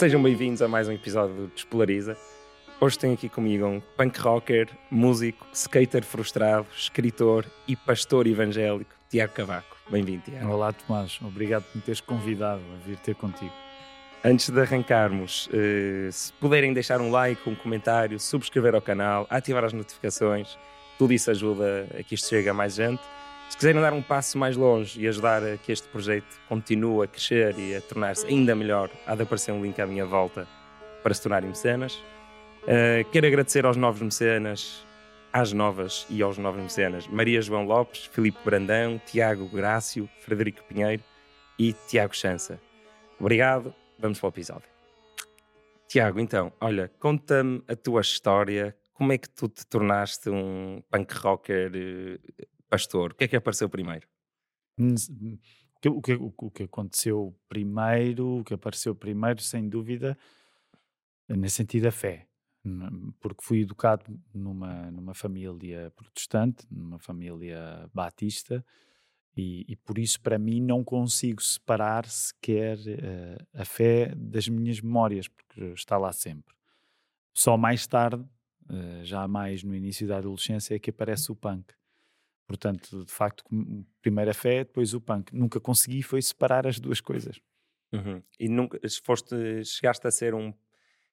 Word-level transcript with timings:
Sejam 0.00 0.22
bem-vindos 0.22 0.62
a 0.62 0.66
mais 0.66 0.88
um 0.88 0.92
episódio 0.92 1.34
do 1.34 1.46
Despolariza. 1.48 2.16
Hoje 2.80 2.98
tenho 2.98 3.12
aqui 3.12 3.28
comigo 3.28 3.66
um 3.66 3.82
punk 3.98 4.18
rocker, 4.18 4.66
músico, 4.90 5.46
skater 5.52 6.02
frustrado, 6.02 6.66
escritor 6.74 7.44
e 7.68 7.76
pastor 7.76 8.26
evangélico, 8.26 8.90
Tiago 9.10 9.34
Cavaco. 9.34 9.76
Bem-vindo, 9.90 10.22
Tiago. 10.22 10.52
Olá, 10.52 10.72
Tomás. 10.72 11.18
Obrigado 11.20 11.64
por 11.64 11.76
me 11.76 11.82
teres 11.82 12.00
convidado 12.00 12.62
a 12.72 12.86
vir 12.88 12.96
ter 12.96 13.14
contigo. 13.14 13.52
Antes 14.24 14.48
de 14.48 14.58
arrancarmos, 14.58 15.50
eh, 15.52 16.08
se 16.10 16.32
puderem 16.32 16.72
deixar 16.72 16.98
um 17.02 17.10
like, 17.10 17.46
um 17.46 17.54
comentário, 17.54 18.18
subscrever 18.18 18.74
ao 18.74 18.80
canal, 18.80 19.26
ativar 19.28 19.64
as 19.64 19.74
notificações, 19.74 20.56
tudo 20.98 21.12
isso 21.12 21.30
ajuda 21.30 21.86
a 22.00 22.02
que 22.02 22.14
isto 22.14 22.26
chegue 22.26 22.48
a 22.48 22.54
mais 22.54 22.74
gente. 22.74 23.02
Se 23.50 23.56
quiserem 23.56 23.82
dar 23.82 23.92
um 23.92 24.00
passo 24.00 24.38
mais 24.38 24.56
longe 24.56 25.02
e 25.02 25.08
ajudar 25.08 25.42
a 25.42 25.56
que 25.56 25.72
este 25.72 25.86
projeto 25.88 26.38
continue 26.48 27.04
a 27.04 27.08
crescer 27.08 27.58
e 27.58 27.74
a 27.74 27.80
tornar-se 27.80 28.24
ainda 28.24 28.54
melhor, 28.54 28.88
há 29.04 29.14
de 29.16 29.24
aparecer 29.24 29.50
um 29.50 29.60
link 29.60 29.78
à 29.80 29.86
minha 29.86 30.06
volta 30.06 30.46
para 31.02 31.12
se 31.12 31.20
tornarem 31.20 31.48
mecenas. 31.50 31.96
Uh, 32.62 33.04
quero 33.10 33.26
agradecer 33.26 33.66
aos 33.66 33.76
novos 33.76 34.00
mecenas, 34.00 34.86
às 35.32 35.52
novas 35.52 36.06
e 36.08 36.22
aos 36.22 36.38
novos 36.38 36.62
mecenas, 36.62 37.08
Maria 37.08 37.42
João 37.42 37.64
Lopes, 37.64 38.06
Filipe 38.06 38.38
Brandão, 38.44 39.00
Tiago 39.04 39.48
Grácio, 39.48 40.08
Frederico 40.20 40.62
Pinheiro 40.64 41.02
e 41.58 41.72
Tiago 41.72 42.14
Chança. 42.14 42.58
Obrigado, 43.18 43.74
vamos 43.98 44.20
para 44.20 44.28
o 44.28 44.30
episódio. 44.30 44.68
Tiago, 45.88 46.20
então, 46.20 46.52
olha, 46.60 46.90
conta-me 47.00 47.64
a 47.66 47.74
tua 47.74 48.00
história, 48.00 48.76
como 48.94 49.12
é 49.12 49.18
que 49.18 49.28
tu 49.28 49.48
te 49.48 49.66
tornaste 49.66 50.30
um 50.30 50.80
punk 50.88 51.12
rocker 51.14 51.72
uh, 51.74 52.59
pastor? 52.70 53.12
O 53.12 53.14
que 53.14 53.24
é 53.24 53.28
que 53.28 53.36
apareceu 53.36 53.68
primeiro? 53.68 54.08
Hum, 54.78 54.94
o 55.84 56.00
que, 56.00 56.14
o, 56.14 56.32
o 56.36 56.50
que 56.50 56.62
aconteceu 56.62 57.36
primeiro, 57.48 58.38
o 58.38 58.44
que 58.44 58.54
apareceu 58.54 58.94
primeiro, 58.94 59.42
sem 59.42 59.68
dúvida, 59.68 60.16
nesse 61.28 61.56
sentido, 61.56 61.86
a 61.86 61.92
fé. 61.92 62.26
Porque 63.18 63.42
fui 63.42 63.62
educado 63.62 64.04
numa, 64.32 64.90
numa 64.90 65.14
família 65.14 65.90
protestante, 65.96 66.66
numa 66.70 66.98
família 66.98 67.88
batista, 67.92 68.64
e, 69.36 69.64
e, 69.68 69.76
por 69.76 69.98
isso, 69.98 70.20
para 70.20 70.38
mim, 70.38 70.60
não 70.60 70.82
consigo 70.82 71.40
separar 71.40 72.04
sequer 72.06 72.76
uh, 72.78 73.46
a 73.54 73.64
fé 73.64 74.12
das 74.14 74.48
minhas 74.48 74.80
memórias, 74.80 75.28
porque 75.28 75.62
está 75.72 75.96
lá 75.96 76.12
sempre. 76.12 76.54
Só 77.32 77.56
mais 77.56 77.86
tarde, 77.86 78.22
uh, 78.22 79.04
já 79.04 79.26
mais 79.28 79.62
no 79.62 79.74
início 79.74 80.06
da 80.06 80.18
adolescência, 80.18 80.74
é 80.74 80.78
que 80.78 80.90
aparece 80.90 81.30
o 81.30 81.36
punk. 81.36 81.72
Portanto, 82.50 83.04
de 83.04 83.12
facto, 83.12 83.44
primeiro 84.02 84.28
a 84.28 84.34
fé, 84.34 84.64
depois 84.64 84.92
o 84.92 85.00
punk. 85.00 85.32
Nunca 85.32 85.60
consegui 85.60 86.02
foi 86.02 86.20
separar 86.20 86.66
as 86.66 86.80
duas 86.80 87.00
coisas. 87.00 87.40
Uhum. 87.92 88.20
E 88.40 88.48
nunca 88.48 88.76
foste, 89.04 89.64
chegaste 89.64 90.04
a 90.04 90.10
ser 90.10 90.34
um. 90.34 90.52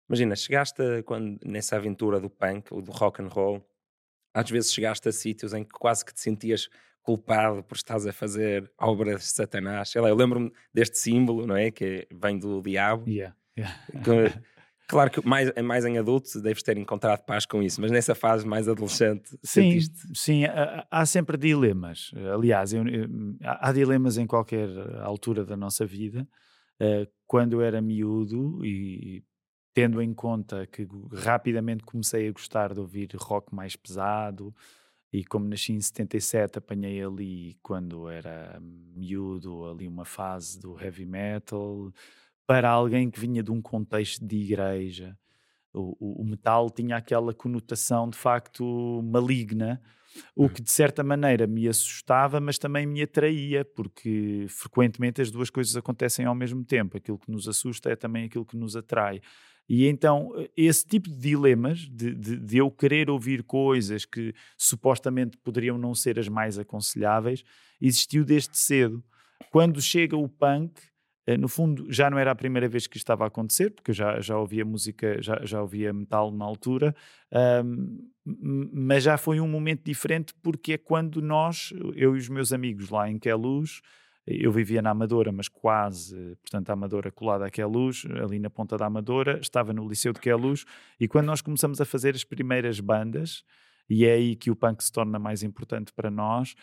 Imagina, 0.09 0.35
chegaste 0.35 0.81
a, 0.81 1.03
quando, 1.03 1.39
nessa 1.45 1.75
aventura 1.75 2.19
do 2.19 2.27
punk 2.27 2.73
ou 2.73 2.81
do 2.81 2.91
rock 2.91 3.21
and 3.21 3.27
roll, 3.27 3.63
às 4.33 4.49
vezes 4.49 4.73
chegaste 4.73 5.07
a 5.07 5.11
sítios 5.11 5.53
em 5.53 5.63
que 5.63 5.69
quase 5.69 6.03
que 6.03 6.11
te 6.11 6.21
sentias 6.21 6.69
culpado 7.03 7.63
por 7.63 7.75
estás 7.75 8.07
a 8.07 8.11
fazer 8.11 8.71
obras 8.75 9.19
de 9.19 9.27
Satanás. 9.27 9.89
Sei 9.89 10.01
lá, 10.01 10.09
eu 10.09 10.15
lembro-me 10.15 10.51
deste 10.73 10.97
símbolo, 10.97 11.45
não 11.45 11.55
é? 11.55 11.69
Que 11.69 12.07
vem 12.11 12.39
do 12.39 12.63
diabo. 12.63 13.07
Yeah, 13.07 13.35
yeah. 13.55 13.79
Que, 14.03 14.56
Claro 14.87 15.11
que 15.11 15.27
mais, 15.27 15.51
mais 15.63 15.83
em 15.83 15.97
adulto 15.97 16.41
deves 16.41 16.63
ter 16.63 16.77
encontrado 16.77 17.23
paz 17.25 17.45
com 17.45 17.61
isso, 17.61 17.81
mas 17.81 17.91
nessa 17.91 18.15
fase 18.15 18.47
mais 18.47 18.69
adolescente 18.69 19.29
sim, 19.29 19.37
sentiste... 19.43 20.07
Sim, 20.13 20.43
há, 20.89 21.05
sempre 21.05 21.37
dilemas. 21.37 22.11
Aliás, 22.33 22.71
eu, 22.71 22.87
eu, 22.87 23.07
há 23.43 23.71
dilemas 23.73 24.17
em 24.17 24.25
qualquer 24.25 24.69
altura 25.01 25.43
da 25.43 25.57
nossa 25.57 25.85
vida. 25.85 26.27
Uh, 26.79 27.09
quando 27.25 27.53
eu 27.53 27.61
era 27.61 27.81
miúdo 27.81 28.63
e 28.63 29.23
tendo 29.73 30.01
em 30.01 30.13
conta 30.13 30.65
que 30.65 30.87
rapidamente 31.13 31.83
comecei 31.83 32.27
a 32.27 32.31
gostar 32.31 32.73
de 32.73 32.79
ouvir 32.79 33.09
rock 33.15 33.53
mais 33.53 33.75
pesado 33.75 34.55
e 35.11 35.23
como 35.23 35.47
nasci 35.47 35.73
em 35.73 35.81
77 35.81 36.59
apanhei 36.59 37.03
ali 37.03 37.57
quando 37.61 38.09
era 38.09 38.59
miúdo 38.59 39.65
ali 39.65 39.87
uma 39.87 40.05
fase 40.05 40.59
do 40.59 40.79
heavy 40.81 41.05
metal 41.05 41.91
para 42.47 42.69
alguém 42.69 43.11
que 43.11 43.19
vinha 43.19 43.43
de 43.43 43.51
um 43.51 43.61
contexto 43.61 44.25
de 44.25 44.37
igreja. 44.37 45.17
O, 45.73 45.95
o, 45.99 46.21
o 46.21 46.25
metal 46.25 46.69
tinha 46.69 46.95
aquela 46.95 47.33
conotação 47.33 48.09
de 48.09 48.17
facto 48.17 49.01
maligna, 49.03 49.81
o 50.35 50.43
uhum. 50.43 50.49
que 50.49 50.61
de 50.61 50.71
certa 50.71 51.03
maneira 51.03 51.45
me 51.45 51.67
assustava, 51.67 52.39
mas 52.39 52.57
também 52.57 52.87
me 52.87 53.03
atraía, 53.03 53.63
porque 53.63 54.47
frequentemente 54.49 55.21
as 55.21 55.29
duas 55.29 55.49
coisas 55.49 55.75
acontecem 55.75 56.25
ao 56.25 56.33
mesmo 56.33 56.63
tempo. 56.63 56.97
Aquilo 56.97 57.19
que 57.19 57.29
nos 57.29 57.47
assusta 57.47 57.91
é 57.91 57.95
também 57.95 58.25
aquilo 58.25 58.45
que 58.45 58.57
nos 58.57 58.75
atrai. 58.75 59.21
E 59.69 59.85
então, 59.85 60.31
esse 60.55 60.85
tipo 60.85 61.09
de 61.09 61.17
dilemas, 61.17 61.79
de, 61.79 62.15
de, 62.15 62.37
de, 62.37 62.57
eu 62.57 62.71
querer 62.71 63.09
ouvir 63.09 63.43
coisas 63.43 64.05
que 64.05 64.33
supostamente 64.57 65.37
poderiam 65.37 65.77
não 65.77 65.93
ser 65.93 66.17
as 66.17 66.29
mais 66.29 66.57
aconselháveis, 66.57 67.43
existiu 67.81 68.23
desde 68.23 68.57
cedo. 68.57 69.03
Quando 69.51 69.81
chega 69.81 70.15
o 70.15 70.29
punk, 70.29 70.79
no 71.35 71.49
fundo, 71.49 71.91
já 71.91 72.09
não 72.09 72.17
era 72.17 72.31
a 72.31 72.35
primeira 72.35 72.69
vez 72.69 72.87
que 72.87 72.95
isto 72.95 73.03
estava 73.03 73.25
a 73.25 73.27
acontecer, 73.27 73.71
porque 73.71 73.91
eu 73.91 73.95
já, 73.95 74.21
já 74.21 74.37
ouvia 74.37 74.63
música, 74.63 75.21
já, 75.21 75.43
já 75.43 75.61
ouvia 75.61 75.91
metal 75.91 76.31
na 76.31 76.45
altura, 76.45 76.95
um, 77.65 78.07
mas 78.71 79.03
já 79.03 79.17
foi 79.17 79.41
um 79.41 79.47
momento 79.47 79.83
diferente 79.83 80.33
porque 80.41 80.73
é 80.73 80.77
quando 80.77 81.21
nós, 81.21 81.73
eu 81.95 82.15
e 82.15 82.19
os 82.19 82.29
meus 82.29 82.53
amigos 82.53 82.89
lá 82.89 83.09
em 83.09 83.19
Queluz, 83.19 83.81
eu 84.25 84.51
vivia 84.51 84.81
na 84.81 84.91
Amadora, 84.91 85.31
mas 85.31 85.47
quase, 85.47 86.37
portanto, 86.41 86.69
a 86.69 86.73
Amadora 86.73 87.11
colada 87.11 87.45
a 87.45 87.49
Queluz, 87.49 88.05
ali 88.23 88.39
na 88.39 88.49
ponta 88.49 88.77
da 88.77 88.85
Amadora, 88.85 89.39
estava 89.41 89.73
no 89.73 89.87
Liceu 89.87 90.13
de 90.13 90.19
Queluz, 90.19 90.65
e 90.99 91.07
quando 91.07 91.25
nós 91.25 91.41
começamos 91.41 91.81
a 91.81 91.85
fazer 91.85 92.13
as 92.13 92.23
primeiras 92.23 92.79
bandas, 92.79 93.43
e 93.89 94.05
é 94.05 94.13
aí 94.13 94.35
que 94.35 94.51
o 94.51 94.55
punk 94.55 94.83
se 94.83 94.91
torna 94.91 95.17
mais 95.17 95.43
importante 95.43 95.93
para 95.93 96.11
nós, 96.11 96.55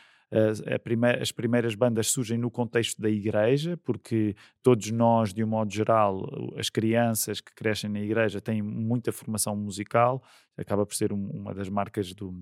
As 1.20 1.30
primeiras 1.30 1.76
bandas 1.76 2.08
surgem 2.08 2.36
no 2.36 2.50
contexto 2.50 3.00
da 3.00 3.08
igreja, 3.08 3.76
porque 3.84 4.34
todos 4.62 4.90
nós, 4.90 5.32
de 5.32 5.44
um 5.44 5.46
modo 5.46 5.72
geral, 5.72 6.28
as 6.58 6.68
crianças 6.68 7.40
que 7.40 7.54
crescem 7.54 7.88
na 7.88 8.00
igreja 8.00 8.40
têm 8.40 8.60
muita 8.60 9.12
formação 9.12 9.54
musical, 9.54 10.22
acaba 10.56 10.84
por 10.84 10.94
ser 10.94 11.12
um, 11.12 11.30
uma 11.30 11.54
das 11.54 11.68
marcas 11.68 12.12
do, 12.12 12.34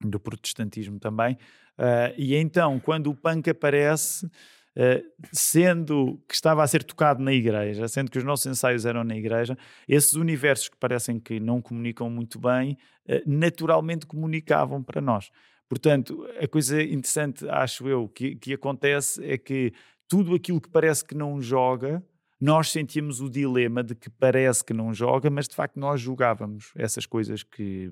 do 0.00 0.20
protestantismo 0.20 0.98
também. 0.98 1.38
Uh, 1.78 2.12
e 2.18 2.34
então, 2.34 2.78
quando 2.78 3.08
o 3.08 3.16
punk 3.16 3.48
aparece, 3.48 4.26
uh, 4.26 5.02
sendo 5.32 6.22
que 6.28 6.34
estava 6.34 6.62
a 6.62 6.66
ser 6.66 6.82
tocado 6.82 7.22
na 7.22 7.32
igreja, 7.32 7.88
sendo 7.88 8.10
que 8.10 8.18
os 8.18 8.24
nossos 8.24 8.44
ensaios 8.44 8.84
eram 8.84 9.04
na 9.04 9.16
igreja, 9.16 9.56
esses 9.88 10.12
universos 10.14 10.68
que 10.68 10.76
parecem 10.76 11.18
que 11.18 11.40
não 11.40 11.62
comunicam 11.62 12.10
muito 12.10 12.38
bem, 12.38 12.76
uh, 13.08 13.22
naturalmente 13.26 14.06
comunicavam 14.06 14.82
para 14.82 15.00
nós. 15.00 15.30
Portanto, 15.72 16.28
a 16.38 16.46
coisa 16.46 16.82
interessante, 16.82 17.48
acho 17.48 17.88
eu, 17.88 18.06
que, 18.06 18.36
que 18.36 18.52
acontece 18.52 19.24
é 19.24 19.38
que 19.38 19.72
tudo 20.06 20.34
aquilo 20.34 20.60
que 20.60 20.68
parece 20.68 21.02
que 21.02 21.14
não 21.14 21.40
joga, 21.40 22.04
nós 22.38 22.70
sentíamos 22.70 23.22
o 23.22 23.30
dilema 23.30 23.82
de 23.82 23.94
que 23.94 24.10
parece 24.10 24.62
que 24.62 24.74
não 24.74 24.92
joga, 24.92 25.30
mas 25.30 25.48
de 25.48 25.54
facto 25.54 25.80
nós 25.80 25.98
julgávamos 25.98 26.72
essas 26.76 27.06
coisas 27.06 27.42
que 27.42 27.90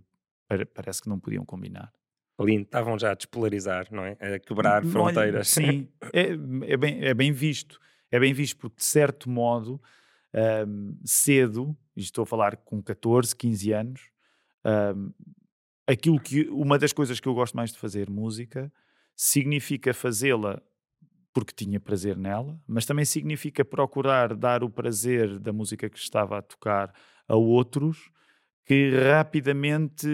parece 0.74 1.00
que 1.00 1.08
não 1.08 1.18
podiam 1.18 1.42
combinar. 1.42 1.90
Lindo, 2.38 2.64
estavam 2.64 2.98
já 2.98 3.12
a 3.12 3.14
despolarizar, 3.14 3.88
não 3.90 4.04
é? 4.04 4.18
A 4.20 4.38
quebrar 4.38 4.84
não, 4.84 4.90
fronteiras. 4.90 5.48
Sim, 5.48 5.88
é, 6.12 6.32
é, 6.70 6.76
bem, 6.76 7.02
é 7.02 7.14
bem 7.14 7.32
visto. 7.32 7.80
É 8.10 8.20
bem 8.20 8.34
visto 8.34 8.58
porque, 8.58 8.76
de 8.76 8.84
certo 8.84 9.30
modo, 9.30 9.80
um, 10.68 10.98
cedo, 11.02 11.74
e 11.96 12.02
estou 12.02 12.24
a 12.24 12.26
falar 12.26 12.58
com 12.58 12.82
14, 12.82 13.34
15 13.34 13.72
anos, 13.72 14.10
um, 14.66 15.14
aquilo 15.90 16.20
que 16.20 16.48
uma 16.50 16.78
das 16.78 16.92
coisas 16.92 17.18
que 17.18 17.26
eu 17.26 17.34
gosto 17.34 17.56
mais 17.56 17.72
de 17.72 17.78
fazer 17.78 18.08
música 18.08 18.72
significa 19.16 19.92
fazê-la 19.92 20.62
porque 21.32 21.52
tinha 21.54 21.78
prazer 21.78 22.16
nela, 22.16 22.60
mas 22.66 22.86
também 22.86 23.04
significa 23.04 23.64
procurar 23.64 24.34
dar 24.34 24.64
o 24.64 24.70
prazer 24.70 25.38
da 25.38 25.52
música 25.52 25.88
que 25.88 25.98
estava 25.98 26.38
a 26.38 26.42
tocar 26.42 26.92
a 27.28 27.36
outros 27.36 28.10
que 28.64 28.90
rapidamente 28.90 30.06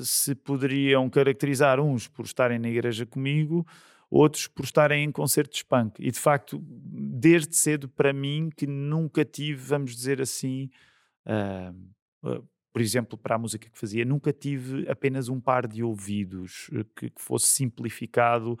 se 0.00 0.34
poderiam 0.34 1.08
caracterizar 1.08 1.80
uns 1.80 2.08
por 2.08 2.24
estarem 2.24 2.58
na 2.58 2.68
igreja 2.68 3.06
comigo, 3.06 3.66
outros 4.10 4.48
por 4.48 4.64
estarem 4.64 5.04
em 5.04 5.12
concertos 5.12 5.62
punk. 5.62 6.00
E 6.00 6.10
de 6.10 6.18
facto, 6.18 6.60
desde 6.64 7.54
cedo 7.54 7.88
para 7.88 8.12
mim 8.12 8.50
que 8.56 8.66
nunca 8.66 9.24
tive, 9.24 9.62
vamos 9.62 9.94
dizer 9.94 10.20
assim, 10.20 10.70
uh, 11.26 12.48
por 12.72 12.80
exemplo, 12.80 13.18
para 13.18 13.34
a 13.34 13.38
música 13.38 13.68
que 13.68 13.78
fazia, 13.78 14.04
nunca 14.04 14.32
tive 14.32 14.88
apenas 14.88 15.28
um 15.28 15.40
par 15.40 15.66
de 15.66 15.82
ouvidos 15.82 16.70
eh, 16.72 16.84
que, 16.96 17.10
que 17.10 17.20
fosse 17.20 17.46
simplificado 17.48 18.58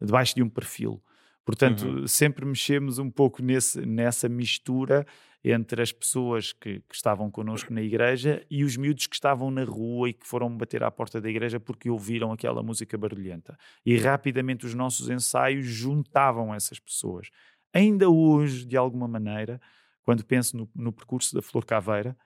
debaixo 0.00 0.34
de 0.34 0.42
um 0.42 0.48
perfil. 0.48 1.02
Portanto, 1.44 1.86
uhum. 1.86 2.06
sempre 2.06 2.44
mexemos 2.44 2.98
um 2.98 3.10
pouco 3.10 3.42
nesse, 3.42 3.84
nessa 3.84 4.28
mistura 4.28 5.06
entre 5.42 5.82
as 5.82 5.92
pessoas 5.92 6.54
que, 6.54 6.80
que, 6.80 6.94
estavam 6.94 7.30
connosco 7.30 7.72
na 7.72 7.82
igreja 7.82 8.44
e 8.50 8.64
os 8.64 8.78
miúdos 8.78 9.06
que 9.06 9.14
estavam 9.14 9.50
na 9.50 9.62
rua 9.62 10.08
e 10.08 10.14
que 10.14 10.26
foram 10.26 10.56
bater 10.56 10.82
à 10.82 10.90
porta 10.90 11.20
da 11.20 11.28
igreja 11.28 11.60
porque 11.60 11.90
ouviram 11.90 12.32
aquela 12.32 12.62
música 12.62 12.96
barulhenta. 12.96 13.54
E 13.84 13.98
rapidamente 13.98 14.64
os 14.64 14.74
nossos 14.74 15.10
ensaios 15.10 15.66
juntavam 15.66 16.54
essas 16.54 16.78
pessoas. 16.78 17.28
Ainda 17.74 18.08
hoje, 18.08 18.64
de 18.64 18.76
alguma 18.76 19.06
maneira, 19.06 19.60
quando 20.02 20.24
penso 20.24 20.56
no, 20.56 20.70
no 20.74 20.92
percurso 20.92 21.34
da 21.34 21.42
Flor 21.42 21.66
Caveira, 21.66 22.16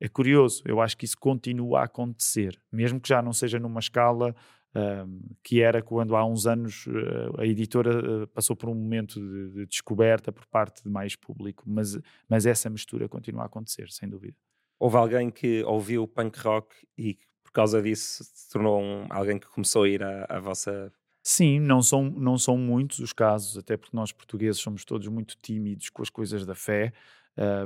é 0.00 0.08
curioso, 0.08 0.62
eu 0.66 0.80
acho 0.80 0.96
que 0.96 1.04
isso 1.04 1.16
continua 1.18 1.80
a 1.80 1.84
acontecer, 1.84 2.60
mesmo 2.70 3.00
que 3.00 3.08
já 3.08 3.22
não 3.22 3.32
seja 3.32 3.58
numa 3.58 3.80
escala 3.80 4.34
que 5.42 5.60
era 5.60 5.82
quando 5.82 6.16
há 6.16 6.24
uns 6.24 6.46
anos 6.46 6.86
uh, 6.86 7.40
a 7.40 7.46
editora 7.46 8.24
uh, 8.24 8.28
passou 8.28 8.54
por 8.54 8.68
um 8.68 8.74
momento 8.74 9.20
de, 9.20 9.50
de, 9.50 9.66
descoberta 9.66 10.30
por 10.30 10.46
parte 10.46 10.82
de 10.82 10.88
mais 10.88 11.16
público, 11.16 11.64
mas, 11.66 11.98
mas 12.28 12.46
essa 12.46 12.68
mistura 12.68 13.08
continua 13.08 13.42
a 13.42 13.46
acontecer, 13.46 13.90
sem 13.90 14.08
dúvida. 14.08 14.36
Houve 14.78 14.96
alguém 14.96 15.30
que 15.30 15.62
ouviu 15.64 16.06
punk 16.06 16.38
rock 16.40 16.76
e 16.98 17.18
por 17.42 17.52
causa 17.52 17.80
disso 17.80 18.22
se 18.24 18.50
tornou 18.50 18.82
um, 18.82 19.06
alguém 19.08 19.38
que 19.38 19.48
começou 19.48 19.84
a 19.84 19.88
ir 19.88 20.02
à, 20.02 20.26
à 20.28 20.40
vossa 20.40 20.92
Sim, 21.22 21.58
não 21.58 21.82
são, 21.82 22.04
não 22.04 22.38
são 22.38 22.56
muitos 22.56 23.00
os 23.00 23.12
casos, 23.12 23.58
até 23.58 23.76
porque 23.76 23.96
nós 23.96 24.12
portugueses 24.12 24.60
somos 24.60 24.84
todos 24.84 25.08
muito 25.08 25.36
tímidos 25.42 25.88
com 25.90 26.00
as 26.00 26.10
coisas 26.10 26.46
da 26.46 26.54
fé, 26.54 26.92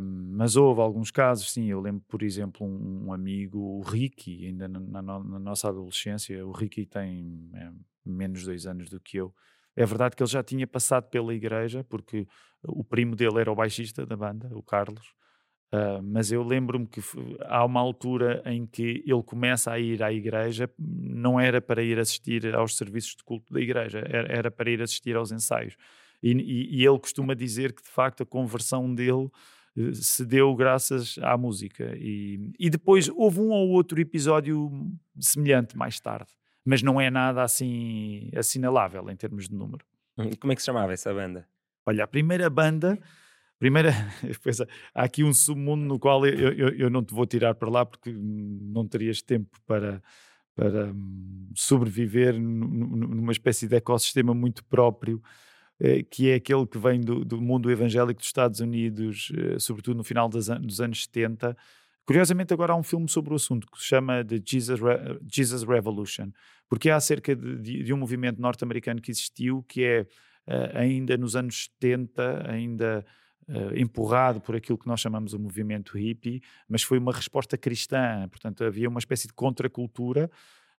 mas 0.02 0.56
houve 0.56 0.80
alguns 0.80 1.10
casos, 1.10 1.52
sim. 1.52 1.66
Eu 1.66 1.80
lembro, 1.80 2.02
por 2.08 2.22
exemplo, 2.22 2.66
um, 2.66 3.06
um 3.06 3.12
amigo, 3.12 3.58
o 3.58 3.82
Ricky, 3.82 4.46
ainda 4.46 4.66
na, 4.66 4.80
na, 4.80 5.02
na, 5.02 5.38
nossa 5.38 5.68
adolescência. 5.68 6.44
O 6.44 6.50
Ricky 6.50 6.86
tem 6.86 7.50
é, 7.54 7.70
menos 8.04 8.44
dois 8.44 8.66
anos 8.66 8.90
do 8.90 8.98
que 8.98 9.18
eu. 9.18 9.32
É 9.76 9.86
verdade 9.86 10.16
que 10.16 10.22
ele 10.22 10.30
já 10.30 10.42
tinha 10.42 10.66
passado 10.66 11.08
pela 11.08 11.32
igreja, 11.32 11.84
porque 11.84 12.26
o 12.64 12.82
primo 12.82 13.14
dele 13.14 13.40
era 13.40 13.52
o 13.52 13.54
baixista 13.54 14.04
da 14.04 14.16
banda, 14.16 14.50
o 14.52 14.62
Carlos. 14.62 15.14
Uh, 15.72 16.02
mas 16.02 16.32
eu 16.32 16.42
lembro-me 16.42 16.84
que 16.84 17.00
há 17.42 17.64
uma 17.64 17.78
altura 17.78 18.42
em 18.44 18.66
que 18.66 19.04
ele 19.06 19.22
começa 19.22 19.70
a 19.70 19.78
ir 19.78 20.02
à 20.02 20.12
igreja, 20.12 20.68
não 20.76 21.38
era 21.38 21.60
para 21.60 21.80
ir 21.80 21.96
assistir 21.96 22.52
aos 22.56 22.76
serviços 22.76 23.14
de 23.14 23.22
culto 23.22 23.54
da 23.54 23.60
igreja, 23.60 24.00
era, 24.00 24.32
era 24.32 24.50
para 24.50 24.68
ir 24.68 24.82
assistir 24.82 25.14
aos 25.14 25.30
ensaios. 25.30 25.76
E, 26.20 26.32
e, 26.32 26.80
e, 26.80 26.84
ele 26.84 26.98
costuma 26.98 27.34
dizer 27.34 27.72
que 27.72 27.82
de 27.82 27.88
facto 27.88 28.24
a 28.24 28.26
conversão 28.26 28.92
dele 28.92 29.30
se 29.92 30.24
deu 30.24 30.54
graças 30.54 31.16
à 31.22 31.36
música. 31.36 31.94
E, 31.96 32.52
e 32.58 32.68
depois 32.68 33.08
houve 33.08 33.40
um 33.40 33.50
ou 33.50 33.70
outro 33.70 34.00
episódio 34.00 34.70
semelhante 35.18 35.76
mais 35.76 36.00
tarde, 36.00 36.32
mas 36.64 36.82
não 36.82 37.00
é 37.00 37.10
nada 37.10 37.42
assim 37.42 38.30
assinalável 38.34 39.08
em 39.10 39.16
termos 39.16 39.48
de 39.48 39.54
número. 39.54 39.84
Hum, 40.18 40.30
como 40.38 40.52
é 40.52 40.56
que 40.56 40.62
se 40.62 40.66
chamava 40.66 40.92
essa 40.92 41.12
banda? 41.12 41.46
Olha, 41.86 42.04
a 42.04 42.06
primeira 42.06 42.48
banda. 42.50 42.98
Primeira, 43.58 43.90
há 44.94 45.02
aqui 45.02 45.22
um 45.22 45.34
submundo 45.34 45.84
no 45.84 45.98
qual 45.98 46.26
eu, 46.26 46.52
eu, 46.52 46.68
eu 46.70 46.90
não 46.90 47.04
te 47.04 47.12
vou 47.12 47.26
tirar 47.26 47.54
para 47.54 47.68
lá 47.68 47.84
porque 47.84 48.10
não 48.10 48.88
terias 48.88 49.20
tempo 49.20 49.60
para, 49.66 50.02
para 50.54 50.86
hum, 50.86 51.50
sobreviver 51.54 52.40
numa 52.40 53.32
espécie 53.32 53.68
de 53.68 53.76
ecossistema 53.76 54.34
muito 54.34 54.64
próprio 54.64 55.22
que 56.10 56.30
é 56.30 56.34
aquele 56.34 56.66
que 56.66 56.78
vem 56.78 57.00
do, 57.00 57.24
do, 57.24 57.40
mundo 57.40 57.70
evangélico 57.70 58.20
dos 58.20 58.26
Estados 58.26 58.60
Unidos, 58.60 59.32
eh, 59.34 59.58
sobretudo 59.58 59.96
no 59.96 60.04
final 60.04 60.28
dos, 60.28 60.50
anos 60.50 61.04
70. 61.04 61.56
Curiosamente, 62.04 62.52
agora 62.52 62.74
há 62.74 62.76
um 62.76 62.82
filme 62.82 63.08
sobre 63.08 63.32
o 63.32 63.36
assunto 63.36 63.66
que 63.66 63.78
se 63.78 63.86
chama 63.86 64.22
The 64.22 64.40
Jesus, 64.44 64.78
Re 64.78 65.18
Jesus 65.26 65.62
Revolution, 65.62 66.30
porque 66.68 66.90
é 66.90 66.92
acerca 66.92 67.34
de, 67.34 67.82
de, 67.82 67.94
um 67.94 67.96
movimento 67.96 68.42
norte-americano 68.42 69.00
que 69.00 69.10
existiu, 69.10 69.64
que 69.66 69.82
é 69.82 70.06
uh, 70.46 70.76
ainda 70.76 71.16
nos 71.16 71.34
anos 71.34 71.70
70, 71.80 72.50
ainda 72.50 73.06
uh, 73.48 73.74
empurrado 73.74 74.40
por 74.40 74.56
aquilo 74.56 74.76
que 74.76 74.86
nós 74.86 75.00
chamamos 75.00 75.32
o 75.32 75.38
movimento 75.38 75.96
hippie, 75.96 76.42
mas 76.68 76.82
foi 76.82 76.98
uma 76.98 77.12
resposta 77.12 77.56
cristã, 77.56 78.28
portanto 78.28 78.64
havia 78.64 78.88
uma 78.88 78.98
espécie 78.98 79.26
de 79.26 79.32
contracultura 79.32 80.30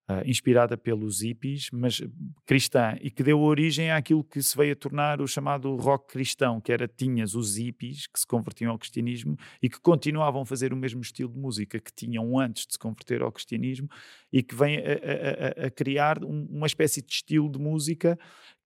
uh, 0.09 0.21
inspirada 0.25 0.77
pelos 0.77 1.21
hippies, 1.21 1.69
mas 1.71 2.01
cristã, 2.45 2.97
e 3.01 3.09
que 3.09 3.23
deu 3.23 3.39
origem 3.39 3.91
àquilo 3.91 4.23
que 4.23 4.41
se 4.41 4.55
veio 4.55 4.73
a 4.73 4.75
tornar 4.75 5.21
o 5.21 5.27
chamado 5.27 5.75
rock 5.75 6.13
cristão, 6.13 6.59
que 6.59 6.71
era 6.71 6.87
tinhas 6.87 7.35
os 7.35 7.57
hippies 7.57 8.07
que 8.07 8.19
se 8.19 8.27
convertiam 8.27 8.71
ao 8.71 8.79
cristianismo 8.79 9.37
e 9.61 9.69
que 9.69 9.79
continuavam 9.79 10.41
a 10.41 10.45
fazer 10.45 10.73
o 10.73 10.77
mesmo 10.77 11.01
estilo 11.01 11.31
de 11.31 11.39
música 11.39 11.79
que 11.79 11.93
tinham 11.93 12.37
antes 12.39 12.65
de 12.65 12.73
se 12.73 12.79
converter 12.79 13.21
ao 13.21 13.31
cristianismo 13.31 13.89
e 14.31 14.41
que 14.43 14.55
vem 14.55 14.77
a, 14.77 15.63
a, 15.63 15.67
a 15.67 15.69
criar 15.71 16.23
um, 16.23 16.47
uma 16.49 16.67
espécie 16.67 17.01
de 17.01 17.11
estilo 17.11 17.49
de 17.49 17.59
música 17.59 18.17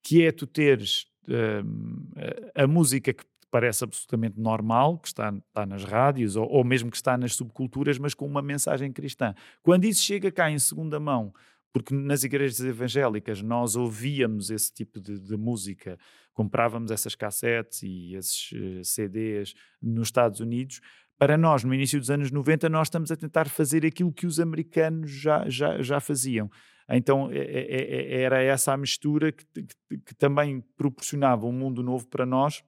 que 0.04 0.24
é 0.24 0.32
tu 0.32 0.46
teres 0.46 1.08
uh, 1.28 2.52
a 2.54 2.68
música 2.68 3.14
que 3.14 3.24
parece 3.56 3.86
absolutamente 3.86 4.38
normal, 4.38 4.98
que 4.98 5.07
está, 5.07 5.34
está 5.34 5.66
nas 5.66 5.86
rádios, 5.86 6.36
ou, 6.36 6.46
ou, 6.46 6.62
mesmo 6.62 6.92
que 6.92 6.98
está 6.98 7.18
nas 7.18 7.36
subculturas, 7.36 7.98
mas 7.98 8.13
com 8.13 8.25
uma 8.25 8.42
mensagem 8.42 8.92
cristã. 8.92 9.34
Quando 9.63 9.86
isso 9.86 10.04
chega 10.04 10.30
cá 10.30 10.52
em 10.52 10.60
segunda 10.60 11.00
mão, 11.00 11.34
porque 11.72 11.96
nas 11.96 12.25
igrejas 12.25 12.60
evangélicas 12.60 13.42
nós 13.42 13.78
ouvíamos 13.78 14.50
esse 14.50 14.74
tipo 14.74 15.00
de, 15.00 15.18
de 15.18 15.38
música, 15.38 15.98
comprávamos 16.34 16.92
essas 16.92 17.16
cassetes 17.16 17.81
e 17.81 18.16
esses 18.16 18.52
eh, 18.54 18.84
CDs 18.84 19.54
nos 19.81 20.10
Estados 20.10 20.42
Unidos, 20.42 20.81
para 21.18 21.38
nós, 21.38 21.63
no 21.63 21.74
início 21.74 21.98
dos 21.98 22.10
anos 22.10 22.31
90, 22.31 22.68
nós 22.68 22.88
estamos 22.88 23.10
a 23.10 23.16
tentar 23.16 23.48
fazer 23.48 23.86
aquilo 23.86 24.12
que 24.12 24.28
os 24.28 24.38
americanos 24.38 25.10
já, 25.10 25.48
já, 25.48 25.81
já 25.81 26.01
faziam. 26.01 26.51
Então 26.90 27.31
é, 27.31 27.38
é, 27.38 28.18
é 28.18 28.22
era 28.22 28.44
essa 28.44 28.74
a 28.74 28.78
mistura 28.78 29.31
que, 29.31 29.46
que, 29.46 29.98
que 29.98 30.16
também 30.16 30.60
proporcionava 30.75 31.46
um 31.46 31.54
mundo 31.54 31.81
novo 31.81 32.06
para 32.06 32.25
nós 32.25 32.62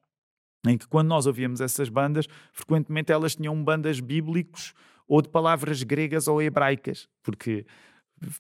em 0.65 0.77
que 0.77 0.88
quando 0.88 1.07
nós 1.07 1.25
ouvíamos 1.25 1.62
essas 1.62 1.89
bandas, 1.89 2.27
frequentemente 2.51 3.12
elas 3.12 3.36
tinham 3.36 3.62
bandas 3.63 4.00
bíblicos 4.00 4.74
ou 5.07 5.21
de 5.21 5.30
palavras 5.30 5.83
gregas 5.83 6.27
ou 6.27 6.42
hebraicas, 6.42 7.07
porque 7.24 7.65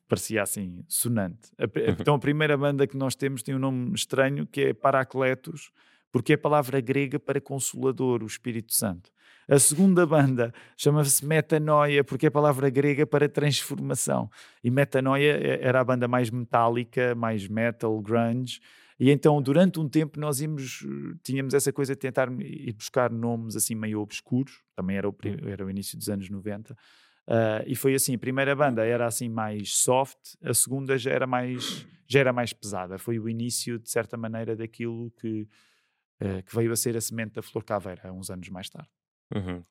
parecia 0.07 0.41
assim 0.41 0.83
sonante. 0.87 1.51
Uhum. 1.59 1.95
Então 1.99 2.15
a 2.15 2.19
primeira 2.19 2.57
banda 2.57 2.87
que 2.87 2.97
nós 2.97 3.15
temos 3.15 3.43
tem 3.43 3.55
um 3.55 3.59
nome 3.59 3.93
estranho 3.93 4.45
que 4.45 4.61
é 4.61 4.73
Paracletos, 4.73 5.71
porque 6.11 6.33
é 6.33 6.35
a 6.35 6.39
palavra 6.39 6.81
grega 6.81 7.19
para 7.19 7.39
consolador, 7.39 8.23
o 8.23 8.25
Espírito 8.25 8.73
Santo. 8.73 9.11
A 9.49 9.59
segunda 9.59 10.05
banda 10.05 10.53
chama-se 10.75 11.25
Metanoia, 11.25 12.03
porque 12.03 12.25
é 12.25 12.29
a 12.29 12.31
palavra 12.31 12.69
grega 12.69 13.07
para 13.07 13.29
transformação. 13.29 14.29
E 14.61 14.69
Metanoia 14.69 15.37
é, 15.37 15.65
era 15.65 15.79
a 15.79 15.83
banda 15.83 16.07
mais 16.07 16.29
metálica, 16.29 17.15
mais 17.15 17.47
metal, 17.47 17.97
grunge, 18.01 18.59
e 18.99 19.11
então, 19.11 19.39
durante 19.41 19.79
um 19.79 19.87
tempo, 19.87 20.19
nós 20.19 20.41
íamos, 20.41 20.85
tínhamos 21.21 21.53
essa 21.53 21.71
coisa 21.71 21.93
de 21.93 21.99
tentar 21.99 22.31
ir 22.41 22.73
buscar 22.73 23.11
nomes 23.11 23.55
assim 23.55 23.75
meio 23.75 23.99
obscuros, 23.99 24.63
também 24.75 24.97
era 24.97 25.07
o, 25.07 25.11
hum. 25.11 25.49
era 25.49 25.65
o 25.65 25.69
início 25.69 25.97
dos 25.97 26.09
anos 26.09 26.29
90. 26.29 26.73
Uh, 26.73 26.75
ah, 27.27 27.63
e 27.67 27.75
foi 27.75 27.93
assim, 27.93 28.15
a 28.15 28.17
primeira 28.17 28.55
banda 28.55 28.85
era 28.85 29.05
assim 29.05 29.29
mais 29.29 29.75
soft, 29.75 30.17
a 30.41 30.53
segunda 30.53 30.97
já 30.97 31.11
era 31.11 31.27
mais, 31.27 31.85
já 32.07 32.21
era 32.21 32.33
mais 32.33 32.53
pesada. 32.53 32.97
Foi 32.97 33.19
o 33.19 33.29
início, 33.29 33.77
de 33.77 33.89
certa 33.89 34.17
maneira, 34.17 34.55
daquilo 34.55 35.11
que, 35.11 35.47
uh, 36.21 36.41
que 36.43 36.55
veio 36.55 36.71
a 36.71 36.75
ser 36.75 36.97
a 36.97 37.01
semente 37.01 37.33
da 37.33 37.43
Flor 37.43 37.63
Caveira, 37.63 38.11
uns 38.11 38.31
anos 38.31 38.49
mais 38.49 38.67
tarde. 38.67 38.89
Uhum. 39.35 39.63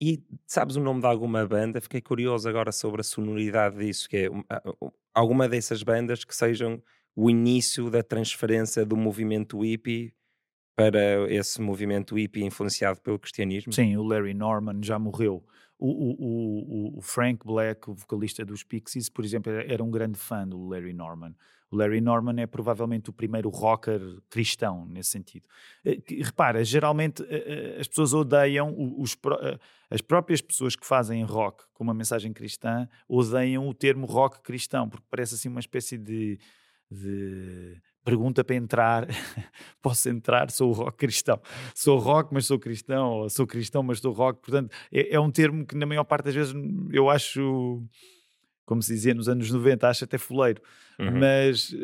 E 0.00 0.22
sabes 0.46 0.76
o 0.76 0.80
nome 0.80 1.00
de 1.00 1.06
alguma 1.06 1.46
banda? 1.46 1.80
Fiquei 1.80 2.00
curioso 2.00 2.48
agora 2.48 2.70
sobre 2.70 3.00
a 3.00 3.04
sonoridade 3.04 3.78
disso, 3.78 4.08
que 4.08 4.16
é 4.16 4.28
alguma 5.14 5.48
dessas 5.48 5.82
bandas 5.82 6.24
que 6.24 6.34
sejam 6.34 6.82
o 7.14 7.28
início 7.30 7.90
da 7.90 8.02
transferência 8.02 8.84
do 8.84 8.96
movimento 8.96 9.60
hippie 9.60 10.14
para 10.74 11.30
esse 11.30 11.60
movimento 11.60 12.14
hippie 12.14 12.44
influenciado 12.44 13.00
pelo 13.00 13.18
cristianismo? 13.18 13.72
Sim, 13.72 13.96
o 13.96 14.02
Larry 14.02 14.34
Norman 14.34 14.80
já 14.82 14.98
morreu. 14.98 15.44
O, 15.78 15.88
o, 15.88 16.94
o, 16.94 16.98
o 16.98 17.02
Frank 17.02 17.44
Black, 17.44 17.90
o 17.90 17.94
vocalista 17.94 18.44
dos 18.44 18.62
Pixies, 18.62 19.08
por 19.08 19.24
exemplo, 19.24 19.52
era 19.52 19.82
um 19.82 19.90
grande 19.90 20.18
fã 20.18 20.46
do 20.46 20.68
Larry 20.68 20.92
Norman. 20.92 21.34
O 21.72 21.76
Larry 21.76 22.02
Norman 22.02 22.38
é 22.38 22.46
provavelmente 22.46 23.08
o 23.08 23.12
primeiro 23.12 23.48
rocker 23.48 24.00
cristão 24.28 24.86
nesse 24.86 25.08
sentido. 25.08 25.48
Eh, 25.84 25.98
repara, 26.20 26.62
geralmente 26.62 27.22
eh, 27.24 27.74
eh, 27.76 27.80
as 27.80 27.88
pessoas 27.88 28.12
odeiam 28.12 28.74
os, 28.98 29.16
as 29.90 30.02
próprias 30.02 30.42
pessoas 30.42 30.76
que 30.76 30.86
fazem 30.86 31.24
rock 31.24 31.64
com 31.72 31.82
uma 31.82 31.94
mensagem 31.94 32.30
cristã 32.32 32.86
odeiam 33.08 33.66
o 33.66 33.72
termo 33.72 34.06
rock 34.06 34.40
cristão, 34.42 34.86
porque 34.88 35.06
parece 35.10 35.34
assim 35.34 35.48
uma 35.48 35.60
espécie 35.60 35.96
de 35.96 36.38
de 36.92 37.80
pergunta 38.04 38.42
para 38.42 38.56
entrar, 38.56 39.06
posso 39.80 40.08
entrar, 40.08 40.50
sou 40.50 40.72
rock 40.72 40.98
cristão, 40.98 41.40
sou 41.74 41.98
rock 41.98 42.32
mas 42.32 42.46
sou 42.46 42.58
cristão, 42.58 43.10
ou 43.10 43.30
sou 43.30 43.46
cristão 43.46 43.82
mas 43.82 44.00
sou 44.00 44.12
rock, 44.12 44.40
portanto 44.40 44.72
é, 44.92 45.14
é, 45.14 45.20
um 45.20 45.30
termo 45.30 45.64
que 45.64 45.76
na 45.76 45.86
maior 45.86 46.04
parte 46.04 46.26
das 46.26 46.34
vezes 46.34 46.54
eu 46.92 47.08
acho, 47.08 47.82
como 48.66 48.82
se 48.82 48.92
dizia 48.92 49.14
nos 49.14 49.28
anos 49.28 49.50
90, 49.50 49.88
acho 49.88 50.04
até 50.04 50.18
fuleiro, 50.18 50.60
uhum. 50.98 51.18
mas, 51.18 51.74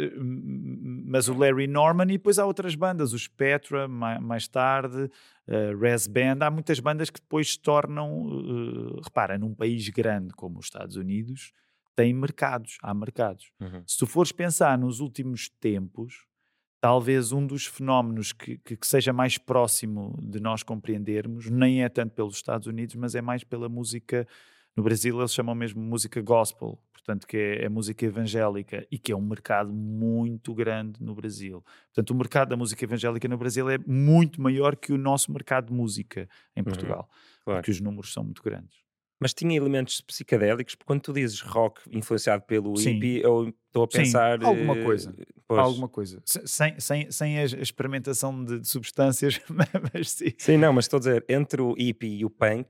mas 1.07 1.29
o 1.29 1.35
Larry 1.35 1.69
Norman 1.69 2.07
e 2.07 2.19
depois 2.19 2.39
há 2.39 2.45
outras 2.45 2.75
bandas, 2.75 3.13
o 3.13 3.19
Spectra 3.19 3.87
mais, 3.87 4.21
mais 4.21 4.49
tarde, 4.49 5.09
uh, 5.47 5.79
Res 5.81 6.09
Band, 6.09 6.39
há 6.41 6.51
muitas 6.51 6.81
bandas 6.81 7.11
que 7.11 7.21
depois 7.21 7.53
se 7.53 7.61
tornam, 7.61 8.23
uh, 8.23 9.01
repara, 9.03 9.39
num 9.39 9.55
país 9.55 9.89
grande 9.91 10.33
como 10.35 10.59
os 10.59 10.67
Estados 10.67 10.97
Unidos, 10.97 11.53
tem 11.99 12.15
mercados, 12.15 12.79
há 12.81 12.95
mercados. 12.95 13.51
Uhum. 13.59 13.83
Se 13.85 13.99
tu 13.99 14.07
fores 14.07 14.31
pensar 14.31 14.79
nos 14.79 15.01
últimos 15.01 15.49
tempos, 15.49 16.29
talvez 16.81 17.33
um 17.33 17.45
dos 17.45 17.67
fenómenos 17.67 18.33
que, 18.33 18.57
que, 18.59 18.77
que, 18.77 18.87
seja 18.87 19.13
mais 19.13 19.37
próximo 19.37 20.17
de 20.23 20.39
nós 20.39 20.63
compreendermos, 20.63 21.51
nem 21.51 21.83
é 21.83 21.89
tanto 21.89 22.15
pelos 22.15 22.37
Estados 22.37 22.69
Unidos, 22.69 22.95
mas 22.95 23.17
é 23.17 23.21
mais 23.21 23.43
pela 23.43 23.69
música 23.69 24.29
No 24.77 24.85
Brasil 24.85 25.19
eles 25.19 25.35
chamam 25.35 25.57
mesmo 25.57 25.83
música 25.83 26.23
gospel, 26.23 26.79
portanto 26.93 27.27
que 27.27 27.37
é, 27.37 27.65
é, 27.65 27.69
música 27.69 28.07
evangélica 28.07 28.87
e 28.93 28.97
que 28.97 29.11
é 29.11 29.17
um 29.17 29.27
mercado 29.27 29.73
muito 29.73 30.55
grande 30.55 31.03
no 31.03 31.17
Brasil. 31.17 31.65
Portanto 31.87 32.11
o 32.11 32.15
mercado 32.15 32.51
da 32.51 32.57
música 32.57 32.85
evangélica 32.85 33.27
no 33.27 33.37
Brasil 33.37 33.69
é 33.69 33.79
muito 33.89 34.41
maior 34.41 34.77
que 34.77 34.93
o 34.93 34.99
nosso 34.99 35.33
mercado 35.33 35.67
de 35.67 35.73
música 35.73 36.29
em 36.55 36.61
uhum. 36.61 36.65
Portugal, 36.65 37.11
uhum, 37.11 37.45
claro. 37.45 37.59
porque 37.59 37.73
os 37.73 37.81
números 37.81 38.13
são 38.13 38.23
muito 38.23 38.41
grandes. 38.41 38.88
Mas 39.21 39.35
tinha 39.35 39.57
elementos 39.57 40.01
psicadélicos, 40.01 40.75
porque 40.77 40.87
quando 40.87 41.01
tu 41.01 41.13
dizes 41.13 41.41
rock 41.41 41.81
influenciado 41.91 42.45
pelo 42.45 42.77
Sim. 42.77 42.93
hippie, 42.93 43.21
eu 43.21 43.53
estou 43.67 43.83
a 43.83 43.89
pensar. 43.89 44.39
Sim, 44.39 44.47
alguma 44.47 44.77
eh, 44.77 44.85
coisa. 44.85 45.15
Pois. 45.47 45.61
Alguma 45.61 45.89
coisa. 45.89 46.23
Sem, 46.25 46.79
sem, 46.79 47.11
sem 47.11 47.39
a 47.39 47.45
experimentação 47.45 48.45
de, 48.45 48.61
de 48.61 48.69
substâncias, 48.69 49.41
mas 49.93 50.11
sim. 50.11 50.33
Sim, 50.39 50.57
não, 50.57 50.73
mas 50.73 50.85
estou 50.85 50.99
a 50.99 51.01
dizer, 51.01 51.25
entre 51.29 51.61
o 51.61 51.73
hippie 51.73 52.19
e 52.19 52.25
o 52.25 52.31
punk, 52.31 52.69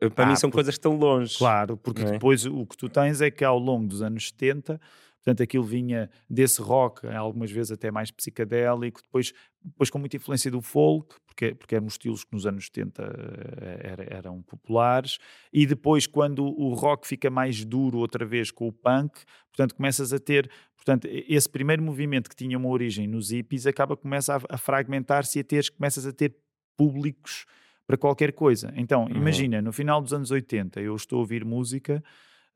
eh, 0.00 0.08
para 0.10 0.24
ah, 0.24 0.28
mim 0.28 0.36
são 0.36 0.50
coisas 0.50 0.74
que 0.74 0.78
estão 0.78 0.96
longe. 0.96 1.38
Claro, 1.38 1.76
porque 1.76 2.02
é? 2.02 2.12
depois 2.12 2.44
o 2.44 2.66
que 2.66 2.76
tu 2.76 2.88
tens 2.88 3.20
é 3.20 3.30
que 3.30 3.44
ao 3.44 3.58
longo 3.58 3.86
dos 3.86 4.02
anos 4.02 4.28
70 4.28 4.80
Portanto, 5.22 5.42
aquilo 5.42 5.64
vinha 5.64 6.10
desse 6.28 6.62
rock, 6.62 7.06
algumas 7.06 7.50
vezes 7.50 7.72
até 7.72 7.90
mais 7.90 8.10
psicadélico, 8.10 9.02
depois, 9.02 9.32
depois 9.62 9.90
com 9.90 9.98
muita 9.98 10.16
influência 10.16 10.50
do 10.50 10.62
folk, 10.62 11.14
porque, 11.26 11.54
porque 11.54 11.74
eram 11.74 11.86
estilos 11.86 12.24
que 12.24 12.32
nos 12.32 12.46
anos 12.46 12.66
70 12.66 13.02
eh, 13.02 13.80
era, 13.82 14.14
eram 14.16 14.42
populares, 14.42 15.18
e 15.52 15.66
depois 15.66 16.06
quando 16.06 16.44
o 16.44 16.72
rock 16.72 17.06
fica 17.06 17.28
mais 17.28 17.64
duro 17.64 17.98
outra 17.98 18.24
vez 18.24 18.50
com 18.50 18.66
o 18.66 18.72
punk, 18.72 19.12
portanto 19.48 19.74
começas 19.74 20.12
a 20.12 20.18
ter, 20.18 20.50
portanto 20.74 21.06
esse 21.10 21.48
primeiro 21.48 21.82
movimento 21.82 22.30
que 22.30 22.36
tinha 22.36 22.56
uma 22.56 22.68
origem 22.68 23.06
nos 23.06 23.30
hippies 23.30 23.66
acaba 23.66 23.96
começa 23.96 24.36
a, 24.36 24.40
a 24.48 24.56
fragmentar-se 24.56 25.38
e 25.38 25.40
a 25.42 25.44
ter, 25.44 25.70
começas 25.70 26.06
a 26.06 26.12
ter 26.12 26.34
públicos 26.78 27.44
para 27.86 27.98
qualquer 27.98 28.32
coisa. 28.32 28.72
Então, 28.76 29.04
uhum. 29.04 29.16
imagina, 29.16 29.60
no 29.60 29.72
final 29.72 30.00
dos 30.00 30.14
anos 30.14 30.30
80 30.30 30.80
eu 30.80 30.94
estou 30.96 31.18
a 31.18 31.20
ouvir 31.20 31.44
música 31.44 32.02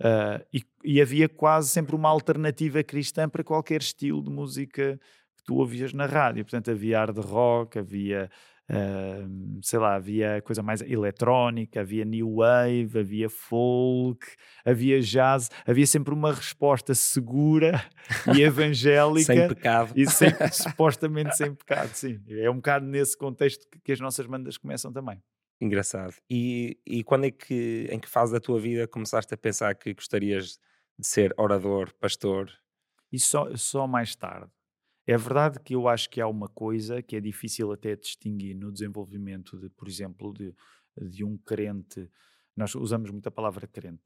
Uh, 0.00 0.44
e, 0.52 0.62
e, 0.82 1.00
havia 1.00 1.28
quase 1.28 1.68
sempre 1.68 1.94
uma 1.94 2.08
alternativa 2.08 2.82
cristã 2.82 3.28
para 3.28 3.44
qualquer 3.44 3.80
estilo 3.80 4.22
de 4.22 4.30
música 4.30 4.98
que 5.36 5.44
tu 5.44 5.56
ouvias 5.56 5.92
na 5.92 6.06
rádio. 6.06 6.44
Portanto, 6.44 6.70
havia 6.70 6.98
hard 6.98 7.16
rock, 7.18 7.78
havia, 7.78 8.28
uh, 8.68 9.60
sei 9.62 9.78
lá, 9.78 9.94
havia 9.94 10.42
coisa 10.42 10.64
mais 10.64 10.82
eletrónica, 10.82 11.80
havia 11.80 12.04
new 12.04 12.36
wave, 12.38 12.98
havia 12.98 13.30
folk, 13.30 14.26
havia 14.64 15.00
jazz. 15.00 15.48
Havia 15.64 15.86
sempre 15.86 16.12
uma 16.12 16.32
resposta 16.32 16.92
segura 16.92 17.80
e 18.36 18.42
evangélica. 18.42 19.32
sem 19.32 19.48
pecado. 19.48 19.92
E 19.94 20.10
sem, 20.10 20.30
supostamente 20.50 21.36
sem 21.36 21.54
pecado, 21.54 21.94
sim. 21.94 22.20
É 22.28 22.50
um 22.50 22.56
bocado 22.56 22.84
nesse 22.84 23.16
contexto 23.16 23.64
que, 23.70 23.78
que 23.78 23.92
as 23.92 24.00
nossas 24.00 24.26
bandas 24.26 24.58
começam 24.58 24.92
também. 24.92 25.22
Engraçado. 25.60 26.14
E, 26.28 26.78
e 26.86 27.04
quando 27.04 27.26
é 27.26 27.30
que, 27.30 27.88
em 27.90 27.98
que 27.98 28.08
fase 28.08 28.32
da 28.32 28.40
tua 28.40 28.58
vida 28.60 28.86
começaste 28.86 29.32
a 29.32 29.36
pensar 29.36 29.74
que 29.74 29.94
gostarias 29.94 30.58
de 30.98 31.06
ser 31.06 31.34
orador, 31.38 31.92
pastor? 31.94 32.50
E 33.10 33.18
só, 33.18 33.54
só 33.56 33.86
mais 33.86 34.14
tarde. 34.14 34.50
É 35.06 35.16
verdade 35.16 35.60
que 35.60 35.74
eu 35.74 35.86
acho 35.86 36.08
que 36.08 36.20
há 36.20 36.26
uma 36.26 36.48
coisa 36.48 37.02
que 37.02 37.14
é 37.14 37.20
difícil 37.20 37.70
até 37.72 37.94
distinguir 37.94 38.56
no 38.56 38.72
desenvolvimento 38.72 39.58
de, 39.58 39.68
por 39.68 39.86
exemplo, 39.86 40.32
de, 40.32 40.54
de 40.96 41.24
um 41.24 41.36
crente. 41.36 42.10
Nós 42.56 42.74
usamos 42.74 43.10
muito 43.10 43.26
a 43.26 43.30
palavra 43.30 43.66
crente 43.66 44.02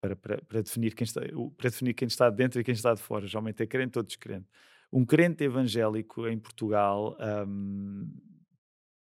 para, 0.00 0.16
para, 0.16 0.42
para, 0.42 0.62
definir 0.62 0.94
quem 0.94 1.04
está, 1.04 1.20
para 1.56 1.70
definir 1.70 1.94
quem 1.94 2.08
está 2.08 2.28
dentro 2.30 2.60
e 2.60 2.64
quem 2.64 2.74
está 2.74 2.92
de 2.94 3.00
fora. 3.00 3.26
Geralmente 3.26 3.62
é 3.62 3.66
crente 3.66 3.98
ou 3.98 4.04
descrente. 4.04 4.48
Um 4.92 5.04
crente 5.04 5.44
evangélico 5.44 6.26
em 6.26 6.38
Portugal 6.38 7.16
hum, 7.46 8.12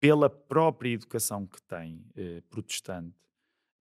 pela 0.05 0.29
própria 0.29 0.91
educação 0.91 1.47
que 1.47 1.59
tem 1.63 1.99
eh, 2.15 2.43
protestante, 2.47 3.15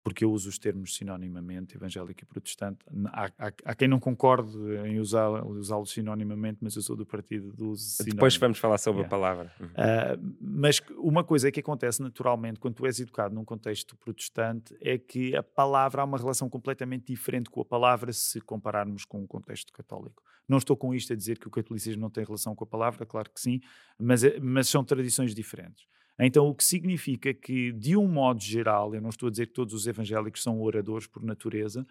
porque 0.03 0.23
eu 0.23 0.31
uso 0.31 0.49
os 0.49 0.59
termos 0.59 0.95
sinonimamente, 0.95 1.75
evangélico 1.75 2.21
e 2.21 2.25
protestante. 2.25 2.77
Há, 3.07 3.25
há, 3.39 3.51
há 3.65 3.75
quem 3.75 3.87
não 3.87 3.99
concorde 3.99 4.55
em 4.85 4.99
usá-los 4.99 5.91
sinonimamente, 5.91 6.59
mas 6.61 6.75
eu 6.75 6.83
sou 6.83 6.95
do 6.95 7.07
partido 7.07 7.51
do 7.53 7.69
uso 7.69 8.03
Depois 8.03 8.35
vamos 8.37 8.59
falar 8.59 8.77
sobre 8.77 9.01
yeah. 9.01 9.07
a 9.07 9.19
palavra. 9.19 9.51
Uhum. 9.59 9.67
Uh, 9.67 10.35
mas 10.39 10.79
uma 10.97 11.23
coisa 11.23 11.51
que 11.51 11.59
acontece 11.59 12.03
naturalmente 12.03 12.59
quando 12.59 12.75
tu 12.75 12.85
és 12.85 12.99
educado 12.99 13.33
num 13.33 13.45
contexto 13.45 13.97
protestante 13.97 14.77
é 14.79 14.99
que 14.99 15.35
a 15.35 15.41
palavra 15.41 16.03
há 16.03 16.05
uma 16.05 16.19
relação 16.19 16.47
completamente 16.49 17.07
diferente 17.07 17.49
com 17.49 17.61
a 17.61 17.65
palavra 17.65 18.13
se 18.13 18.39
compararmos 18.41 19.05
com 19.05 19.23
o 19.23 19.27
contexto 19.27 19.73
católico. 19.73 20.21
Não 20.47 20.59
estou 20.59 20.77
com 20.77 20.93
isto 20.93 21.13
a 21.13 21.15
dizer 21.15 21.39
que 21.39 21.47
o 21.47 21.51
catolicismo 21.51 22.01
não 22.01 22.11
tem 22.11 22.23
relação 22.23 22.55
com 22.55 22.63
a 22.63 22.67
palavra, 22.67 23.07
claro 23.07 23.29
que 23.31 23.39
sim, 23.39 23.59
mas, 23.99 24.23
é, 24.23 24.39
mas 24.39 24.67
são 24.67 24.83
tradições 24.83 25.33
diferentes. 25.33 25.85
Então, 26.19 26.47
o 26.47 26.55
que 26.55 26.63
significa 26.63 27.33
que, 27.33 27.71
de 27.71 27.97
um 27.97 28.07
modo 28.07 28.41
geral, 28.41 28.93
eu 28.93 29.01
não 29.01 29.09
estou 29.09 29.27
a 29.27 29.31
dizer 29.31 29.47
que 29.47 29.53
todos 29.53 29.73
os 29.73 29.87
evangélicos 29.87 30.43
são 30.43 30.61
oradores 30.61 31.07
por 31.07 31.23
natureza, 31.23 31.85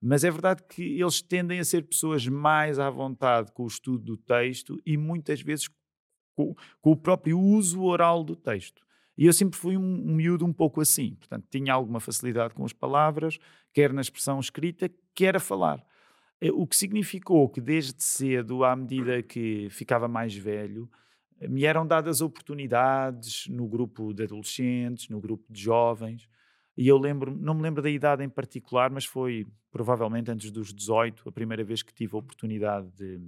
mas 0.00 0.24
é 0.24 0.30
verdade 0.30 0.62
que 0.68 0.82
eles 1.00 1.22
tendem 1.22 1.58
a 1.58 1.64
ser 1.64 1.82
pessoas 1.82 2.26
mais 2.26 2.78
à 2.78 2.90
vontade 2.90 3.52
com 3.52 3.64
o 3.64 3.66
estudo 3.66 4.04
do 4.04 4.16
texto 4.16 4.80
e 4.84 4.96
muitas 4.96 5.40
vezes 5.40 5.68
com, 6.34 6.54
com 6.80 6.90
o 6.90 6.96
próprio 6.96 7.38
uso 7.38 7.82
oral 7.82 8.22
do 8.22 8.36
texto. 8.36 8.82
E 9.16 9.26
eu 9.26 9.32
sempre 9.32 9.58
fui 9.58 9.76
um, 9.76 9.82
um 9.82 10.14
miúdo 10.14 10.44
um 10.44 10.52
pouco 10.52 10.80
assim, 10.80 11.14
portanto, 11.14 11.46
tinha 11.50 11.72
alguma 11.72 12.00
facilidade 12.00 12.52
com 12.52 12.64
as 12.64 12.72
palavras, 12.72 13.38
quer 13.72 13.92
na 13.92 14.00
expressão 14.00 14.40
escrita, 14.40 14.90
quer 15.14 15.36
a 15.36 15.40
falar. 15.40 15.84
Eh, 16.40 16.50
o 16.52 16.66
que 16.66 16.76
significou 16.76 17.48
que 17.48 17.60
desde 17.60 18.02
cedo, 18.02 18.64
à 18.64 18.74
medida 18.74 19.22
que 19.22 19.68
ficava 19.70 20.08
mais 20.08 20.34
velho, 20.34 20.90
me 21.40 21.64
eram 21.64 21.86
dadas 21.86 22.20
oportunidades 22.20 23.46
no 23.48 23.66
grupo 23.66 24.12
de 24.12 24.24
adolescentes, 24.24 25.08
no 25.08 25.20
grupo 25.20 25.52
de 25.52 25.62
jovens, 25.62 26.28
e 26.76 26.88
eu 26.88 26.98
lembro, 26.98 27.32
não 27.34 27.54
me 27.54 27.62
lembro 27.62 27.80
da 27.82 27.88
idade 27.88 28.24
em 28.24 28.28
particular, 28.28 28.90
mas 28.90 29.04
foi 29.04 29.46
provavelmente 29.70 30.28
antes 30.30 30.50
dos 30.50 30.74
18, 30.74 31.28
a 31.28 31.32
primeira 31.32 31.62
vez 31.62 31.82
que 31.82 31.94
tive 31.94 32.16
a 32.16 32.18
oportunidade 32.18 32.90
de, 32.92 33.20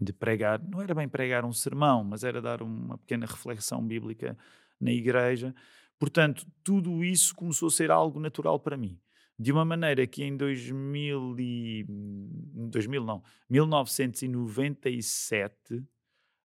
de 0.00 0.12
pregar, 0.12 0.62
não 0.62 0.80
era 0.80 0.94
bem 0.94 1.08
pregar 1.08 1.44
um 1.44 1.52
sermão, 1.52 2.04
mas 2.04 2.22
era 2.22 2.40
dar 2.40 2.62
uma 2.62 2.96
pequena 2.98 3.26
reflexão 3.26 3.84
bíblica 3.84 4.38
na 4.80 4.92
igreja. 4.92 5.52
Portanto, 5.98 6.46
tudo 6.62 7.02
isso 7.02 7.34
começou 7.34 7.66
a 7.68 7.70
ser 7.70 7.90
algo 7.90 8.20
natural 8.20 8.60
para 8.60 8.76
mim. 8.76 9.00
De 9.38 9.52
uma 9.52 9.64
maneira 9.64 10.06
que 10.06 10.24
em 10.24 10.36
2000 10.36 11.36
e, 11.38 11.84
2000 11.88 13.04
não, 13.04 13.22
1997 13.50 15.84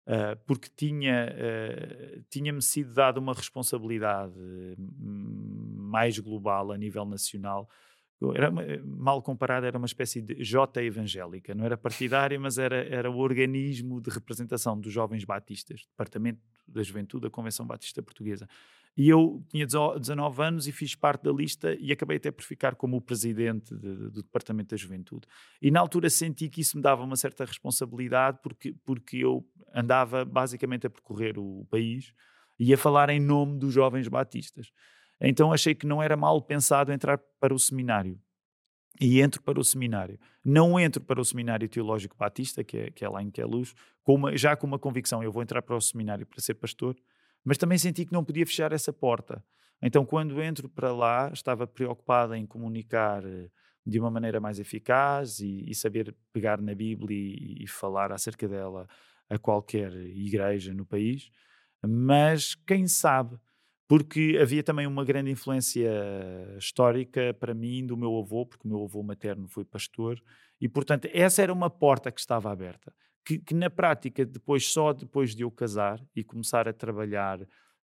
Uh, 0.07 0.35
porque 0.47 0.69
tinha, 0.75 1.29
uh, 1.31 2.25
tinha-me 2.29 2.63
sido 2.63 2.93
dada 2.93 3.21
uma 3.21 3.33
responsabilidade 3.33 4.35
hum, 4.79 5.77
mais 5.77 6.19
global 6.19 6.73
a 6.73 6.77
nível 6.77 7.05
nacional. 7.05 7.69
Era, 8.35 8.51
mal 8.85 9.23
comparado, 9.23 9.65
era 9.65 9.79
uma 9.79 9.87
espécie 9.87 10.21
de 10.21 10.43
J 10.45 10.83
evangélica, 10.83 11.55
não 11.55 11.65
era 11.65 11.77
partidária, 11.77 12.39
mas 12.39 12.59
era, 12.59 12.85
era 12.85 13.11
o 13.11 13.17
organismo 13.17 13.99
de 13.99 14.11
representação 14.11 14.79
dos 14.79 14.93
jovens 14.93 15.25
batistas, 15.25 15.87
Departamento 15.89 16.41
da 16.69 16.83
Juventude 16.83 17.23
da 17.23 17.31
Convenção 17.31 17.67
Batista 17.67 18.03
Portuguesa. 18.03 18.47
E 19.01 19.09
eu 19.09 19.43
tinha 19.49 19.67
19 19.67 20.43
anos 20.43 20.69
e 20.69 20.73
fiz 20.73 20.95
parte 20.95 21.23
da 21.23 21.33
lista 21.33 21.75
e 21.81 21.91
acabei 21.91 22.19
até 22.19 22.31
por 22.31 22.45
ficar 22.45 22.75
como 22.75 22.99
o 22.99 23.01
presidente 23.01 23.75
de, 23.75 24.11
do 24.11 24.23
Departamento 24.23 24.75
da 24.75 24.77
Juventude. 24.77 25.27
E 25.63 25.71
na 25.71 25.81
altura 25.81 26.11
senti 26.11 26.51
que 26.51 26.61
isso 26.61 26.77
me 26.77 26.83
dava 26.83 27.03
uma 27.03 27.17
certa 27.17 27.47
responsabilidade 27.47 28.41
porque, 28.43 28.75
porque 28.85 29.17
eu 29.17 29.43
andava 29.75 30.23
basicamente 30.23 30.87
a 30.87 30.91
percorrer 30.91 31.39
o 31.39 31.67
país 31.71 32.13
e 32.59 32.75
a 32.75 32.77
falar 32.77 33.09
em 33.09 33.19
nome 33.19 33.59
dos 33.59 33.73
jovens 33.73 34.07
batistas. 34.07 34.71
Então 35.19 35.51
achei 35.51 35.75
que 35.75 35.87
não 35.87 36.03
era 36.03 36.15
mal 36.15 36.43
pensado 36.43 36.93
entrar 36.93 37.17
para 37.41 37.55
o 37.55 37.59
seminário. 37.59 38.21
E 39.01 39.23
entro 39.23 39.43
para 39.43 39.59
o 39.59 39.65
seminário. 39.65 40.21
Não 40.45 40.79
entro 40.79 41.03
para 41.03 41.19
o 41.19 41.25
seminário 41.25 41.67
teológico 41.71 42.19
batista, 42.19 42.63
que 42.63 42.77
é, 42.77 42.91
que 42.91 43.03
é 43.03 43.09
lá 43.09 43.23
em 43.23 43.31
Queluz, 43.31 43.75
com 44.03 44.17
uma, 44.17 44.37
já 44.37 44.55
com 44.55 44.67
uma 44.67 44.79
convicção, 44.79 45.23
eu 45.23 45.33
vou 45.33 45.43
entrar 45.43 45.63
para 45.63 45.75
o 45.75 45.81
seminário 45.81 46.27
para 46.27 46.39
ser 46.43 46.53
pastor, 46.53 46.95
mas 47.45 47.59
também 47.59 47.79
senti 47.79 48.05
que 48.05 48.13
não 48.13 48.25
podia 48.25 48.47
fechar 48.47 48.73
essa 48.73 48.93
porta. 48.93 49.43
Então, 49.83 50.05
quando 50.05 50.43
entro 50.43 50.69
para 50.69 50.93
lá, 50.93 51.31
estava 51.33 51.67
preocupada 51.67 52.37
em 52.37 52.47
comunicar 52.47 53.25
eh, 53.25 53.49
de 53.85 53.99
uma 53.99 54.11
maneira 54.11 54.39
mais 54.39 54.59
eficaz 54.59 55.41
e, 55.41 55.65
e 55.69 55.75
saber 55.75 56.15
pegar 56.33 56.61
na 56.61 56.75
Bíblia 56.75 57.17
e, 57.17 57.65
e, 57.65 57.67
falar 57.67 58.13
acerca 58.13 58.47
dela 58.47 58.87
a 59.29 59.39
qualquer 59.39 59.93
igreja 59.95 60.75
no 60.75 60.85
país. 60.85 61.31
Mas 61.83 62.55
quem 62.55 62.87
sabe, 62.87 63.39
porque 63.89 64.39
havia 64.41 64.63
também 64.63 64.87
uma 64.87 65.05
grande 65.05 65.31
influência 65.31 65.91
histórica 66.59 67.35
para 67.41 67.55
mim 67.55 67.87
do 67.87 67.97
meu 67.97 68.19
avô, 68.19 68.45
porque 68.45 68.69
o 68.69 68.71
meu 68.71 68.85
avô 68.85 69.03
materno 69.03 69.49
foi 69.49 69.65
pastor, 69.65 70.23
e 70.61 70.69
portanto 70.69 71.09
essa 71.13 71.43
era 71.43 71.53
uma 71.53 71.71
porta 71.71 72.13
que 72.13 72.21
estava 72.21 72.53
aberta 72.53 72.93
que, 73.25 73.39
que, 73.39 73.55
na 73.55 73.71
prática, 73.71 74.25
depois, 74.25 74.67
só 74.67 74.93
depois 74.93 75.35
de 75.35 75.43
eu 75.43 75.51
casar 75.51 76.01
e 76.15 76.25
começar 76.25 76.69
a 76.69 76.73
trabalhar 76.73 77.41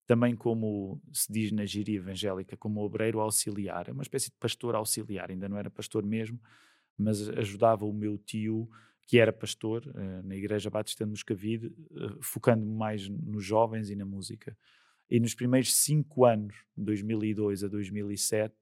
também 0.07 0.37
como 0.37 1.01
se 1.13 1.33
diz 1.33 1.51
na 1.51 1.67
gíria 1.67 1.97
evangélica, 1.97 2.57
como 2.57 2.81
obreiro 2.81 3.21
auxiliar, 3.21 3.89
é 3.89 3.93
uma 3.93 4.03
espécie 4.03 4.27
de 4.27 4.37
pastor 4.39 4.75
auxiliar, 4.77 5.31
ainda 5.31 5.49
não 5.49 5.59
era 5.59 5.69
pastor 5.69 6.07
mesmo, 6.07 6.41
mas 6.97 7.29
ajudava 7.31 7.85
o 7.85 7.93
meu 7.93 8.17
tio, 8.17 8.69
que 9.07 9.19
era 9.19 9.33
pastor 9.33 9.85
uh, 9.87 10.27
na 10.27 10.37
Igreja 10.37 10.71
Batista 10.71 11.05
de 11.05 11.11
Moscavide, 11.11 11.67
uh, 11.67 12.23
focando-me 12.23 12.73
mais 12.73 13.09
nos 13.09 13.45
jovens 13.45 13.91
e 13.91 13.97
na 13.97 14.05
música. 14.05 14.57
E 15.11 15.21
nos 15.21 15.35
primeiros 15.35 15.75
cinco 15.75 16.25
anos, 16.25 16.55
de 16.77 16.85
2002 16.85 17.65
a 17.65 17.69
2007, 17.69 18.55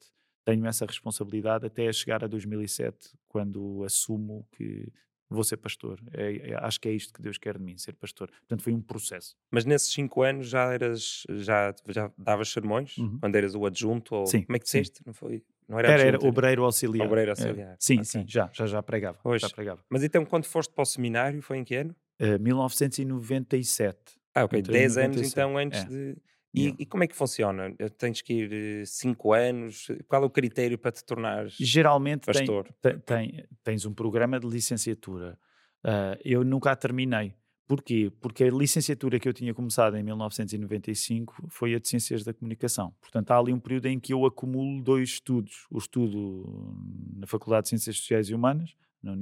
tenho 0.45 0.67
essa 0.67 0.85
responsabilidade 0.85 1.67
até 1.67 1.91
chegar 1.93 2.23
a 2.23 2.27
2007, 2.27 3.17
quando 3.29 3.83
assumo 3.85 4.47
que 4.53 4.93
vou 5.29 5.45
ser 5.45 5.57
pastor. 5.57 6.01
É, 6.13 6.51
é, 6.51 6.55
acho 6.57 6.81
que 6.81 6.89
é 6.89 6.93
isto 6.93 7.13
que 7.13 7.23
Deus 7.23 7.39
quer 7.39 7.59
de 7.59 7.65
mim, 7.65 7.77
ser 7.77 7.95
pastor. 7.95 8.31
Portanto, 8.31 8.63
foi 8.63 8.73
um 8.73 8.81
processo. 8.81 9.37
Mas 9.51 9.65
nesses 9.65 9.93
cinco 9.93 10.23
anos 10.23 10.49
já 10.49 10.73
eras, 10.73 11.25
já, 11.31 11.75
já 11.89 12.11
davas 12.17 12.51
sermões? 12.51 12.97
Uhum. 12.99 13.19
Quando 13.21 13.37
eras 13.37 13.55
o 13.55 13.65
adjunto? 13.67 14.15
Ou, 14.15 14.27
sim. 14.27 14.43
Como 14.43 14.57
é 14.57 14.59
que 14.59 14.65
disseste? 14.65 15.01
Não 15.07 15.13
foi? 15.13 15.43
Não 15.69 15.79
era, 15.79 15.89
era, 15.89 16.03
adjunto, 16.03 16.25
era 16.25 16.29
obreiro 16.29 16.65
auxiliar. 16.65 17.07
Obreiro 17.07 17.31
auxiliar. 17.31 17.73
É, 17.73 17.77
sim, 17.79 18.05
sim, 18.05 18.25
já, 18.29 18.51
já, 18.53 18.67
já 18.67 18.83
pregava. 18.83 19.19
Já 19.39 19.49
pregava. 19.49 19.85
Mas 19.89 20.03
então, 20.03 20.25
quando 20.25 20.45
foste 20.45 20.73
para 20.73 20.83
o 20.83 20.87
seminário, 20.87 21.41
foi 21.43 21.59
em 21.59 21.65
que 21.65 21.75
ano? 21.77 21.95
Uh, 22.21 22.41
1997. 22.41 23.99
Ah, 24.35 24.45
ok. 24.45 24.63
10 24.63 24.97
anos 24.99 25.21
então 25.21 25.57
antes 25.57 25.81
é. 25.83 25.85
de 25.85 26.17
e, 26.55 26.61
yeah. 26.61 26.77
e, 26.79 26.87
como 26.87 27.03
é 27.03 27.09
que 27.09 27.17
funciona? 27.17 27.75
Tens 27.99 28.23
que 28.23 28.33
ir 28.33 28.87
5 28.87 29.35
eh, 29.35 29.49
anos? 29.49 29.89
Qual 30.07 30.23
é 30.23 30.27
o 30.27 30.31
critério 30.31 30.79
para 30.79 30.93
te 30.93 31.05
tornares 31.05 31.57
Geralmente 31.59 32.27
pastor? 32.27 32.73
Tem, 32.81 32.99
tem, 33.01 33.45
tens 33.65 33.85
um 33.85 33.93
programa 33.93 34.39
de 34.39 34.47
licenciatura. 34.47 35.37
Uh, 35.85 36.17
eu 36.25 36.45
nunca 36.45 36.71
a 36.71 36.77
terminei. 36.77 37.35
Porquê? 37.67 38.13
Porque 38.21 38.45
a 38.45 38.51
licenciatura 38.51 39.19
que 39.19 39.29
eu 39.29 39.33
tinha 39.33 39.53
começado 39.53 39.97
em 39.97 40.03
1995 40.03 41.49
foi 41.49 41.75
a 41.75 41.81
de 41.81 41.89
Ciências 41.89 42.23
da 42.23 42.33
Comunicação. 42.33 42.95
Portanto, 43.01 43.31
há 43.33 43.39
ali 43.39 43.53
um 43.53 43.59
período 43.59 43.87
em 43.87 43.99
que 43.99 44.13
eu 44.13 44.25
acumulo 44.25 44.83
dois 44.83 45.11
estudos. 45.11 45.67
O 45.71 45.79
estudo 45.79 46.77
na 47.17 47.27
Faculdade 47.27 47.65
de 47.65 47.69
Ciências 47.71 47.97
Sociais 47.97 48.29
e 48.29 48.35
Humanas, 48.35 48.77
na 49.03 49.13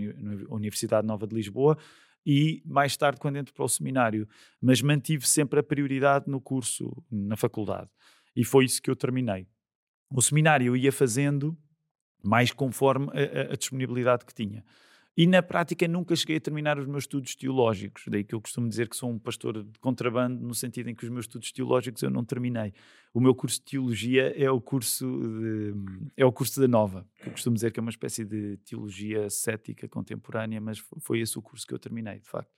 Universidade 0.50 1.06
Nova 1.06 1.26
de 1.26 1.34
Lisboa, 1.34 1.78
e 2.24 2.62
mais 2.64 2.96
tarde 2.96 3.20
quando 3.20 3.36
entro 3.36 3.52
para 3.52 3.64
o 3.64 3.68
seminário. 3.68 4.28
Mas 4.60 4.80
mantive 4.80 5.26
sempre 5.26 5.60
a 5.60 5.62
prioridade 5.62 6.28
no 6.28 6.40
curso, 6.40 6.90
na 7.10 7.36
faculdade. 7.36 7.90
E 8.34 8.44
foi 8.44 8.64
isso 8.64 8.80
que 8.80 8.90
eu 8.90 8.96
terminei. 8.96 9.46
O 10.10 10.22
seminário 10.22 10.66
eu 10.66 10.76
ia 10.76 10.92
fazendo 10.92 11.56
mais 12.22 12.52
conforme 12.52 13.08
a, 13.08 13.52
a, 13.52 13.56
disponibilidade 13.56 14.24
que 14.24 14.34
tinha. 14.34 14.64
E 15.14 15.26
na 15.26 15.42
prática 15.42 15.86
nunca 15.86 16.16
cheguei 16.16 16.38
a 16.38 16.40
terminar 16.40 16.78
os 16.78 16.86
meus 16.86 17.04
estudos 17.04 17.36
teológicos. 17.36 18.04
Daí 18.08 18.24
que 18.24 18.34
eu 18.34 18.40
costumo 18.40 18.66
dizer 18.66 18.88
que 18.88 18.96
sou 18.96 19.10
um 19.10 19.18
pastor 19.18 19.62
de 19.62 19.78
contrabando, 19.78 20.40
no 20.40 20.54
sentido 20.54 20.88
em 20.88 20.94
que 20.94 21.04
os 21.04 21.10
meus 21.10 21.24
estudos 21.26 21.52
teológicos 21.52 22.02
eu 22.02 22.10
não 22.10 22.24
terminei. 22.24 22.72
O 23.12 23.20
meu 23.20 23.34
curso 23.34 23.58
de 23.58 23.64
teologia 23.66 24.32
é 24.42 24.50
o 24.50 24.58
curso, 24.58 25.06
de, 25.06 25.74
é 26.16 26.24
o 26.24 26.32
curso 26.32 26.58
da 26.58 26.66
Nova. 26.66 27.06
Eu 27.26 27.32
costumo 27.32 27.54
dizer 27.54 27.70
que 27.72 27.78
é 27.78 27.82
uma 27.82 27.90
espécie 27.90 28.24
de 28.24 28.56
teologia 28.58 29.28
cética 29.28 29.86
contemporânea, 29.86 30.60
mas 30.62 30.78
foi 30.78 31.20
esse 31.20 31.38
o 31.38 31.42
curso 31.42 31.66
que 31.66 31.74
eu 31.74 31.78
terminei, 31.78 32.18
de 32.18 32.28
facto. 32.28 32.50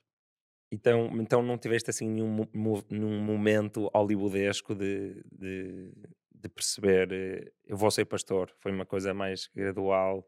Então, 0.71 1.09
então 1.21 1.43
não 1.43 1.57
tiveste 1.57 1.89
assim 1.89 2.09
nenhum, 2.09 2.47
nenhum 2.89 3.21
momento 3.21 3.89
hollywoodesco 3.93 4.73
de, 4.73 5.23
de, 5.31 5.91
de 6.33 6.49
perceber 6.49 7.11
eh, 7.11 7.51
eu 7.65 7.77
vou 7.77 7.91
ser 7.91 8.05
pastor? 8.05 8.51
Foi 8.59 8.71
uma 8.71 8.85
coisa 8.85 9.13
mais 9.13 9.47
gradual? 9.53 10.25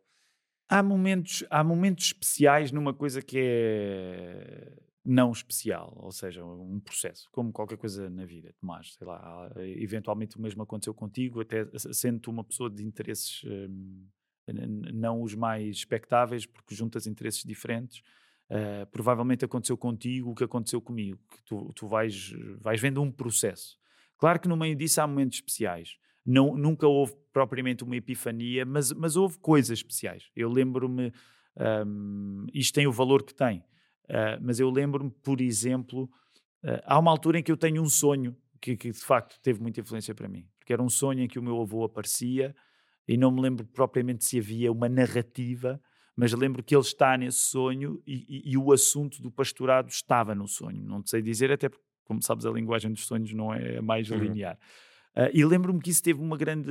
Há 0.69 0.83
momentos, 0.83 1.43
há 1.49 1.63
momentos 1.63 2.07
especiais 2.07 2.71
numa 2.71 2.93
coisa 2.93 3.21
que 3.21 3.37
é 3.39 4.73
não 5.09 5.31
especial, 5.31 5.93
ou 5.95 6.11
seja, 6.11 6.43
um 6.43 6.81
processo, 6.81 7.29
como 7.31 7.53
qualquer 7.53 7.77
coisa 7.77 8.09
na 8.09 8.25
vida, 8.25 8.53
Tomás, 8.59 8.93
sei 8.93 9.07
lá, 9.07 9.49
eventualmente 9.55 10.37
o 10.37 10.41
mesmo 10.41 10.61
aconteceu 10.61 10.93
contigo, 10.93 11.39
até 11.39 11.65
sendo 11.93 12.29
uma 12.29 12.43
pessoa 12.43 12.69
de 12.69 12.83
interesses 12.83 13.41
hum, 13.45 14.05
não 14.93 15.21
os 15.21 15.33
mais 15.33 15.77
expectáveis, 15.77 16.45
porque 16.45 16.75
juntas 16.75 17.07
interesses 17.07 17.43
diferentes, 17.43 18.01
uh, 18.49 18.85
provavelmente 18.91 19.45
aconteceu 19.45 19.77
contigo 19.77 20.31
o 20.31 20.35
que 20.35 20.43
aconteceu 20.43 20.81
comigo, 20.81 21.19
que 21.31 21.41
tu, 21.43 21.71
tu 21.73 21.87
vais, 21.87 22.33
vais 22.59 22.79
vendo 22.79 23.01
um 23.01 23.11
processo. 23.11 23.77
Claro 24.17 24.39
que 24.39 24.47
no 24.47 24.57
meio 24.57 24.75
disso 24.75 24.99
há 24.99 25.07
momentos 25.07 25.37
especiais, 25.37 25.97
não, 26.27 26.57
nunca 26.57 26.85
houve 26.85 27.15
propriamente 27.31 27.85
uma 27.85 27.95
epifania, 27.95 28.65
mas, 28.65 28.91
mas 28.91 29.15
houve 29.15 29.39
coisas 29.39 29.79
especiais. 29.79 30.29
Eu 30.35 30.49
lembro-me, 30.49 31.13
um, 31.85 32.45
isto 32.53 32.73
tem 32.73 32.85
o 32.85 32.91
valor 32.91 33.23
que 33.23 33.33
tem, 33.33 33.59
uh, 34.09 34.37
mas 34.41 34.59
eu 34.59 34.69
lembro-me, 34.69 35.09
por 35.09 35.39
exemplo, 35.39 36.03
uh, 36.65 36.81
há 36.85 36.99
uma 36.99 37.09
altura 37.09 37.39
em 37.39 37.43
que 37.43 37.51
eu 37.51 37.55
tenho 37.55 37.81
um 37.81 37.87
sonho 37.87 38.35
que, 38.59 38.75
que, 38.75 38.91
de 38.91 38.99
facto 38.99 39.39
teve 39.41 39.61
muita 39.61 39.79
influência 39.79 40.13
para 40.13 40.27
mim, 40.27 40.45
porque 40.59 40.73
era 40.73 40.83
um 40.83 40.89
sonho 40.89 41.21
em 41.21 41.27
que 41.29 41.39
o 41.39 41.43
meu 41.43 41.61
avô 41.61 41.85
aparecia 41.85 42.53
e 43.07 43.15
não 43.15 43.31
me 43.31 43.39
lembro 43.39 43.65
propriamente 43.65 44.25
se 44.25 44.37
havia 44.37 44.69
uma 44.69 44.89
narrativa, 44.89 45.81
mas 46.13 46.33
lembro 46.33 46.61
que 46.61 46.75
ele 46.75 46.81
está 46.81 47.17
nesse 47.17 47.39
sonho 47.39 48.01
e, 48.05 48.25
e, 48.27 48.51
e 48.51 48.57
o 48.57 48.73
assunto 48.73 49.21
do 49.21 49.31
pastorado 49.31 49.87
estava 49.87 50.35
no 50.35 50.47
sonho. 50.47 50.83
Não 50.83 51.01
sei 51.05 51.21
dizer, 51.21 51.51
até 51.53 51.69
porque, 51.69 51.85
como 52.03 52.21
sabes, 52.21 52.45
a 52.45 52.51
linguagem 52.51 52.91
dos 52.91 53.05
sonhos 53.05 53.31
não 53.31 53.53
é 53.53 53.79
mais 53.79 54.11
uhum. 54.11 54.17
linear. 54.17 54.57
Uh, 55.17 55.31
e 55.33 55.43
lembro-me 55.43 55.79
que 55.79 55.89
isso 55.89 56.03
teve 56.03 56.21
uma 56.21 56.37
grande. 56.37 56.69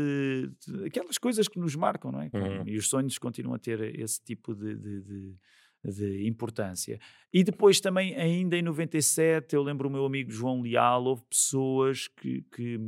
aquelas 0.86 1.18
coisas 1.18 1.48
que 1.48 1.58
nos 1.58 1.74
marcam, 1.74 2.12
não 2.12 2.22
é? 2.22 2.30
Uhum. 2.32 2.62
E 2.64 2.76
os 2.76 2.88
sonhos 2.88 3.18
continuam 3.18 3.56
a 3.56 3.58
ter 3.58 3.98
esse 3.98 4.22
tipo 4.22 4.54
de, 4.54 4.76
de, 4.76 5.00
de, 5.02 5.36
de, 5.84 6.28
importância. 6.28 7.00
E 7.32 7.42
depois 7.42 7.80
também, 7.80 8.14
ainda 8.14 8.56
em 8.56 8.62
97, 8.62 9.56
eu 9.56 9.64
lembro 9.64 9.88
o 9.88 9.90
meu 9.90 10.06
amigo 10.06 10.30
João 10.30 10.62
Leal, 10.62 11.06
houve 11.06 11.22
pessoas 11.28 12.06
que, 12.06 12.42
que, 12.54 12.78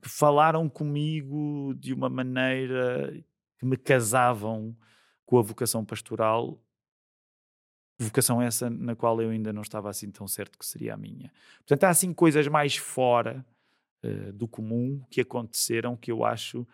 que 0.00 0.08
falaram 0.08 0.66
comigo 0.66 1.74
de 1.76 1.92
uma 1.92 2.08
maneira 2.08 3.22
que 3.58 3.66
me 3.66 3.76
casavam 3.76 4.74
com 5.26 5.38
a 5.38 5.42
vocação 5.42 5.84
pastoral 5.84 6.58
vocação 8.00 8.40
essa 8.40 8.70
na 8.70 8.94
qual 8.94 9.20
eu 9.20 9.30
ainda 9.30 9.52
não 9.52 9.62
estava 9.62 9.90
assim 9.90 10.08
tão 10.08 10.28
certo 10.28 10.56
que 10.56 10.64
seria 10.64 10.94
a 10.94 10.96
minha. 10.96 11.32
Portanto, 11.58 11.84
há 11.84 11.88
assim 11.88 12.14
coisas 12.14 12.46
mais 12.46 12.76
fora 12.76 13.44
uh, 14.04 14.32
do 14.32 14.48
comum 14.48 15.02
que 15.10 15.20
aconteceram 15.20 15.96
que 15.96 16.10
eu 16.10 16.24
acho 16.24 16.66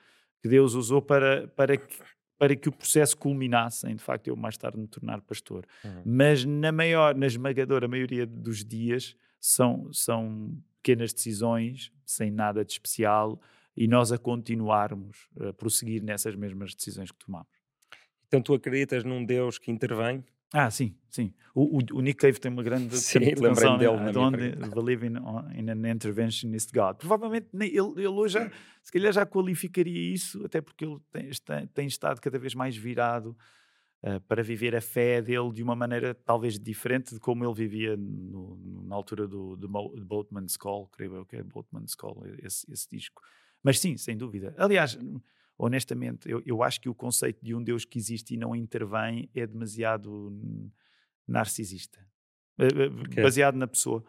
que 0.42 0.48
Deus 0.48 0.74
usou 0.74 1.00
para, 1.00 1.48
para, 1.48 1.76
que, 1.76 1.96
para 2.38 2.54
que 2.54 2.68
o 2.68 2.72
processo 2.72 3.16
culminasse 3.16 3.86
em, 3.88 3.96
de 3.96 4.02
facto, 4.02 4.28
eu 4.28 4.36
mais 4.36 4.56
tarde 4.56 4.78
me 4.78 4.86
tornar 4.86 5.20
pastor. 5.22 5.66
Uhum. 5.84 6.02
Mas 6.04 6.44
na 6.44 6.70
maior, 6.70 7.14
na 7.14 7.26
esmagadora 7.26 7.88
maioria 7.88 8.26
dos 8.26 8.64
dias 8.64 9.16
são, 9.40 9.92
são 9.92 10.54
pequenas 10.82 11.12
decisões, 11.12 11.90
sem 12.04 12.30
nada 12.30 12.64
de 12.64 12.72
especial, 12.72 13.40
e 13.76 13.88
nós 13.88 14.12
a 14.12 14.18
continuarmos 14.18 15.28
a 15.40 15.52
prosseguir 15.52 16.02
nessas 16.02 16.34
mesmas 16.34 16.74
decisões 16.74 17.10
que 17.10 17.18
tomamos. 17.18 17.48
Então 18.26 18.42
tu 18.42 18.52
acreditas 18.52 19.02
num 19.02 19.24
Deus 19.24 19.58
que 19.58 19.70
intervém 19.70 20.24
ah, 20.56 20.70
sim, 20.70 20.94
sim. 21.10 21.34
O, 21.52 21.78
o, 21.78 21.98
o 21.98 22.00
Nick 22.00 22.20
Cave 22.20 22.38
tem 22.38 22.48
uma 22.48 22.62
grande 22.62 22.96
sim, 22.96 23.18
canção, 23.34 23.76
dele 23.76 23.96
né? 23.96 24.12
Don't 24.12 24.38
believe 24.72 25.04
in, 25.04 25.14
in 25.58 25.68
an 25.68 25.90
interventionist 25.90 26.72
God. 26.72 26.98
Provavelmente 26.98 27.48
ele, 27.52 27.72
ele 27.76 28.06
hoje, 28.06 28.34
já, 28.34 28.50
se 28.80 28.92
calhar, 28.92 29.12
já 29.12 29.26
qualificaria 29.26 30.14
isso, 30.14 30.46
até 30.46 30.60
porque 30.60 30.84
ele 30.84 31.00
tem, 31.10 31.28
tem, 31.44 31.66
tem 31.66 31.86
estado 31.88 32.20
cada 32.20 32.38
vez 32.38 32.54
mais 32.54 32.76
virado 32.76 33.36
uh, 34.04 34.20
para 34.28 34.44
viver 34.44 34.76
a 34.76 34.80
fé 34.80 35.20
dele 35.20 35.52
de 35.52 35.60
uma 35.60 35.74
maneira 35.74 36.14
talvez 36.14 36.56
diferente 36.56 37.12
de 37.12 37.18
como 37.18 37.44
ele 37.44 37.54
vivia 37.54 37.96
no, 37.96 38.84
na 38.86 38.94
altura 38.94 39.26
do, 39.26 39.56
do, 39.56 39.68
Boatman's 39.68 40.56
Call, 40.56 40.86
creio 40.86 41.16
eu 41.16 41.26
que 41.26 41.34
é 41.34 41.42
Boatman's 41.42 41.96
Call, 41.96 42.22
esse, 42.40 42.64
esse 42.72 42.88
disco. 42.88 43.20
Mas 43.60 43.80
sim, 43.80 43.96
sem 43.96 44.16
dúvida. 44.16 44.54
Aliás, 44.56 44.96
honestamente, 45.58 46.28
eu, 46.28 46.42
eu 46.44 46.62
acho 46.62 46.80
que 46.80 46.88
o 46.88 46.94
conceito 46.94 47.44
de 47.44 47.54
um 47.54 47.62
Deus 47.62 47.84
que 47.84 47.98
existe 47.98 48.34
e 48.34 48.36
não 48.36 48.54
intervém 48.54 49.28
é 49.34 49.46
demasiado 49.46 50.32
narcisista, 51.26 51.98
eh, 52.58 52.68
eh, 53.16 53.22
baseado 53.22 53.56
na 53.56 53.66
pessoa. 53.66 54.04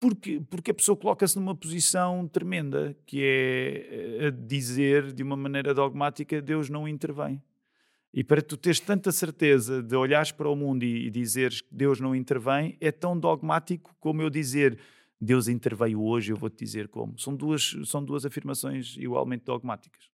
Porque, 0.00 0.40
porque 0.48 0.70
a 0.70 0.74
pessoa 0.74 0.96
coloca-se 0.96 1.36
numa 1.36 1.56
posição 1.56 2.28
tremenda, 2.28 2.96
que 3.04 3.20
é 3.20 4.26
eh, 4.26 4.30
dizer 4.30 5.12
de 5.12 5.22
uma 5.22 5.36
maneira 5.36 5.74
dogmática: 5.74 6.40
Deus 6.40 6.70
não 6.70 6.86
intervém. 6.86 7.42
E 8.12 8.24
para 8.24 8.40
tu 8.40 8.56
teres 8.56 8.80
tanta 8.80 9.12
certeza 9.12 9.82
de 9.82 9.94
olhares 9.94 10.32
para 10.32 10.48
o 10.48 10.56
mundo 10.56 10.82
e, 10.82 11.06
e 11.06 11.10
dizeres 11.10 11.60
que 11.60 11.74
Deus 11.74 12.00
não 12.00 12.14
intervém, 12.14 12.76
é 12.80 12.90
tão 12.90 13.18
dogmático 13.18 13.94
como 14.00 14.22
eu 14.22 14.30
dizer 14.30 14.78
Deus 15.20 15.48
interveio 15.48 16.00
hoje, 16.02 16.32
eu 16.32 16.36
vou-te 16.36 16.64
dizer 16.64 16.88
como. 16.88 17.18
São 17.18 17.34
duas, 17.34 17.76
são 17.84 18.04
duas 18.04 18.24
afirmações 18.24 18.96
igualmente 18.96 19.44
dogmáticas. 19.44 20.08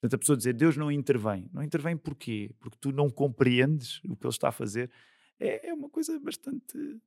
Portanto, 0.00 0.14
a 0.14 0.18
pessoa 0.18 0.36
dizer 0.36 0.52
Deus 0.52 0.76
não 0.76 0.90
intervém. 0.90 1.48
Não 1.52 1.62
intervém 1.62 1.96
porquê? 1.96 2.50
Porque 2.60 2.78
tu 2.80 2.92
não 2.92 3.10
compreendes 3.10 4.00
o 4.04 4.16
que 4.16 4.26
ele 4.26 4.32
está 4.32 4.48
a 4.48 4.52
fazer. 4.52 4.90
É, 5.40 5.68
é 5.68 5.74
uma 5.74 5.88
coisa 5.88 6.18
bastante, 6.20 7.00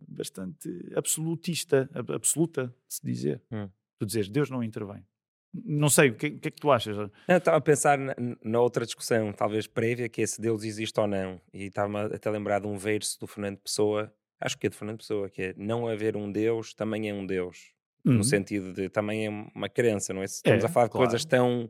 bastante 0.00 0.92
absolutista, 0.94 1.90
absoluta, 1.92 2.74
se 2.88 3.04
dizer. 3.04 3.42
Hum. 3.50 3.68
Tu 3.98 4.06
dizes 4.06 4.28
Deus 4.28 4.48
não 4.48 4.62
intervém. 4.62 5.04
Não 5.52 5.88
sei, 5.88 6.10
o 6.10 6.14
que, 6.14 6.30
que 6.30 6.48
é 6.48 6.50
que 6.50 6.60
tu 6.60 6.70
achas? 6.70 6.96
Eu 6.96 7.10
estava 7.36 7.56
a 7.56 7.60
pensar 7.60 7.98
na, 7.98 8.14
na, 8.42 8.60
outra 8.60 8.86
discussão, 8.86 9.32
talvez 9.32 9.66
prévia, 9.66 10.08
que 10.08 10.22
é 10.22 10.26
se 10.26 10.40
Deus 10.40 10.62
existe 10.62 10.98
ou 11.00 11.08
não. 11.08 11.40
E 11.52 11.64
estava-me 11.64 11.98
até 12.14 12.28
a 12.28 12.32
lembrar 12.32 12.60
de 12.60 12.68
um 12.68 12.76
verso 12.76 13.18
do 13.18 13.26
Fernando 13.26 13.58
Pessoa, 13.58 14.14
acho 14.40 14.56
que 14.56 14.68
é 14.68 14.70
do 14.70 14.76
Fernando 14.76 14.98
Pessoa, 14.98 15.28
que 15.28 15.42
é 15.42 15.54
não 15.56 15.88
haver 15.88 16.16
um 16.16 16.30
Deus 16.30 16.72
também 16.72 17.08
é 17.08 17.14
um 17.14 17.26
Deus. 17.26 17.72
Uhum. 18.04 18.14
No 18.14 18.24
sentido 18.24 18.72
de 18.72 18.88
também 18.88 19.26
é 19.26 19.28
uma 19.28 19.68
crença, 19.68 20.14
não 20.14 20.22
é? 20.22 20.24
Estamos 20.24 20.62
é, 20.62 20.66
a 20.66 20.70
falar 20.70 20.86
de 20.86 20.92
claro. 20.92 21.06
coisas 21.08 21.24
tão 21.24 21.68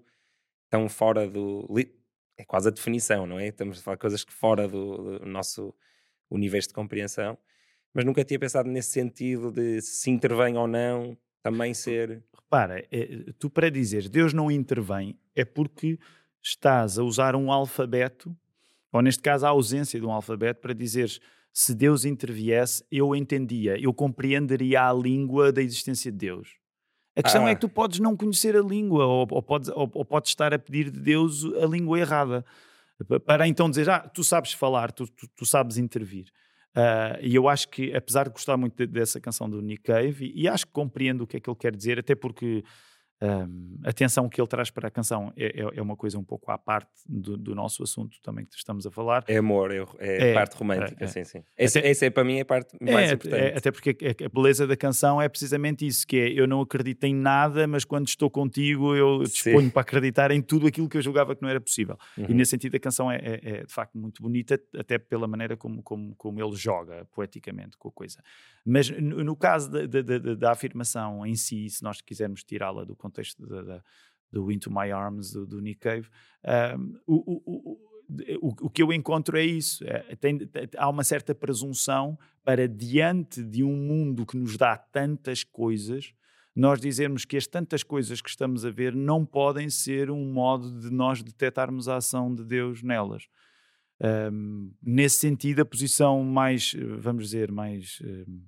tão 0.71 0.89
fora 0.89 1.29
do. 1.29 1.69
É 2.39 2.45
quase 2.45 2.69
a 2.69 2.71
definição, 2.71 3.27
não 3.27 3.39
é? 3.39 3.49
Estamos 3.49 3.81
a 3.81 3.83
falar 3.83 3.97
de 3.97 4.01
coisas 4.01 4.25
que 4.25 4.33
fora 4.33 4.67
do, 4.67 5.19
do 5.19 5.27
nosso 5.27 5.75
universo 6.31 6.69
de 6.69 6.75
compreensão, 6.75 7.37
mas 7.93 8.05
nunca 8.05 8.25
tinha 8.25 8.39
pensado 8.39 8.71
nesse 8.71 8.93
sentido 8.93 9.51
de 9.51 9.83
se 9.83 10.11
intervém 10.11 10.57
ou 10.57 10.67
não 10.67 11.19
também 11.43 11.75
ser. 11.75 12.23
repara, 12.35 12.87
é, 12.91 13.33
tu 13.39 13.51
para 13.51 13.71
dizer 13.71 14.09
Deus 14.09 14.33
não 14.33 14.51
intervém 14.51 15.19
é 15.35 15.45
porque 15.45 15.99
estás 16.43 16.99
a 16.99 17.03
usar 17.03 17.35
um 17.35 17.53
alfabeto, 17.53 18.35
ou 18.93 19.03
neste 19.03 19.23
caso 19.23 19.45
a 19.45 19.51
ausência 19.51 20.01
de 20.01 20.07
um 20.07 20.13
alfabeto, 20.13 20.61
para 20.61 20.73
dizeres 20.73 21.21
se 21.53 21.75
Deus 21.75 22.05
interviesse, 22.05 22.85
eu 22.91 23.15
entendia, 23.15 23.79
eu 23.79 23.93
compreenderia 23.93 24.89
a 24.89 24.93
língua 24.93 25.53
da 25.53 25.61
existência 25.61 26.11
de 26.11 26.19
Deus. 26.19 26.60
A 27.17 27.23
questão 27.23 27.43
é 27.43 27.47
ah. 27.47 27.51
é 27.51 27.55
que 27.55 27.61
tu 27.61 27.69
podes 27.69 27.99
não 27.99 28.17
conhecer 28.17 28.57
a 28.57 28.63
língua, 28.63 29.05
ou, 29.05 29.27
ou, 29.31 29.43
podes, 29.43 29.69
ou, 29.71 29.91
ou 29.93 30.05
podes 30.05 30.31
estar 30.31 30.55
a 30.55 30.59
pedir 30.59 30.91
de 30.91 31.01
Deus 31.01 31.45
a 31.45 31.67
língua 31.67 31.99
errada. 31.99 32.45
Para 33.27 33.49
então 33.49 33.69
dizer, 33.69 33.89
ah, 33.89 34.01
tu 34.01 34.23
sabes 34.23 34.53
falar, 34.53 34.93
tu, 34.93 35.07
tu, 35.07 35.27
tu 35.37 35.47
sabes 35.47 35.79
intervir. 35.79 36.27
Uh, 36.77 37.19
e 37.21 37.35
eu 37.35 37.49
acho 37.49 37.69
que, 37.69 37.93
apesar 37.95 38.25
de 38.25 38.31
gostar 38.31 38.57
muito 38.57 38.77
de, 38.77 38.87
dessa 38.87 39.21
canção 39.21 39.51
do 39.51 39.61
Nick 39.61 39.83
Cave, 39.83 40.27
e, 40.27 40.43
e, 40.43 40.49
acho 40.49 40.67
que 40.67 40.73
compreendo 40.73 41.25
o 41.25 41.27
que 41.27 41.37
é 41.37 41.41
que 41.41 41.51
ele 41.51 41.57
quer 41.57 41.75
dizer, 41.75 41.99
até 41.99 42.15
porque 42.15 42.63
um, 43.23 43.79
a 43.85 43.91
atenção 43.91 44.29
que 44.31 44.41
ele 44.41 44.49
traz 44.49 44.71
para 44.71 44.89
a 44.89 44.91
canção 44.91 45.31
é, 45.37 45.61
é, 45.61 45.79
é 45.79 45.83
uma 45.83 45.95
coisa 45.95 46.19
um 46.19 46.25
pouco 46.25 46.51
à 46.51 46.57
parte 46.57 46.89
do, 47.07 47.37
do, 47.37 47.55
nosso 47.55 47.83
assunto 47.83 48.19
também 48.23 48.47
que 48.47 48.57
estamos 48.57 48.87
a 48.87 48.91
falar. 48.91 49.25
É 49.29 49.37
amor, 49.37 49.71
é, 49.71 49.85
é, 49.99 50.31
é 50.31 50.35
parte 50.35 50.57
romântica, 50.57 51.05
é, 51.05 51.07
sim, 51.07 51.25
sim. 51.25 51.45
Essa, 51.55 51.81
essa 51.81 52.07
é 52.07 52.11
para 52.11 52.25
mim 52.25 52.41
a 52.41 52.47
parte 52.47 52.79
mais 52.81 53.13
importante. 53.13 53.59
até 53.59 53.71
porque 53.71 53.91
a, 53.91 54.25
a, 54.25 54.29
beleza 54.31 54.67
da 54.67 54.75
canção 54.75 55.21
é 55.21 55.29
precisamente 55.29 55.87
isso, 55.87 56.07
que 56.07 56.17
é 56.17 56.33
eu 56.33 56.47
não 56.47 56.63
acredito 56.63 57.05
em 57.05 57.15
nada, 57.15 57.67
mas 57.67 57.85
quando 57.85 58.09
estou 58.09 58.31
contigo 58.31 58.97
eu 58.97 59.23
disponho 59.23 59.63
sim. 59.63 59.71
para 59.71 59.83
acreditar 59.83 60.31
em 60.31 60.41
tudo 60.41 60.67
aquilo 60.67 60.89
que 60.89 60.97
eu 60.97 61.03
julgava 61.03 61.37
que 61.37 61.43
não 61.43 61.51
era 61.51 61.61
possível. 61.61 61.99
Uhum. 62.17 62.25
E 62.27 62.33
nesse 62.33 62.53
sentido 62.53 62.77
a 62.77 62.81
canção 62.81 63.13
é, 63.13 63.65
de 63.67 63.73
facto 63.73 63.99
muito 63.99 64.23
bonita, 64.23 64.59
até 64.79 64.97
pela 64.97 65.29
maneira 65.29 65.59
como, 65.59 65.83
como, 65.83 66.15
como 66.17 66.43
ele 66.43 66.57
joga 66.57 67.07
poeticamente 67.13 67.77
com 67.77 67.89
a 67.89 67.93
coisa. 67.93 68.23
Mas 68.65 68.89
no, 68.89 69.23
no 69.23 69.37
caso 69.37 69.71
da, 69.71 69.85
da, 69.85 70.01
da, 70.01 70.35
da 70.35 70.53
afirmação 70.53 71.27
em 71.27 71.35
si, 71.35 71.69
se 71.69 71.83
nós 71.83 72.01
quisermos 72.01 72.43
tirá-la 72.43 72.83
do 72.83 72.97
contexto 72.97 73.10
da, 73.39 73.63
da, 73.63 73.85
do 74.31 74.51
Into 74.51 74.71
My 74.71 74.91
Arms 74.91 75.33
do, 75.33 75.47
do 75.47 75.61
Nick 75.61 75.81
Cave, 75.81 76.09
um, 76.77 76.99
o, 77.07 77.15
o, 77.17 77.91
o, 78.41 78.67
o, 78.67 78.71
que 78.71 78.83
eu 78.83 78.93
encontro 78.93 79.37
é 79.37 79.45
isso. 79.45 79.85
É, 79.87 80.17
tem, 80.17 80.39
há 80.77 80.89
uma 80.89 81.05
certa 81.05 81.35
presunção 81.35 82.19
para, 82.43 82.67
diante 82.67 83.43
de 83.43 83.63
um 83.63 83.77
mundo 83.77 84.27
que 84.27 84.37
nos 84.37 84.57
dá 84.57 84.77
tantas 84.77 85.45
coisas, 85.45 86.13
nós 86.55 86.81
dizermos 86.81 87.25
que 87.25 87.37
as 87.37 87.47
tantas 87.47 87.83
coisas 87.83 88.21
que 88.21 88.29
estamos 88.29 88.65
a 88.65 88.71
ver 88.71 88.95
não 88.95 89.25
podem 89.25 89.71
ser 89.71 90.11
um 90.11 90.33
modo 90.33 90.81
de 90.81 90.91
nós 90.91 91.23
detectarmos 91.23 91.89
a 91.89 91.97
ação 91.97 92.35
de 92.35 92.45
Deus 92.45 92.83
nelas. 92.83 93.29
Um, 94.33 94.73
nesse 94.83 95.19
sentido, 95.19 95.61
a 95.61 95.65
posição 95.65 96.25
mais, 96.25 96.75
vamos 96.99 97.25
dizer, 97.25 97.53
mais 97.53 97.99
um, 98.03 98.43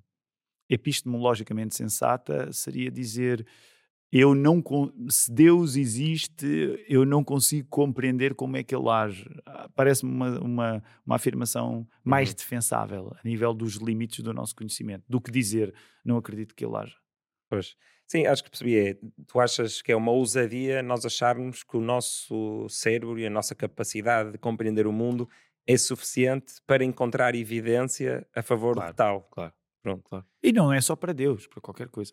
epistemologicamente 0.69 1.77
sensata 1.77 2.51
seria 2.53 2.91
dizer 2.91 3.47
eu 4.13 4.35
não 4.35 4.63
se 5.09 5.33
Deus 5.33 5.75
existe, 5.75 6.85
eu 6.87 7.07
não 7.07 7.25
consigo 7.25 7.67
compreender 7.71 8.35
como 8.35 8.59
é 8.59 8.63
que 8.63 8.77
ele 8.77 8.89
age. 8.91 9.25
Ah, 9.47 9.71
parece-me 9.75 10.13
uma, 10.13 10.39
uma, 10.39 10.85
uma, 11.07 11.17
afirmação 11.17 11.89
mais 12.05 12.29
uhum. 12.29 12.37
defensável 12.37 13.17
a 13.17 13.27
nível 13.27 13.55
dos 13.55 13.77
limites 13.77 14.23
do 14.23 14.35
nosso 14.35 14.55
conhecimento 14.55 15.05
do 15.09 15.19
que 15.19 15.31
dizer 15.31 15.73
não 16.05 16.19
acredito 16.19 16.55
que 16.55 16.63
ele 16.63 16.77
haja. 16.77 16.95
Pois. 17.49 17.75
Sim, 18.07 18.27
acho 18.27 18.45
que 18.45 18.51
percebi. 18.51 18.77
É, 18.77 18.99
tu 19.27 19.41
achas 19.41 19.81
que 19.81 19.91
é 19.91 19.97
uma 19.97 20.13
ousadia 20.13 20.83
nós 20.83 21.07
acharmos 21.07 21.63
que 21.63 21.79
o 21.79 21.81
nosso 21.81 22.67
cérebro 22.69 23.19
e 23.19 23.25
a 23.25 23.31
nossa 23.31 23.55
capacidade 23.55 24.33
de 24.33 24.39
compreender 24.39 24.87
o 24.87 24.93
mundo 24.93 25.27
é 25.67 25.79
suficiente 25.79 26.55
para 26.67 26.85
encontrar 26.85 27.35
evidência 27.35 28.27
a 28.37 28.43
favor 28.43 28.75
claro, 28.75 28.91
de 28.91 28.97
tal. 28.97 29.23
Claro. 29.31 29.55
Pronto. 29.83 30.03
Claro. 30.05 30.27
E 30.43 30.53
não 30.53 30.71
é 30.71 30.83
só 30.83 30.95
para 30.95 31.15
Deus, 31.15 31.47
para 31.47 31.63
qualquer 31.63 31.89
coisa. 31.89 32.13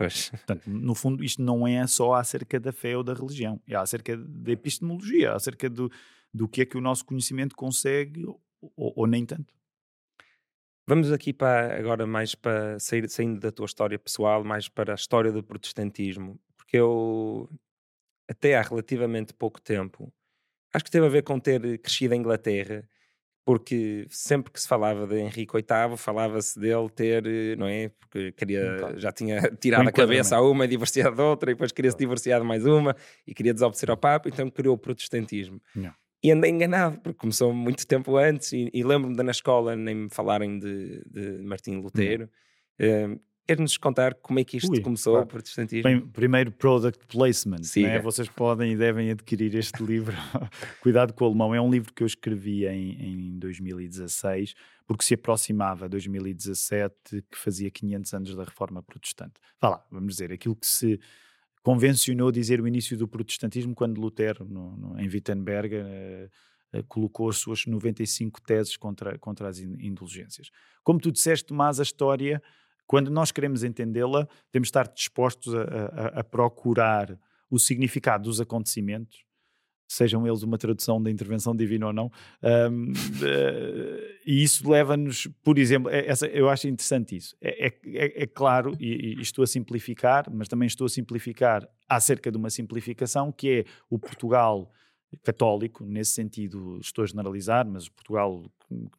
Pois. 0.00 0.30
Portanto, 0.30 0.62
no 0.66 0.94
fundo, 0.94 1.22
isto 1.22 1.42
não 1.42 1.68
é 1.68 1.86
só 1.86 2.14
acerca 2.14 2.58
da 2.58 2.72
fé 2.72 2.96
ou 2.96 3.04
da 3.04 3.12
religião, 3.12 3.60
é 3.68 3.74
acerca 3.74 4.16
da 4.16 4.50
epistemologia, 4.50 5.28
é 5.28 5.30
acerca 5.34 5.68
do, 5.68 5.92
do 6.32 6.48
que 6.48 6.62
é 6.62 6.64
que 6.64 6.78
o 6.78 6.80
nosso 6.80 7.04
conhecimento 7.04 7.54
consegue 7.54 8.24
ou, 8.24 8.40
ou 8.74 9.06
nem 9.06 9.26
tanto. 9.26 9.54
Vamos 10.86 11.12
aqui 11.12 11.34
para 11.34 11.78
agora 11.78 12.06
mais 12.06 12.34
para 12.34 12.80
sair 12.80 13.10
saindo 13.10 13.40
da 13.40 13.52
tua 13.52 13.66
história 13.66 13.98
pessoal, 13.98 14.42
mais 14.42 14.70
para 14.70 14.92
a 14.92 14.94
história 14.94 15.30
do 15.30 15.44
protestantismo, 15.44 16.40
porque 16.56 16.78
eu 16.78 17.50
até 18.26 18.56
há 18.56 18.62
relativamente 18.62 19.34
pouco 19.34 19.60
tempo 19.60 20.10
acho 20.72 20.84
que 20.86 20.90
teve 20.90 21.04
a 21.04 21.10
ver 21.10 21.24
com 21.24 21.38
ter 21.38 21.76
crescido 21.76 22.14
em 22.14 22.20
Inglaterra 22.20 22.88
porque 23.44 24.06
sempre 24.10 24.52
que 24.52 24.60
se 24.60 24.68
falava 24.68 25.06
de 25.06 25.18
Henrique 25.18 25.52
VIII, 25.54 25.96
falava-se 25.96 26.58
dele 26.58 26.88
ter, 26.88 27.56
não 27.56 27.66
é? 27.66 27.90
Porque 27.98 28.32
queria, 28.32 28.94
já 28.96 29.10
tinha 29.10 29.40
tirado 29.60 29.88
a 29.88 29.92
cabeça 29.92 30.36
a 30.36 30.42
uma 30.42 30.64
e 30.64 30.68
divorciado 30.68 31.16
de 31.16 31.22
outra, 31.22 31.50
e 31.50 31.54
depois 31.54 31.72
queria 31.72 31.90
se 31.90 31.96
divorciar 31.96 32.40
de 32.40 32.46
mais 32.46 32.66
uma, 32.66 32.94
e 33.26 33.34
queria 33.34 33.54
desobedecer 33.54 33.90
ao 33.90 33.96
Papa, 33.96 34.28
então 34.28 34.48
criou 34.50 34.74
o 34.74 34.78
protestantismo. 34.78 35.60
Não. 35.74 35.92
E 36.22 36.30
andei 36.30 36.50
enganado, 36.50 37.00
porque 37.00 37.18
começou 37.18 37.52
muito 37.52 37.86
tempo 37.86 38.16
antes, 38.16 38.52
e, 38.52 38.70
e 38.74 38.82
lembro-me 38.82 39.16
de 39.16 39.22
na 39.22 39.30
escola 39.30 39.74
nem 39.74 39.94
me 39.94 40.10
falarem 40.10 40.58
de, 40.58 41.02
de 41.06 41.42
Martim 41.42 41.76
Lutero. 41.76 42.28
Hum, 42.78 43.18
Queres-nos 43.50 43.76
contar 43.76 44.14
como 44.14 44.38
é 44.38 44.44
que 44.44 44.58
isto 44.58 44.70
Ui, 44.70 44.80
começou, 44.80 45.14
claro. 45.14 45.26
o 45.26 45.28
protestantismo? 45.28 45.82
Bem, 45.82 46.00
primeiro, 46.00 46.52
product 46.52 47.04
placement. 47.08 47.62
Né? 47.78 47.98
Vocês 47.98 48.28
podem 48.28 48.74
e 48.74 48.76
devem 48.76 49.10
adquirir 49.10 49.52
este 49.56 49.82
livro. 49.82 50.14
Cuidado 50.80 51.12
com 51.12 51.24
o 51.24 51.26
alemão. 51.26 51.52
É 51.52 51.60
um 51.60 51.68
livro 51.68 51.92
que 51.92 52.04
eu 52.04 52.06
escrevi 52.06 52.64
em, 52.64 53.32
em 53.32 53.38
2016, 53.40 54.54
porque 54.86 55.04
se 55.04 55.14
aproximava 55.14 55.88
2017, 55.88 56.94
que 57.28 57.36
fazia 57.36 57.68
500 57.72 58.14
anos 58.14 58.36
da 58.36 58.44
reforma 58.44 58.84
protestante. 58.84 59.34
Vá 59.60 59.70
lá, 59.70 59.84
vamos 59.90 60.14
dizer, 60.14 60.32
aquilo 60.32 60.54
que 60.54 60.68
se 60.68 61.00
convencionou 61.60 62.30
dizer 62.30 62.60
o 62.60 62.68
início 62.68 62.96
do 62.96 63.08
protestantismo 63.08 63.74
quando 63.74 64.00
Lutero, 64.00 64.44
no, 64.44 64.76
no, 64.76 65.00
em 65.00 65.08
Wittenberg, 65.08 65.74
uh, 65.74 66.78
uh, 66.78 66.84
colocou 66.84 67.28
as 67.28 67.38
suas 67.38 67.66
95 67.66 68.40
teses 68.42 68.76
contra, 68.76 69.18
contra 69.18 69.48
as 69.48 69.58
indulgências. 69.58 70.52
Como 70.84 71.00
tu 71.00 71.10
disseste, 71.10 71.46
Tomás, 71.46 71.80
a 71.80 71.82
história 71.82 72.40
quando 72.90 73.08
nós 73.08 73.30
queremos 73.30 73.62
entendê-la, 73.62 74.26
temos 74.50 74.66
de 74.66 74.70
estar 74.70 74.88
dispostos 74.88 75.54
a, 75.54 75.60
a, 75.60 76.06
a, 76.18 76.24
procurar 76.24 77.16
o 77.48 77.56
significado 77.56 78.24
dos 78.24 78.40
acontecimentos, 78.40 79.24
sejam 79.86 80.26
eles 80.26 80.42
uma 80.42 80.58
tradução 80.58 81.00
da 81.00 81.08
intervenção 81.08 81.54
divina 81.54 81.86
ou 81.86 81.92
não, 81.92 82.10
um, 82.42 82.92
eh, 83.22 84.18
e 84.26 84.42
isso 84.42 84.68
leva-nos, 84.68 85.28
por 85.40 85.56
exemplo, 85.56 85.88
é, 85.88 86.04
essa, 86.04 86.26
eu 86.26 86.48
acho 86.48 86.66
interessante 86.66 87.14
isso. 87.14 87.36
É, 87.40 87.68
é, 87.68 87.72
é, 87.94 88.22
é 88.24 88.26
claro, 88.26 88.76
e, 88.80 89.14
e, 89.16 89.22
estou 89.22 89.44
a 89.44 89.46
simplificar, 89.46 90.28
mas 90.28 90.48
também 90.48 90.66
estou 90.66 90.86
a 90.86 90.90
simplificar 90.90 91.68
acerca 91.88 92.28
de 92.28 92.38
uma 92.38 92.50
simplificação, 92.50 93.30
que 93.30 93.60
é 93.60 93.64
o 93.88 94.00
Portugal 94.00 94.68
católico, 95.22 95.84
nesse 95.84 96.12
sentido 96.12 96.78
estou 96.80 97.02
a 97.02 97.06
generalizar, 97.06 97.66
mas 97.66 97.88
Portugal, 97.88 98.44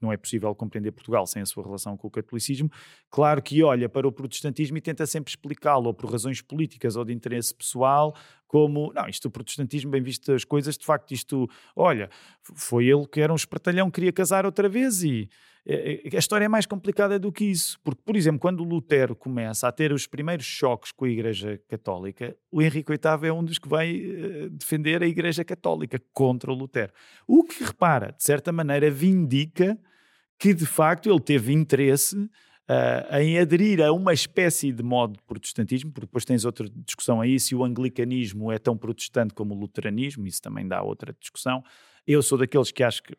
não 0.02 0.12
é 0.12 0.18
possível 0.18 0.54
compreender 0.54 0.92
Portugal 0.92 1.26
sem 1.26 1.42
a 1.42 1.46
sua 1.46 1.64
relação 1.64 1.96
com 1.96 2.08
o 2.08 2.12
catolicismo, 2.12 2.70
claro 3.10 3.42
que 3.42 3.64
olha 3.64 3.88
para 3.88 4.08
o 4.08 4.12
protestantismo 4.12 4.78
e 4.78 4.82
tenta 4.82 5.06
sempre 5.06 5.32
explicá-lo, 5.32 5.88
ou 5.88 5.94
por 5.94 6.12
razões 6.12 6.42
políticas 6.42 6.96
ou 6.96 7.06
de 7.06 7.14
interesse 7.14 7.54
pessoal, 7.54 8.16
como, 8.48 8.92
não, 8.94 9.08
isto 9.08 9.30
o 9.30 9.32
protestantismo, 9.32 9.92
bem 9.92 10.02
visto 10.02 10.32
as 10.34 10.44
coisas, 10.44 10.78
de 10.78 10.86
facto 10.86 11.14
isto, 11.14 11.50
olha, 11.76 12.10
foi 12.42 12.86
ele 12.86 13.08
que 13.08 13.22
era 13.22 13.32
um 13.32 13.36
espertalhão, 13.36 13.90
queria 13.90 14.12
casar 14.12 14.46
outra 14.46 14.68
vez 14.68 15.04
e 15.04 15.30
a 15.68 16.18
história 16.18 16.46
é 16.46 16.48
mais 16.48 16.66
complicada 16.66 17.20
do 17.20 17.32
que 17.32 17.46
isso, 17.46 17.80
porque, 17.84 18.02
por 18.04 18.16
exemplo, 18.16 18.40
quando 18.40 18.64
Lutero 18.64 19.16
começa 19.16 19.68
a 19.68 19.72
ter 19.72 19.94
os 19.94 20.08
primeiros 20.08 20.46
choques 20.46 20.92
com 20.92 21.06
a 21.06 21.10
Igreja 21.10 21.62
Católica, 21.68 22.36
o 22.52 22.62
Henrique 22.62 22.92
VIII 22.92 23.28
é 23.28 23.34
um 23.34 23.44
dos 23.44 23.60
que 23.60 23.70
vai 23.70 23.96
uh, 23.96 24.50
defender 24.50 25.04
a 25.04 25.08
Igreja 25.08 25.46
Católica 25.46 26.02
contra 26.12 26.52
o 26.52 26.56
Lutero. 26.56 26.92
O 27.28 27.44
que, 27.44 27.64
repara, 27.64 28.12
de 28.12 28.24
certa 28.24 28.52
maneira, 28.52 28.90
vindica 28.90 29.78
que, 30.40 30.54
de 30.54 30.66
facto, 30.66 31.08
ele 31.08 31.20
teve 31.20 31.54
interesse 31.54 32.18
uh, 32.18 33.18
em 33.20 33.38
aderir 33.38 33.82
a 33.82 33.92
uma 33.92 34.14
espécie 34.14 34.72
de 34.72 34.82
modo 34.82 35.14
de 35.14 35.24
protestantismo, 35.24 35.92
porque 35.92 36.08
depois 36.08 36.26
tens 36.26 36.44
outra 36.44 36.68
discussão 36.84 37.22
aí 37.22 37.40
se 37.40 37.54
o 37.54 37.64
anglicanismo 37.64 38.52
é 38.52 38.58
tão 38.58 38.76
protestante 38.76 39.36
como 39.36 39.54
o 39.54 39.58
luteranismo, 39.58 40.26
isso 40.26 40.42
também 40.42 40.68
dá 40.68 40.82
outra 40.82 41.16
discussão. 41.20 41.64
Eu 42.08 42.24
sou 42.24 42.38
daqueles 42.38 42.72
que 42.72 42.84
acho 42.84 43.04
que 43.04 43.16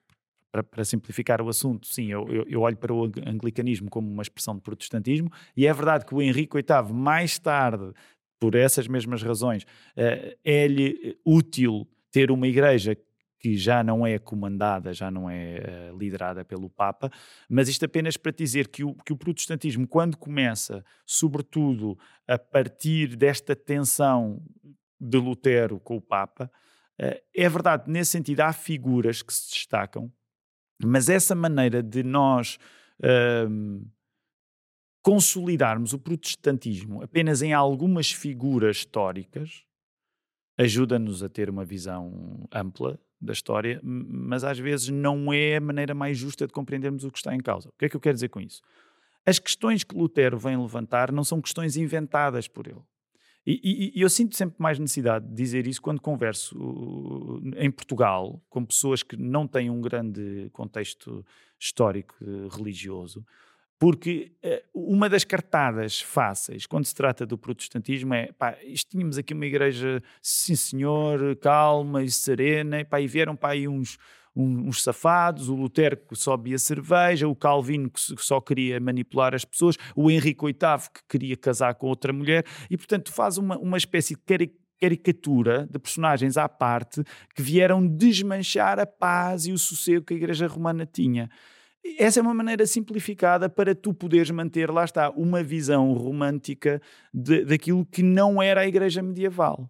para, 0.53 0.63
para, 0.63 0.85
simplificar 0.85 1.41
o 1.41 1.49
assunto, 1.49 1.87
sim, 1.87 2.13
eu, 2.13 2.29
eu, 2.29 2.45
eu, 2.47 2.61
olho 2.61 2.77
para 2.77 2.93
o 2.93 3.05
anglicanismo 3.27 3.89
como 3.89 4.09
uma 4.09 4.23
expressão 4.23 4.55
de 4.55 4.61
protestantismo, 4.61 5.33
e 5.57 5.67
é 5.67 5.73
verdade 5.73 6.05
que 6.05 6.15
o 6.15 6.21
Henrique 6.21 6.55
VIII, 6.55 6.93
mais 6.93 7.39
tarde, 7.39 7.93
por 8.39 8.55
essas 8.55 8.87
mesmas 8.87 9.23
razões, 9.23 9.63
uh, 9.63 10.37
é-lhe 10.45 11.19
útil 11.25 11.89
ter 12.11 12.31
uma 12.31 12.47
igreja 12.47 12.95
que 13.41 13.57
já 13.57 13.83
não 13.83 14.07
é 14.07 14.19
comandada, 14.19 14.93
já 14.93 15.11
não 15.11 15.29
é 15.29 15.91
uh, 15.91 15.99
liderada 15.99 16.45
pelo 16.45 16.69
Papa, 16.69 17.11
mas 17.49 17.69
isto 17.69 17.87
apenas 17.87 18.19
para 18.19 18.31
dizer 18.31 18.69
que 18.69 18.85
o, 18.85 18.95
que 18.95 19.13
o 19.13 19.17
protestantismo, 19.17 19.89
quando 19.89 20.19
começa, 20.19 20.85
sobretudo 21.07 21.99
a 22.29 22.39
partir 22.39 23.17
desta 23.17 23.57
tensão 23.57 24.43
de 25.01 25.17
Lutero 25.17 25.81
com 25.81 25.97
o 25.97 26.01
Papa, 26.01 26.51
é 27.35 27.49
verdade, 27.49 27.91
nesse 27.91 28.13
sentido, 28.13 28.43
há 28.43 28.53
figuras 28.53 29.23
que 29.23 29.35
se 29.35 29.51
destacam, 29.51 30.13
mas 30.85 31.09
essa 31.09 31.35
maneira 31.35 31.83
de 31.83 32.03
nós. 32.03 32.59
Um, 33.49 33.85
consolidarmos 35.03 35.93
o 35.93 35.99
protestantismo 35.99 37.03
apenas 37.03 37.43
em 37.43 37.53
algumas 37.53 38.13
figuras 38.13 38.77
históricas 38.77 39.65
ajuda-nos 40.57 41.23
a 41.23 41.29
ter 41.29 41.51
uma 41.51 41.65
visão 41.65 42.47
ampla 42.53 42.99
da 43.21 43.33
história, 43.33 43.81
mas 43.83 44.43
às 44.45 44.59
vezes 44.59 44.89
não 44.89 45.33
é 45.33 45.57
a 45.57 45.61
maneira 45.61 45.95
mais 45.95 46.19
justa 46.19 46.47
de 46.47 46.53
compreendermos 46.53 47.05
o 47.05 47.11
que 47.11 47.19
está 47.19 47.35
em 47.35 47.41
causa. 47.41 47.69
O 47.69 47.73
que 47.79 47.85
é 47.85 47.89
que 47.89 47.97
eu 47.97 48.01
quero 48.01 48.15
dizer 48.15 48.29
com 48.29 48.41
isso? 48.41 48.61
As 49.25 49.39
questões 49.39 49.85
que 49.85 49.97
Lutero 49.97 50.39
vem 50.39 50.61
levantar 50.61 51.13
não 51.13 51.23
são 51.23 51.41
questões 51.41 51.77
inventadas 51.77 52.49
por 52.49 52.67
ele. 52.67 52.83
E, 53.45 53.61
e, 53.63 53.99
e, 53.99 54.03
eu 54.03 54.09
sinto 54.09 54.37
sempre 54.37 54.55
mais 54.59 54.79
necessidade 54.79 55.27
de 55.27 55.35
dizer 55.35 55.67
isso 55.67 55.83
quando 55.83 56.01
converso 56.01 56.57
uh, 56.57 57.43
em 57.57 57.71
Portugal 57.71 58.41
com 58.49 58.65
pessoas 58.65 59.03
que 59.03 59.17
não 59.17 59.49
têm 59.49 59.69
um 59.69 59.81
grande 59.81 60.49
contexto 60.53 61.25
histórico 61.59 62.15
uh, 62.23 62.47
religioso, 62.49 63.27
porque 63.81 64.33
uh, 64.45 64.93
uma 64.93 65.09
das 65.09 65.25
cartadas 65.25 66.01
fáceis 66.01 66.67
quando 66.67 66.85
se 66.85 66.95
trata 66.95 67.27
do 67.27 67.37
protestantismo 67.37 68.15
é 68.15 68.31
pá, 68.33 68.57
tínhamos 68.89 69.19
aqui 69.19 69.35
uma 69.35 69.47
igreja, 69.47 70.01
sim 70.23 70.55
senhor, 70.55 71.35
calma 71.37 72.05
e 72.05 72.11
serena, 72.13 72.81
e, 72.81 72.85
pá, 72.85 73.01
e 73.01 73.09
vieram 73.09 73.35
para 73.35 73.55
aí 73.55 73.67
uns 73.67 73.99
uns 74.35 74.83
safados, 74.83 75.49
o 75.49 75.55
Lutero 75.55 75.97
que 75.97 76.17
só 76.17 76.37
bebia 76.37 76.59
cerveja, 76.59 77.29
o 77.29 77.37
Calvino 77.37 77.91
que 77.91 78.01
só 78.19 78.41
queria 78.41 78.81
manipular 78.81 79.35
as 79.35 79.45
pessoas, 79.45 79.77
o 79.95 80.11
Henrique 80.11 80.45
VIII 80.45 80.55
que 80.93 81.01
queria 81.09 81.37
casar 81.37 81.75
com 81.75 81.87
outra 81.87 82.13
mulher, 82.13 82.45
e 82.71 82.77
portanto 82.77 83.13
faz 83.13 83.39
uma, 83.39 83.59
uma 83.59 83.77
espécie 83.77 84.15
de 84.15 84.53
caricatura 84.81 85.69
de 85.71 85.79
personagens 85.79 86.37
à 86.37 86.49
parte 86.49 87.05
que 87.35 87.43
vieram 87.43 87.87
desmanchar 87.87 88.81
a 88.81 88.87
paz 88.87 89.47
e 89.47 89.53
o 89.53 89.59
sossego 89.59 90.05
que 90.05 90.15
a 90.15 90.17
Igreja 90.17 90.47
Romana 90.47 90.85
tinha. 90.85 91.31
Essa 91.99 92.21
é 92.21 92.23
uma 92.23 92.35
maneira 92.35 92.65
simplificada 92.65 93.49
para 93.49 93.75
tu 93.75 93.93
poderes 93.93 94.31
manter, 94.31 94.71
lá 94.71 94.85
está, 94.85 95.11
uma 95.11 95.43
visão 95.43 95.93
romântica 95.93 96.81
de, 97.13 97.45
daquilo 97.45 97.85
que 97.85 98.03
não 98.03 98.41
era 98.41 98.61
a 98.61 98.67
Igreja 98.67 99.03
medieval. 99.03 99.69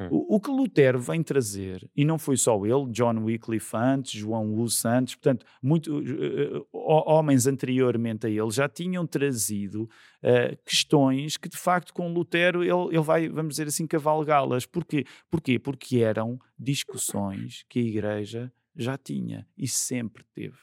Hum. 0.00 0.08
O, 0.10 0.36
o, 0.36 0.40
que 0.40 0.50
Lutero 0.50 0.98
vem 0.98 1.22
trazer, 1.22 1.88
e 1.96 2.04
não 2.04 2.18
foi 2.18 2.36
só 2.36 2.56
ele, 2.66 2.90
John 2.90 3.22
Wycliffe 3.22 3.76
antes, 3.76 4.12
João 4.12 4.54
Hus 4.54 4.84
antes, 4.84 5.14
portanto, 5.14 5.46
muito, 5.62 5.98
uh, 5.98 6.66
homens 6.72 7.46
anteriormente 7.46 8.26
a 8.26 8.30
ele 8.30 8.50
já 8.50 8.68
tinham 8.68 9.06
trazido 9.06 9.84
uh, 9.84 10.56
questões 10.64 11.36
que, 11.36 11.48
de 11.48 11.56
facto, 11.56 11.94
com 11.94 12.12
Lutero 12.12 12.62
ele, 12.62 12.96
ele 12.96 13.04
vai, 13.04 13.28
vamos 13.28 13.54
dizer 13.54 13.68
assim, 13.68 13.86
cavalgá-las. 13.86 14.66
Porquê? 14.66 15.04
Porquê? 15.30 15.58
Porque 15.58 15.98
eram 15.98 16.38
discussões 16.58 17.64
que 17.68 17.78
a 17.78 17.82
Igreja 17.82 18.52
já 18.76 18.98
tinha 18.98 19.46
e 19.56 19.68
sempre 19.68 20.24
teve. 20.34 20.56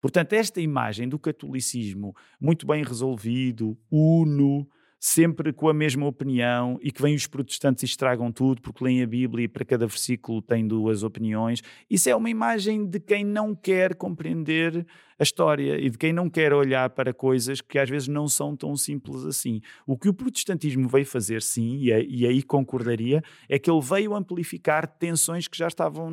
Portanto, 0.00 0.34
esta 0.34 0.60
imagem 0.60 1.08
do 1.08 1.18
catolicismo 1.18 2.14
muito 2.38 2.66
bem 2.66 2.84
resolvido, 2.84 3.78
uno, 3.90 4.68
sempre 5.06 5.52
com 5.52 5.68
a 5.68 5.74
mesma 5.74 6.06
opinião 6.06 6.78
e 6.80 6.90
que 6.90 7.02
vêm 7.02 7.14
os 7.14 7.26
protestantes 7.26 7.82
e 7.82 7.84
estragam 7.84 8.32
tudo 8.32 8.62
porque 8.62 8.82
leem 8.82 9.02
a 9.02 9.06
Bíblia 9.06 9.44
e 9.44 9.48
para 9.48 9.62
cada 9.62 9.86
versículo 9.86 10.40
tem 10.40 10.66
duas 10.66 11.02
opiniões. 11.02 11.62
Isso 11.90 12.08
é 12.08 12.16
uma 12.16 12.30
imagem 12.30 12.86
de 12.86 12.98
quem 12.98 13.22
não 13.22 13.54
quer 13.54 13.96
compreender 13.96 14.86
a 15.18 15.22
história 15.22 15.78
e 15.78 15.90
de 15.90 15.98
quem 15.98 16.10
não 16.10 16.30
quer 16.30 16.54
olhar 16.54 16.88
para 16.88 17.12
coisas 17.12 17.60
que 17.60 17.78
às 17.78 17.90
vezes 17.90 18.08
não 18.08 18.26
são 18.26 18.56
tão 18.56 18.74
simples 18.78 19.26
assim. 19.26 19.60
O 19.86 19.98
que 19.98 20.08
o 20.08 20.14
protestantismo 20.14 20.88
veio 20.88 21.04
fazer, 21.04 21.42
sim, 21.42 21.80
e, 21.82 22.26
aí 22.26 22.42
concordaria, 22.42 23.22
é 23.46 23.58
que 23.58 23.70
ele 23.70 23.82
veio 23.82 24.14
amplificar 24.14 24.86
tensões 24.86 25.46
que 25.46 25.58
já 25.58 25.68
estavam 25.68 26.10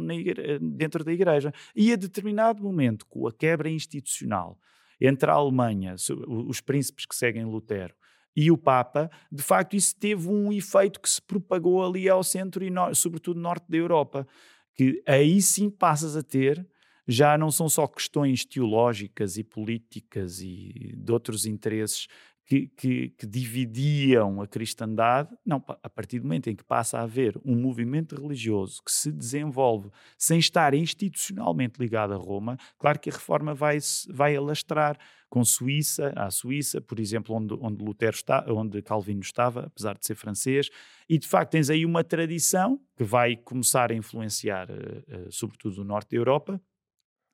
dentro 0.61 1.01
da 1.01 1.13
igreja. 1.13 1.53
E 1.73 1.93
a 1.93 1.95
determinado 1.95 2.61
momento, 2.61 3.05
com 3.05 3.25
a 3.25 3.31
quebra 3.31 3.69
institucional 3.69 4.59
entre 4.99 5.31
a 5.31 5.33
Alemanha, 5.33 5.95
os 6.27 6.59
príncipes 6.59 7.05
que 7.05 7.15
seguem 7.15 7.45
Lutero, 7.45 7.95
e 8.35 8.49
o 8.51 8.57
Papa, 8.57 9.09
de 9.31 9.43
facto, 9.43 9.75
isso 9.75 9.95
teve 9.95 10.27
um 10.27 10.51
efeito 10.51 10.99
que 10.99 11.09
se 11.09 11.21
propagou 11.21 11.83
ali 11.85 12.07
ao 12.07 12.23
centro 12.23 12.63
e, 12.63 12.69
no, 12.69 12.93
sobretudo, 12.95 13.39
norte 13.39 13.65
da 13.69 13.77
Europa. 13.77 14.27
Que 14.73 15.03
aí 15.05 15.41
sim 15.41 15.69
passas 15.69 16.15
a 16.15 16.23
ter, 16.23 16.65
já 17.07 17.37
não 17.37 17.51
são 17.51 17.67
só 17.67 17.87
questões 17.87 18.45
teológicas 18.45 19.37
e 19.37 19.43
políticas 19.43 20.39
e 20.41 20.93
de 20.95 21.11
outros 21.11 21.45
interesses 21.45 22.07
que, 22.45 22.67
que, 22.67 23.09
que, 23.09 23.25
dividiam 23.25 24.41
a 24.41 24.47
cristandade, 24.47 25.29
não, 25.45 25.63
a 25.81 25.89
partir 25.89 26.19
do 26.19 26.23
momento 26.23 26.49
em 26.49 26.55
que 26.55 26.63
passa 26.63 26.97
a 26.97 27.03
haver 27.03 27.39
um 27.45 27.55
movimento 27.55 28.13
religioso 28.13 28.81
que 28.83 28.91
se 28.91 29.09
desenvolve 29.09 29.89
sem 30.17 30.37
estar 30.37 30.73
institucionalmente 30.73 31.79
ligado 31.79 32.13
a 32.13 32.17
Roma, 32.17 32.57
claro 32.77 32.99
que 32.99 33.09
a 33.09 33.13
reforma 33.13 33.53
vai, 33.53 33.77
vai 34.09 34.35
alastrar 34.35 34.97
com 35.31 35.45
Suíça, 35.45 36.11
a 36.13 36.29
Suíça, 36.29 36.81
por 36.81 36.99
exemplo, 36.99 37.33
onde, 37.33 37.53
onde 37.61 37.81
Lutero 37.81 38.13
está, 38.13 38.43
onde 38.49 38.81
Calvino 38.81 39.21
estava, 39.21 39.67
apesar 39.67 39.97
de 39.97 40.05
ser 40.05 40.13
francês, 40.13 40.69
e 41.07 41.17
de 41.17 41.25
facto 41.25 41.51
tens 41.51 41.69
aí 41.69 41.85
uma 41.85 42.03
tradição 42.03 42.77
que 42.97 43.03
vai 43.05 43.37
começar 43.37 43.93
a 43.93 43.95
influenciar, 43.95 44.69
uh, 44.69 44.73
uh, 44.73 45.31
sobretudo 45.31 45.81
o 45.81 45.85
norte 45.85 46.11
da 46.11 46.17
Europa, 46.17 46.61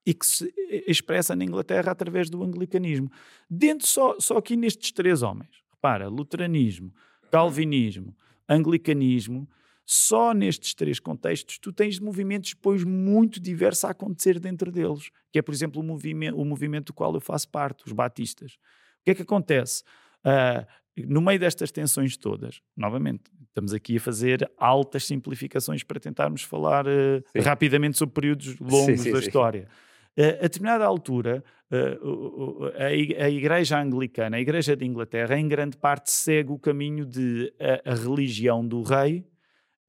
e 0.06 0.14
que 0.14 0.28
se 0.28 0.54
expressa 0.86 1.36
na 1.36 1.44
Inglaterra 1.44 1.92
através 1.92 2.30
do 2.30 2.44
anglicanismo. 2.44 3.12
Dentro 3.50 3.88
só, 3.88 4.16
só 4.20 4.38
aqui 4.38 4.56
nestes 4.56 4.92
três 4.92 5.24
homens, 5.24 5.50
repara, 5.72 6.08
luteranismo, 6.08 6.94
calvinismo, 7.32 8.16
anglicanismo, 8.48 9.50
só 9.90 10.34
nestes 10.34 10.74
três 10.74 11.00
contextos 11.00 11.58
tu 11.58 11.72
tens 11.72 11.98
movimentos 11.98 12.54
depois 12.54 12.84
muito 12.84 13.40
diversos 13.40 13.86
a 13.86 13.92
acontecer 13.92 14.38
dentro 14.38 14.70
deles, 14.70 15.10
que 15.32 15.40
é, 15.40 15.42
por 15.42 15.54
exemplo, 15.54 15.82
o 15.82 15.84
movimento, 15.84 16.38
o 16.38 16.44
movimento 16.44 16.88
do 16.88 16.94
qual 16.94 17.14
eu 17.14 17.22
faço 17.22 17.48
parte, 17.48 17.86
os 17.86 17.94
batistas. 17.94 18.56
O 19.00 19.06
que 19.06 19.12
é 19.12 19.16
que 19.16 19.22
acontece? 19.22 19.84
Uh, 20.26 20.68
no 21.08 21.22
meio 21.22 21.40
destas 21.40 21.72
tensões 21.72 22.18
todas, 22.18 22.62
novamente, 22.76 23.32
estamos 23.48 23.74
aqui 23.74 23.96
a 23.96 24.00
fazer 24.02 24.52
altas 24.58 25.06
simplificações 25.06 25.84
para 25.84 26.02
tentarmos 26.02 26.42
falar 26.42 26.86
uh, 26.86 27.24
rapidamente 27.42 27.98
sobre 27.98 28.14
períodos 28.14 28.60
longos 28.60 28.86
sim, 28.86 28.98
sim, 28.98 29.12
da 29.14 29.22
sim. 29.22 29.26
história. 29.26 29.70
Uh, 30.18 30.36
a 30.40 30.42
determinada 30.42 30.84
altura, 30.84 31.42
uh, 31.72 32.72
a, 32.76 33.30
Igreja 33.30 33.80
Anglicana, 33.80 34.36
a 34.36 34.42
Igreja 34.42 34.76
de 34.76 34.84
Inglaterra, 34.84 35.40
em 35.40 35.48
grande 35.48 35.78
parte 35.78 36.12
segue 36.12 36.52
o 36.52 36.60
caminho 36.60 37.06
de 37.06 37.54
a, 37.58 37.94
a 37.94 37.96
religião 37.96 38.68
do 38.68 38.82
rei 38.82 39.24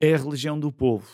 é 0.00 0.14
a 0.14 0.18
religião 0.18 0.58
do 0.58 0.72
povo. 0.72 1.06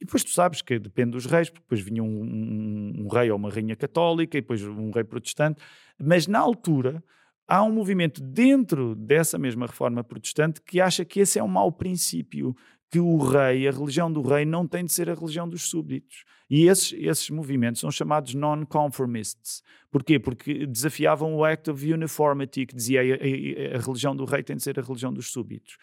E 0.00 0.04
depois 0.04 0.24
tu 0.24 0.30
sabes 0.30 0.60
que 0.60 0.78
depende 0.78 1.12
dos 1.12 1.26
reis, 1.26 1.48
porque 1.48 1.62
depois 1.62 1.80
vinha 1.80 2.02
um, 2.02 2.06
um, 2.06 3.04
um, 3.04 3.08
rei 3.08 3.30
ou 3.30 3.36
uma 3.36 3.50
rainha 3.50 3.76
católica 3.76 4.36
e 4.36 4.40
depois 4.40 4.62
um 4.62 4.90
rei 4.90 5.04
protestante, 5.04 5.62
mas 5.98 6.26
na 6.26 6.38
altura 6.38 7.02
há 7.46 7.62
um 7.62 7.72
movimento 7.72 8.22
dentro 8.22 8.94
dessa 8.94 9.38
mesma 9.38 9.66
reforma 9.66 10.02
protestante 10.02 10.60
que 10.60 10.80
acha 10.80 11.04
que 11.04 11.20
esse 11.20 11.38
é 11.38 11.42
um 11.42 11.48
mau 11.48 11.70
princípio, 11.70 12.56
que 12.90 12.98
o 12.98 13.16
rei, 13.16 13.66
a 13.66 13.70
religião 13.72 14.12
do 14.12 14.22
rei, 14.22 14.44
não 14.44 14.66
tem 14.66 14.84
de 14.84 14.92
ser 14.92 15.10
a 15.10 15.14
religião 15.14 15.48
dos 15.48 15.62
súbditos. 15.62 16.24
E 16.48 16.68
esses, 16.68 16.92
esses 16.92 17.30
movimentos 17.30 17.80
são 17.80 17.90
chamados 17.90 18.34
non-conformists. 18.34 19.62
Porquê? 19.90 20.18
Porque 20.18 20.66
desafiavam 20.66 21.34
o 21.34 21.44
Act 21.44 21.70
of 21.70 21.92
Uniformity, 21.92 22.66
que 22.66 22.76
dizia 22.76 23.00
a, 23.00 23.04
a, 23.04 23.76
a, 23.76 23.80
religião 23.80 24.14
do 24.14 24.24
rei 24.24 24.42
tem 24.42 24.56
de 24.56 24.62
ser 24.62 24.78
a 24.78 24.82
religião 24.82 25.12
dos 25.12 25.32
súbditos. 25.32 25.76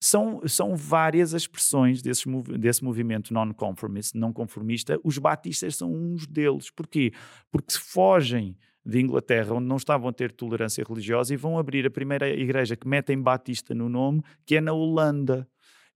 São, 0.00 0.40
são 0.46 0.76
várias 0.76 1.34
as 1.34 1.42
expressões 1.42 2.00
desse, 2.00 2.28
desse 2.58 2.84
movimento 2.84 3.34
non-conformist, 3.34 4.16
não 4.16 4.32
conformista. 4.32 4.98
Os 5.02 5.18
batistas 5.18 5.76
são 5.76 5.92
uns 5.92 6.26
deles. 6.26 6.70
Porquê? 6.70 7.12
Porque 7.50 7.72
se 7.72 7.80
fogem 7.80 8.56
de 8.86 9.00
Inglaterra, 9.00 9.54
onde 9.54 9.66
não 9.66 9.76
estavam 9.76 10.08
a 10.08 10.12
ter 10.12 10.32
tolerância 10.32 10.84
religiosa, 10.88 11.34
e 11.34 11.36
vão 11.36 11.58
abrir 11.58 11.84
a 11.86 11.90
primeira 11.90 12.28
igreja 12.28 12.76
que 12.76 12.86
metem 12.86 13.20
Batista 13.20 13.74
no 13.74 13.88
nome, 13.88 14.22
que 14.46 14.56
é 14.56 14.60
na 14.60 14.72
Holanda 14.72 15.46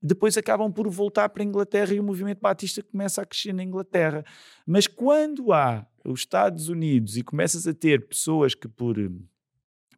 depois 0.03 0.37
acabam 0.37 0.69
por 0.69 0.89
voltar 0.89 1.29
para 1.29 1.41
a 1.41 1.45
Inglaterra 1.45 1.93
e 1.93 1.99
o 1.99 2.03
movimento 2.03 2.41
batista 2.41 2.83
começa 2.83 3.21
a 3.21 3.25
crescer 3.25 3.53
na 3.53 3.63
Inglaterra. 3.63 4.25
Mas 4.67 4.85
quando 4.85 5.53
há 5.53 5.87
os 6.03 6.19
Estados 6.19 6.67
Unidos 6.67 7.15
e 7.15 7.23
começas 7.23 7.65
a 7.65 7.73
ter 7.73 8.05
pessoas 8.05 8.53
que 8.53 8.67
por 8.67 8.97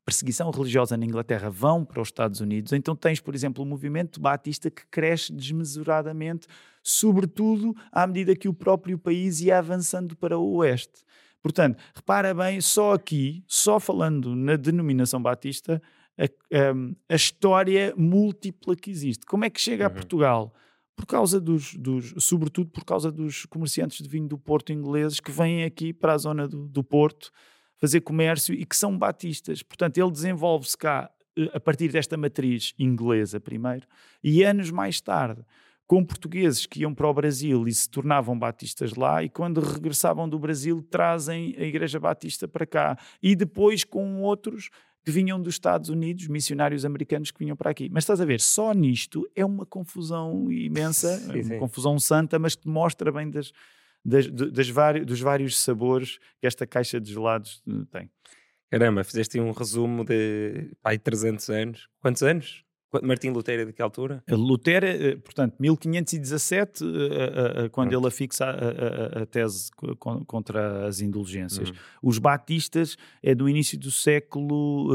perseguição 0.06 0.52
religiosa 0.52 0.96
na 0.96 1.06
Inglaterra 1.06 1.50
vão 1.50 1.84
para 1.84 2.00
os 2.00 2.10
Estados 2.10 2.40
Unidos, 2.40 2.72
então 2.72 2.96
tens, 2.96 3.20
por 3.20 3.34
exemplo, 3.34 3.64
o 3.64 3.68
movimento 3.68 4.22
batista 4.22 4.70
que 4.70 4.86
cresce 4.88 5.34
desmesuradamente, 5.34 6.48
sobretudo 6.84 7.76
à 7.92 8.06
medida 8.06 8.36
que 8.36 8.48
o 8.48 8.54
próprio 8.54 9.00
país 9.00 9.42
ia 9.42 9.58
avançando 9.58 10.16
para 10.16 10.38
o 10.38 10.58
oeste. 10.58 11.04
Portanto, 11.42 11.82
repara 11.94 12.34
bem, 12.34 12.62
só 12.62 12.94
aqui, 12.94 13.44
só 13.48 13.80
falando 13.80 14.36
na 14.36 14.56
denominação 14.56 15.22
batista, 15.22 15.82
a, 16.18 16.24
a, 16.24 17.14
a, 17.14 17.16
história 17.16 17.94
múltipla 17.98 18.76
que 18.76 18.90
existe. 18.90 19.26
Como 19.26 19.44
é 19.44 19.50
que 19.50 19.60
chega 19.60 19.84
uhum. 19.84 19.88
a 19.88 19.94
Portugal? 19.94 20.54
Por 20.96 21.06
causa 21.06 21.42
dos, 21.42 21.76
dos, 21.76 22.14
sobretudo 22.20 22.70
por 22.70 22.86
causa 22.86 23.12
dos 23.12 23.46
comerciantes 23.46 24.02
de 24.02 24.10
vinho 24.10 24.28
do 24.28 24.38
Porto 24.38 24.72
ingleses 24.72 25.20
que 25.20 25.32
vêm 25.32 25.64
aqui 25.64 25.92
para 25.92 26.14
a 26.14 26.18
zona 26.18 26.48
do, 26.48 26.68
do 26.68 26.84
Porto 26.84 27.32
fazer 27.78 28.02
comércio 28.02 28.54
e 28.54 28.66
que 28.66 28.76
são 28.76 28.98
batistas. 28.98 29.62
Portanto, 29.62 29.98
ele 29.98 30.12
desenvolve-se 30.12 30.78
cá 30.78 31.10
eh, 31.38 31.52
a 31.54 31.60
partir 31.60 31.92
desta 31.92 32.18
matriz 32.18 32.74
inglesa 32.80 33.40
primeiro 33.40 33.88
e 34.24 34.44
anos 34.44 34.72
mais 34.72 35.02
tarde 35.02 35.42
com 35.88 36.04
portugueses 36.04 36.66
que 36.66 36.82
iam 36.82 36.94
para 36.94 37.08
o 37.08 37.14
Brasil 37.14 37.68
e 37.68 37.74
se 37.74 37.90
tornavam 37.90 38.38
batistas 38.38 38.96
lá 38.96 39.24
e 39.24 39.30
quando 39.30 39.62
regressavam 39.62 40.28
do 40.28 40.40
Brasil 40.40 40.82
trazem 40.90 41.56
a 41.58 41.64
Igreja 41.64 42.00
Batista 42.00 42.48
para 42.48 42.66
cá 42.66 42.98
e 43.22 43.36
depois 43.36 43.84
com 43.84 44.22
outros 44.22 44.70
que 45.06 45.12
vinham 45.12 45.40
dos 45.40 45.54
Estados 45.54 45.90
Unidos, 45.90 46.28
missionários 46.28 46.84
americanos 46.84 47.30
que 47.30 47.38
vinham 47.38 47.56
para 47.56 47.70
aqui. 47.70 47.88
Mas 47.92 48.04
estás 48.04 48.20
a 48.20 48.26
ver, 48.26 48.42
só 48.42 48.74
nisto 48.74 49.30
é 49.36 49.46
uma 49.46 49.64
confusão 49.64 50.52
imensa, 50.52 51.20
sim, 51.20 51.44
sim. 51.44 51.54
uma 51.54 51.60
confusão 51.60 52.00
santa, 52.00 52.40
mas 52.40 52.56
que 52.56 52.68
mostra 52.68 53.12
bem 53.12 53.30
das, 53.30 53.52
das, 54.06 54.28
das 54.30 54.70
vários, 54.70 55.06
dos 55.06 55.20
vários 55.20 55.60
sabores 55.60 56.20
que 56.40 56.46
esta 56.46 56.68
caixa 56.68 57.02
de 57.02 57.12
gelados 57.12 57.64
eh, 57.68 57.72
tem. 57.92 58.12
Caramba, 58.70 59.04
fizeste 59.04 59.40
um 59.40 59.52
resumo 59.52 60.04
de 60.04 60.72
pai 60.82 61.00
300 61.00 61.50
anos. 61.50 61.90
Quantos 62.00 62.22
anos? 62.22 62.64
Martim 63.04 63.30
Lutero 63.30 63.64
é 63.64 63.66
de 63.66 63.74
que 63.74 63.82
altura? 63.82 64.24
Lutero, 64.30 64.86
eh, 64.86 65.16
portanto, 65.18 65.56
1517, 65.60 66.84
eh, 66.86 67.70
quando 67.70 67.94
ele 67.98 68.08
afixa 68.08 68.46
a, 68.46 69.20
a, 69.20 69.24
a 69.24 69.26
tese 69.26 69.70
contra 70.28 70.86
as 70.88 71.02
indulgências. 71.02 71.70
Uhum. 71.70 71.76
Os 72.04 72.20
batistas 72.20 72.96
é 73.24 73.34
do 73.34 73.50
início 73.50 73.78
do 73.78 73.92
século 73.92 74.90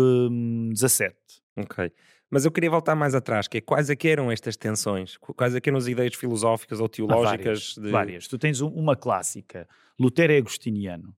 XVII. 0.74 1.12
Um, 1.56 1.62
ok. 1.62 1.92
Mas 2.30 2.44
eu 2.44 2.52
queria 2.52 2.70
voltar 2.70 2.94
mais 2.94 3.14
atrás, 3.14 3.48
que 3.48 3.58
é 3.58 3.60
quais 3.60 3.90
é 3.90 3.96
que 3.96 4.06
eram 4.06 4.30
estas 4.30 4.56
tensões? 4.56 5.16
Quais 5.16 5.54
é 5.54 5.60
que 5.60 5.68
eram 5.68 5.78
as 5.78 5.88
ideias 5.88 6.14
filosóficas 6.14 6.78
ou 6.78 6.88
teológicas? 6.88 7.74
Várias, 7.74 7.74
de... 7.74 7.90
várias. 7.90 8.28
Tu 8.28 8.38
tens 8.38 8.60
uma 8.60 8.94
clássica. 8.94 9.68
Lutero 9.98 10.32
é 10.32 10.36
agostiniano. 10.38 11.14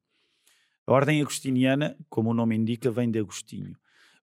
A 0.87 0.93
ordem 0.93 1.21
agostiniana, 1.21 1.97
como 2.09 2.31
o 2.31 2.35
nome 2.35 2.57
indica, 2.57 2.91
vem 2.91 3.11
de 3.11 3.19
Agostinho. 3.19 3.77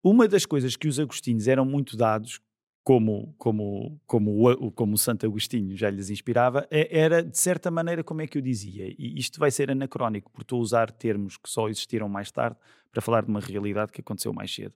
Uma 0.04 0.28
das 0.28 0.46
coisas 0.46 0.76
que 0.76 0.88
os 0.88 1.00
agostinhos 1.00 1.48
eram 1.48 1.64
muito 1.64 1.96
dados, 1.96 2.42
como, 2.84 3.34
como, 3.38 4.02
como, 4.08 4.50
o, 4.50 4.72
como 4.72 4.96
o 4.96 4.98
Santo 4.98 5.26
Agostinho 5.26 5.78
já 5.78 5.90
lhes 5.90 6.10
inspirava, 6.10 6.68
é, 6.72 7.00
era, 7.00 7.24
de 7.24 7.38
certa 7.38 7.70
maneira, 7.70 8.04
como 8.04 8.22
é 8.22 8.28
que 8.28 8.38
eu 8.38 8.42
dizia? 8.42 8.88
E 8.98 9.20
isto 9.20 9.40
vai 9.40 9.52
ser 9.52 9.70
anacrónico, 9.70 10.32
por 10.32 10.42
estou 10.42 10.60
a 10.60 10.62
usar 10.62 10.92
termos 10.92 11.38
que 11.38 11.50
só 11.50 11.70
existiram 11.70 12.10
mais 12.10 12.32
tarde 12.32 12.58
para 12.92 13.02
falar 13.02 13.24
de 13.24 13.30
uma 13.30 13.40
realidade 13.40 13.92
que 13.92 14.02
aconteceu 14.02 14.34
mais 14.34 14.54
cedo. 14.54 14.74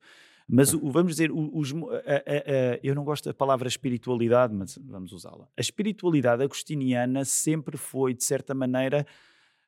Mas 0.48 0.74
o, 0.74 0.92
vamos 0.92 1.14
dizer, 1.14 1.32
os, 1.32 1.74
a, 1.74 1.76
a, 1.76 2.74
a, 2.76 2.80
eu 2.84 2.94
não 2.94 3.04
gosto 3.04 3.26
da 3.26 3.34
palavra 3.34 3.68
espiritualidade, 3.68 4.54
mas 4.54 4.78
vamos 4.84 5.12
usá-la. 5.12 5.48
A 5.58 5.62
espiritualidade 5.62 6.44
agostiniana 6.44 7.24
sempre 7.26 7.78
foi, 7.78 8.14
de 8.14 8.24
certa 8.24 8.54
maneira, 8.54 9.06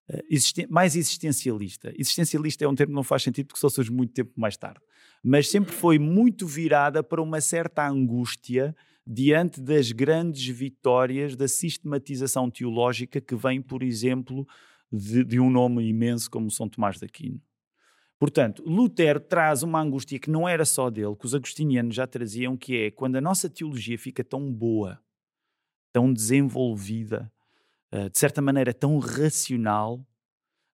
eh, 0.07 0.23
existen 0.29 0.67
mais 0.69 0.95
existencialista. 0.95 1.93
Existencialista 1.97 2.65
é 2.65 2.67
um 2.67 2.75
termo 2.75 2.91
que 2.91 2.95
não 2.95 3.03
faz 3.03 3.23
sentido 3.23 3.47
porque 3.47 3.59
só 3.59 3.69
surge 3.69 3.91
muito 3.91 4.13
tempo 4.13 4.31
mais 4.35 4.57
tarde. 4.57 4.79
Mas 5.23 5.49
sempre 5.49 5.73
foi 5.73 5.97
muito 5.97 6.45
virada 6.45 7.01
para 7.01 7.21
uma 7.21 7.41
certa 7.41 7.87
angústia 7.87 8.75
diante 9.07 9.61
das 9.61 9.91
grandes 9.91 10.45
vitórias 10.47 11.35
da 11.35 11.47
sistematização 11.47 12.49
teológica 12.49 13.21
que 13.21 13.35
vem, 13.35 13.61
por 13.61 13.83
exemplo, 13.83 14.47
de, 14.91 15.23
de 15.23 15.39
um 15.39 15.49
nome 15.49 15.87
imenso 15.87 16.29
como 16.29 16.49
São 16.51 16.67
Tomás 16.67 16.97
de 16.97 17.05
Aquino. 17.05 17.41
Portanto, 18.17 18.63
Lutero 18.65 19.19
traz 19.19 19.61
uma 19.61 19.81
angústia 19.81 20.19
que 20.19 20.29
não 20.29 20.47
era 20.47 20.63
só 20.63 20.89
dele, 20.89 21.15
que 21.15 21.25
os 21.25 21.35
agostinianos 21.35 21.95
já 21.95 22.07
traziam, 22.07 22.55
que 22.55 22.75
é 22.77 22.91
quando 22.91 23.17
a 23.17 23.21
nossa 23.21 23.49
teologia 23.49 23.97
fica 23.97 24.23
tão 24.23 24.51
boa, 24.51 24.99
tão 25.91 26.13
desenvolvida, 26.13 27.31
eh, 27.91 28.09
de 28.09 28.17
certa 28.17 28.41
maneira 28.41 28.73
tão 28.73 28.97
racional, 28.99 30.05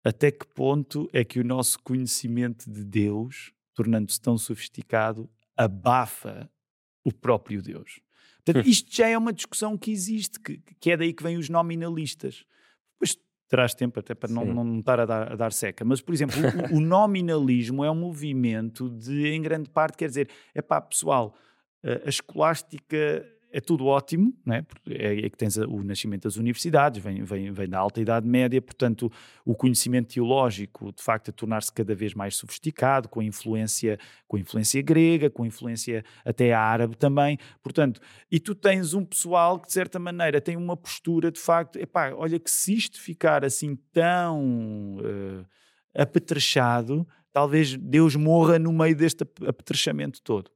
até 0.03 0.31
que 0.31 0.45
ponto 0.47 1.09
é 1.13 1.23
que 1.23 1.39
o 1.39 1.43
nosso 1.43 1.79
conhecimento 1.79 2.69
de 2.69 2.83
Deus, 2.83 3.53
tornando-se 3.73 4.19
tão 4.19 4.37
sofisticado, 4.37 5.29
abafa 5.55 6.49
o 7.03 7.13
próprio 7.13 7.61
Deus. 7.61 8.01
Portanto, 8.43 8.65
hum. 8.65 8.69
isto 8.69 8.93
já 8.93 9.07
é 9.07 9.17
uma 9.17 9.33
discussão 9.33 9.77
que 9.77 9.91
existe, 9.91 10.39
que, 10.39 10.61
que 10.79 10.91
é 10.91 10.97
daí 10.97 11.13
que 11.13 11.23
vêm 11.23 11.37
os 11.37 11.49
nominalistas. 11.49 12.45
Pois 12.97 13.17
terás 13.49 13.73
tempo 13.73 13.99
até 13.99 14.13
para 14.13 14.31
não, 14.31 14.45
não 14.45 14.79
estar 14.79 14.99
a 14.99 15.05
dar, 15.05 15.33
a 15.33 15.35
dar, 15.35 15.51
seca. 15.51 15.83
Mas, 15.83 15.99
por 15.99 16.13
exemplo, 16.13 16.35
o, 16.71 16.77
o, 16.77 16.79
nominalismo 16.81 17.83
é 17.83 17.91
um 17.91 17.95
movimento 17.95 18.89
de, 18.89 19.27
em 19.27 19.41
grande 19.41 19.69
parte, 19.69 19.97
quer 19.97 20.07
dizer, 20.07 20.29
é 20.53 20.61
pá, 20.61 20.79
pessoal, 20.79 21.35
a 22.05 22.07
escolástica 22.07 23.25
é 23.51 23.59
tudo 23.59 23.85
ótimo, 23.85 24.33
né? 24.45 24.65
é, 24.87 25.25
é 25.25 25.29
que 25.29 25.37
tens 25.37 25.57
o 25.57 25.83
nascimento 25.83 26.23
das 26.23 26.35
universidades, 26.37 27.01
vem, 27.01 27.23
vem, 27.23 27.51
vem 27.51 27.67
da 27.67 27.79
alta 27.79 27.99
Idade 27.99 28.27
Média, 28.27 28.61
portanto, 28.61 29.11
o 29.43 29.55
conhecimento 29.55 30.13
teológico, 30.13 30.91
de 30.91 31.01
facto, 31.01 31.29
a 31.29 31.31
tornar-se 31.31 31.71
cada 31.71 31.95
vez 31.95 32.13
mais 32.13 32.35
sofisticado, 32.35 33.09
com 33.09 33.19
a 33.19 33.23
influência, 33.23 33.97
com 34.27 34.37
influência 34.37 34.81
grega, 34.81 35.29
com 35.29 35.43
a 35.43 35.47
influência 35.47 36.03
até 36.23 36.53
árabe 36.53 36.95
também, 36.95 37.37
portanto, 37.63 37.99
e 38.31 38.39
tu 38.39 38.53
tens 38.53 38.93
um 38.93 39.03
pessoal 39.03 39.59
que, 39.59 39.67
de 39.67 39.73
certa 39.73 39.97
maneira, 39.99 40.39
tem 40.39 40.55
uma 40.55 40.77
postura, 40.77 41.31
de 41.31 41.39
facto, 41.39 41.77
epá, 41.79 42.13
olha 42.13 42.39
que 42.39 42.51
se 42.51 42.73
isto 42.73 43.01
ficar 43.01 43.43
assim 43.43 43.75
tão 43.91 44.97
uh, 44.97 45.45
apetrechado, 45.95 47.07
talvez 47.31 47.75
Deus 47.75 48.15
morra 48.15 48.59
no 48.59 48.71
meio 48.71 48.95
deste 48.95 49.23
apetrechamento 49.23 50.21
todo. 50.21 50.51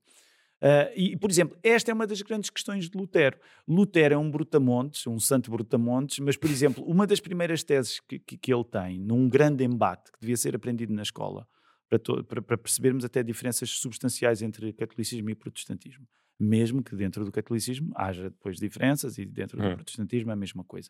Uh, 0.64 0.88
e, 0.96 1.18
por 1.18 1.30
exemplo, 1.30 1.58
esta 1.62 1.92
é 1.92 1.94
uma 1.94 2.08
das 2.08 2.22
grandes 2.22 2.50
questões 2.50 2.90
de 2.90 2.98
Lutero. 2.98 3.38
Lutero 3.68 4.14
é 4.14 4.18
um 4.18 4.32
brutamontes, 4.32 5.06
um 5.06 5.20
santo 5.20 5.52
brutamontes, 5.52 6.20
mas, 6.20 6.38
por 6.38 6.50
exemplo, 6.50 6.82
uma 6.86 7.06
das 7.06 7.20
primeiras 7.20 7.66
teses 7.66 8.00
que, 8.00 8.18
que, 8.18 8.38
que 8.38 8.54
ele 8.54 8.64
tem, 8.64 8.98
num 8.98 9.28
grande 9.28 9.66
embate 9.66 10.10
que 10.14 10.22
devia 10.22 10.38
ser 10.38 10.56
aprendido 10.56 10.94
na 10.94 11.02
escola, 11.02 11.46
para, 11.90 12.00
to, 12.00 12.24
para, 12.24 12.42
para, 12.42 12.58
percebermos 12.58 13.04
até 13.04 13.22
diferenças 13.22 13.72
substanciais 13.72 14.42
entre 14.42 14.72
catolicismo 14.72 15.30
e 15.30 15.36
protestantismo, 15.36 16.08
mesmo 16.40 16.82
que 16.82 16.96
dentro 16.96 17.26
do 17.26 17.32
catolicismo 17.32 17.92
haja 17.94 18.30
depois 18.30 18.58
diferenças 18.58 19.18
e 19.18 19.26
dentro 19.26 19.58
do 19.58 19.68
hum. 19.68 19.76
protestantismo 19.76 20.30
é 20.32 20.34
a 20.34 20.38
mesma 20.38 20.64
coisa. 20.64 20.90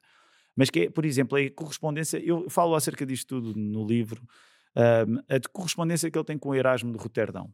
Mas 0.56 0.70
que 0.70 0.82
é, 0.82 0.90
por 0.92 1.04
exemplo, 1.04 1.36
a 1.36 1.50
correspondência, 1.50 2.20
eu 2.20 2.48
falo 2.48 2.76
acerca 2.76 3.08
disto 3.08 3.28
tudo 3.42 3.60
no 3.60 3.88
livro, 3.88 4.22
uh, 4.78 5.20
a 5.28 5.50
correspondência 5.52 6.12
que 6.12 6.18
ele 6.18 6.26
tem 6.26 6.38
com 6.38 6.50
o 6.50 6.56
Erasmo 6.56 6.92
de 6.92 7.00
Roterdão 7.00 7.50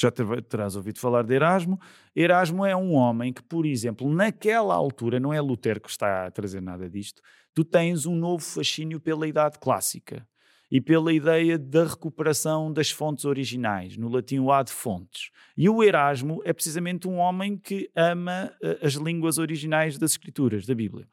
já 0.00 0.10
terás 0.10 0.76
ouvido 0.76 0.98
falar 0.98 1.22
de 1.22 1.34
Erasmo. 1.34 1.78
Erasmo 2.14 2.64
é 2.64 2.74
um 2.74 2.94
homem 2.94 3.32
que, 3.32 3.42
por 3.42 3.66
exemplo, 3.66 4.08
naquela 4.12 4.74
altura, 4.74 5.20
não 5.20 5.32
é 5.32 5.40
Lutero 5.40 5.80
que 5.80 5.90
está 5.90 6.26
a 6.26 6.30
trazer 6.30 6.60
nada 6.60 6.88
disto, 6.88 7.20
tu 7.54 7.64
tens 7.64 8.06
um 8.06 8.14
novo 8.14 8.42
fascínio 8.42 9.00
pela 9.00 9.26
idade 9.26 9.58
clássica 9.58 10.26
e 10.70 10.80
pela 10.80 11.12
ideia 11.12 11.58
da 11.58 11.84
recuperação 11.84 12.72
das 12.72 12.90
fontes 12.90 13.24
originais, 13.24 13.96
no 13.96 14.08
latim 14.08 14.38
o 14.38 14.52
ad 14.52 14.70
fontes. 14.70 15.30
E 15.56 15.68
o 15.68 15.82
Erasmo 15.82 16.40
é 16.44 16.52
precisamente 16.52 17.08
um 17.08 17.16
homem 17.16 17.58
que 17.58 17.90
ama 17.96 18.52
eh, 18.62 18.78
as 18.80 18.94
línguas 18.94 19.36
originais 19.36 19.98
das 19.98 20.12
escrituras, 20.12 20.64
da 20.66 20.74
Bíblia. 20.74 21.08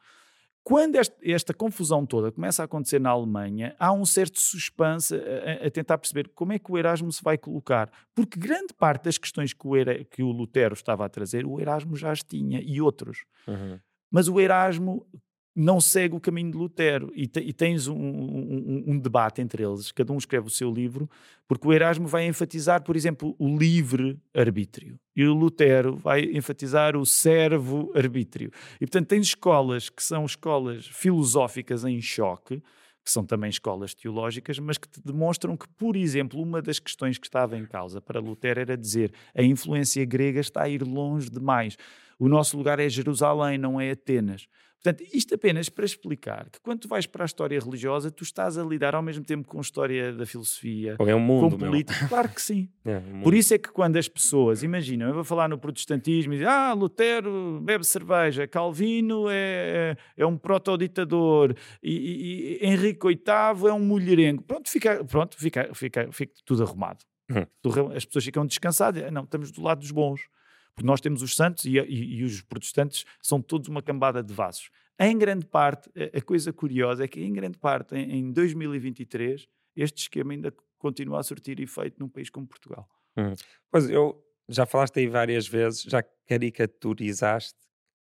Quando 0.67 0.97
esta, 0.97 1.15
esta, 1.23 1.53
confusão 1.53 2.05
toda 2.05 2.29
começa 2.29 2.61
a 2.61 2.65
acontecer 2.65 2.99
na 2.99 3.09
Alemanha, 3.09 3.73
há 3.79 3.93
um 3.93 4.05
certo 4.05 4.37
suspense 4.37 5.15
a, 5.15 5.65
a, 5.65 5.71
tentar 5.71 5.97
perceber 5.97 6.27
como 6.35 6.51
é 6.51 6.59
que 6.59 6.69
o 6.69 6.77
Erasmo 6.77 7.09
se 7.09 7.23
vai 7.23 7.37
colocar. 7.37 7.89
Porque 8.13 8.37
grande 8.37 8.73
parte 8.73 9.05
das 9.05 9.17
questões 9.17 9.53
que 9.53 9.65
o, 9.65 9.77
Era, 9.77 10.03
que 10.03 10.21
o 10.21 10.29
Lutero 10.29 10.73
estava 10.73 11.05
a 11.05 11.09
trazer, 11.09 11.45
o 11.45 11.61
Erasmo 11.61 11.95
já 11.95 12.11
as 12.11 12.21
tinha 12.21 12.59
e 12.61 12.81
outros. 12.81 13.23
Uhum. 13.47 13.79
Mas 14.11 14.27
o 14.27 14.41
Erasmo 14.41 15.07
não 15.57 15.81
segue 15.81 16.15
o 16.15 16.19
caminho 16.19 16.51
de 16.51 16.57
Lutero 16.57 17.11
e, 17.15 17.25
te, 17.25 17.39
e 17.39 17.51
tens 17.51 17.87
um, 17.87 17.95
um, 17.95 18.83
um, 18.85 18.99
debate 18.99 19.41
entre 19.41 19.63
eles, 19.63 19.91
cada 19.91 20.13
um 20.13 20.17
escreve 20.17 20.45
o 20.45 20.51
seu 20.51 20.71
livro, 20.71 21.09
porque 21.47 21.67
o 21.67 21.73
Erasmo 21.73 22.07
vai 22.07 22.27
enfatizar, 22.27 22.83
por 22.83 22.95
exemplo, 22.95 23.35
o 23.39 23.57
livre 23.57 24.19
arbítrio 24.35 24.99
e 25.15 25.25
o 25.25 25.33
Lutero 25.33 25.95
vai 25.95 26.25
enfatizar 26.25 26.95
o 26.95 27.03
servo 27.07 27.91
arbítrio. 27.95 28.51
E 28.75 28.85
portanto 28.85 29.07
tens 29.07 29.29
escolas 29.29 29.89
que 29.89 30.03
são 30.03 30.25
escolas 30.25 30.85
filosóficas 30.85 31.83
em 31.83 31.99
choque, 31.99 32.61
que 33.03 33.09
são 33.09 33.25
também 33.25 33.49
escolas 33.49 33.95
teológicas, 33.95 34.59
mas 34.59 34.77
que 34.77 34.87
te 34.87 35.01
demonstram 35.03 35.57
que, 35.57 35.67
por 35.69 35.95
exemplo, 35.95 36.39
uma 36.39 36.61
das 36.61 36.77
questões 36.77 37.17
que 37.17 37.25
estava 37.25 37.57
em 37.57 37.65
causa 37.65 37.99
para 37.99 38.19
Lutero 38.19 38.59
era 38.59 38.77
dizer 38.77 39.11
a 39.33 39.41
influência 39.41 40.05
grega 40.05 40.39
está 40.39 40.63
a 40.63 40.69
ir 40.69 40.83
longe 40.83 41.31
demais. 41.31 41.77
O 42.19 42.27
nosso 42.29 42.55
lugar 42.57 42.79
é 42.79 42.87
Jerusalém, 42.87 43.57
não 43.57 43.81
é 43.81 43.91
Atenas. 43.91 44.47
Portanto, 44.87 45.09
isto 45.13 45.35
apenas 45.35 45.67
para 45.67 45.83
explicar 45.83 46.49
que 46.49 46.61
quando 46.61 46.79
tu 46.79 46.87
vais 46.87 47.05
para 47.05 47.25
a 47.25 47.25
história 47.25 47.59
religiosa, 47.59 48.09
tu 48.09 48.23
estás 48.23 48.57
a 48.57 48.63
lidar 48.63 48.95
ao 48.95 49.01
mesmo 49.01 49.25
tempo 49.25 49.45
com 49.45 49.57
a 49.57 49.61
história 49.61 50.13
da 50.13 50.25
filosofia, 50.25 50.95
é 50.97 51.13
um 51.13 51.19
mundo, 51.19 51.51
com 51.51 51.57
política. 51.57 52.07
Claro 52.07 52.29
que 52.29 52.41
sim. 52.41 52.69
É 52.87 52.99
um 52.99 53.21
Por 53.21 53.33
isso 53.33 53.53
é 53.53 53.57
que 53.57 53.69
quando 53.69 53.97
as 53.97 54.07
pessoas, 54.07 54.63
imaginam, 54.63 55.09
eu 55.09 55.13
vou 55.13 55.23
falar 55.25 55.49
no 55.49 55.57
protestantismo 55.57 56.33
e 56.33 56.37
dizem, 56.37 56.49
ah, 56.49 56.71
Lutero 56.71 57.59
bebe 57.61 57.83
cerveja, 57.83 58.47
Calvino 58.47 59.25
é, 59.29 59.97
é 60.15 60.25
um 60.25 60.37
proto-ditador 60.37 61.53
e, 61.83 61.91
e, 61.91 62.63
e, 62.63 62.65
Henrique 62.65 63.05
VIII 63.05 63.67
é 63.67 63.73
um 63.73 63.79
mulherengo. 63.79 64.41
Pronto, 64.43 64.69
fica, 64.69 65.03
pronto, 65.03 65.37
fica, 65.37 65.69
fica, 65.73 66.09
fica 66.13 66.33
tudo 66.45 66.63
arrumado. 66.63 67.03
Hum. 67.29 67.45
As 67.93 68.05
pessoas 68.05 68.23
ficam 68.23 68.45
descansadas. 68.45 69.11
Não, 69.11 69.23
estamos 69.23 69.51
do 69.51 69.61
lado 69.61 69.79
dos 69.79 69.91
bons. 69.91 70.21
Porque 70.77 70.85
nós 70.85 71.01
temos 71.01 71.23
os 71.23 71.35
santos 71.35 71.65
e, 71.65 71.79
e, 71.79 72.19
e, 72.19 72.23
os 72.23 72.43
protestantes 72.43 73.03
são 73.19 73.41
todos 73.41 73.67
uma 73.67 73.81
cambada 73.81 74.21
de 74.21 74.31
vasos. 74.31 74.69
Em 74.99 75.17
grande 75.17 75.45
parte, 75.45 75.89
a 76.13 76.21
coisa 76.21 76.51
curiosa 76.51 77.03
é 77.03 77.07
que, 77.07 77.21
em 77.21 77.31
grande 77.31 77.57
parte, 77.57 77.95
em, 77.95 78.19
em 78.19 78.31
2023, 78.31 79.47
este 79.75 80.03
esquema 80.03 80.33
ainda 80.33 80.53
continua 80.79 81.19
a 81.19 81.23
surtir 81.23 81.59
efeito 81.59 81.99
num 81.99 82.09
país 82.09 82.29
como 82.29 82.47
Portugal. 82.47 82.87
Hum. 83.17 83.33
Pois 83.71 83.89
eu 83.89 84.23
já 84.49 84.65
falaste 84.65 84.99
aí 84.99 85.07
várias 85.07 85.47
vezes, 85.47 85.83
já 85.83 86.03
caricaturizaste. 86.27 87.57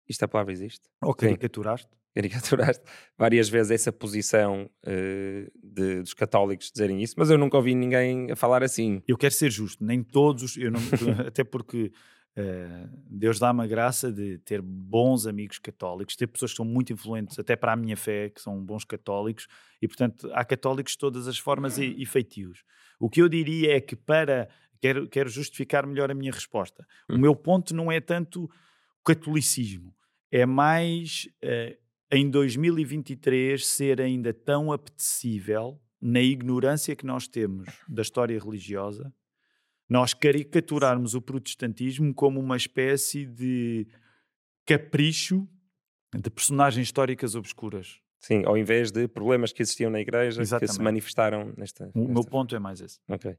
Isto 0.09 0.25
a 0.25 0.29
palavra 0.29 0.53
existe? 0.53 0.89
Ou 1.03 1.15
caricaturaste? 1.15 1.91
caricaturaste 2.17 2.83
várias 3.19 3.47
vezes 3.47 3.73
essa 3.73 3.93
posição 3.93 4.71
uh, 4.87 5.51
de, 5.63 6.01
dos 6.01 6.15
católicos 6.15 6.71
dizerem 6.71 7.03
isso, 7.03 7.15
mas 7.19 7.29
eu 7.29 7.37
nunca 7.37 7.59
ouvi 7.59 7.75
ninguém 7.75 8.31
a 8.31 8.37
falar 8.37 8.63
assim. 8.63 9.03
Eu 9.07 9.19
quero 9.19 9.35
ser 9.35 9.51
justo, 9.51 9.85
nem 9.85 10.03
todos, 10.03 10.57
eu 10.57 10.71
não, 10.71 10.81
até 11.29 11.45
porque 11.45 11.93
uh, 12.39 12.89
Deus 13.09 13.39
dá-me 13.39 13.62
a 13.62 13.66
graça 13.66 14.12
de 14.12 14.39
ter 14.39 14.61
bons 14.62 15.26
amigos 15.26 15.59
católicos, 15.59 16.16
ter 16.16 16.26
pessoas 16.26 16.53
que 16.53 16.57
são 16.57 16.64
muito 16.64 16.93
influentes 16.93 17.39
até 17.39 17.57
para 17.57 17.72
a 17.72 17.76
minha 17.76 17.97
fé, 17.97 18.30
que 18.30 18.41
são 18.41 18.62
bons 18.64 18.84
católicos, 18.84 19.47
e 19.80 19.89
portanto 19.89 20.30
há 20.32 20.45
católicos 20.45 20.93
de 20.93 20.99
todas 20.99 21.26
as 21.28 21.39
formas 21.39 21.78
e, 21.78 21.95
e 21.99 22.07
feitios. 22.07 22.62
O 22.99 23.11
que 23.11 23.20
eu 23.20 23.28
diria 23.28 23.76
é 23.76 23.80
que 23.80 23.97
para. 23.97 24.49
Quero, 24.78 25.09
quero 25.09 25.30
justificar 25.30 25.87
melhor 25.87 26.11
a 26.11 26.14
minha 26.14 26.30
resposta. 26.30 26.87
O 27.09 27.14
hum. 27.14 27.18
meu 27.18 27.34
ponto 27.34 27.74
não 27.74 27.91
é 27.91 27.99
tanto 27.99 28.45
o 28.45 28.51
catolicismo, 29.03 29.95
é 30.30 30.45
mais 30.45 31.26
uh, 31.43 31.76
em 32.12 32.28
2023 32.28 33.66
ser 33.66 34.01
ainda 34.01 34.34
tão 34.34 34.70
apetecível, 34.70 35.80
na 36.01 36.20
ignorância 36.20 36.95
que 36.95 37.07
nós 37.07 37.26
temos 37.26 37.68
da 37.89 38.03
história 38.03 38.39
religiosa, 38.39 39.12
nós 39.89 40.14
caricaturarmos 40.14 41.14
o 41.14 41.22
protestantismo 41.22 42.12
como 42.14 42.41
uma 42.41 42.57
espécie 42.57 43.24
de 43.24 43.87
capricho 44.66 45.49
de 46.14 46.30
personagens 46.30 46.87
históricas 46.87 47.34
obscuras. 47.34 48.01
Sim, 48.18 48.43
ao 48.45 48.57
invés 48.57 48.91
de 48.91 49.07
problemas 49.07 49.53
que 49.53 49.62
existiam 49.62 49.91
na 49.91 50.01
igreja 50.01 50.43
Exatamente. 50.43 50.70
que 50.70 50.76
se 50.76 50.82
manifestaram 50.82 51.53
nesta. 51.57 51.91
O 51.95 52.01
nesta... 52.01 52.12
meu 52.12 52.24
ponto 52.24 52.57
é 52.57 52.59
mais 52.59 52.80
esse. 52.80 52.99
Ok. 53.09 53.37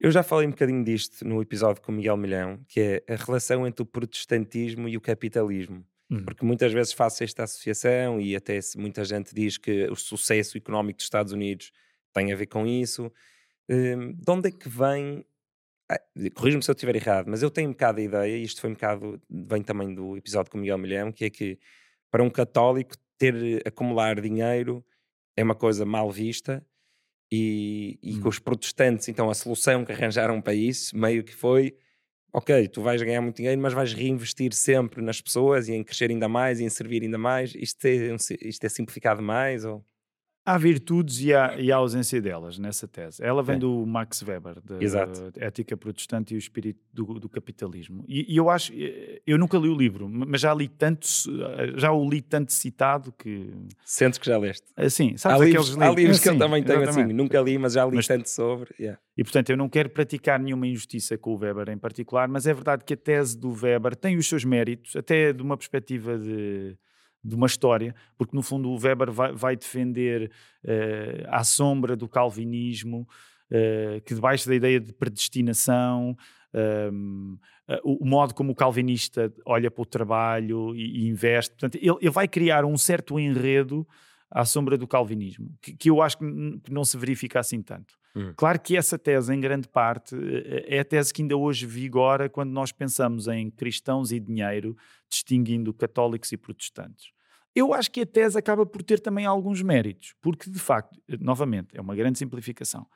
Eu 0.00 0.10
já 0.10 0.24
falei 0.24 0.48
um 0.48 0.50
bocadinho 0.50 0.82
disto 0.82 1.24
no 1.24 1.40
episódio 1.40 1.80
com 1.80 1.92
Miguel 1.92 2.16
Milhão, 2.16 2.60
que 2.66 2.80
é 2.80 3.04
a 3.12 3.14
relação 3.14 3.64
entre 3.64 3.82
o 3.82 3.86
protestantismo 3.86 4.88
e 4.88 4.96
o 4.96 5.00
capitalismo. 5.00 5.86
Uhum. 6.10 6.24
Porque 6.24 6.44
muitas 6.44 6.72
vezes 6.72 6.92
faço 6.92 7.22
esta 7.22 7.44
associação 7.44 8.20
e 8.20 8.34
até 8.34 8.58
muita 8.76 9.04
gente 9.04 9.32
diz 9.32 9.56
que 9.56 9.88
o 9.88 9.94
sucesso 9.94 10.58
económico 10.58 10.96
dos 10.96 11.06
Estados 11.06 11.32
Unidos 11.32 11.70
tem 12.12 12.32
a 12.32 12.36
ver 12.36 12.46
com 12.46 12.66
isso. 12.66 13.12
Um, 13.68 14.12
de 14.12 14.30
onde 14.30 14.48
é 14.48 14.50
que 14.50 14.68
vem. 14.68 15.24
Ah, 15.94 16.30
Corrijo-me 16.34 16.62
se 16.62 16.70
eu 16.70 16.74
estiver 16.74 16.96
errado, 16.96 17.26
mas 17.28 17.42
eu 17.42 17.50
tenho 17.50 17.68
um 17.68 17.72
bocado 17.72 18.00
a 18.00 18.02
ideia, 18.02 18.36
e 18.36 18.42
isto 18.42 18.60
foi 18.60 18.70
um 18.70 18.74
bocado, 18.74 19.20
vem 19.28 19.62
também 19.62 19.94
do 19.94 20.16
episódio 20.16 20.50
com 20.50 20.58
Miguel 20.58 20.78
Milhão, 20.78 21.12
que 21.12 21.24
é 21.24 21.30
que 21.30 21.58
para 22.10 22.22
um 22.22 22.30
católico 22.30 22.94
ter 23.18 23.62
acumular 23.66 24.20
dinheiro 24.20 24.84
é 25.36 25.42
uma 25.42 25.54
coisa 25.54 25.84
mal 25.84 26.10
vista 26.10 26.64
e, 27.30 27.98
e 28.02 28.14
hum. 28.16 28.20
com 28.20 28.28
os 28.28 28.38
protestantes, 28.38 29.08
então 29.08 29.30
a 29.30 29.34
solução 29.34 29.84
que 29.84 29.92
arranjaram 29.92 30.40
para 30.40 30.54
isso 30.54 30.96
meio 30.96 31.24
que 31.24 31.34
foi 31.34 31.76
ok, 32.32 32.66
tu 32.68 32.82
vais 32.82 33.02
ganhar 33.02 33.20
muito 33.20 33.36
dinheiro, 33.36 33.60
mas 33.60 33.74
vais 33.74 33.92
reinvestir 33.92 34.54
sempre 34.54 35.02
nas 35.02 35.20
pessoas 35.20 35.68
e 35.68 35.74
em 35.74 35.84
crescer 35.84 36.10
ainda 36.10 36.28
mais 36.28 36.60
e 36.60 36.64
em 36.64 36.70
servir 36.70 37.02
ainda 37.02 37.18
mais. 37.18 37.54
Isto 37.54 37.84
é, 37.86 38.16
isto 38.40 38.64
é 38.64 38.68
simplificado 38.68 39.22
mais? 39.22 39.64
Ou... 39.64 39.84
Há 40.44 40.58
virtudes 40.58 41.20
e 41.20 41.32
há, 41.32 41.56
e 41.56 41.70
há 41.70 41.76
ausência 41.76 42.20
delas 42.20 42.58
nessa 42.58 42.88
tese. 42.88 43.22
Ela 43.22 43.44
vem 43.44 43.56
é. 43.56 43.58
do 43.60 43.86
Max 43.86 44.22
Weber, 44.22 44.56
da 44.60 44.76
Ética 45.36 45.76
Protestante 45.76 46.34
e 46.34 46.36
o 46.36 46.38
Espírito 46.38 46.80
do, 46.92 47.20
do 47.20 47.28
Capitalismo. 47.28 48.04
E, 48.08 48.34
e, 48.34 48.36
eu 48.36 48.50
acho, 48.50 48.72
eu 49.24 49.38
nunca 49.38 49.56
li 49.56 49.68
o 49.68 49.76
livro, 49.76 50.08
mas 50.08 50.40
já 50.40 50.52
li 50.52 50.66
tanto, 50.66 51.06
já 51.76 51.92
o 51.92 52.08
li 52.10 52.20
tanto 52.20 52.52
citado 52.52 53.12
que. 53.12 53.52
Sentes 53.84 54.18
que 54.18 54.26
já 54.26 54.36
leste? 54.36 54.66
Sim, 54.90 55.16
sabes 55.16 55.40
há 55.40 55.44
livros, 55.44 55.68
livros? 55.68 55.88
Há 55.88 55.94
livros 55.94 56.20
que 56.20 56.28
eu 56.28 56.38
também 56.38 56.62
tenho 56.64 56.88
assim, 56.88 57.04
nunca 57.04 57.40
li, 57.40 57.56
mas 57.56 57.74
já 57.74 57.86
li 57.86 57.94
mas, 57.94 58.08
tanto 58.08 58.28
sobre. 58.28 58.74
Yeah. 58.80 59.00
E 59.16 59.22
portanto 59.22 59.50
eu 59.50 59.56
não 59.56 59.68
quero 59.68 59.90
praticar 59.90 60.40
nenhuma 60.40 60.66
injustiça 60.66 61.16
com 61.16 61.34
o 61.34 61.38
Weber 61.38 61.70
em 61.70 61.78
particular, 61.78 62.26
mas 62.26 62.48
é 62.48 62.54
verdade 62.54 62.84
que 62.84 62.94
a 62.94 62.96
tese 62.96 63.38
do 63.38 63.52
Weber 63.52 63.94
tem 63.94 64.16
os 64.16 64.28
seus 64.28 64.44
méritos, 64.44 64.96
até 64.96 65.32
de 65.32 65.40
uma 65.40 65.56
perspectiva 65.56 66.18
de 66.18 66.76
de 67.24 67.34
uma 67.34 67.46
história, 67.46 67.94
porque 68.18 68.34
no 68.34 68.42
fundo 68.42 68.68
o 68.68 68.78
Weber 68.78 69.10
vai, 69.10 69.32
vai 69.32 69.56
defender 69.56 70.30
uh, 70.64 71.28
à 71.28 71.44
sombra 71.44 71.94
do 71.94 72.08
calvinismo, 72.08 73.06
uh, 73.50 74.00
que 74.02 74.14
debaixo 74.14 74.48
da 74.48 74.54
ideia 74.54 74.80
de 74.80 74.92
predestinação, 74.92 76.16
um, 76.54 77.38
ehm, 77.68 77.80
o, 77.84 78.04
o, 78.04 78.06
modo 78.06 78.34
como 78.34 78.52
o 78.52 78.54
calvinista 78.54 79.32
olha 79.46 79.70
para 79.70 79.82
o 79.82 79.86
trabalho 79.86 80.74
e, 80.74 81.04
e 81.04 81.08
investe, 81.08 81.52
portanto, 81.52 81.76
ele, 81.76 81.96
ele, 82.00 82.10
vai 82.10 82.28
criar 82.28 82.64
um 82.64 82.76
certo 82.76 83.18
enredo 83.18 83.86
à 84.32 84.46
sombra 84.46 84.78
do 84.78 84.88
calvinismo, 84.88 85.54
que, 85.60 85.76
que 85.76 85.90
eu 85.90 86.00
acho 86.00 86.16
que, 86.16 86.24
que, 86.64 86.72
não 86.72 86.84
se 86.84 86.96
verifica 86.96 87.38
assim 87.38 87.60
tanto. 87.62 87.94
Hum. 88.16 88.32
Claro 88.34 88.58
que 88.58 88.76
essa 88.76 88.98
tese, 88.98 89.32
em 89.32 89.40
grande 89.40 89.68
parte, 89.68 90.16
é 90.66 90.80
a 90.80 90.84
tese 90.84 91.12
que 91.12 91.20
ainda 91.22 91.36
hoje 91.36 91.66
vigora 91.66 92.28
quando 92.28 92.50
nós 92.50 92.72
pensamos 92.72 93.28
em 93.28 93.50
cristãos 93.50 94.10
e 94.10 94.18
dinheiro, 94.18 94.74
distinguindo 95.08 95.72
católicos 95.74 96.32
e 96.32 96.36
protestantes. 96.36 97.12
Eu 97.54 97.74
acho 97.74 97.90
que 97.90 98.00
a 98.00 98.06
tese 98.06 98.38
acaba 98.38 98.64
por 98.64 98.82
ter 98.82 98.98
também 98.98 99.26
alguns 99.26 99.60
méritos, 99.60 100.14
porque 100.22 100.50
de 100.50 100.58
facto, 100.58 100.98
novamente, 101.20 101.76
é 101.76 101.80
uma 101.80 101.94
grande 101.94 102.18
simplificação, 102.18 102.86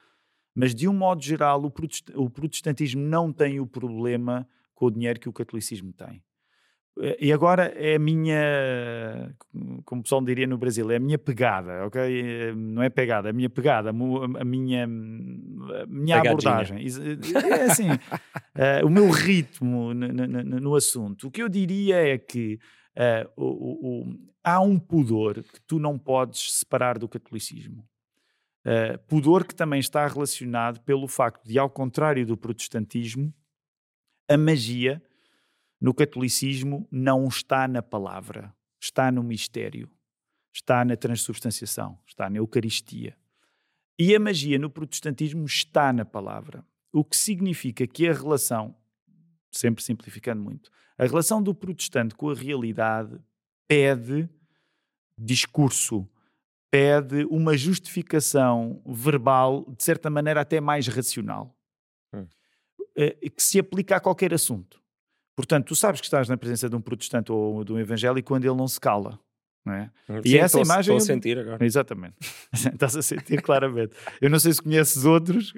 mas 0.54 0.74
de 0.74 0.88
um 0.88 0.94
modo 0.94 1.22
geral, 1.22 1.62
o 2.14 2.30
protestantismo 2.30 3.02
não 3.02 3.30
tem 3.30 3.60
o 3.60 3.66
problema 3.66 4.48
com 4.74 4.86
o 4.86 4.90
dinheiro 4.90 5.20
que 5.20 5.28
o 5.28 5.32
catolicismo 5.32 5.92
tem. 5.92 6.22
Eh, 6.98 7.16
e 7.20 7.32
agora 7.32 7.72
é 7.76 7.96
a 7.96 7.98
minha, 7.98 9.34
como 9.84 10.00
o 10.00 10.02
pessoal 10.02 10.22
diria 10.22 10.46
no 10.46 10.58
Brasil, 10.58 10.90
é 10.90 10.96
a 10.96 11.00
minha 11.00 11.18
pegada, 11.18 11.86
ok? 11.86 12.00
Eh, 12.02 12.54
não 12.54 12.82
é 12.82 12.88
pegada, 12.88 13.28
é 13.28 13.30
a 13.30 13.34
minha 13.34 13.50
pegada, 13.50 13.90
a 13.90 13.92
minha, 14.44 14.84
a 14.84 15.86
minha 15.86 16.20
abordagem. 16.20 16.78
É 16.78 17.64
assim, 17.64 17.90
uh, 17.90 18.86
o 18.86 18.90
meu 18.90 19.10
ritmo 19.10 19.92
no, 19.92 20.08
no, 20.08 20.60
no, 20.60 20.74
assunto. 20.74 21.28
O 21.28 21.30
que 21.30 21.42
eu 21.42 21.48
diria 21.48 21.96
é 21.96 22.18
que 22.18 22.58
uh, 22.96 23.30
o, 23.36 24.04
o, 24.04 24.18
há 24.42 24.60
um 24.60 24.78
pudor 24.78 25.42
que 25.42 25.60
tu 25.66 25.78
não 25.78 25.98
podes 25.98 26.58
separar 26.58 26.98
do 26.98 27.08
catolicismo. 27.08 27.84
Uh, 28.64 28.98
pudor 29.06 29.44
que 29.44 29.54
também 29.54 29.78
está 29.78 30.06
relacionado 30.08 30.80
pelo 30.80 31.06
facto 31.06 31.44
de, 31.46 31.56
ao 31.56 31.70
contrário 31.70 32.26
do 32.26 32.36
protestantismo, 32.36 33.32
a 34.28 34.36
magia 34.36 35.00
no 35.80 35.92
catolicismo 35.92 36.86
não 36.90 37.26
está 37.28 37.68
na 37.68 37.82
palavra, 37.82 38.54
está 38.80 39.10
no 39.10 39.22
mistério, 39.22 39.90
está 40.52 40.84
na 40.84 40.96
transubstanciação, 40.96 41.98
está 42.06 42.30
na 42.30 42.38
Eucaristia. 42.38 43.16
E 43.98 44.14
a 44.14 44.20
magia 44.20 44.58
no 44.58 44.70
protestantismo 44.70 45.44
está 45.44 45.92
na 45.92 46.04
palavra, 46.04 46.64
o 46.92 47.04
que 47.04 47.16
significa 47.16 47.86
que 47.86 48.08
a 48.08 48.12
relação, 48.12 48.74
sempre 49.50 49.82
simplificando 49.82 50.42
muito, 50.42 50.70
a 50.98 51.04
relação 51.04 51.42
do 51.42 51.54
protestante 51.54 52.14
com 52.14 52.30
a 52.30 52.34
realidade 52.34 53.18
pede 53.68 54.28
discurso, 55.18 56.08
pede 56.70 57.24
uma 57.26 57.56
justificação 57.56 58.82
verbal, 58.86 59.64
de 59.76 59.82
certa 59.82 60.10
maneira 60.10 60.40
até 60.40 60.60
mais 60.60 60.86
racional, 60.86 61.56
hum. 62.14 62.26
Eh, 62.96 63.30
que 63.30 63.42
se 63.42 63.58
aplica 63.58 63.96
a 63.96 64.00
qualquer 64.00 64.32
assunto. 64.32 64.82
Portanto, 65.36 65.66
tu 65.66 65.76
sabes 65.76 66.00
que 66.00 66.06
estás 66.06 66.28
na 66.28 66.36
presença 66.36 66.68
de 66.68 66.74
um 66.74 66.80
protestante 66.80 67.30
ou 67.30 67.62
de 67.62 67.72
um 67.72 67.78
evangélico 67.78 68.26
quando 68.26 68.46
ele 68.46 68.56
não 68.56 68.66
se 68.66 68.80
cala. 68.80 69.20
Não 69.66 69.74
é? 69.74 69.90
Hum, 70.08 70.22
sim, 70.22 70.28
e 70.30 70.38
essa 70.38 70.60
imagem. 70.60 70.96
Estou 70.96 71.12
a 71.12 71.14
sentir 71.14 71.38
agora. 71.38 71.64
Exatamente. 71.64 72.14
Estás 72.54 72.96
a 72.96 73.02
sentir 73.02 73.42
claramente. 73.42 73.94
Eu 74.20 74.30
não 74.30 74.38
sei 74.38 74.52
se 74.52 74.62
conheces 74.62 75.04
outros, 75.04 75.52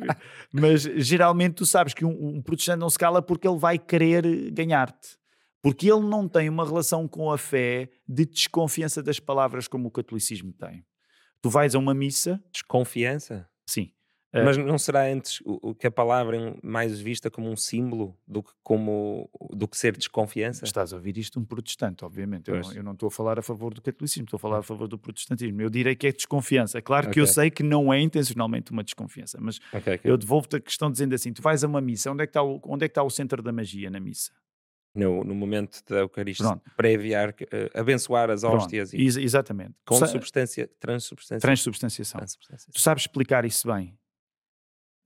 mas 0.50 0.82
geralmente 0.82 1.56
tu 1.56 1.66
sabes 1.66 1.94
que 1.94 2.04
um, 2.04 2.36
um 2.36 2.42
protestante 2.42 2.80
não 2.80 2.90
se 2.90 2.98
cala 2.98 3.22
porque 3.22 3.46
ele 3.46 3.58
vai 3.58 3.78
querer 3.78 4.50
ganhar-te. 4.50 5.18
Porque 5.62 5.90
ele 5.90 6.00
não 6.00 6.26
tem 6.26 6.48
uma 6.48 6.64
relação 6.64 7.06
com 7.06 7.30
a 7.30 7.36
fé 7.36 7.90
de 8.08 8.24
desconfiança 8.24 9.02
das 9.02 9.20
palavras 9.20 9.68
como 9.68 9.88
o 9.88 9.90
catolicismo 9.90 10.52
tem. 10.52 10.84
Tu 11.42 11.50
vais 11.50 11.74
a 11.74 11.78
uma 11.78 11.94
missa. 11.94 12.42
Desconfiança? 12.50 13.48
Sim. 13.68 13.92
Eh, 14.32 14.42
Mas 14.42 14.58
não 14.58 14.76
será 14.76 15.06
antes 15.06 15.40
o, 15.44 15.74
que 15.74 15.86
a 15.86 15.90
palavra 15.90 16.36
é 16.36 16.54
mais 16.62 17.00
vista 17.00 17.30
como 17.30 17.48
um 17.48 17.56
símbolo 17.56 18.14
do 18.26 18.42
que, 18.42 18.50
como, 18.62 19.28
do 19.50 19.66
que 19.66 19.76
ser 19.76 19.96
desconfiança? 19.96 20.66
Estás 20.66 20.92
a 20.92 20.96
ouvir 20.96 21.16
isto 21.16 21.40
um 21.40 21.44
protestante, 21.44 22.04
obviamente. 22.04 22.50
Eu 22.50 22.60
não, 22.60 22.72
eu 22.74 22.82
não, 22.82 22.92
estou 22.92 23.06
a 23.06 23.10
falar 23.10 23.38
a 23.38 23.42
favor 23.42 23.72
do 23.72 23.80
catolicismo, 23.80 24.24
estou 24.24 24.36
a 24.36 24.40
falar 24.40 24.58
a 24.58 24.62
favor 24.62 24.86
do 24.86 24.98
protestantismo. 24.98 25.62
Eu 25.62 25.70
direi 25.70 25.96
que 25.96 26.06
é 26.06 26.12
desconfiança. 26.12 26.82
Claro 26.82 27.06
que 27.06 27.12
okay. 27.12 27.22
eu 27.22 27.26
sei 27.26 27.50
que 27.50 27.62
não 27.62 27.92
é 27.92 28.00
intencionalmente 28.00 28.70
uma 28.70 28.84
desconfiança, 28.84 29.38
mas 29.40 29.60
okay, 29.72 29.94
okay. 29.94 30.10
eu 30.10 30.18
devolvo-te 30.18 30.56
a 30.56 30.60
questão 30.60 30.90
dizendo 30.90 31.14
assim: 31.14 31.32
tu 31.32 31.40
vais 31.40 31.64
a 31.64 31.66
uma 31.66 31.80
missa, 31.80 32.10
onde 32.10 32.22
é 32.22 32.26
que 32.26 32.30
está 32.30 32.42
o, 32.42 32.60
onde 32.64 32.84
é 32.84 32.88
que 32.88 32.92
está 32.92 33.02
o 33.02 33.10
centro 33.10 33.42
da 33.42 33.52
magia 33.52 33.90
na 33.90 33.98
missa? 33.98 34.30
No, 34.94 35.22
no 35.22 35.34
momento 35.34 35.82
da 35.88 35.98
Eucaristia, 35.98 36.60
prévia, 36.76 37.30
uh, 37.30 37.78
abençoar 37.78 38.30
as 38.30 38.42
hóstias. 38.42 38.92
E, 38.92 39.04
exatamente. 39.04 39.74
Com 39.86 39.94
substância, 40.06 40.68
transubstância. 40.80 41.40
Transubstanciação. 41.40 42.18
transubstanciação. 42.18 42.72
Tu 42.74 42.80
sabes 42.80 43.04
explicar 43.04 43.44
isso 43.44 43.68
bem 43.68 43.96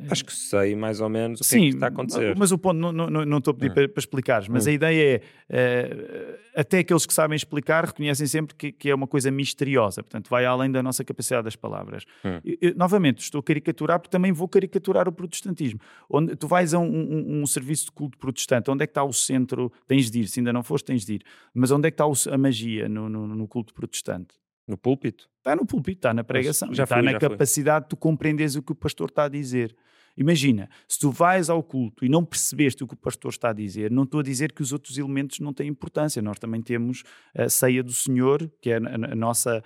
Acho 0.09 0.25
que 0.25 0.33
sei 0.33 0.75
mais 0.75 1.01
ou 1.01 1.09
menos 1.09 1.41
o 1.41 1.45
Sim, 1.45 1.51
que, 1.51 1.57
é 1.57 1.69
que 1.69 1.75
está 1.77 1.87
a 1.87 1.89
acontecer. 1.89 2.35
Mas 2.37 2.51
o 2.51 2.59
ponto, 2.59 2.79
não, 2.79 2.93
não, 2.93 3.25
não 3.25 3.39
estou 3.39 3.53
a 3.53 3.55
pedir 3.55 3.71
ah. 3.71 3.75
para, 3.75 3.89
para 3.89 4.01
explicares, 4.01 4.49
mas 4.49 4.67
hum. 4.67 4.71
a 4.71 4.73
ideia 4.73 5.23
é, 5.49 5.87
uh, 5.87 6.39
até 6.57 6.81
aqueles 6.81 7.07
que 7.07 7.15
sabem 7.15 7.37
explicar 7.37 7.85
reconhecem 7.85 8.27
sempre 8.27 8.55
que, 8.55 8.73
que, 8.73 8.91
é 8.91 8.95
uma 8.95 9.07
coisa 9.07 9.31
misteriosa, 9.31 10.03
portanto 10.03 10.29
vai 10.29 10.45
além 10.45 10.71
da 10.71 10.83
nossa 10.83 11.05
capacidade 11.05 11.45
das 11.45 11.57
palavras. 11.57 12.05
Hum. 12.25 12.41
Eu, 12.45 12.57
eu, 12.61 12.75
novamente, 12.75 13.23
estou 13.23 13.41
a 13.41 13.43
caricaturar 13.43 14.01
porque 14.01 14.11
também 14.11 14.33
vou 14.33 14.49
caricaturar 14.49 15.09
o 15.09 15.13
protestantismo. 15.13 15.81
Onde 16.09 16.35
tu 16.37 16.49
vais 16.49 16.75
a 16.75 16.79
um, 16.79 16.85
um, 16.85 17.43
um, 17.43 17.47
serviço 17.47 17.87
de 17.87 17.93
culto 17.93 18.19
protestante, 18.19 18.71
onde 18.71 18.83
é 18.83 18.87
que 18.87 18.91
está 18.91 19.05
o 19.05 19.13
centro? 19.13 19.73
Tens 19.87 20.11
de 20.11 20.21
ir, 20.21 20.29
se 20.29 20.41
ainda 20.41 20.53
não 20.53 20.63
foste, 20.63 20.87
tens 20.87 21.05
de 21.05 21.15
ir. 21.15 21.23
Mas 21.55 21.71
onde 21.71 21.89
é 21.89 21.91
que 21.91 22.03
está 22.03 22.35
a 22.35 22.39
magia 22.39 22.89
no, 22.89 23.09
no, 23.09 23.27
no 23.27 23.47
culto 23.47 23.73
protestante? 23.73 24.42
No 24.67 24.77
púlpito? 24.77 25.29
Está 25.39 25.57
no 25.57 25.67
púlpito, 25.67 25.99
está 25.99 26.15
na 26.15 26.23
pregação, 26.23 26.73
já 26.73 26.85
está 26.85 26.97
fui, 26.97 27.05
na 27.05 27.19
capacidade 27.19 27.85
fui. 27.85 27.85
de 27.85 27.89
tu 27.91 27.97
compreenderes 27.97 28.55
o 28.55 28.63
que 28.63 28.73
o 28.73 28.75
pastor 28.75 29.09
está 29.09 29.25
a 29.25 29.29
dizer. 29.29 29.77
Imagina, 30.17 30.69
se 30.87 30.99
tu 30.99 31.11
vais 31.11 31.49
ao 31.49 31.63
culto 31.63 32.05
e 32.05 32.09
não 32.09 32.25
percebeste 32.25 32.85
o 32.85 32.87
que 32.87 32.95
o 32.95 32.97
pastor 32.97 33.31
está 33.31 33.51
a 33.51 33.53
dizer, 33.53 33.91
não 33.91 34.03
estou 34.03 34.21
a 34.21 34.23
dizer 34.23 34.53
que 34.53 34.63
os 34.63 34.73
outros 34.73 34.99
elementos 34.99 35.41
não 35.41 35.53
têm 35.53 35.69
importância. 35.69 36.21
Nós 36.21 36.39
também 36.39 36.63
temos 36.63 37.03
a 37.35 37.49
ceia 37.49 37.83
do 37.83 37.93
Senhor, 37.93 38.51
que 38.61 38.71
é 38.71 38.77
a, 38.77 39.15
nossa, 39.15 39.63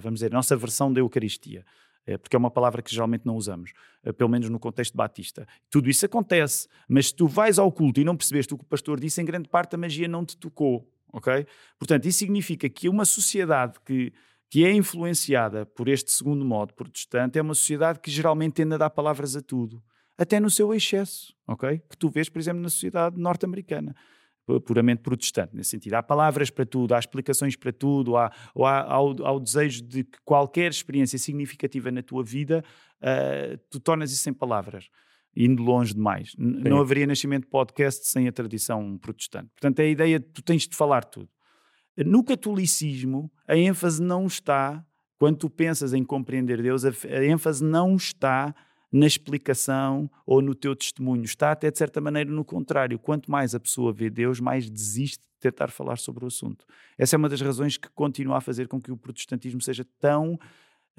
vamos 0.00 0.18
dizer, 0.18 0.32
a 0.32 0.36
nossa 0.36 0.56
versão 0.56 0.92
da 0.92 1.00
Eucaristia. 1.00 1.64
É, 2.06 2.18
porque 2.18 2.36
é 2.36 2.38
uma 2.38 2.50
palavra 2.50 2.82
que 2.82 2.92
geralmente 2.92 3.24
não 3.24 3.34
usamos, 3.34 3.72
eh, 4.02 4.12
pelo 4.12 4.28
menos 4.28 4.50
no 4.50 4.58
contexto 4.58 4.94
batista. 4.94 5.46
Tudo 5.70 5.88
isso 5.88 6.04
acontece, 6.04 6.68
mas 6.86 7.06
se 7.06 7.14
tu 7.14 7.26
vais 7.26 7.58
ao 7.58 7.72
culto 7.72 7.98
e 7.98 8.04
não 8.04 8.14
percebeste 8.14 8.52
o 8.52 8.58
que 8.58 8.64
o 8.64 8.66
pastor 8.66 9.00
disse, 9.00 9.22
em 9.22 9.24
grande 9.24 9.48
parte 9.48 9.74
a 9.74 9.78
magia 9.78 10.06
não 10.06 10.22
te 10.22 10.36
tocou, 10.36 10.86
ok? 11.10 11.46
Portanto, 11.78 12.04
isso 12.04 12.18
significa 12.18 12.68
que 12.68 12.90
uma 12.90 13.06
sociedade 13.06 13.78
que 13.86 14.12
que 14.54 14.64
é 14.64 14.72
influenciada 14.72 15.66
por 15.66 15.88
este 15.88 16.12
segundo 16.12 16.44
modo 16.44 16.74
protestante, 16.74 17.36
é 17.36 17.42
uma 17.42 17.56
sociedade 17.56 17.98
que 17.98 18.08
geralmente 18.08 18.52
tende 18.52 18.72
a 18.74 18.78
dar 18.78 18.88
palavras 18.88 19.34
a 19.34 19.42
tudo, 19.42 19.82
até 20.16 20.38
no 20.38 20.48
seu 20.48 20.72
excesso, 20.72 21.34
ok? 21.44 21.82
Que 21.90 21.98
tu 21.98 22.08
vês, 22.08 22.28
por 22.28 22.38
exemplo, 22.38 22.62
na 22.62 22.68
sociedade 22.68 23.20
norte-americana, 23.20 23.96
puramente 24.64 25.02
protestante, 25.02 25.56
nesse 25.56 25.70
sentido. 25.70 25.94
Há 25.94 26.04
palavras 26.04 26.50
para 26.50 26.64
tudo, 26.64 26.94
há 26.94 27.00
explicações 27.00 27.56
para 27.56 27.72
tudo, 27.72 28.16
há, 28.16 28.26
há, 28.56 28.94
há, 28.94 29.02
o, 29.02 29.26
há 29.26 29.32
o 29.32 29.40
desejo 29.40 29.82
de 29.82 30.04
que 30.04 30.18
qualquer 30.24 30.70
experiência 30.70 31.18
significativa 31.18 31.90
na 31.90 32.00
tua 32.00 32.22
vida, 32.22 32.62
uh, 33.02 33.58
tu 33.68 33.80
tornas 33.80 34.12
isso 34.12 34.30
em 34.30 34.32
palavras 34.32 34.88
indo 35.36 35.64
longe 35.64 35.92
demais. 35.92 36.30
Sim. 36.30 36.60
Não 36.62 36.78
haveria 36.78 37.08
nascimento 37.08 37.42
de 37.42 37.50
podcast 37.50 38.06
sem 38.06 38.28
a 38.28 38.32
tradição 38.32 38.96
protestante. 38.98 39.48
Portanto, 39.48 39.80
é 39.80 39.82
a 39.82 39.88
ideia 39.88 40.20
de 40.20 40.26
tu 40.26 40.40
tens 40.40 40.68
de 40.68 40.76
falar 40.76 41.02
tudo. 41.02 41.28
No 41.96 42.24
catolicismo, 42.24 43.30
a 43.46 43.56
ênfase 43.56 44.02
não 44.02 44.26
está, 44.26 44.84
quando 45.18 45.38
tu 45.38 45.50
pensas 45.50 45.92
em 45.92 46.02
compreender 46.04 46.60
Deus, 46.62 46.84
a, 46.84 46.90
a 46.90 47.24
ênfase 47.24 47.62
não 47.62 47.94
está 47.94 48.54
na 48.94 49.06
explicação 49.06 50.08
ou 50.24 50.40
no 50.40 50.54
teu 50.54 50.74
testemunho. 50.76 51.24
Está 51.24 51.50
até 51.50 51.70
de 51.70 51.76
certa 51.76 52.00
maneira 52.00 52.30
no 52.30 52.44
contrário. 52.44 52.98
Quanto 52.98 53.30
mais 53.30 53.54
a 53.54 53.60
pessoa 53.60 53.92
vê 53.92 54.08
Deus, 54.08 54.38
mais 54.38 54.70
desiste 54.70 55.18
de 55.18 55.40
tentar 55.40 55.68
falar 55.68 55.98
sobre 55.98 56.24
o 56.24 56.28
assunto. 56.28 56.64
Essa 56.96 57.16
é 57.16 57.18
uma 57.18 57.28
das 57.28 57.40
razões 57.40 57.76
que 57.76 57.88
continua 57.88 58.38
a 58.38 58.40
fazer 58.40 58.68
com 58.68 58.80
que 58.80 58.92
o 58.92 58.96
protestantismo 58.96 59.60
seja 59.60 59.84
tão 60.00 60.38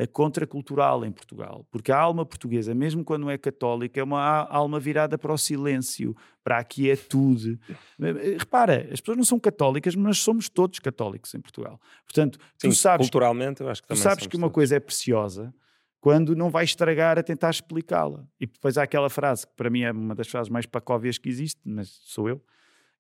contracultural 0.06 1.06
em 1.06 1.12
Portugal, 1.12 1.66
porque 1.72 1.92
a 1.92 1.98
alma 1.98 2.26
portuguesa, 2.26 2.76
mesmo 2.76 3.04
quando 3.06 3.30
é 3.30 3.38
católica, 3.38 4.00
é 4.00 4.04
uma 4.04 4.46
alma 4.50 4.80
virada 4.80 5.18
para 5.18 5.32
o 5.32 5.38
silêncio, 5.38 6.16
para 6.44 6.58
a 6.58 6.64
quietude. 6.64 7.58
Eh, 8.02 8.36
repara, 8.38 8.90
as 8.92 9.00
pessoas 9.00 9.18
não 9.18 9.24
são 9.24 9.40
católicas, 9.40 9.96
mas 9.96 10.18
somos 10.18 10.50
todos 10.50 10.80
católicos 10.80 11.34
em 11.34 11.40
Portugal. 11.40 11.80
Portanto, 12.04 12.38
Sim, 12.58 12.70
tu 12.70 12.76
sabes, 12.76 13.08
culturalmente, 13.08 13.62
eu 13.62 13.70
acho 13.70 13.82
que 13.82 13.88
tu 13.88 13.96
sabes 13.96 14.28
que 14.28 14.36
uma 14.36 14.48
todos. 14.48 14.56
coisa 14.56 14.76
é 14.76 14.80
preciosa 14.80 15.54
quando 16.02 16.36
não 16.36 16.50
vai 16.50 16.66
estragar 16.66 17.18
a 17.18 17.24
tentar 17.24 17.50
explicá-la. 17.50 18.28
E 18.40 18.46
depois 18.46 18.78
há 18.78 18.84
aquela 18.84 19.10
frase 19.10 19.48
que 19.48 19.54
para 19.56 19.70
mim 19.70 19.82
é 19.82 19.92
uma 19.92 20.14
das 20.14 20.28
frases 20.28 20.50
mais 20.50 20.66
pacóvias 20.66 21.18
que 21.18 21.30
existe, 21.30 21.60
mas 21.66 21.90
sou 22.04 22.30
eu, 22.30 22.44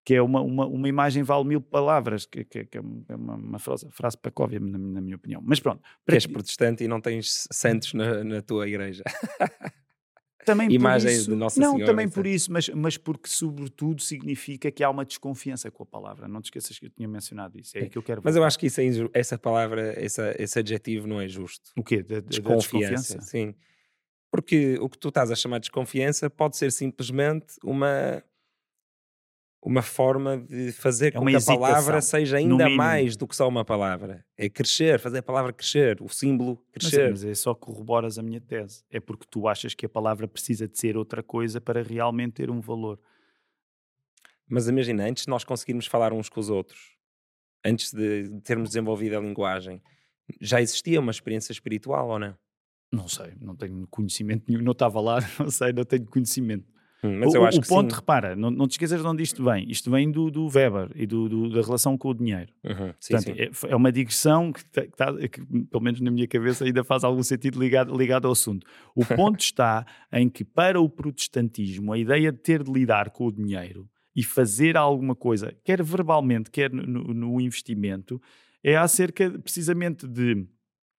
que 0.05 0.13
é 0.13 0.21
uma, 0.21 0.39
uma, 0.39 0.67
uma 0.67 0.87
imagem 0.87 1.23
vale 1.23 1.45
mil 1.45 1.59
palavras, 1.59 2.27
que, 2.27 2.45
que, 2.45 2.63
que 2.65 2.77
é 2.77 2.81
uma, 2.81 3.35
uma 3.35 3.59
frase, 3.59 3.87
frase 3.89 4.15
pacóvia, 4.15 4.59
na, 4.59 4.77
na, 4.77 5.01
minha 5.01 5.15
opinião. 5.15 5.41
Mas 5.43 5.59
pronto. 5.59 5.81
Que 6.07 6.13
és 6.13 6.27
protestante 6.27 6.83
e 6.83 6.87
não 6.87 7.01
tens 7.01 7.47
santos 7.51 7.91
na, 7.95 8.23
na 8.23 8.41
tua 8.41 8.67
igreja. 8.67 9.03
Também 10.45 10.71
imagem 10.71 11.11
isso, 11.11 11.31
de 11.31 11.35
Nossa 11.35 11.59
não, 11.59 11.71
Senhora. 11.71 11.79
Não, 11.79 11.87
também 11.87 12.07
por 12.07 12.27
isso, 12.27 12.51
mas, 12.51 12.69
mas 12.69 12.97
porque 12.97 13.27
sobretudo 13.27 13.99
significa 13.99 14.71
que 14.71 14.83
há 14.83 14.89
uma 14.91 15.03
desconfiança 15.03 15.71
com 15.71 15.81
a 15.81 15.85
palavra. 15.87 16.27
Não 16.27 16.39
te 16.39 16.45
esqueças 16.45 16.77
que 16.77 16.85
eu 16.85 16.89
tinha 16.91 17.07
mencionado 17.07 17.59
isso. 17.59 17.75
É 17.75 17.81
aí 17.81 17.89
que 17.89 17.97
eu 17.97 18.03
quero 18.03 18.21
Mas 18.23 18.35
eu 18.35 18.43
acho 18.43 18.59
que 18.59 18.67
isso 18.67 18.79
é 18.79 18.85
essa 19.11 19.39
palavra, 19.39 19.99
essa, 19.99 20.35
esse 20.37 20.59
adjetivo 20.59 21.07
não 21.07 21.19
é 21.19 21.27
justo. 21.27 21.71
O 21.75 21.83
quê? 21.83 22.03
Da, 22.03 22.19
desconfiança, 22.19 23.17
desconfiança? 23.17 23.21
Sim. 23.21 23.55
Porque 24.29 24.77
o 24.79 24.87
que 24.87 24.99
tu 24.99 25.07
estás 25.07 25.31
a 25.31 25.35
chamar 25.35 25.57
de 25.57 25.61
desconfiança 25.61 26.29
pode 26.29 26.57
ser 26.57 26.71
simplesmente 26.71 27.55
uma 27.63 28.21
uma 29.65 29.81
forma 29.81 30.37
de 30.37 30.71
fazer 30.71 31.07
é 31.07 31.11
com 31.17 31.25
que 31.25 31.35
a 31.35 31.41
palavra 31.41 31.99
seja 31.99 32.37
ainda 32.37 32.69
mais 32.69 33.17
do 33.17 33.27
que 33.27 33.35
só 33.35 33.47
uma 33.47 33.65
palavra. 33.65 34.23
É 34.37 34.47
crescer, 34.47 34.99
fazer 34.99 35.17
a 35.17 35.23
palavra 35.23 35.51
crescer, 35.51 35.97
o 36.01 36.07
símbolo 36.07 36.63
crescer. 36.71 37.09
Mas 37.09 37.23
é, 37.23 37.27
mas 37.27 37.31
é 37.31 37.33
só 37.33 37.55
corroboras 37.55 38.19
a 38.19 38.21
minha 38.21 38.39
tese. 38.39 38.83
É 38.91 38.99
porque 38.99 39.25
tu 39.27 39.47
achas 39.47 39.73
que 39.73 39.83
a 39.83 39.89
palavra 39.89 40.27
precisa 40.27 40.67
de 40.67 40.77
ser 40.77 40.95
outra 40.95 41.23
coisa 41.23 41.59
para 41.59 41.81
realmente 41.81 42.33
ter 42.33 42.51
um 42.51 42.61
valor. 42.61 42.99
Mas 44.47 44.67
imagina, 44.67 45.03
antes 45.03 45.23
de 45.23 45.29
nós 45.31 45.43
conseguirmos 45.43 45.87
falar 45.87 46.13
uns 46.13 46.29
com 46.29 46.39
os 46.39 46.51
outros, 46.51 46.95
antes 47.65 47.91
de 47.91 48.39
termos 48.43 48.69
desenvolvido 48.69 49.17
a 49.17 49.19
linguagem, 49.19 49.81
já 50.39 50.61
existia 50.61 50.99
uma 50.99 51.11
experiência 51.11 51.51
espiritual 51.51 52.09
ou 52.09 52.19
não? 52.19 52.37
Não 52.91 53.07
sei, 53.07 53.33
não 53.41 53.55
tenho 53.55 53.87
conhecimento 53.87 54.45
nenhum, 54.47 54.61
não 54.61 54.73
estava 54.73 55.01
lá, 55.01 55.17
não 55.39 55.49
sei, 55.49 55.73
não 55.73 55.83
tenho 55.83 56.05
conhecimento. 56.05 56.74
Hum, 57.05 57.19
mas 57.19 57.33
o, 57.33 57.37
eu 57.37 57.45
acho 57.45 57.59
o 57.59 57.61
que 57.61 57.67
ponto, 57.67 57.91
sim. 57.91 57.99
repara, 57.99 58.35
não, 58.35 58.49
não 58.49 58.67
te 58.67 58.71
esqueças 58.71 59.01
de 59.01 59.07
onde 59.07 59.21
isto 59.21 59.43
vem. 59.43 59.69
Isto 59.69 59.91
vem 59.91 60.09
do, 60.11 60.31
do 60.31 60.47
Weber 60.47 60.89
e 60.95 61.05
do, 61.05 61.29
do, 61.29 61.49
da 61.49 61.61
relação 61.61 61.97
com 61.97 62.09
o 62.09 62.13
dinheiro. 62.13 62.51
Uhum, 62.63 62.93
sim, 62.99 63.13
Portanto, 63.13 63.35
sim. 63.35 63.67
É, 63.67 63.71
é, 63.71 63.75
uma 63.75 63.91
digressão 63.91 64.51
que, 64.51 64.63
que, 64.63 65.29
que, 65.29 65.45
pelo 65.65 65.83
menos 65.83 66.01
na 66.01 66.09
minha 66.09 66.27
cabeça, 66.27 66.65
ainda 66.65 66.83
faz 66.83 67.03
algum 67.03 67.23
sentido 67.23 67.59
ligado, 67.59 67.95
ligado 67.95 68.25
ao 68.25 68.31
assunto. 68.31 68.65
O 68.95 69.05
ponto 69.15 69.39
está 69.39 69.85
em 70.11 70.29
que, 70.29 70.43
para 70.43 70.79
o 70.81 70.89
protestantismo, 70.89 71.93
a 71.93 71.97
ideia 71.97 72.31
de 72.31 72.39
ter 72.39 72.63
de 72.63 72.71
lidar 72.71 73.11
com 73.11 73.27
o 73.27 73.31
dinheiro 73.31 73.87
e 74.15 74.23
fazer 74.23 74.77
alguma 74.77 75.15
coisa, 75.15 75.53
quer 75.63 75.83
verbalmente, 75.83 76.49
quer 76.49 76.71
no, 76.71 77.13
no 77.13 77.41
investimento, 77.41 78.21
é 78.63 78.75
acerca 78.75 79.29
precisamente 79.29 80.07
de 80.07 80.47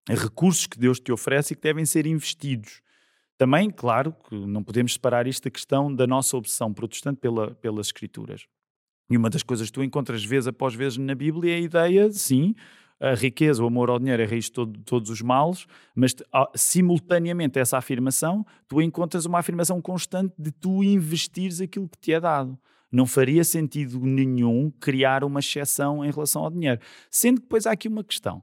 recursos 0.07 0.67
que 0.67 0.77
Deus 0.77 0.99
te 0.99 1.11
oferece 1.11 1.53
e 1.53 1.55
que 1.55 1.63
devem 1.63 1.85
ser 1.85 2.05
investidos. 2.05 2.81
Também, 3.37 3.69
claro, 3.69 4.15
que 4.27 4.35
não 4.35 4.63
podemos 4.63 4.93
separar 4.93 5.27
isto 5.27 5.43
da 5.43 5.51
questão 5.51 5.93
da 5.93 6.07
nossa 6.07 6.37
obsessão 6.37 6.73
protestante 6.73 7.19
pela, 7.19 7.51
pelas 7.55 7.87
Escrituras. 7.87 8.45
E 9.09 9.17
uma 9.17 9.29
das 9.29 9.43
coisas 9.43 9.67
que 9.67 9.73
tu 9.73 9.83
encontras 9.83 10.23
vez 10.23 10.47
após 10.47 10.73
vez 10.73 10.97
na 10.97 11.13
Bíblia 11.13 11.53
é 11.53 11.57
a 11.57 11.59
ideia, 11.59 12.11
sim, 12.11 12.55
a 12.99 13.13
riqueza, 13.13 13.61
o 13.61 13.67
amor 13.67 13.89
ao 13.89 13.99
dinheiro 13.99 14.23
é 14.23 14.25
raiz 14.25 14.45
de 14.45 14.51
todo, 14.51 14.79
todos 14.83 15.09
os 15.09 15.21
males, 15.21 15.67
mas 15.93 16.15
simultaneamente 16.55 17.59
a 17.59 17.61
essa 17.61 17.77
afirmação, 17.77 18.45
tu 18.67 18.81
encontras 18.81 19.25
uma 19.25 19.39
afirmação 19.39 19.81
constante 19.81 20.33
de 20.39 20.51
tu 20.51 20.83
investires 20.83 21.59
aquilo 21.59 21.89
que 21.89 21.97
te 21.97 22.13
é 22.13 22.19
dado. 22.19 22.57
Não 22.91 23.05
faria 23.05 23.43
sentido 23.43 23.99
nenhum 23.99 24.71
criar 24.79 25.23
uma 25.25 25.41
exceção 25.41 26.05
em 26.05 26.09
relação 26.09 26.45
ao 26.45 26.49
dinheiro. 26.51 26.79
Sendo 27.11 27.41
que 27.41 27.47
depois 27.47 27.65
há 27.65 27.71
aqui 27.71 27.89
uma 27.89 28.03
questão 28.03 28.41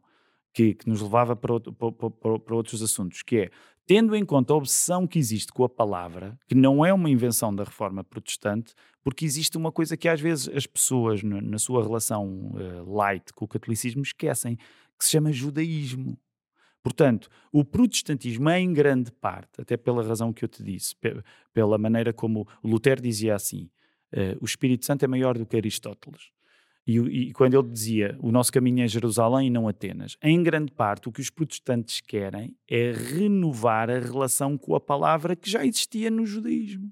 que, 0.52 0.74
que 0.74 0.88
nos 0.88 1.00
levava 1.00 1.34
para, 1.34 1.54
outro, 1.54 1.72
para, 1.72 1.90
para, 1.90 2.38
para 2.38 2.54
outros 2.54 2.82
assuntos, 2.82 3.22
que 3.22 3.38
é 3.38 3.50
tendo 3.92 4.16
em 4.16 4.24
conta 4.24 4.54
a 4.54 4.56
obsessão 4.56 5.06
que 5.06 5.18
existe 5.18 5.52
com 5.52 5.64
a 5.64 5.68
palavra, 5.68 6.38
que 6.48 6.54
não 6.54 6.82
é 6.82 6.94
uma 6.94 7.10
invenção 7.10 7.54
da 7.54 7.62
reforma 7.62 8.02
protestante, 8.02 8.72
porque 9.04 9.22
existe 9.22 9.58
uma 9.58 9.70
coisa 9.70 9.98
que 9.98 10.08
às 10.08 10.18
vezes 10.18 10.48
as 10.48 10.66
pessoas, 10.66 11.22
na 11.22 11.58
sua 11.58 11.82
relação 11.82 12.52
uh, 12.54 12.90
light 12.90 13.34
com 13.34 13.44
o 13.44 13.48
catolicismo, 13.48 14.00
esquecem, 14.00 14.56
que 14.98 15.04
se 15.04 15.10
chama 15.10 15.30
judaísmo. 15.30 16.18
Portanto, 16.82 17.28
o 17.52 17.62
protestantismo 17.62 18.48
em 18.48 18.72
grande 18.72 19.12
parte, 19.12 19.60
até 19.60 19.76
pela 19.76 20.02
razão 20.02 20.32
que 20.32 20.42
eu 20.42 20.48
te 20.48 20.62
disse, 20.62 20.94
pela 21.52 21.76
maneira 21.76 22.14
como 22.14 22.48
Lutero 22.64 23.02
dizia 23.02 23.34
assim, 23.34 23.68
uh, 24.14 24.38
o 24.40 24.46
Espírito 24.46 24.86
Santo 24.86 25.04
é 25.04 25.06
maior 25.06 25.36
do 25.36 25.44
que 25.44 25.54
Aristóteles. 25.54 26.30
E, 26.86 26.98
e, 26.98 27.32
quando 27.32 27.54
ele 27.54 27.68
dizia 27.68 28.16
o 28.20 28.32
nosso 28.32 28.52
caminho 28.52 28.82
é 28.82 28.88
Jerusalém 28.88 29.46
e 29.46 29.50
não 29.50 29.68
Atenas, 29.68 30.16
em 30.22 30.42
grande 30.42 30.72
parte 30.72 31.08
o 31.08 31.12
que 31.12 31.20
os 31.20 31.30
protestantes 31.30 32.00
querem 32.00 32.56
é 32.68 32.92
renovar 32.92 33.88
a 33.88 33.98
relação 34.00 34.58
com 34.58 34.74
a 34.74 34.80
palavra 34.80 35.36
que 35.36 35.48
já 35.48 35.64
existia 35.64 36.10
no 36.10 36.26
judaísmo. 36.26 36.90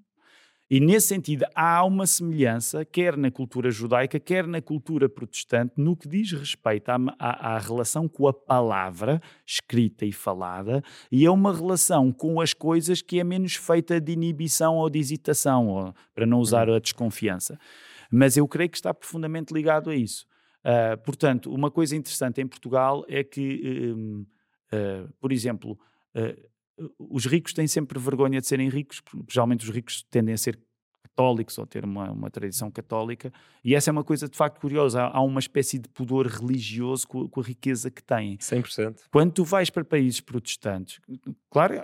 E 0.70 0.78
nesse 0.78 1.08
sentido 1.08 1.44
há 1.52 1.84
uma 1.84 2.06
semelhança, 2.06 2.84
quer 2.84 3.16
na 3.16 3.28
cultura 3.28 3.72
judaica, 3.72 4.20
quer 4.20 4.46
na 4.46 4.62
cultura 4.62 5.08
protestante, 5.08 5.72
no 5.76 5.96
que 5.96 6.06
diz 6.06 6.30
respeito 6.30 6.90
à, 6.90 6.96
à, 7.18 7.56
à 7.56 7.58
relação 7.58 8.06
com 8.06 8.28
a 8.28 8.32
palavra 8.32 9.20
escrita 9.44 10.06
e 10.06 10.12
falada, 10.12 10.80
e 11.10 11.26
é 11.26 11.30
uma 11.30 11.52
relação 11.52 12.12
com 12.12 12.40
as 12.40 12.54
coisas 12.54 13.02
que 13.02 13.18
é 13.18 13.24
menos 13.24 13.56
feita 13.56 14.00
de 14.00 14.12
inibição 14.12 14.76
ou 14.76 14.88
de 14.88 15.00
hesitação, 15.00 15.66
ou, 15.66 15.94
para 16.14 16.24
não 16.24 16.38
usar 16.38 16.68
uhum. 16.68 16.76
a 16.76 16.78
desconfiança. 16.78 17.58
Mas 18.10 18.36
eu 18.36 18.46
creio 18.48 18.68
que 18.70 18.76
está 18.76 18.92
profundamente 18.92 19.52
ligado 19.54 19.90
a 19.90 19.94
isso. 19.94 20.26
Uh, 20.60 21.00
portanto, 21.04 21.52
uma 21.52 21.70
coisa 21.70 21.96
interessante 21.96 22.40
em 22.40 22.46
Portugal 22.46 23.04
é 23.08 23.24
que, 23.24 23.92
uh, 23.92 24.20
uh, 24.20 25.12
por 25.20 25.32
exemplo, 25.32 25.78
os 26.98 27.24
ricos 27.24 27.52
têm 27.52 27.66
sempre 27.66 27.98
vergonha 27.98 28.40
de 28.40 28.46
serem 28.46 28.68
ricos, 28.68 29.00
porque 29.00 29.32
geralmente 29.32 29.64
os 29.64 29.70
ricos 29.70 30.02
tendem 30.10 30.34
a 30.34 30.38
ser 30.38 30.58
católicos 31.02 31.58
ou 31.58 31.66
ter 31.66 31.84
uma, 31.84 32.10
uma 32.10 32.30
tradição 32.30 32.70
católica, 32.70 33.32
e 33.64 33.74
essa 33.74 33.90
é 33.90 33.92
uma 33.92 34.04
coisa 34.04 34.28
de 34.28 34.36
facto 34.36 34.60
curiosa. 34.60 35.02
Há, 35.02 35.18
há 35.18 35.20
uma 35.22 35.40
espécie 35.40 35.78
de 35.78 35.88
pudor 35.88 36.26
religioso 36.26 37.06
com, 37.06 37.28
com, 37.28 37.40
a 37.40 37.44
riqueza 37.44 37.90
que 37.90 38.02
têm. 38.02 38.36
100%. 38.38 39.00
Quando 39.10 39.32
tu 39.32 39.44
vais 39.44 39.70
para 39.70 39.84
países 39.84 40.20
protestantes, 40.20 41.00
claro, 41.50 41.74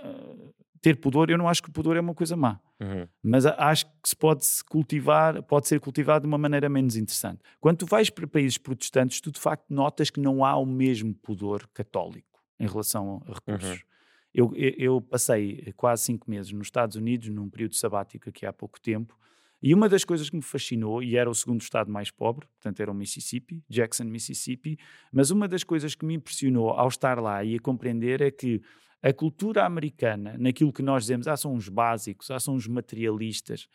ter 0.86 0.94
pudor, 0.98 1.28
eu 1.30 1.36
não 1.36 1.48
acho 1.48 1.60
que 1.60 1.68
o 1.68 1.72
pudor 1.72 1.96
é 1.96 2.00
uma 2.00 2.14
coisa 2.14 2.36
má, 2.36 2.60
uhum. 2.80 3.08
mas 3.20 3.44
acho 3.44 3.86
que 3.86 4.08
se 4.08 4.14
pode 4.14 4.44
-se 4.44 4.62
cultivar, 4.62 5.42
pode 5.42 5.66
ser 5.66 5.80
cultivado 5.80 6.22
de 6.22 6.28
uma 6.28 6.38
maneira 6.38 6.68
menos 6.68 6.94
interessante. 6.94 7.40
Quando 7.60 7.78
tu 7.78 7.86
vais 7.86 8.08
para 8.08 8.24
países 8.24 8.56
protestantes, 8.56 9.20
tu 9.20 9.32
de 9.32 9.40
facto 9.40 9.64
notas 9.68 10.10
que 10.10 10.20
não 10.20 10.44
há 10.44 10.56
o 10.56 10.64
mesmo 10.64 11.12
pudor 11.12 11.66
católico 11.74 12.40
em 12.60 12.68
relação 12.68 13.20
a 13.26 13.34
recursos. 13.34 13.68
Uhum. 13.68 13.86
Eu, 14.32 14.52
eu, 14.54 15.00
passei 15.00 15.72
quase 15.76 16.04
cinco 16.04 16.30
meses 16.30 16.52
nos 16.52 16.68
Estados 16.68 16.94
Unidos, 16.94 17.30
num 17.30 17.50
período 17.50 17.74
sabático 17.74 18.28
aqui 18.28 18.46
há 18.46 18.52
pouco 18.52 18.80
tempo, 18.80 19.18
e 19.60 19.74
uma 19.74 19.88
das 19.88 20.04
coisas 20.04 20.30
que 20.30 20.36
me 20.36 20.42
fascinou, 20.42 21.02
e 21.02 21.16
era 21.16 21.28
o 21.28 21.34
segundo 21.34 21.62
estado 21.62 21.90
mais 21.90 22.12
pobre, 22.12 22.46
portanto 22.46 22.78
era 22.78 22.92
o 22.92 22.94
Mississippi, 22.94 23.64
Jackson, 23.68 24.04
Mississippi, 24.04 24.78
mas 25.10 25.32
uma 25.32 25.48
das 25.48 25.64
coisas 25.64 25.96
que 25.96 26.06
me 26.06 26.14
impressionou 26.14 26.70
ao 26.70 26.86
estar 26.86 27.18
lá 27.18 27.42
e 27.42 27.56
a 27.56 27.58
compreender 27.58 28.20
é 28.20 28.30
que 28.30 28.62
a 29.06 29.12
cultura 29.12 29.64
americana, 29.64 30.36
naquilo 30.36 30.72
que 30.72 30.82
nós 30.82 31.04
dizemos, 31.04 31.28
ah, 31.28 31.36
são 31.36 31.54
uns 31.54 31.68
básicos, 31.68 32.28
ah, 32.28 32.40
são 32.40 32.56
uns 32.56 32.66
materialistas, 32.66 33.68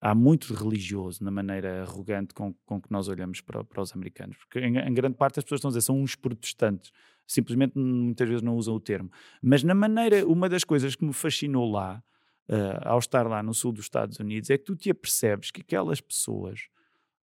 há 0.00 0.14
muito 0.14 0.54
religioso 0.54 1.22
na 1.22 1.30
maneira 1.30 1.82
arrogante 1.82 2.32
com, 2.32 2.54
com 2.64 2.80
que 2.80 2.90
nós 2.90 3.06
olhamos 3.06 3.42
para, 3.42 3.62
para 3.62 3.82
os 3.82 3.92
americanos. 3.94 4.38
Porque 4.38 4.58
em, 4.58 4.78
em, 4.78 4.94
grande 4.94 5.16
parte 5.16 5.38
as 5.38 5.44
pessoas 5.44 5.58
estão 5.58 5.68
a 5.68 5.72
dizer 5.72 5.82
são 5.82 6.00
uns 6.00 6.14
protestantes. 6.14 6.90
Simplesmente 7.26 7.76
muitas 7.78 8.26
vezes 8.26 8.42
não 8.42 8.56
usam 8.56 8.74
o 8.74 8.80
termo. 8.80 9.10
Mas 9.42 9.62
na 9.62 9.74
maneira, 9.74 10.26
uma 10.26 10.48
das 10.48 10.64
coisas 10.64 10.96
que 10.96 11.04
me 11.04 11.12
fascinou 11.12 11.70
lá, 11.70 12.02
uh, 12.48 12.88
ao 12.88 12.98
estar 12.98 13.26
lá 13.26 13.42
no 13.42 13.52
sul 13.52 13.72
dos 13.72 13.84
Estados 13.84 14.18
Unidos, 14.18 14.48
é 14.48 14.56
que 14.56 14.64
tu 14.64 14.74
te 14.74 14.90
apercebes 14.90 15.50
que 15.50 15.60
aquelas 15.60 16.00
pessoas 16.00 16.68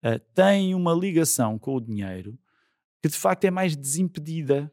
uh, 0.04 0.18
têm 0.34 0.74
uma 0.74 0.92
ligação 0.92 1.56
com 1.56 1.76
o 1.76 1.80
dinheiro 1.80 2.36
que 3.00 3.08
de 3.08 3.16
facto 3.16 3.44
é 3.44 3.50
mais 3.50 3.76
desimpedida. 3.76 4.72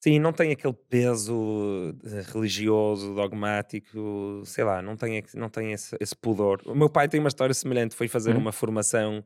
Sim, 0.00 0.20
não 0.20 0.32
tem 0.32 0.52
aquele 0.52 0.74
peso 0.88 1.92
eh, 2.04 2.22
religioso, 2.32 3.14
dogmático, 3.14 4.42
sei 4.44 4.62
lá, 4.62 4.80
não 4.80 4.96
tem, 4.96 5.24
não 5.34 5.48
tem 5.48 5.72
esse, 5.72 5.96
esse 5.98 6.14
pudor. 6.14 6.62
O 6.66 6.74
meu 6.74 6.88
pai 6.88 7.08
tem 7.08 7.18
uma 7.18 7.28
história 7.28 7.52
semelhante, 7.52 7.96
foi 7.96 8.06
fazer 8.06 8.32
uhum. 8.32 8.38
uma 8.38 8.52
formação 8.52 9.24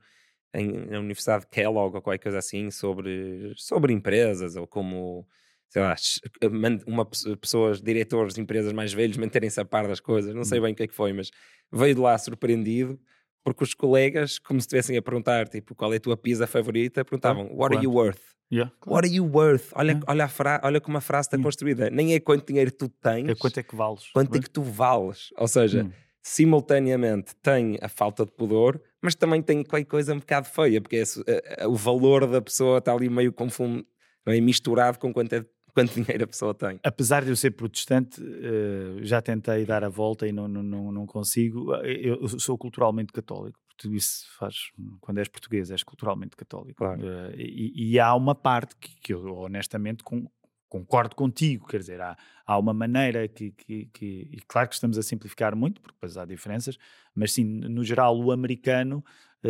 em, 0.54 0.86
na 0.86 0.98
Universidade 0.98 1.42
de 1.44 1.50
Kellogg 1.50 1.96
ou 1.96 2.02
qualquer 2.02 2.22
coisa 2.22 2.38
assim 2.38 2.70
sobre, 2.70 3.52
sobre 3.56 3.92
empresas 3.92 4.56
ou 4.56 4.66
como, 4.66 5.26
sei 5.68 5.82
lá, 5.82 5.94
uma 6.86 7.04
pessoas, 7.36 7.82
diretores 7.82 8.34
de 8.34 8.40
empresas 8.40 8.72
mais 8.72 8.94
velhos 8.94 9.16
manterem-se 9.18 9.60
a 9.60 9.66
par 9.66 9.86
das 9.86 10.00
coisas, 10.00 10.34
não 10.34 10.44
sei 10.44 10.58
uhum. 10.58 10.64
bem 10.64 10.72
o 10.72 10.76
que 10.76 10.84
é 10.84 10.86
que 10.86 10.94
foi, 10.94 11.12
mas 11.12 11.30
veio 11.70 11.94
de 11.94 12.00
lá 12.00 12.16
surpreendido 12.16 12.98
porque 13.44 13.64
os 13.64 13.74
colegas, 13.74 14.38
como 14.38 14.60
se 14.60 14.66
estivessem 14.66 14.96
a 14.96 15.02
perguntar, 15.02 15.48
tipo, 15.48 15.74
qual 15.74 15.92
é 15.92 15.96
a 15.96 16.00
tua 16.00 16.16
pizza 16.16 16.46
favorita, 16.46 17.04
perguntavam, 17.04 17.44
what 17.44 17.74
Quanto? 17.74 17.76
are 17.76 17.84
you 17.84 17.92
worth? 17.92 18.20
Yeah, 18.52 18.70
claro. 18.80 18.94
What 18.94 19.08
are 19.08 19.16
you 19.16 19.24
worth? 19.24 19.72
Olha, 19.74 19.92
yeah. 19.92 20.04
olha, 20.06 20.28
fra 20.28 20.60
olha 20.62 20.80
como 20.80 20.98
a 20.98 21.00
frase 21.00 21.28
está 21.28 21.38
construída. 21.38 21.88
Nem 21.88 22.14
é 22.14 22.20
quanto 22.20 22.46
dinheiro 22.46 22.70
tu 22.70 22.88
tens. 22.88 23.28
É 23.30 23.34
quanto 23.34 23.58
é 23.58 23.62
que 23.62 23.74
vales. 23.74 24.10
Quanto 24.12 24.36
é 24.36 24.40
que 24.40 24.50
tu 24.50 24.62
vales. 24.62 25.30
Ou 25.38 25.48
seja, 25.48 25.84
hum. 25.84 25.92
simultaneamente 26.22 27.34
tem 27.36 27.78
a 27.80 27.88
falta 27.88 28.26
de 28.26 28.32
pudor, 28.32 28.78
mas 29.00 29.14
também 29.14 29.40
tem 29.40 29.64
qualquer 29.64 29.86
coisa 29.86 30.12
um 30.12 30.18
bocado 30.18 30.48
feia, 30.48 30.82
porque 30.82 30.96
é, 30.96 31.02
é, 31.26 31.64
é, 31.64 31.66
o 31.66 31.74
valor 31.74 32.26
da 32.26 32.42
pessoa 32.42 32.76
está 32.76 32.92
ali 32.92 33.08
meio 33.08 33.32
confundo, 33.32 33.86
é? 34.26 34.38
misturado 34.38 34.98
com 34.98 35.14
quanto, 35.14 35.32
é, 35.32 35.46
quanto 35.74 35.94
dinheiro 35.94 36.24
a 36.24 36.26
pessoa 36.26 36.54
tem. 36.54 36.78
Apesar 36.82 37.24
de 37.24 37.30
eu 37.30 37.36
ser 37.36 37.52
protestante, 37.52 38.20
uh, 38.22 39.02
já 39.02 39.20
tentei 39.20 39.64
dar 39.64 39.84
a 39.84 39.88
volta 39.88 40.26
e 40.26 40.32
não, 40.32 40.48
não, 40.48 40.92
não, 40.92 41.06
consigo. 41.06 41.74
Eu 41.76 42.28
sou 42.38 42.56
culturalmente 42.58 43.12
católico 43.12 43.58
tu 43.76 43.92
isso 43.94 44.26
faz, 44.38 44.70
quando 45.00 45.18
és 45.18 45.28
português, 45.28 45.70
és 45.70 45.82
culturalmente 45.82 46.36
católico. 46.36 46.78
Claro. 46.78 47.00
Uh, 47.00 47.34
e, 47.36 47.92
e, 47.92 47.98
há 47.98 48.14
uma 48.14 48.34
parte 48.34 48.76
que, 48.76 48.94
que 49.00 49.12
eu 49.12 49.26
honestamente 49.38 50.04
com, 50.04 50.28
concordo 50.68 51.14
contigo, 51.14 51.66
quer 51.66 51.80
dizer, 51.80 52.00
há, 52.00 52.16
há 52.46 52.58
uma 52.58 52.72
maneira 52.72 53.28
que, 53.28 53.50
que, 53.50 53.86
que, 53.92 54.28
e 54.32 54.40
claro 54.46 54.68
que 54.68 54.74
estamos 54.74 54.96
a 54.96 55.02
simplificar 55.02 55.54
muito, 55.54 55.80
porque 55.80 55.94
depois 55.94 56.16
há 56.16 56.24
diferenças, 56.24 56.78
mas 57.14 57.32
sim, 57.32 57.44
no 57.44 57.84
geral, 57.84 58.18
o 58.18 58.32
americano 58.32 59.04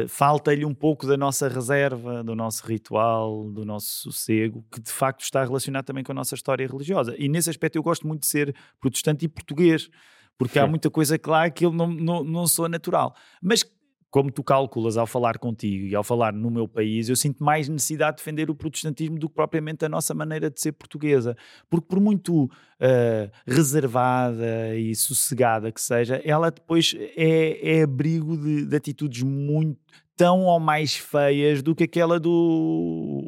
falta-lhe 0.08 0.64
um 0.64 0.74
pouco 0.74 1.06
da 1.06 1.16
nossa 1.16 1.48
reserva, 1.48 2.24
do 2.24 2.34
nosso 2.34 2.66
ritual, 2.66 3.50
do 3.50 3.64
nosso 3.64 4.10
sossego, 4.10 4.64
que 4.72 4.80
de 4.80 4.90
facto 4.90 5.20
está 5.20 5.44
relacionado 5.44 5.84
também 5.84 6.02
com 6.02 6.12
a 6.12 6.14
nossa 6.14 6.34
história 6.34 6.66
religiosa. 6.66 7.14
E 7.18 7.28
nesse 7.28 7.50
aspecto 7.50 7.76
eu 7.76 7.82
gosto 7.82 8.06
muito 8.06 8.22
de 8.22 8.26
ser 8.26 8.54
protestante 8.80 9.26
e 9.26 9.28
português, 9.28 9.90
porque 10.38 10.54
Sim. 10.54 10.60
há 10.60 10.66
muita 10.66 10.90
coisa 10.90 11.18
clara 11.18 11.50
que 11.50 11.64
eu 11.64 11.72
não, 11.72 11.88
não, 11.88 12.24
não 12.24 12.46
sou 12.46 12.68
natural. 12.68 13.14
Mas 13.42 13.64
como 14.12 14.30
tu 14.30 14.44
calculas 14.44 14.98
ao 14.98 15.06
falar 15.06 15.38
contigo 15.38 15.86
e 15.86 15.94
ao 15.94 16.04
falar 16.04 16.34
no 16.34 16.50
meu 16.50 16.68
país, 16.68 17.08
eu 17.08 17.16
sinto 17.16 17.42
mais 17.42 17.66
necessidade 17.66 18.18
de 18.18 18.22
defender 18.22 18.50
o 18.50 18.54
protestantismo 18.54 19.18
do 19.18 19.26
que 19.26 19.34
propriamente 19.34 19.86
a 19.86 19.88
nossa 19.88 20.12
maneira 20.12 20.50
de 20.50 20.60
ser 20.60 20.72
portuguesa. 20.72 21.34
Porque 21.70 21.86
por 21.88 21.98
muito 21.98 22.44
uh, 22.44 23.30
reservada 23.46 24.76
e 24.76 24.94
sossegada 24.94 25.72
que 25.72 25.80
seja, 25.80 26.20
ela 26.26 26.50
depois 26.50 26.94
é, 27.16 27.78
é 27.78 27.82
abrigo 27.84 28.36
de, 28.36 28.66
de, 28.66 28.76
atitudes 28.76 29.22
muito 29.22 29.80
tão 30.14 30.40
ou 30.40 30.60
mais 30.60 30.94
feias 30.94 31.62
do 31.62 31.74
que 31.74 31.84
aquela 31.84 32.20
do 32.20 33.24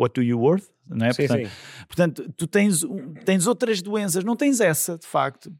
What 0.00 0.18
do 0.18 0.22
you 0.24 0.40
worth? 0.40 0.64
Não 0.88 1.04
é? 1.04 1.12
Sim, 1.12 1.26
portanto, 1.26 1.46
sim. 1.46 1.84
portanto, 1.86 2.34
tu 2.34 2.46
tens, 2.46 2.82
tens 3.26 3.46
outras 3.46 3.82
doenças, 3.82 4.24
não 4.24 4.36
tens 4.36 4.58
essa 4.58 4.96
de 4.96 5.06
facto, 5.06 5.52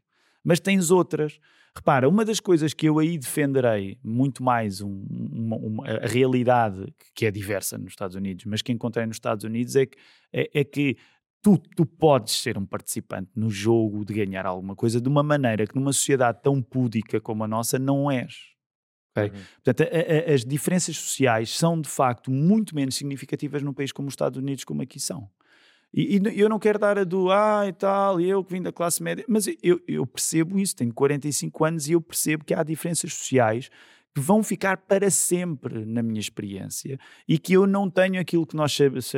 mas 0.43 0.59
tens 0.59 0.89
outras. 0.89 1.39
Repara, 1.75 2.07
uma 2.07 2.23
das 2.23 2.39
coisas 2.39 2.73
que 2.73 2.87
eu 2.87 2.99
aí 2.99 3.17
defenderei 3.17 3.99
muito 4.01 4.41
mais 4.41 4.79
um, 4.79 5.05
uma, 5.09 5.57
uma, 5.57 5.87
a 5.87 6.07
realidade 6.07 6.85
que 7.13 7.25
é 7.25 7.31
diversa 7.31 7.77
nos 7.77 7.91
Estados 7.91 8.15
Unidos, 8.15 8.45
mas 8.45 8.61
que 8.61 8.71
encontrei 8.71 9.05
nos 9.05 9.17
Estados 9.17 9.43
Unidos 9.43 9.75
é 9.75 9.85
que, 9.85 9.97
é, 10.31 10.61
é 10.61 10.63
que 10.63 10.95
tu, 11.41 11.57
tu 11.75 11.85
podes 11.85 12.33
ser 12.41 12.57
um 12.57 12.65
participante 12.65 13.29
no 13.35 13.49
jogo 13.49 14.05
de 14.05 14.13
ganhar 14.13 14.45
alguma 14.45 14.75
coisa 14.75 15.01
de 15.01 15.09
uma 15.09 15.21
maneira 15.21 15.67
que 15.67 15.75
numa 15.75 15.91
sociedade 15.91 16.41
tão 16.41 16.61
púdica 16.61 17.19
como 17.19 17.43
a 17.43 17.47
nossa 17.47 17.77
não 17.77 18.09
és. 18.09 18.55
Okay? 19.11 19.29
Uhum. 19.29 19.45
Portanto, 19.63 19.89
a, 19.89 20.31
a, 20.31 20.33
as 20.33 20.45
diferenças 20.45 20.97
sociais 20.97 21.49
são 21.55 21.79
de 21.79 21.89
facto 21.89 22.31
muito 22.31 22.73
menos 22.73 22.95
significativas 22.95 23.61
num 23.61 23.73
país 23.73 23.91
como 23.91 24.07
os 24.07 24.13
Estados 24.13 24.39
Unidos, 24.39 24.63
como 24.63 24.81
aqui 24.81 24.99
são. 24.99 25.29
E, 25.95 26.17
e, 26.17 26.39
eu 26.39 26.49
não 26.49 26.59
quero 26.59 26.77
dar 26.77 26.99
a 26.99 27.05
do, 27.05 27.31
ah, 27.31 27.65
e 27.65 27.71
tal, 27.71 28.19
eu 28.19 28.43
que 28.43 28.51
vim 28.51 28.61
da 28.61 28.73
classe 28.73 29.01
média, 29.01 29.23
mas 29.29 29.47
eu, 29.63 29.81
eu 29.87 30.05
percebo 30.05 30.59
isso, 30.59 30.75
tenho 30.75 30.93
45 30.93 31.63
anos 31.63 31.87
e 31.87 31.93
eu 31.93 32.01
percebo 32.01 32.43
que 32.43 32.53
há 32.53 32.61
diferenças 32.63 33.13
sociais 33.13 33.69
que 34.13 34.19
vão 34.19 34.43
ficar 34.43 34.75
para 34.75 35.09
sempre 35.09 35.85
na 35.85 36.03
minha 36.03 36.19
experiência 36.19 36.99
e 37.25 37.39
que 37.39 37.53
eu 37.53 37.65
não 37.65 37.89
tenho 37.89 38.19
aquilo 38.19 38.45
que 38.45 38.57
nós 38.57 38.73
sabemos. 38.73 39.13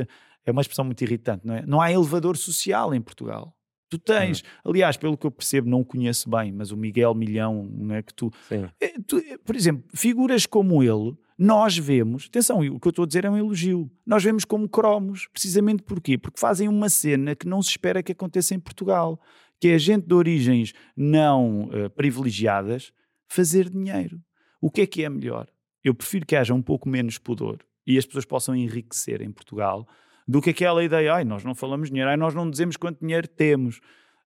É 0.46 0.52
uma 0.52 0.62
expressão 0.62 0.86
muito 0.86 1.02
irritante, 1.02 1.48
não 1.48 1.56
é? 1.56 1.66
Não 1.66 1.82
há 1.82 1.92
elevador 1.92 2.38
social 2.38 2.94
em 2.94 3.02
Portugal. 3.02 3.56
Tu 3.90 3.98
tens, 3.98 4.42
hum. 4.42 4.70
aliás, 4.70 4.98
pelo 4.98 5.18
que 5.18 5.26
eu 5.26 5.32
percebo, 5.32 5.70
não 5.70 5.80
o 5.80 5.86
conheço 5.86 6.30
bem, 6.30 6.52
mas 6.52 6.72
o 6.72 6.78
Miguel 6.78 7.16
Milhão, 7.16 7.68
não 7.72 7.96
é 7.96 8.04
que 8.04 8.14
tu, 8.14 8.32
é, 8.80 8.94
tu, 9.06 9.22
por 9.44 9.56
exemplo, 9.56 9.84
figuras 9.96 10.46
como 10.46 10.84
ele, 10.84 11.18
nós 11.38 11.78
vemos, 11.78 12.26
atenção, 12.28 12.60
o 12.60 12.80
que 12.80 12.88
eu 12.88 12.90
estou 12.90 13.04
a 13.04 13.08
dizer 13.08 13.24
é 13.26 13.30
um 13.30 13.38
elogio, 13.38 13.92
nós 14.06 14.24
vemos 14.24 14.44
como 14.44 14.68
cromos, 14.68 15.28
precisamente 15.32 15.84
porquê? 15.84 16.18
Porque 16.18 16.40
fazem 16.40 16.68
uma 16.68 16.90
cena 16.90 17.36
que 17.36 17.48
não 17.48 17.62
se 17.62 17.70
espera 17.70 18.02
que 18.02 18.12
aconteça 18.12 18.56
em 18.56 18.60
Portugal, 18.60 19.22
que 19.60 19.68
é 19.68 19.76
a 19.76 19.78
gente 19.78 20.08
de 20.08 20.14
origens 20.16 20.74
não 20.96 21.66
uh, 21.66 21.90
privilegiadas 21.92 22.92
fazer 23.28 23.70
dinheiro. 23.70 24.20
O 24.60 24.72
que 24.72 24.82
é 24.82 24.88
que 24.88 25.04
é 25.04 25.10
melhor? 25.10 25.48
Eu 25.84 25.94
prefiro 25.94 26.26
que 26.26 26.36
haja 26.36 26.54
um 26.54 26.62
pouco 26.62 26.90
menos 26.90 27.20
pudor 27.20 27.60
e 27.86 27.98
as 27.98 28.06
pessoas 28.06 28.26
possam 28.26 28.56
enriquecer 28.56 29.22
em 29.22 29.32
Portugal 29.32 29.88
do 30.28 30.42
que 30.42 30.50
aquela 30.50 30.84
ideia, 30.84 31.14
ai, 31.14 31.24
nós 31.24 31.44
não 31.44 31.56
falamos 31.56 31.90
dinheiro, 31.90 32.10
ai, 32.10 32.18
nós 32.18 32.34
não 32.34 32.50
dizemos 32.50 32.76
quanto 32.76 33.00
dinheiro 33.00 33.28
temos. 33.28 33.78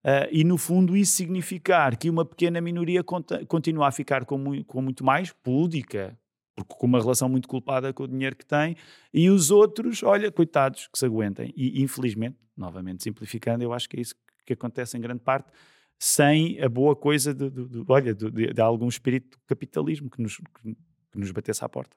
Uh, 0.04 0.26
e 0.32 0.44
no 0.44 0.58
fundo 0.58 0.98
isso 0.98 1.12
significar 1.12 1.96
que 1.96 2.10
uma 2.10 2.26
pequena 2.26 2.60
minoria 2.60 3.04
continua 3.48 3.90
a 3.90 3.92
ficar 3.92 4.26
com, 4.26 4.38
mu 4.38 4.64
com 4.66 4.82
muito 4.82 5.04
mais 5.06 5.32
púdica, 5.32 6.18
porque 6.56 6.76
com 6.76 6.86
uma 6.86 7.00
relação 7.00 7.30
muito 7.30 7.48
culpada 7.48 7.94
com 7.94 8.04
o 8.04 8.08
dinheiro 8.08 8.36
que 8.36 8.46
tem, 8.46 8.76
e 9.14 9.30
os 9.30 9.52
outros, 9.52 10.04
olha, 10.04 10.32
coitados, 10.32 10.88
que 10.88 10.98
se 10.98 11.06
aguentem. 11.06 11.54
E 11.56 11.82
infelizmente, 11.82 12.38
novamente 12.56 13.04
simplificando, 13.04 13.64
eu 13.64 13.74
acho 13.74 13.88
que 13.90 13.98
é 13.98 14.02
isso 14.02 14.16
que 14.46 14.54
acontece 14.54 14.98
em 14.98 15.02
grande 15.02 15.22
parte, 15.22 15.52
sem 16.00 16.62
a 16.62 16.68
boa 16.68 16.96
coisa 16.96 17.34
de, 17.34 17.50
de, 17.50 17.68
de 17.68 17.84
olha, 17.88 18.14
de, 18.14 18.54
de, 18.54 18.62
algum 18.62 18.88
espírito 18.88 19.38
de 19.38 19.46
capitalismo 19.46 20.10
que 20.10 20.22
nos, 20.22 20.38
que 20.38 21.18
nos 21.18 21.32
batesse 21.32 21.64
à 21.64 21.70
porta. 21.70 21.96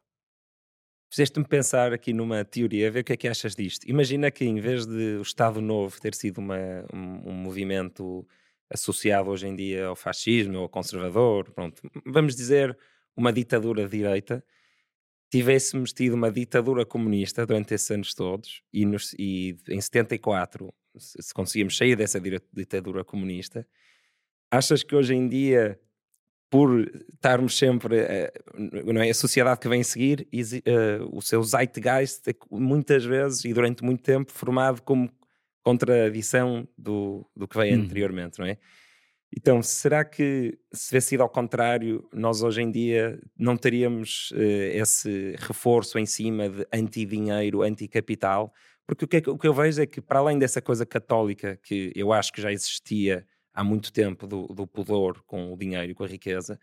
Fizeste-me 1.10 1.46
pensar 1.46 1.92
aqui 1.92 2.12
numa 2.12 2.44
teoria, 2.44 2.90
ver 2.90 3.00
o 3.00 3.04
que 3.04 3.12
é 3.12 3.16
que 3.16 3.28
achas 3.28 3.54
disto. 3.54 3.88
Imagina 3.88 4.30
que 4.30 4.44
em 4.44 4.60
vez 4.60 4.84
de 4.84 5.16
o 5.16 5.22
Estado 5.22 5.60
Novo 5.60 6.00
ter 6.00 6.14
sido 6.14 6.38
uma, 6.38 6.56
um, 6.92 7.30
um, 7.30 7.32
movimento 7.32 8.26
associado 8.68 9.30
hoje 9.30 9.46
em 9.46 9.54
dia 9.54 9.86
ao 9.86 9.96
fascismo 9.96 10.56
ou 10.56 10.62
ao 10.64 10.68
conservador, 10.68 11.50
pronto, 11.52 11.80
vamos 12.04 12.34
dizer 12.34 12.76
uma 13.16 13.32
ditadura 13.32 13.84
de 13.84 13.96
direita, 13.98 14.44
tivéssemos 15.30 15.92
tido 15.92 16.14
uma 16.14 16.30
ditadura 16.30 16.84
comunista 16.86 17.44
durante 17.46 17.74
esses 17.74 17.90
anos 17.90 18.14
todos 18.14 18.62
e, 18.72 18.84
nos, 18.84 19.14
e 19.18 19.56
em 19.68 19.80
74 19.80 20.72
se 20.96 21.34
conseguimos 21.34 21.76
sair 21.76 21.96
dessa 21.96 22.20
ditadura 22.52 23.04
comunista 23.04 23.66
achas 24.54 24.82
que 24.82 24.94
hoje 24.94 25.14
em 25.14 25.28
dia, 25.28 25.78
por 26.50 26.88
estarmos 27.12 27.58
sempre, 27.58 28.02
uh, 28.02 28.92
não 28.92 29.02
é, 29.02 29.10
a 29.10 29.14
sociedade 29.14 29.60
que 29.60 29.68
vem 29.68 29.82
seguir, 29.82 30.28
uh, 30.32 31.16
o 31.16 31.20
seu 31.20 31.42
zeitgeist 31.42 32.28
é 32.28 32.34
muitas 32.50 33.04
vezes 33.04 33.44
e 33.44 33.52
durante 33.52 33.82
muito 33.82 34.02
tempo 34.02 34.30
formado 34.30 34.82
como 34.82 35.10
contradição 35.62 36.68
do, 36.76 37.28
do 37.34 37.48
que 37.48 37.56
veio 37.56 37.78
hum. 37.78 37.82
anteriormente, 37.82 38.38
não 38.38 38.46
é? 38.46 38.58
Então, 39.36 39.60
será 39.62 40.04
que 40.04 40.56
se 40.72 40.88
tivesse 40.88 41.08
sido 41.08 41.22
ao 41.22 41.28
contrário, 41.28 42.08
nós 42.12 42.42
hoje 42.42 42.62
em 42.62 42.70
dia 42.70 43.20
não 43.36 43.56
teríamos 43.56 44.30
uh, 44.30 44.36
esse 44.72 45.34
reforço 45.38 45.98
em 45.98 46.06
cima 46.06 46.48
de 46.48 46.64
anti-dinheiro, 46.72 47.62
anti-capital? 47.62 48.52
Porque 48.86 49.04
o 49.04 49.08
que, 49.08 49.16
é, 49.16 49.22
o 49.26 49.36
que, 49.36 49.48
eu 49.48 49.54
vejo 49.54 49.82
é 49.82 49.86
que, 49.86 50.00
para 50.00 50.20
além 50.20 50.38
dessa 50.38 50.62
coisa 50.62 50.86
católica 50.86 51.58
que 51.62 51.92
eu 51.96 52.12
acho 52.12 52.32
que 52.32 52.40
já 52.40 52.52
existia 52.52 53.26
há 53.52 53.64
muito 53.64 53.92
tempo, 53.92 54.26
do, 54.26 54.46
do 54.48 54.66
pudor 54.66 55.22
com 55.26 55.52
o 55.52 55.56
dinheiro 55.56 55.90
e 55.90 55.94
com 55.94 56.04
a 56.04 56.08
riqueza, 56.08 56.60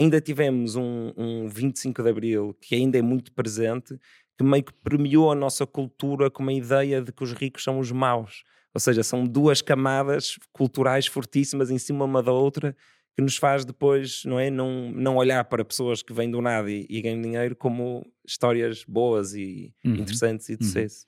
ainda 0.00 0.20
tivemos 0.20 0.74
um, 0.74 1.12
um 1.16 1.48
25 1.48 2.02
de 2.02 2.08
Abril 2.08 2.56
que 2.60 2.74
ainda 2.74 2.98
é 2.98 3.02
muito 3.02 3.32
presente, 3.32 3.98
que 4.36 4.44
meio 4.44 4.64
que 4.64 4.72
premiou 4.72 5.30
a 5.30 5.34
nossa 5.34 5.66
cultura 5.66 6.30
com 6.30 6.42
uma 6.42 6.52
ideia 6.52 7.00
de 7.00 7.12
que 7.12 7.24
os 7.24 7.32
ricos 7.32 7.64
são 7.64 7.78
os 7.78 7.90
maus. 7.90 8.44
Ou 8.74 8.80
seja, 8.80 9.02
são 9.02 9.24
duas 9.24 9.62
camadas 9.62 10.38
culturais 10.52 11.06
fortíssimas 11.06 11.70
em 11.70 11.78
cima 11.78 12.04
uma 12.04 12.22
da 12.22 12.32
outra 12.32 12.76
que 13.16 13.22
nos 13.22 13.38
faz 13.38 13.64
depois, 13.64 14.22
não 14.26 14.38
é? 14.38 14.50
Não, 14.50 14.90
não 14.90 15.16
olhar 15.16 15.42
para 15.44 15.64
pessoas 15.64 16.02
que 16.02 16.12
vêm 16.12 16.30
do 16.30 16.42
nada 16.42 16.70
e, 16.70 16.86
e 16.88 17.00
ganham 17.00 17.22
dinheiro 17.22 17.56
como 17.56 18.06
histórias 18.26 18.84
boas 18.86 19.34
e 19.34 19.72
uhum. 19.82 19.94
interessantes 19.94 20.50
e 20.50 20.56
de 20.56 20.64
uhum. 20.64 20.68
sucesso. 20.68 21.06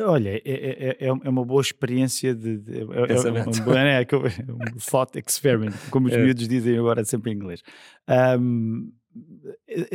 Olha, 0.00 0.30
é, 0.30 0.42
é, 0.44 0.88
é, 0.88 1.06
é, 1.06 1.12
uma 1.12 1.44
boa 1.44 1.62
experiência 1.62 2.34
de. 2.34 2.58
de 2.58 2.78
é, 2.78 2.80
é, 2.80 2.84
um, 2.84 3.76
é, 3.78 4.52
um 4.52 4.78
thought 4.90 5.16
experiment, 5.16 5.74
como 5.90 6.08
os 6.08 6.12
é. 6.12 6.18
miúdos 6.18 6.48
dizem 6.48 6.76
agora 6.76 7.04
sempre 7.04 7.30
em 7.30 7.36
inglês. 7.36 7.62
Um, 8.40 8.92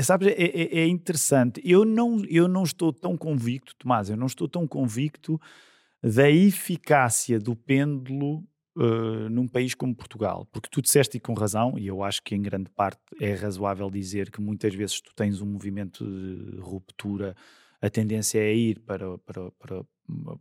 sabes, 0.01 0.27
é, 0.29 0.87
interessante. 0.87 1.61
Eu 1.63 1.85
não, 1.85 2.23
eu 2.25 2.47
não 2.47 2.63
estou 2.63 2.93
tão 2.93 3.17
convicto, 3.17 3.75
Tomás, 3.77 4.09
eu 4.09 4.17
não 4.17 4.27
estou 4.27 4.47
tão 4.47 4.67
convicto 4.67 5.39
da 6.01 6.29
eficácia 6.29 7.39
do 7.39 7.55
pêndulo 7.55 8.43
uh, 8.77 9.29
num 9.29 9.47
país 9.47 9.75
como 9.75 9.95
Portugal. 9.95 10.47
Porque 10.51 10.69
tu 10.71 10.81
disseste 10.81 11.17
e 11.17 11.19
com 11.19 11.33
razão, 11.33 11.77
e 11.77 11.87
eu 11.87 12.03
acho 12.03 12.23
que 12.23 12.35
em 12.35 12.41
grande 12.41 12.69
parte 12.69 13.01
é 13.19 13.33
razoável 13.33 13.89
dizer 13.89 14.31
que 14.31 14.41
muitas 14.41 14.73
vezes 14.73 15.01
tu 15.01 15.13
tens 15.15 15.41
um 15.41 15.45
movimento 15.45 16.05
de 16.05 16.59
ruptura, 16.59 17.35
a 17.81 17.89
tendência 17.89 18.39
é 18.39 18.53
ir 18.53 18.79
para, 18.79 19.17
para, 19.19 19.51
para, 19.51 19.85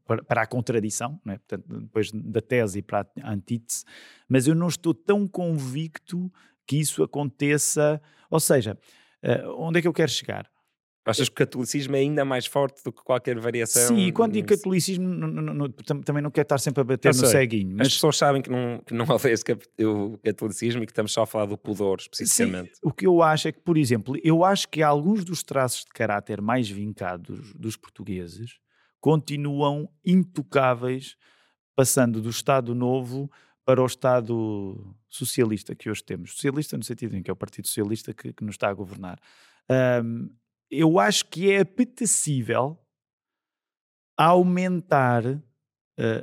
para, 0.04 0.22
para 0.24 0.42
a 0.42 0.46
contradição, 0.46 1.20
é? 1.26 1.38
Portanto, 1.38 1.80
depois 1.80 2.10
da 2.12 2.40
tese 2.40 2.78
e 2.80 2.82
para 2.82 3.06
a 3.22 3.32
antítese, 3.32 3.84
mas 4.28 4.46
eu 4.46 4.54
não 4.54 4.68
estou 4.68 4.92
tão 4.92 5.26
convicto 5.26 6.32
que 6.68 6.76
isso 6.76 7.02
aconteça. 7.02 8.00
Ou 8.30 8.38
seja, 8.38 8.78
uh, 9.24 9.50
onde 9.58 9.78
é 9.78 9.82
que 9.82 9.88
eu 9.88 9.92
quero 9.92 10.10
chegar? 10.10 10.48
Achas 11.06 11.26
que 11.26 11.32
o 11.32 11.46
catolicismo 11.46 11.96
é 11.96 12.00
ainda 12.00 12.22
mais 12.22 12.44
forte 12.44 12.84
do 12.84 12.92
que 12.92 13.02
qualquer 13.02 13.38
variação? 13.38 13.96
Sim, 13.96 14.08
e 14.08 14.12
quando 14.12 14.32
digo 14.32 14.46
catolicismo, 14.46 15.08
também 16.04 16.22
não 16.22 16.30
quero 16.30 16.44
estar 16.44 16.58
sempre 16.58 16.82
a 16.82 16.84
bater 16.84 17.14
no 17.14 17.26
ceguinho. 17.26 17.76
Mas... 17.78 17.86
As 17.86 17.94
pessoas 17.94 18.18
sabem 18.18 18.42
que 18.42 18.50
não, 18.50 18.82
que 18.84 18.92
não 18.92 19.06
o 19.80 20.18
catolicismo 20.18 20.82
e 20.82 20.86
que 20.86 20.92
estamos 20.92 21.10
só 21.10 21.22
a 21.22 21.26
falar 21.26 21.46
do 21.46 21.56
pudor, 21.56 21.96
especificamente. 21.98 22.74
Sim, 22.74 22.80
o 22.82 22.92
que 22.92 23.06
eu 23.06 23.22
acho 23.22 23.48
é 23.48 23.52
que, 23.52 23.60
por 23.60 23.78
exemplo, 23.78 24.16
eu 24.22 24.44
acho 24.44 24.68
que 24.68 24.82
alguns 24.82 25.24
dos 25.24 25.42
traços 25.42 25.80
de 25.80 25.92
caráter 25.94 26.42
mais 26.42 26.68
vincados 26.68 27.54
dos 27.54 27.74
portugueses 27.74 28.58
continuam 29.00 29.88
intocáveis, 30.04 31.16
passando 31.74 32.20
do 32.20 32.28
Estado 32.28 32.74
Novo 32.74 33.30
para 33.68 33.82
o 33.82 33.86
Estado 33.86 34.96
socialista 35.10 35.74
que 35.74 35.90
hoje 35.90 36.02
temos. 36.02 36.32
Socialista 36.32 36.74
no 36.78 36.82
sentido 36.82 37.14
em 37.14 37.22
que 37.22 37.30
é 37.30 37.32
o 37.34 37.36
Partido 37.36 37.68
Socialista 37.68 38.14
que, 38.14 38.32
que 38.32 38.42
nos 38.42 38.54
está 38.54 38.70
a 38.70 38.72
governar. 38.72 39.20
Um, 40.02 40.30
eu 40.70 40.98
acho 40.98 41.26
que 41.26 41.52
é 41.52 41.60
apetecível 41.60 42.78
aumentar 44.16 45.22
uh, 45.26 45.42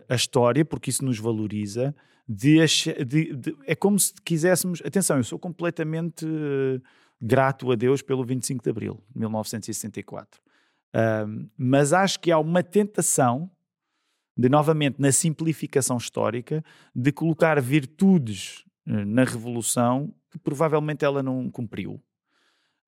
a 0.09 0.15
história, 0.15 0.65
porque 0.65 0.89
isso 0.89 1.05
nos 1.05 1.19
valoriza. 1.19 1.95
De, 2.27 2.57
de, 3.05 3.35
de, 3.35 3.55
é 3.67 3.75
como 3.75 3.99
se 3.99 4.11
quiséssemos. 4.23 4.81
Atenção, 4.83 5.17
eu 5.17 5.23
sou 5.23 5.37
completamente 5.37 6.25
uh, 6.25 6.81
grato 7.21 7.71
a 7.71 7.75
Deus 7.75 8.01
pelo 8.01 8.25
25 8.25 8.63
de 8.63 8.69
Abril 8.71 9.03
de 9.13 9.19
1964. 9.19 10.41
Uh, 10.95 11.47
mas 11.55 11.93
acho 11.93 12.19
que 12.19 12.31
há 12.31 12.39
uma 12.39 12.63
tentação 12.63 13.51
de, 14.37 14.49
novamente, 14.49 14.99
na 14.99 15.11
simplificação 15.11 15.97
histórica, 15.97 16.63
de 16.93 17.11
colocar 17.11 17.61
virtudes 17.61 18.63
uh, 18.87 19.05
na 19.05 19.23
Revolução 19.23 20.13
que 20.35 20.39
provavelmente 20.39 21.05
ela 21.05 21.23
não 21.23 21.49
cumpriu. 21.49 22.01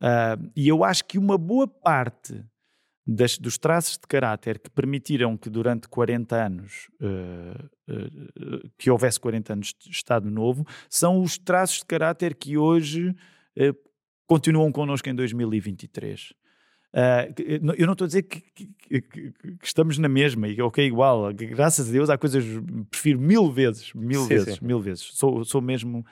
Uh, 0.02 0.52
e 0.56 0.68
eu 0.68 0.84
acho 0.84 1.06
que 1.06 1.18
uma 1.18 1.38
boa 1.38 1.68
parte 1.68 2.44
das, 3.06 3.38
dos 3.38 3.58
traços 3.58 3.94
de 3.94 4.06
caráter 4.08 4.60
que 4.60 4.70
permitiram 4.70 5.38
que 5.38 5.50
durante 5.50 5.88
40 5.88 6.36
anos 6.36 6.90
uh, 7.02 7.94
uh, 7.94 8.72
que 8.78 8.92
houvesse 8.92 9.20
40 9.20 9.54
anos 9.54 9.74
de 9.74 9.90
Estado 9.90 10.30
Novo 10.30 10.68
são 10.90 11.22
os 11.22 11.38
traços 11.38 11.80
de 11.80 11.86
caráter 11.86 12.36
que 12.36 12.58
hoje 12.58 13.16
continuam 14.28 14.72
connosco 14.72 15.10
em 15.10 15.16
2023. 15.16 16.34
Uh, 16.98 17.74
eu 17.78 17.86
não 17.86 17.94
estou 17.94 18.06
a 18.06 18.08
dizer 18.08 18.24
que, 18.24 18.42
que, 18.56 19.02
que, 19.02 19.34
estamos 19.62 20.00
na 20.00 20.10
mesma 20.10 20.48
e 20.48 20.60
ok, 20.60 20.84
igual. 20.84 21.32
Graças 21.32 21.90
a 21.90 21.92
Deus 21.92 22.10
há 22.10 22.18
coisas 22.18 22.44
prefiro 22.90 23.20
mil 23.20 23.52
vezes, 23.52 23.94
mil 23.94 24.24
sim, 24.24 24.30
vezes, 24.30 24.56
sim. 24.56 24.66
mil 24.66 24.80
vezes. 24.80 25.04
Sou, 25.14 25.46
sou 25.46 25.62
mesmo 25.62 26.04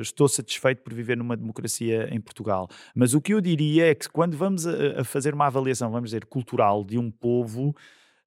estou 0.00 0.26
satisfeito 0.26 0.82
por 0.82 0.94
viver 0.94 1.18
numa 1.18 1.36
democracia 1.36 2.08
em 2.10 2.20
Portugal. 2.20 2.66
Mas 2.94 3.12
o 3.12 3.20
que 3.20 3.34
eu 3.34 3.42
diria 3.42 3.90
é 3.90 3.94
que 3.94 4.08
quando 4.08 4.36
vamos 4.38 4.66
a, 4.66 5.00
a 5.00 5.04
fazer 5.04 5.34
uma 5.34 5.46
avaliação, 5.46 5.90
vamos 5.90 6.10
dizer, 6.10 6.24
cultural 6.24 6.82
de 6.82 6.96
um 6.96 7.10
povo, 7.10 7.76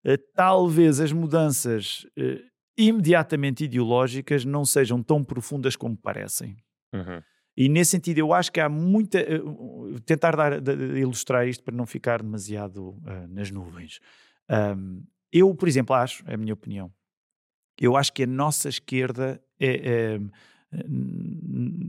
uh, 0.06 0.18
talvez 0.36 1.00
as 1.00 1.12
mudanças 1.12 2.06
uh, 2.20 2.40
imediatamente 2.78 3.64
ideológicas 3.64 4.46
não 4.46 4.64
sejam 4.64 5.02
tão 5.02 5.24
profundas 5.24 5.76
como 5.76 5.98
parecem. 5.98 6.56
Uhum. 6.94 7.22
E 7.56 7.70
nesse 7.70 7.92
sentido, 7.92 8.18
eu 8.18 8.34
acho 8.34 8.52
que 8.52 8.60
há 8.60 8.68
muita. 8.68 9.20
Uh, 9.20 10.00
tentar 10.02 10.36
dar, 10.36 10.60
de, 10.60 10.72
ilustrar 11.00 11.48
isto 11.48 11.64
para 11.64 11.76
não 11.76 11.86
ficar 11.86 12.22
demasiado 12.22 12.96
nas 13.30 13.52
nuvens. 13.52 14.00
Um, 14.50 15.04
eu, 15.32 15.54
por 15.56 15.68
exemplo, 15.68 15.96
acho, 15.96 16.24
é 16.28 16.34
a 16.34 16.38
minha 16.38 16.54
opinião, 16.54 16.92
eu 17.80 17.96
acho 17.98 18.14
que 18.14 18.24
a 18.24 18.28
nossa 18.28 18.70
esquerda 18.70 19.42
é, 19.60 20.16
é 20.16 20.20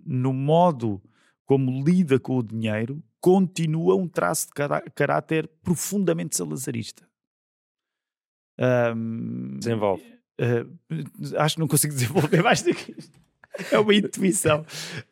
no 0.06 0.32
modo 0.32 1.02
como 1.44 1.84
lida 1.84 2.18
com 2.18 2.38
o 2.38 2.42
dinheiro, 2.42 3.02
continua 3.20 3.94
um 3.96 4.08
traço 4.08 4.48
de 4.48 4.52
caráter 4.94 5.48
profundamente 5.62 6.36
salazarista. 6.36 7.06
Um, 8.58 9.58
Desenvolve. 9.58 10.02
Uh, 10.40 11.38
acho 11.38 11.56
que 11.56 11.60
não 11.60 11.68
consigo 11.68 11.92
desenvolver 11.94 12.42
mais 12.42 12.62
do 12.62 12.74
que 12.74 12.92
isto. 12.92 13.20
É 13.70 13.78
uma 13.78 13.94
intuição. 13.94 14.62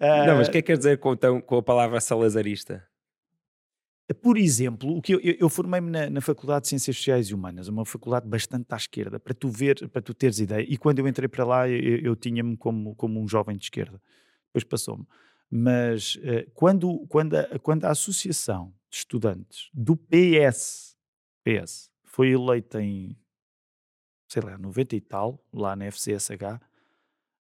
Uh, 0.01 0.27
não, 0.27 0.37
mas 0.37 0.49
o 0.49 0.51
que 0.51 0.59
é 0.59 0.63
que 0.63 0.67
quer 0.67 0.77
dizer 0.77 0.99
com, 0.99 1.13
então, 1.13 1.41
com 1.41 1.57
a 1.57 1.63
palavra 1.63 2.01
salazarista? 2.01 2.87
Por 4.21 4.37
exemplo, 4.37 4.97
o 4.97 5.01
que 5.01 5.15
eu, 5.15 5.21
eu, 5.21 5.49
formei-me 5.49 5.91
na, 5.91 6.11
na, 6.11 6.21
Faculdade 6.21 6.63
de 6.63 6.69
Ciências 6.69 6.97
Sociais 6.97 7.29
e 7.29 7.35
Humanas, 7.35 7.69
uma 7.69 7.85
faculdade 7.85 8.29
bastante 8.29 8.67
à 8.71 8.77
esquerda, 8.77 9.19
para 9.19 9.33
tu 9.33 9.49
ver, 9.49 9.89
para 9.89 10.03
tu 10.03 10.13
teres 10.13 10.39
ideia. 10.39 10.67
E 10.69 10.77
quando 10.77 10.99
eu 10.99 11.09
entrei 11.09 11.29
para 11.29 11.45
lá, 11.45 11.69
eu, 11.69 11.99
eu 11.99 12.17
tinha-me 12.17 12.57
como, 12.57 12.95
como 12.97 13.21
um 13.21 13.29
jovem 13.29 13.57
de 13.57 13.65
esquerda. 13.65 14.01
Depois 14.47 14.65
passou-me. 14.65 15.07
Mas 15.51 16.17
uh, 16.17 16.51
quando, 16.53 17.07
quando, 17.09 17.37
a, 17.37 17.59
quando 17.61 17.85
a 17.85 17.91
Associação 17.91 18.75
de 18.91 18.97
Estudantes 18.97 19.71
do 19.73 19.97
PS, 19.97 20.97
PS 21.45 21.91
foi 22.03 22.31
eleita 22.31 22.83
em, 22.83 23.17
sei 24.29 24.43
lá, 24.43 24.59
90 24.59 24.97
e 24.97 25.01
tal, 25.01 25.43
lá 25.53 25.77
na 25.77 25.87
FCSH, 25.87 26.61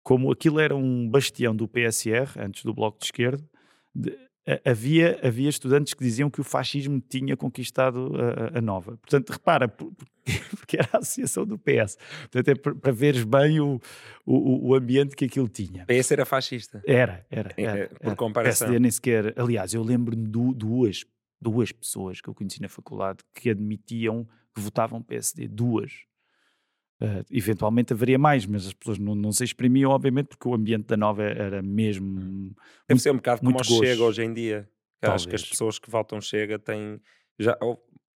como 0.09 0.33
aquilo 0.33 0.59
era 0.59 0.75
um 0.75 1.07
bastião 1.07 1.55
do 1.55 1.69
PSR, 1.69 2.31
antes 2.39 2.65
do 2.65 2.73
Bloco 2.73 2.99
de 2.99 3.05
Esquerda, 3.05 3.45
de, 3.95 4.19
havia, 4.65 5.21
havia 5.23 5.51
estudantes 5.51 5.93
que 5.93 6.03
diziam 6.03 6.31
que 6.31 6.41
o 6.41 6.45
fascismo 6.45 6.99
tinha 6.99 7.37
conquistado 7.37 8.13
a, 8.17 8.57
a 8.57 8.61
nova. 8.63 8.97
Portanto, 8.97 9.29
repara, 9.29 9.69
porque 9.69 10.79
era 10.79 10.89
a 10.95 10.99
associação 11.01 11.45
do 11.45 11.59
PS. 11.59 11.99
Portanto, 12.31 12.49
é 12.49 12.55
para 12.55 12.91
veres 12.91 13.23
bem 13.23 13.61
o, 13.61 13.79
o, 14.25 14.71
o, 14.71 14.75
ambiente 14.75 15.15
que 15.15 15.27
aquilo 15.27 15.47
tinha. 15.47 15.83
O 15.83 15.87
PS 15.87 16.13
era 16.13 16.25
fascista? 16.25 16.83
Era, 16.87 17.27
era. 17.31 17.53
era, 17.59 17.79
era 17.81 17.89
por 18.01 18.17
comparação. 18.17 18.67
PSD 18.67 18.81
nem 18.81 18.91
sequer. 18.91 19.39
Aliás, 19.39 19.75
eu 19.75 19.83
lembro-me 19.83 20.25
de 20.25 20.55
duas, 20.55 21.05
duas 21.39 21.71
pessoas 21.71 22.19
que 22.23 22.31
eu 22.31 22.35
conheci 22.35 22.63
na 22.63 22.69
faculdade 22.71 23.19
que 23.35 23.51
admitiam 23.51 24.27
que 24.55 24.61
votavam 24.63 25.03
PSD. 25.03 25.49
Duas. 25.49 25.93
Uh, 27.01 27.25
eventualmente 27.31 27.93
haveria 27.93 28.19
mais, 28.19 28.45
mas 28.45 28.67
as 28.67 28.73
pessoas 28.73 28.99
não, 28.99 29.15
não, 29.15 29.31
se 29.31 29.45
exprimiam, 29.45 29.93
obviamente, 29.93 30.27
porque 30.29 30.49
o 30.49 30.55
ambiente 30.55 30.87
da 30.87 30.97
nova 30.97 31.23
era 31.23 31.63
mesmo. 31.63 32.53
Deve 32.89 33.01
ser 33.01 33.13
um 33.13 33.17
bocado 33.17 33.41
como 33.41 33.57
o 33.57 33.65
Chega 33.65 34.03
hoje 34.03 34.25
em 34.25 34.33
dia. 34.33 34.69
Acho 35.01 35.29
que 35.29 35.37
as 35.37 35.45
pessoas 35.45 35.79
que 35.79 35.89
votam 35.89 36.21
Chega 36.21 36.59
têm. 36.59 37.01
Já, 37.39 37.57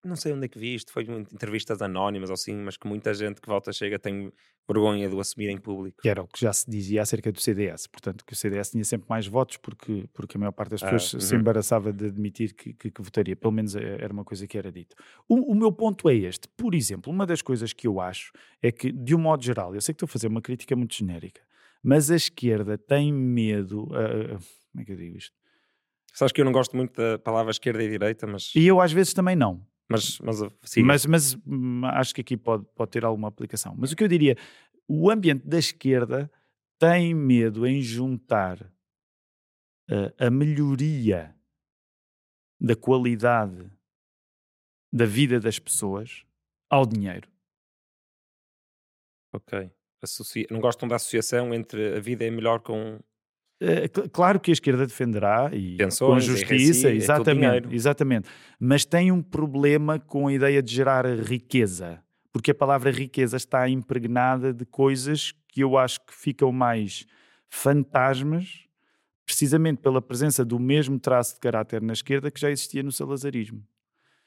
não 0.05 0.17
sei 0.17 0.33
onde 0.33 0.47
é 0.47 0.49
que 0.49 0.59
vi 0.59 0.75
isto, 0.75 0.93
foi 0.93 1.05
entrevistas 1.05 1.81
anónimas 1.81 2.29
ou 2.29 2.35
assim, 2.35 2.57
mas 2.57 2.77
que 2.77 2.87
muita 2.89 3.15
gente 3.15 3.41
que 3.41 3.49
volta 3.49 3.73
chega 3.73 3.99
tem 3.99 4.33
vergonha 4.69 5.09
de 5.09 5.15
o 5.15 5.21
assumir 5.21 5.49
em 5.49 5.59
público. 5.59 6.03
Que 6.03 6.09
era 6.09 6.23
o 6.23 6.27
que 6.27 6.41
já 6.41 6.53
se 6.53 6.69
dizia 6.69 7.03
acerca 7.03 7.31
do 7.31 7.41
CDS, 7.41 7.87
portanto, 7.87 8.25
que 8.25 8.33
o 8.33 8.37
CDS 8.37 8.71
tinha 8.71 8.85
sempre 8.85 9.07
mais 9.09 9.27
votos 9.27 9.57
porque, 9.57 10.09
porque 10.13 10.37
a 10.37 10.41
maior 10.41 10.53
parte 10.53 10.71
das 10.71 10.83
ah, 10.83 10.91
pessoas 10.91 11.23
ah, 11.23 11.27
se 11.27 11.35
embaraçava 11.35 11.93
de 11.93 12.07
admitir 12.07 12.55
que, 12.55 12.73
que, 12.73 12.91
que, 12.91 13.03
votaria, 13.03 13.37
pelo 13.37 13.53
menos 13.53 13.77
eh, 13.77 13.99
era 14.01 14.13
uma 14.13 14.25
coisa 14.25 14.47
que 14.47 14.59
era 14.59 14.73
dito. 14.73 14.97
O, 15.29 15.53
o, 15.53 15.55
meu 15.55 15.73
ponto 15.73 16.09
é 16.09 16.15
este, 16.15 16.49
por 16.57 16.75
exemplo, 16.75 17.13
uma 17.13 17.27
das 17.27 17.43
coisas 17.43 17.73
que 17.73 17.87
eu 17.87 18.01
acho 18.01 18.33
é 18.61 18.73
que, 18.73 18.91
de 18.91 19.15
um 19.15 19.19
modo 19.19 19.45
geral, 19.45 19.75
eu 19.75 19.81
sei 19.81 19.95
que 19.95 19.97
estou 19.97 20.07
a 20.07 20.13
fazer 20.13 20.27
uma 20.27 20.43
crítica 20.43 20.75
muito 20.75 20.95
genérica, 20.95 21.41
mas 21.83 22.11
a 22.11 22.17
esquerda 22.17 22.77
tem 22.77 23.13
medo, 23.13 23.85
uh, 23.85 24.39
como 24.71 24.83
é 24.83 24.85
que 24.85 24.93
eu 24.93 24.97
digo 24.97 25.17
isto? 25.17 25.35
Sabes 26.13 26.33
que 26.33 26.41
eu 26.41 26.45
não 26.45 26.53
gosto 26.53 26.77
muito 26.77 26.95
da 26.95 27.19
palavra 27.19 27.51
esquerda 27.51 27.83
e 27.83 27.89
direita, 27.89 28.27
mas... 28.27 28.53
E 28.55 28.67
eu 28.67 28.81
às 28.81 28.93
vezes 28.93 29.15
também 29.15 29.35
não. 29.35 29.65
Mas, 29.89 30.19
mas, 30.21 30.41
mas, 30.83 31.07
mas 31.07 31.35
hum, 31.47 31.85
acho 31.85 32.15
que 32.15 32.21
aqui 32.21 32.37
pode, 32.37 32.65
pode 32.75 32.91
ter 32.91 33.05
alguma 33.05 33.29
aplicação. 33.29 33.75
Mas 33.77 33.93
o 33.93 33.97
que 33.97 34.05
eu 34.05 34.09
diria, 34.09 34.37
o 34.89 35.11
ambiente 35.11 35.47
da 35.47 35.59
esquerda 35.59 36.31
tem 36.79 37.15
medo 37.15 37.67
em 37.67 37.81
juntar 37.81 38.61
uh, 39.91 40.13
a 40.19 40.31
melhoria 40.31 41.35
da 42.61 42.75
qualidade 42.77 43.71
da 44.93 45.05
vida 45.05 45.41
das 45.41 45.59
pessoas 45.59 46.25
ao 46.71 46.87
dinheiro. 46.87 47.29
Ok. 49.33 49.71
Associa... 50.03 50.47
Não 50.51 50.61
gostam 50.61 50.89
da 50.89 50.97
associação 50.97 51.55
entre 51.55 51.97
a 51.97 52.01
vida 52.01 52.25
é 52.25 52.31
melhor 52.31 52.61
com 52.61 53.01
claro 54.13 54.41
que 54.41 54.51
a 54.51 54.55
esquerda 54.55 54.87
defenderá 54.87 55.51
e 55.53 55.77
Pensões, 55.77 56.25
com 56.25 56.33
justiça, 56.33 56.89
RSI, 56.89 56.97
exatamente, 56.97 57.69
é 57.69 57.75
exatamente. 57.75 58.29
Mas 58.59 58.85
tem 58.85 59.13
um 59.13 59.23
problema 59.23 59.99
com 59.99 60.29
a 60.29 60.33
ideia 60.33 60.63
de 60.63 60.75
gerar 60.75 61.07
riqueza, 61.07 62.03
porque 62.33 62.51
a 62.51 62.55
palavra 62.55 62.91
riqueza 62.91 63.37
está 63.37 63.69
impregnada 63.69 64.53
de 64.53 64.65
coisas 64.65 65.33
que 65.49 65.63
eu 65.63 65.77
acho 65.77 66.01
que 66.01 66.15
ficam 66.15 66.51
mais 66.51 67.07
fantasmas, 67.49 68.67
precisamente 69.27 69.81
pela 69.81 70.01
presença 70.01 70.45
do 70.45 70.59
mesmo 70.59 70.99
traço 70.99 71.35
de 71.35 71.41
caráter 71.41 71.83
na 71.83 71.93
esquerda 71.93 72.31
que 72.31 72.41
já 72.41 72.51
existia 72.51 72.83
no 72.83 72.91
salazarismo. 72.91 73.63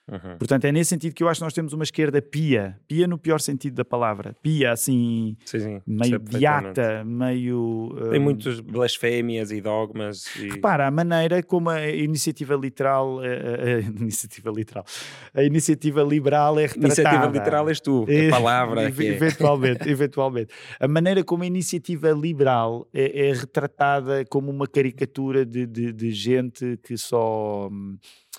Uhum. 0.08 0.38
Portanto, 0.38 0.66
é 0.66 0.72
nesse 0.72 0.90
sentido 0.90 1.16
que 1.16 1.24
eu 1.24 1.28
acho 1.28 1.40
que 1.40 1.44
nós 1.44 1.54
temos 1.54 1.74
uma 1.74 1.84
esquerda 1.84 2.22
pia, 2.22 2.80
pia 2.88 3.08
no 3.08 3.18
pior 3.18 3.40
sentido 3.40 3.74
da 3.74 3.86
palavra, 3.86 4.36
pia 4.42 4.72
assim, 4.72 5.36
sim, 5.44 5.60
sim, 5.60 5.82
meio 5.86 6.20
beata, 6.20 7.04
meio. 7.04 7.96
Tem 8.12 8.20
um... 8.20 8.24
muitas 8.24 8.60
blasfémias 8.60 9.52
e 9.52 9.60
dogmas. 9.60 10.28
E... 10.36 10.50
Repara, 10.50 10.86
a 10.86 10.92
maneira 10.92 11.42
como 11.42 11.72
a 11.72 11.90
iniciativa 11.90 12.56
literal, 12.56 13.20
a, 13.20 13.24
a, 13.24 13.78
a, 13.78 13.80
iniciativa 14.00 14.52
literal, 14.52 14.86
a 15.34 15.44
iniciativa 15.44 16.04
liberal 16.04 16.60
é 16.60 16.68
retratada. 16.68 16.86
Iniciativa 16.86 17.26
literal 17.26 17.70
és 17.70 17.82
tu, 17.82 18.06
a 18.06 18.30
palavra. 18.30 18.84
É. 18.84 18.88
eventualmente, 18.88 19.90
eventualmente. 19.90 20.54
A 20.80 20.88
maneira 20.88 21.24
como 21.24 21.42
a 21.42 21.48
iniciativa 21.48 22.12
liberal 22.12 22.88
é, 22.94 23.30
é 23.30 23.34
retratada 23.34 24.24
como 24.26 24.52
uma 24.52 24.68
caricatura 24.68 25.44
de, 25.44 25.66
de, 25.66 25.92
de 25.92 26.12
gente 26.12 26.78
que 26.84 26.96
só, 26.96 27.72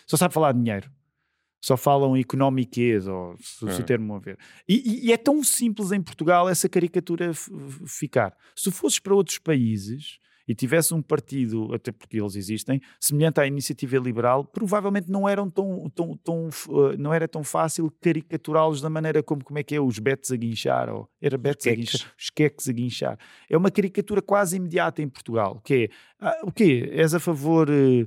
só 0.07 0.17
sabe 0.17 0.33
falar 0.33 0.53
de 0.53 0.62
dinheiro 0.62 0.95
só 1.61 1.77
falam 1.77 2.17
economiquez, 2.17 3.07
ou 3.07 3.37
se, 3.41 3.67
é. 3.67 3.73
o 3.73 3.85
termo 3.85 4.15
a 4.15 4.19
ver. 4.19 4.39
E, 4.69 5.07
e, 5.09 5.13
é 5.13 5.17
tão 5.17 5.43
simples 5.43 5.93
em 5.93 6.01
Portugal 6.01 6.49
essa 6.49 6.69
caricatura 6.69 7.33
ficar. 7.87 8.37
Se 8.55 8.71
fosses 8.71 8.99
para 8.99 9.15
outros 9.15 9.39
países 9.39 10.19
e 10.49 10.55
tivesse 10.55 10.95
um 10.95 11.03
partido, 11.03 11.75
até 11.75 11.91
porque 11.91 12.21
eles 12.21 12.37
existem, 12.37 12.81
semelhante 13.01 13.41
à 13.41 13.47
iniciativa 13.47 13.97
liberal, 13.99 14.45
provavelmente 14.45 15.11
não 15.11 15.29
eram 15.29 15.51
tão, 15.51 15.91
tão, 15.91 16.17
tão 16.17 16.49
uh, 16.69 16.97
não 16.97 17.13
era 17.13 17.27
tão 17.27 17.43
fácil 17.43 17.93
caricaturá-los 18.01 18.81
da 18.81 18.89
maneira 18.89 19.23
como, 19.23 19.43
como 19.43 19.59
é 19.59 19.65
que 19.65 19.75
é 19.75 19.81
os 19.81 19.99
betes 19.99 20.31
a 20.31 20.37
guinchar, 20.37 20.89
ou 20.89 21.11
era 21.21 21.37
betes 21.37 21.67
a 21.67 21.75
guinchar, 21.75 22.15
os 22.17 22.31
queques 22.31 22.69
a 22.69 22.73
guinchar. 22.73 23.19
É 23.51 23.57
uma 23.57 23.71
caricatura 23.71 24.23
quase 24.23 24.57
imediata 24.57 25.03
em 25.03 25.09
Portugal, 25.09 25.61
que 25.65 25.75
é, 25.75 25.89
ah, 26.21 26.41
o 26.45 26.53
quê? 26.53 26.89
És 26.93 27.13
a 27.15 27.19
favor... 27.19 27.69
Uh, 27.69 28.07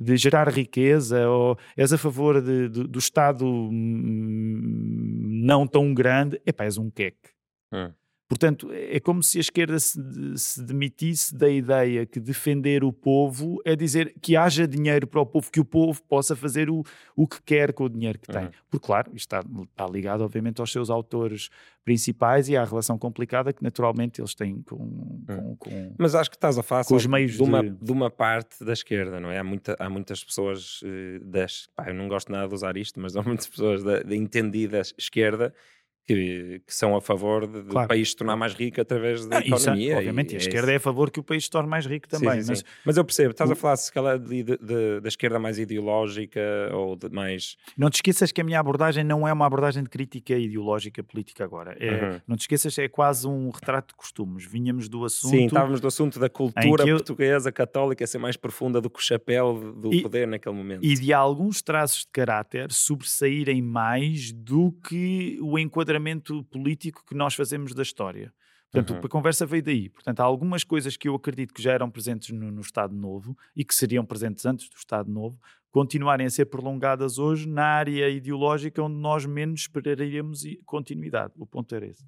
de 0.00 0.16
gerar 0.16 0.48
riqueza 0.48 1.28
ou 1.28 1.58
és 1.76 1.92
a 1.92 1.98
favor 1.98 2.40
de, 2.40 2.68
de, 2.68 2.84
do 2.88 2.98
Estado 2.98 3.44
não 3.70 5.66
tão 5.66 5.92
grande, 5.92 6.40
epá, 6.46 6.64
és 6.64 6.78
um 6.78 6.90
queque. 6.90 7.30
Hum. 7.72 7.92
Portanto, 8.30 8.70
é 8.72 9.00
como 9.00 9.24
se 9.24 9.38
a 9.38 9.40
esquerda 9.40 9.76
se, 9.80 10.00
se, 10.36 10.62
demitisse 10.62 11.34
da 11.34 11.50
ideia 11.50 12.06
que 12.06 12.20
defender 12.20 12.84
o 12.84 12.92
povo 12.92 13.60
é 13.64 13.74
dizer 13.74 14.14
que 14.22 14.36
haja 14.36 14.68
dinheiro 14.68 15.04
para 15.04 15.20
o 15.20 15.26
povo, 15.26 15.50
que 15.50 15.58
o 15.58 15.64
povo 15.64 16.00
possa 16.04 16.36
fazer 16.36 16.70
o, 16.70 16.84
o 17.16 17.26
que 17.26 17.42
quer 17.42 17.72
com 17.72 17.82
o 17.82 17.88
dinheiro 17.88 18.20
que 18.20 18.28
tem. 18.28 18.44
Uhum. 18.44 18.50
Porque, 18.70 18.86
claro, 18.86 19.10
isto 19.16 19.34
está, 19.34 19.40
está, 19.40 19.84
ligado, 19.88 20.20
obviamente, 20.20 20.60
aos 20.60 20.70
seus 20.70 20.90
autores 20.90 21.48
principais 21.84 22.48
e 22.48 22.56
à 22.56 22.64
relação 22.64 22.96
complicada 22.96 23.52
que, 23.52 23.64
naturalmente, 23.64 24.20
eles 24.20 24.32
têm 24.32 24.62
com. 24.62 24.76
Uhum. 24.76 25.24
com, 25.26 25.56
com 25.56 25.94
Mas 25.98 26.14
acho 26.14 26.30
que 26.30 26.36
estás 26.36 26.56
a 26.56 26.62
falar 26.62 26.84
os 26.88 27.06
meios 27.06 27.32
de 27.32 27.42
uma, 27.42 27.64
de... 27.64 27.70
de 27.70 27.90
uma 27.90 28.12
parte 28.12 28.64
da 28.64 28.72
esquerda, 28.72 29.18
não 29.18 29.28
é? 29.32 29.40
Há, 29.40 29.44
muita, 29.44 29.74
há 29.76 29.90
muitas 29.90 30.22
pessoas 30.22 30.82
uh, 30.82 31.24
das. 31.24 31.68
Pá, 31.74 31.88
eu 31.88 31.94
não 31.94 32.06
gosto 32.06 32.30
nada 32.30 32.46
de 32.46 32.54
usar 32.54 32.76
isto, 32.76 33.00
mas 33.00 33.16
há 33.16 33.22
muitas 33.24 33.48
pessoas 33.48 33.82
da, 33.82 34.04
da 34.04 34.14
entendida 34.14 34.80
esquerda 34.96 35.52
que, 36.06 36.62
que, 36.66 36.74
são 36.74 36.96
a 36.96 37.00
favor 37.00 37.46
de, 37.46 37.62
claro. 37.62 37.86
do 37.86 37.88
país 37.88 38.10
se 38.10 38.16
tornar 38.16 38.36
mais 38.36 38.54
rico 38.54 38.80
através 38.80 39.26
da 39.26 39.38
ah, 39.38 39.40
economia. 39.40 39.90
Isso, 39.90 39.98
obviamente, 39.98 40.32
e, 40.32 40.34
a 40.34 40.38
é 40.38 40.40
esquerda 40.40 40.70
é, 40.70 40.74
é 40.74 40.76
a 40.76 40.80
favor 40.80 41.10
que 41.10 41.20
o 41.20 41.22
país 41.22 41.44
se 41.44 41.50
torne 41.50 41.68
mais 41.68 41.86
rico 41.86 42.08
também. 42.08 42.30
Sim, 42.30 42.42
sim, 42.42 42.48
mas, 42.48 42.58
sim. 42.58 42.64
mas 42.84 42.96
eu 42.96 43.04
percebo, 43.04 43.30
estás 43.30 43.50
a 43.50 43.54
falar 43.54 43.76
se 43.76 43.92
calhar 43.92 44.18
de, 44.18 44.42
de, 44.42 44.58
de, 44.58 45.00
da 45.00 45.08
esquerda 45.08 45.38
mais 45.38 45.58
ideológica 45.58 46.40
ou 46.72 46.96
de 46.96 47.08
mais. 47.10 47.56
Não 47.76 47.88
te 47.88 47.96
esqueças 47.96 48.32
que 48.32 48.40
a 48.40 48.44
minha 48.44 48.58
abordagem 48.58 49.04
não 49.04 49.26
é 49.26 49.32
uma 49.32 49.46
abordagem 49.46 49.82
de 49.82 49.88
crítica 49.88 50.34
ideológica 50.34 51.02
política 51.02 51.44
agora. 51.44 51.76
É, 51.78 51.90
uhum. 51.90 52.20
Não 52.26 52.36
te 52.36 52.40
esqueças, 52.40 52.76
é 52.78 52.88
quase 52.88 53.28
um 53.28 53.50
retrato 53.50 53.88
de 53.88 53.94
costumes. 53.94 54.44
Vinhamos 54.44 54.88
do 54.88 55.04
assunto. 55.04 55.30
Sim, 55.30 55.46
estávamos 55.46 55.80
do 55.80 55.86
assunto 55.86 56.18
da 56.18 56.28
cultura 56.28 56.84
eu... 56.86 56.96
portuguesa 56.96 57.52
católica 57.52 58.06
ser 58.06 58.18
mais 58.18 58.36
profunda 58.36 58.80
do 58.80 58.90
que 58.90 58.98
o 58.98 59.02
chapéu 59.02 59.74
do 59.76 59.94
e, 59.94 60.02
poder 60.02 60.26
naquele 60.26 60.54
momento. 60.54 60.84
E 60.84 60.94
de 60.94 61.12
alguns 61.12 61.62
traços 61.62 62.00
de 62.00 62.08
caráter 62.12 62.72
sobressaírem 62.72 63.62
mais 63.62 64.32
do 64.32 64.72
que 64.72 65.38
o 65.40 65.58
enquadramento 65.58 65.99
político 66.00 66.44
político 66.44 67.04
que 67.06 67.14
nós 67.14 67.34
fazemos 67.34 67.74
da 67.74 67.82
história. 67.82 68.32
Portanto, 68.70 68.94
uhum. 68.94 69.00
a 69.04 69.08
conversa 69.08 69.44
veio 69.44 69.62
daí. 69.62 69.88
Portanto, 69.88 70.20
há 70.20 70.24
algumas 70.24 70.62
coisas 70.62 70.96
que 70.96 71.08
eu 71.08 71.14
acredito 71.14 71.52
que 71.52 71.62
já 71.62 71.72
eram 71.72 71.90
presentes 71.90 72.30
no, 72.30 72.50
no, 72.52 72.60
Estado 72.60 72.94
Novo 72.94 73.36
e 73.54 73.64
que 73.64 73.74
seriam 73.74 74.04
presentes 74.04 74.46
antes 74.46 74.68
do 74.68 74.76
Estado 74.76 75.10
Novo, 75.10 75.40
continuarem 75.72 76.26
a 76.26 76.30
ser 76.30 76.46
prolongadas 76.46 77.18
hoje 77.18 77.48
na 77.48 77.64
área 77.64 78.08
ideológica 78.08 78.80
onde 78.82 78.96
nós 78.96 79.26
menos 79.26 79.62
esperaríamos 79.62 80.42
continuidade. 80.64 81.34
O 81.36 81.46
ponto 81.46 81.74
era 81.74 81.86
esse. 81.86 82.04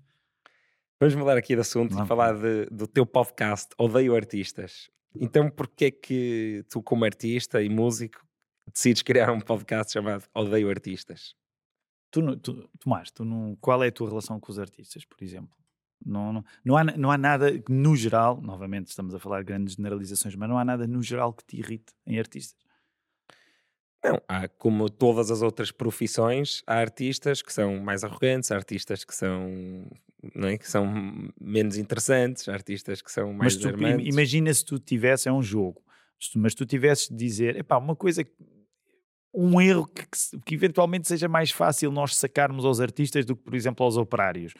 Vamos 1.00 1.16
mudar 1.16 1.36
aqui 1.36 1.56
de 1.56 1.60
assunto 1.60 1.96
Não. 1.96 2.04
e 2.04 2.06
falar 2.06 2.34
de, 2.34 2.66
do 2.66 2.86
teu 2.86 3.04
podcast 3.04 3.70
Odeio 3.76 4.14
Artistas. 4.14 4.88
Então, 5.16 5.50
porquê 5.50 5.86
é 5.86 5.90
que 5.90 6.64
tu, 6.70 6.80
como 6.80 7.04
artista 7.04 7.60
e 7.60 7.68
músico, 7.68 8.24
decides 8.72 9.02
criar 9.02 9.32
um 9.32 9.40
podcast 9.40 9.92
chamado 9.92 10.24
Odeio 10.32 10.70
Artistas? 10.70 11.34
Tu, 12.12 12.36
tu, 12.36 12.68
Tomás, 12.78 13.10
tu 13.10 13.24
não, 13.24 13.56
qual 13.60 13.82
é 13.82 13.88
a 13.88 13.92
tua 13.92 14.08
relação 14.08 14.38
com 14.38 14.52
os 14.52 14.58
artistas, 14.58 15.04
por 15.04 15.24
exemplo? 15.24 15.56
Não, 16.04 16.32
não, 16.32 16.44
não, 16.64 16.76
há, 16.76 16.84
não 16.84 17.10
há 17.10 17.16
nada 17.16 17.50
no 17.68 17.96
geral, 17.96 18.40
novamente 18.40 18.88
estamos 18.88 19.14
a 19.14 19.18
falar 19.18 19.38
de 19.38 19.46
grandes 19.46 19.74
generalizações, 19.74 20.36
mas 20.36 20.48
não 20.48 20.58
há 20.58 20.64
nada 20.64 20.86
no 20.86 21.02
geral 21.02 21.32
que 21.32 21.44
te 21.44 21.56
irrite 21.56 21.94
em 22.06 22.18
artistas. 22.18 22.60
Não, 24.04 24.20
há 24.28 24.48
como 24.48 24.90
todas 24.90 25.30
as 25.30 25.42
outras 25.42 25.70
profissões, 25.70 26.62
há 26.66 26.74
artistas 26.74 27.40
que 27.40 27.52
são 27.52 27.78
mais 27.78 28.04
arrogantes, 28.04 28.50
há 28.50 28.56
artistas 28.56 29.04
que 29.04 29.14
são, 29.14 29.86
não 30.34 30.48
é, 30.48 30.58
que 30.58 30.68
são 30.68 31.30
menos 31.40 31.78
interessantes, 31.78 32.48
há 32.48 32.52
artistas 32.52 33.00
que 33.00 33.10
são 33.10 33.32
mais 33.32 33.56
Mas 33.56 33.72
tu, 33.72 33.80
imagina 34.00 34.52
se 34.52 34.64
tu 34.64 34.78
tivesse, 34.78 35.28
é 35.28 35.32
um 35.32 35.42
jogo, 35.42 35.80
mas 36.34 36.54
tu 36.54 36.66
tivesses 36.66 37.08
de 37.08 37.14
dizer, 37.14 37.56
epá, 37.56 37.78
uma 37.78 37.94
coisa 37.94 38.24
que 38.24 38.32
um 39.34 39.60
erro 39.60 39.86
que, 39.86 40.04
que, 40.44 40.54
eventualmente 40.54 41.08
seja 41.08 41.28
mais 41.28 41.50
fácil 41.50 41.90
nós 41.90 42.16
sacarmos 42.16 42.64
aos 42.64 42.80
artistas 42.80 43.24
do 43.24 43.34
que, 43.34 43.42
por 43.42 43.54
exemplo, 43.54 43.84
aos 43.84 43.96
operários. 43.96 44.52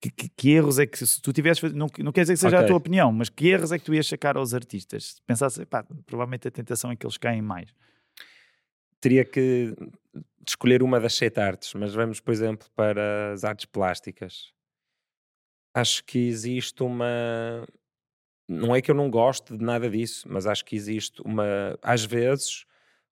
Que, 0.00 0.10
que, 0.10 0.28
que 0.28 0.50
erros 0.50 0.78
é 0.78 0.86
que, 0.86 1.06
se 1.06 1.20
tu 1.20 1.32
tivesses, 1.32 1.72
não, 1.72 1.86
não 1.98 2.12
quer 2.12 2.22
dizer 2.22 2.34
que 2.34 2.40
seja 2.40 2.56
okay. 2.56 2.64
a 2.64 2.68
tua 2.68 2.76
opinião, 2.76 3.12
mas 3.12 3.28
que 3.28 3.48
erros 3.48 3.72
é 3.72 3.78
que 3.78 3.84
tu 3.84 3.94
ias 3.94 4.06
sacar 4.06 4.36
aos 4.36 4.54
artistas? 4.54 5.14
Se 5.14 5.22
pensasse, 5.22 5.64
pá, 5.66 5.84
provavelmente 6.04 6.48
a 6.48 6.50
tentação 6.50 6.90
é 6.90 6.96
que 6.96 7.06
eles 7.06 7.16
caem 7.16 7.42
mais. 7.42 7.74
Teria 9.00 9.24
que 9.24 9.74
escolher 10.46 10.82
uma 10.82 11.00
das 11.00 11.14
sete 11.14 11.40
artes, 11.40 11.72
mas 11.74 11.94
vamos, 11.94 12.20
por 12.20 12.32
exemplo, 12.32 12.68
para 12.74 13.32
as 13.32 13.44
artes 13.44 13.66
plásticas. 13.66 14.52
Acho 15.74 16.04
que 16.04 16.18
existe 16.28 16.82
uma. 16.82 17.66
Não 18.48 18.74
é 18.74 18.80
que 18.80 18.90
eu 18.90 18.94
não 18.94 19.10
gosto 19.10 19.56
de 19.56 19.64
nada 19.64 19.90
disso, 19.90 20.26
mas 20.30 20.46
acho 20.46 20.64
que 20.64 20.76
existe 20.76 21.20
uma. 21.22 21.78
Às 21.82 22.04
vezes 22.04 22.64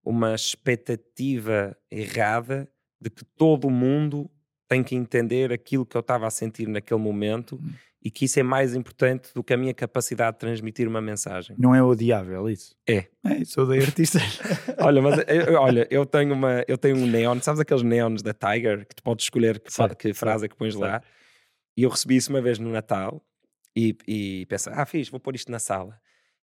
uma 0.04 0.34
expectativa 0.34 1.76
errada 1.90 2.68
de 3.00 3.10
que 3.10 3.24
todo 3.24 3.70
mundo 3.70 4.30
tem 4.68 4.82
que 4.82 4.94
entender 4.94 5.52
aquilo 5.52 5.84
que 5.84 5.96
eu 5.96 6.00
estava 6.00 6.26
a 6.26 6.30
sentir 6.30 6.66
naquele 6.68 7.00
momento 7.00 7.56
hum. 7.56 7.70
e 8.02 8.10
que 8.10 8.24
isso 8.24 8.40
é 8.40 8.42
mais 8.42 8.74
importante 8.74 9.32
do 9.34 9.42
que 9.42 9.52
a 9.52 9.56
minha 9.56 9.74
capacidade 9.74 10.36
de 10.36 10.40
transmitir 10.40 10.88
uma 10.88 11.00
mensagem. 11.00 11.54
Não 11.58 11.74
é 11.74 11.82
odiável 11.82 12.48
isso? 12.48 12.74
É. 12.88 13.06
É, 13.24 13.38
isso 13.38 13.60
odeio 13.60 13.82
artistas. 13.82 14.40
olha, 14.80 15.02
mas 15.02 15.18
eu, 15.28 15.54
olha, 15.54 15.86
eu 15.90 16.06
tenho, 16.06 16.34
uma, 16.34 16.64
eu 16.66 16.78
tenho 16.78 16.96
um 16.96 17.06
neon, 17.06 17.40
sabes 17.40 17.60
aqueles 17.60 17.82
neons 17.82 18.22
da 18.22 18.32
Tiger 18.32 18.86
que 18.86 18.96
tu 18.96 19.02
podes 19.02 19.26
escolher 19.26 19.60
que, 19.60 19.72
certo, 19.72 19.96
que 19.96 20.12
frase 20.14 20.46
é 20.46 20.48
que 20.48 20.56
pões 20.56 20.74
certo. 20.74 20.82
lá? 20.82 21.02
E 21.76 21.82
eu 21.82 21.90
recebi 21.90 22.16
isso 22.16 22.30
uma 22.30 22.40
vez 22.40 22.58
no 22.58 22.70
Natal 22.70 23.22
e, 23.76 23.96
e 24.06 24.46
pensei, 24.46 24.72
ah, 24.74 24.86
fiz, 24.86 25.08
vou 25.08 25.20
pôr 25.20 25.34
isto 25.34 25.50
na 25.50 25.58
sala. 25.58 26.00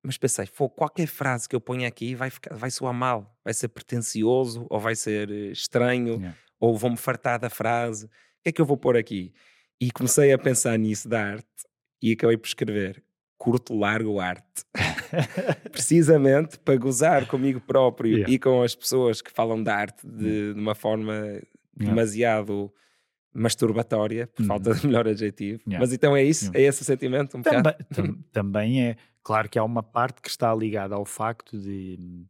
Mas 0.07 0.17
pensei, 0.17 0.47
qualquer 0.73 1.05
frase 1.05 1.49
que 1.49 1.53
eu 1.53 1.59
ponha 1.59 1.85
aqui 1.85 2.15
vai, 2.15 2.29
ficar, 2.29 2.55
vai 2.55 2.71
soar 2.71 2.93
mal, 2.93 3.37
vai 3.43 3.53
ser 3.53 3.67
pretencioso, 3.67 4.65
ou 4.69 4.79
vai 4.79 4.95
ser 4.95 5.29
eh, 5.29 5.51
estranho, 5.51 6.13
yeah. 6.13 6.33
ou 6.61 6.77
vou-me 6.77 6.95
fartar 6.95 7.37
da 7.37 7.49
frase. 7.49 8.05
O 8.05 8.09
que 8.41 8.49
é 8.49 8.51
que 8.53 8.61
eu 8.61 8.65
vou 8.65 8.77
pôr 8.77 8.95
aqui? 8.95 9.33
E 9.81 9.91
comecei 9.91 10.31
a 10.31 10.37
pensar 10.37 10.79
nisso 10.79 11.09
da 11.09 11.21
arte 11.21 11.45
e 12.01 12.13
acabei 12.13 12.37
por 12.37 12.47
escrever 12.47 13.03
curto, 13.37 13.75
largo 13.75 14.17
arte. 14.17 14.63
Precisamente 15.73 16.57
para 16.59 16.77
gozar 16.77 17.27
comigo 17.27 17.59
próprio 17.59 18.19
yeah. 18.19 18.33
e 18.33 18.39
com 18.39 18.63
as 18.63 18.75
pessoas 18.75 19.21
que 19.21 19.29
falam 19.29 19.61
da 19.61 19.75
arte 19.75 20.07
de, 20.07 20.53
de 20.53 20.59
uma 20.59 20.73
forma 20.73 21.41
demasiado 21.75 22.53
yeah. 22.53 22.73
masturbatória, 23.33 24.27
por 24.27 24.41
uhum. 24.43 24.47
falta 24.47 24.73
de 24.73 24.85
melhor 24.87 25.05
adjetivo. 25.05 25.61
Yeah. 25.67 25.79
Mas 25.79 25.91
então 25.91 26.15
é 26.15 26.23
isso? 26.23 26.49
É 26.53 26.61
esse 26.61 26.81
o 26.81 26.85
sentimento? 26.85 27.37
Um 27.37 27.41
também, 27.41 27.75
tam, 27.93 28.17
também 28.31 28.87
é. 28.87 28.95
Claro 29.27 29.49
que 29.49 29.59
há 29.59 29.63
uma 29.65 29.83
parte 29.83 30.21
que 30.21 30.29
está 30.29 30.55
ligada 30.55 30.95
ao 30.95 31.03
facto 31.03 31.59
de, 31.59 32.25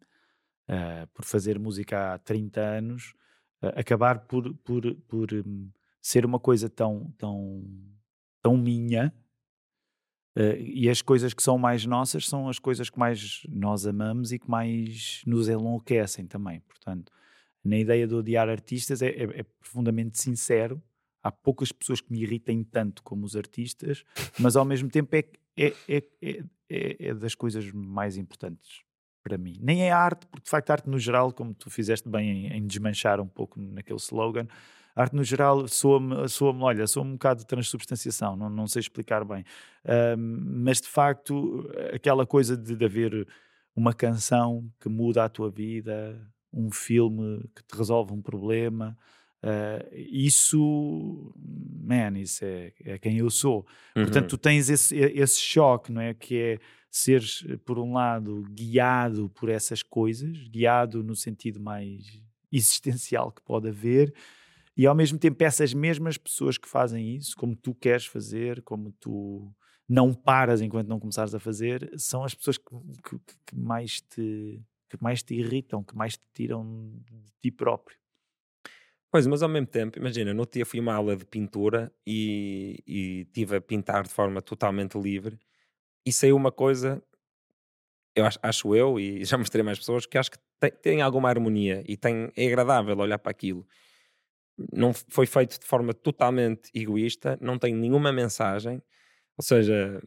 uh, 0.68 1.06
por 1.14 1.24
fazer 1.24 1.60
música 1.60 2.16
há 2.16 2.18
30 2.18 2.60
anos, 2.60 3.14
uh, 3.62 3.68
acabar 3.76 4.22
por, 4.22 4.52
por, 4.64 4.95
por 5.08 5.32
um, 5.32 5.70
ser 6.02 6.26
uma 6.26 6.39
coisa 6.39 6.68
tão, 6.68 7.14
tão, 7.16 7.64
tão 8.41 8.58
minha. 8.58 9.14
Uh, 10.36 10.58
e 10.58 10.89
as 10.89 11.04
coisas 11.04 11.36
que 11.36 11.43
são 11.43 11.56
mais 11.60 11.86
nossas 11.86 12.26
são 12.26 12.50
as 12.50 12.58
coisas 12.58 12.89
que 12.89 12.98
mais 12.98 13.43
nós 13.48 13.86
amamos 13.86 14.32
e 14.32 14.39
que 14.39 14.50
mais 14.50 15.22
nos 15.24 15.48
enlouquecem 15.48 16.26
também. 16.26 16.62
Portanto, 16.62 17.12
na 17.64 17.78
ideia 17.78 18.08
de 18.08 18.16
odiar 18.16 18.50
artistas 18.50 19.04
é, 19.04 19.10
é, 19.10 19.24
é 19.41 19.43
profundamente 19.43 20.20
sincero. 20.20 20.82
Há 21.22 21.32
poucas 21.32 21.72
pessoas 21.72 22.02
que 22.02 22.12
me 22.12 22.24
irritem 22.24 22.64
tanto 22.64 23.04
como 23.04 23.24
os 23.24 23.36
artistas, 23.36 24.04
mas 24.39 24.56
ao 24.56 24.66
mesmo 24.66 24.89
tempo 24.89 25.16
é, 25.16 25.24
é, 25.58 25.74
é, 25.88 26.03
é, 26.70 27.08
é 27.08 27.14
das 27.14 27.36
coisas 27.36 27.72
mais 27.72 28.18
importantes 28.18 28.82
para 29.24 29.38
mim. 29.38 29.58
Nem 29.62 29.84
é 29.84 29.91
arte, 29.91 30.26
porque 30.28 30.45
de 30.45 30.49
facto 30.49 30.70
arte 30.70 30.89
no 30.89 30.97
geral, 30.97 31.34
como 31.34 31.53
tu 31.53 31.70
fizeste 31.70 32.08
bem 32.08 32.47
em, 32.47 32.58
em 32.58 32.68
desmanchar 32.68 33.20
um 33.20 33.28
pouco 33.28 33.60
naquele 33.60 33.99
slogan, 33.99 34.47
arte 34.95 35.16
no 35.16 35.24
geral 35.24 35.68
soa-me, 35.68 36.28
soa 36.28 36.55
olha, 36.64 36.88
soa-me 36.88 37.12
um 37.12 37.14
bocado 37.14 37.41
de 37.41 37.47
transubstanciação, 37.47 38.36
não, 38.36 38.49
não 38.49 38.68
sei 38.68 38.80
explicar 38.80 39.24
bem. 39.24 39.43
mas 40.18 40.82
de 40.82 40.88
facto, 40.88 41.70
aquela 41.93 42.26
coisa 42.26 42.58
de, 42.58 42.76
de 42.76 42.86
haver 42.86 43.28
uma 43.76 43.93
canção 43.93 44.68
que 44.80 44.89
muda 44.89 45.24
a 45.24 45.30
tua 45.30 45.51
vida, 45.51 46.20
um 46.51 46.72
filme 46.72 47.47
que 47.55 47.64
te 47.64 47.78
resolve 47.78 48.12
um 48.12 48.22
problema, 48.22 48.97
Uh, 49.44 49.88
isso, 49.94 51.34
man, 51.36 52.18
isso 52.18 52.44
é, 52.44 52.74
é 52.84 52.98
quem 52.98 53.18
eu 53.18 53.30
sou. 53.30 53.66
Uhum. 53.96 54.04
Portanto, 54.04 54.30
tu 54.30 54.38
tens 54.38 54.70
esse, 54.70 54.96
esse 54.96 55.40
choque, 55.40 55.92
não 55.92 56.02
é? 56.02 56.14
Que 56.14 56.38
é 56.38 56.60
seres, 56.90 57.46
por 57.66 57.78
um 57.78 57.94
lado, 57.94 58.44
guiado 58.50 59.30
por 59.30 59.50
essas 59.50 59.84
coisas, 59.84 60.48
guiado 60.48 61.04
no 61.04 61.16
sentido 61.16 61.60
mais 61.60 62.22
existencial 62.52 63.32
que 63.32 63.42
pode 63.42 63.68
haver, 63.70 64.14
e 64.76 64.86
ao 64.86 64.96
mesmo 64.96 65.18
tempo 65.18 65.44
essas 65.44 65.74
mesmas 65.74 66.18
pessoas 66.18 66.58
que 66.58 66.68
fazem 66.68 67.16
isso, 67.16 67.36
como 67.36 67.56
tu 67.56 67.74
queres 67.74 68.06
fazer, 68.06 68.62
como 68.62 68.92
tu 69.00 69.52
não 69.88 70.14
paras 70.14 70.62
enquanto 70.62 70.88
não 70.88 71.00
começares 71.00 71.34
a 71.34 71.40
fazer, 71.40 71.90
são 71.98 72.24
as 72.24 72.34
pessoas 72.34 72.58
que, 72.58 72.66
que, 73.04 73.20
que 73.46 73.56
mais 73.56 74.02
te 74.02 74.62
que 74.90 74.98
mais 75.02 75.22
te 75.22 75.36
irritam, 75.36 75.84
que 75.84 75.96
mais 75.98 76.16
te 76.16 76.24
tiram 76.34 76.64
de 77.12 77.32
ti 77.42 77.52
próprio. 77.52 77.98
Pois, 79.12 79.26
mas 79.26 79.41
ao 79.41 79.49
mesmo 79.49 79.68
tempo, 79.68 79.97
imagina, 79.97 80.34
no 80.34 80.45
dia 80.45 80.66
fui 80.66 80.80
uma 80.80 80.93
aula 80.93 81.16
de 81.16 81.26
pintura 81.26 81.91
e, 82.05 82.84
e 82.86 83.26
tive 83.34 83.55
a 83.55 83.62
pintar 83.62 84.03
de 84.03 84.10
forma 84.10 84.41
totalmente 84.41 84.97
livre 84.97 85.39
e 86.05 86.14
saiu 86.14 86.36
uma 86.38 86.51
coisa, 86.51 87.03
eu 88.16 88.26
acho, 88.26 88.39
acho 88.41 88.76
eu, 88.76 88.99
e 88.99 89.24
já 89.26 89.38
mostrei 89.38 89.64
mais 89.64 89.80
pessoas, 89.80 90.05
que 90.05 90.18
acho 90.18 90.32
que 90.32 90.38
tem, 90.60 90.72
tem 90.82 91.01
alguma 91.01 91.30
harmonia 91.30 91.84
e 91.88 91.95
tem, 91.97 92.32
é 92.36 92.47
agradável 92.47 92.97
olhar 92.97 93.20
para 93.20 93.32
aquilo. 93.32 93.66
Não 94.74 94.91
foi 94.93 95.26
feito 95.28 95.60
de 95.60 95.66
forma 95.66 95.93
totalmente 95.93 96.70
egoísta, 96.74 97.38
não 97.41 97.60
tem 97.60 97.76
nenhuma 97.76 98.12
mensagem, 98.12 98.82
ou 99.38 99.43
seja, 99.43 100.01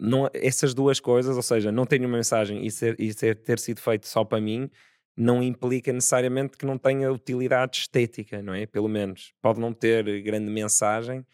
não, 0.00 0.28
essas 0.34 0.74
duas 0.74 1.00
coisas, 1.00 1.36
ou 1.36 1.42
seja, 1.42 1.72
não 1.72 1.86
tem 1.86 1.98
nenhuma 2.00 2.18
mensagem 2.18 2.66
e, 2.66 2.70
ser, 2.70 2.96
e 3.00 3.12
ser, 3.14 3.36
ter 3.42 3.58
sido 3.60 3.80
feito 3.80 4.08
só 4.08 4.24
para 4.24 4.40
mim, 4.40 4.70
não 5.16 5.42
implica 5.42 5.92
necessariamente 5.92 6.56
que 6.56 6.66
não 6.66 6.76
tenha 6.76 7.12
utilidade 7.12 7.78
estética, 7.78 8.42
não 8.42 8.54
é? 8.54 8.66
Pelo 8.66 8.88
menos. 8.88 9.32
Pode 9.40 9.60
não 9.60 9.72
ter 9.72 10.22
grande 10.22 10.50
mensagem, 10.50 11.24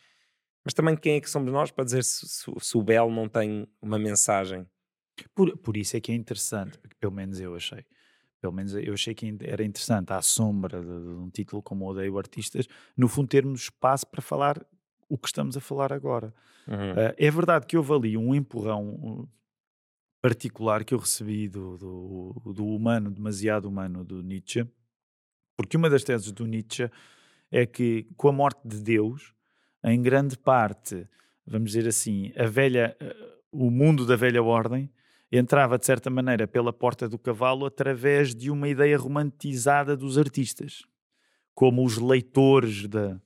mas 0.64 0.74
também 0.74 0.96
quem 0.96 1.16
é 1.16 1.20
que 1.20 1.30
somos 1.30 1.52
nós 1.52 1.70
para 1.70 1.84
dizer 1.84 2.04
se, 2.04 2.28
se, 2.28 2.52
se 2.58 2.76
o 2.76 2.82
belo 2.82 3.10
não 3.10 3.28
tem 3.28 3.66
uma 3.80 3.98
mensagem? 3.98 4.66
Por, 5.34 5.56
por 5.58 5.76
isso 5.76 5.96
é 5.96 6.00
que 6.00 6.12
é 6.12 6.14
interessante, 6.14 6.78
pelo 6.98 7.12
menos 7.12 7.40
eu 7.40 7.54
achei 7.54 7.84
pelo 8.40 8.52
menos 8.52 8.74
eu 8.74 8.94
achei 8.94 9.14
que 9.14 9.36
era 9.42 9.62
interessante, 9.62 10.12
à 10.12 10.22
sombra 10.22 10.80
de, 10.80 10.86
de 10.86 11.08
um 11.10 11.28
título 11.28 11.62
como 11.62 11.86
Odeio 11.86 12.16
Artistas, 12.16 12.66
no 12.96 13.06
fundo 13.06 13.28
termos 13.28 13.62
espaço 13.62 14.06
para 14.06 14.22
falar 14.22 14.64
o 15.08 15.18
que 15.18 15.28
estamos 15.28 15.56
a 15.56 15.60
falar 15.60 15.92
agora. 15.92 16.32
Uhum. 16.66 16.92
Uh, 16.92 17.14
é 17.18 17.30
verdade 17.30 17.66
que 17.66 17.76
houve 17.76 17.92
ali 17.92 18.16
um 18.16 18.34
empurrão 18.34 19.28
particular 20.20 20.84
que 20.84 20.94
eu 20.94 20.98
recebi 20.98 21.48
do, 21.48 21.76
do, 21.78 22.52
do, 22.52 22.66
humano, 22.66 23.10
demasiado 23.10 23.68
humano, 23.68 24.04
do 24.04 24.22
Nietzsche, 24.22 24.66
porque 25.56 25.76
uma 25.76 25.88
das 25.88 26.04
teses 26.04 26.30
do 26.32 26.46
Nietzsche 26.46 26.90
é 27.50 27.66
que 27.66 28.06
com 28.16 28.28
a 28.28 28.32
morte 28.32 28.60
de 28.64 28.80
Deus, 28.80 29.32
em 29.84 30.00
grande 30.00 30.36
parte, 30.36 31.08
vamos 31.46 31.72
dizer 31.72 31.88
assim, 31.88 32.32
a 32.36 32.46
velha, 32.46 32.96
uh, 33.00 33.66
o 33.66 33.70
mundo 33.70 34.06
da 34.06 34.14
velha 34.14 34.42
ordem 34.42 34.90
entrava 35.32 35.78
de 35.78 35.86
certa 35.86 36.10
maneira 36.10 36.46
pela 36.46 36.72
porta 36.72 37.08
do 37.08 37.18
cavalo 37.18 37.64
através 37.64 38.34
de 38.34 38.50
uma 38.50 38.68
ideia 38.68 38.98
romantizada 38.98 39.96
dos 39.96 40.18
artistas, 40.18 40.84
como 41.54 41.84
os 41.84 41.98
leitores 41.98 42.86
da, 42.88 43.20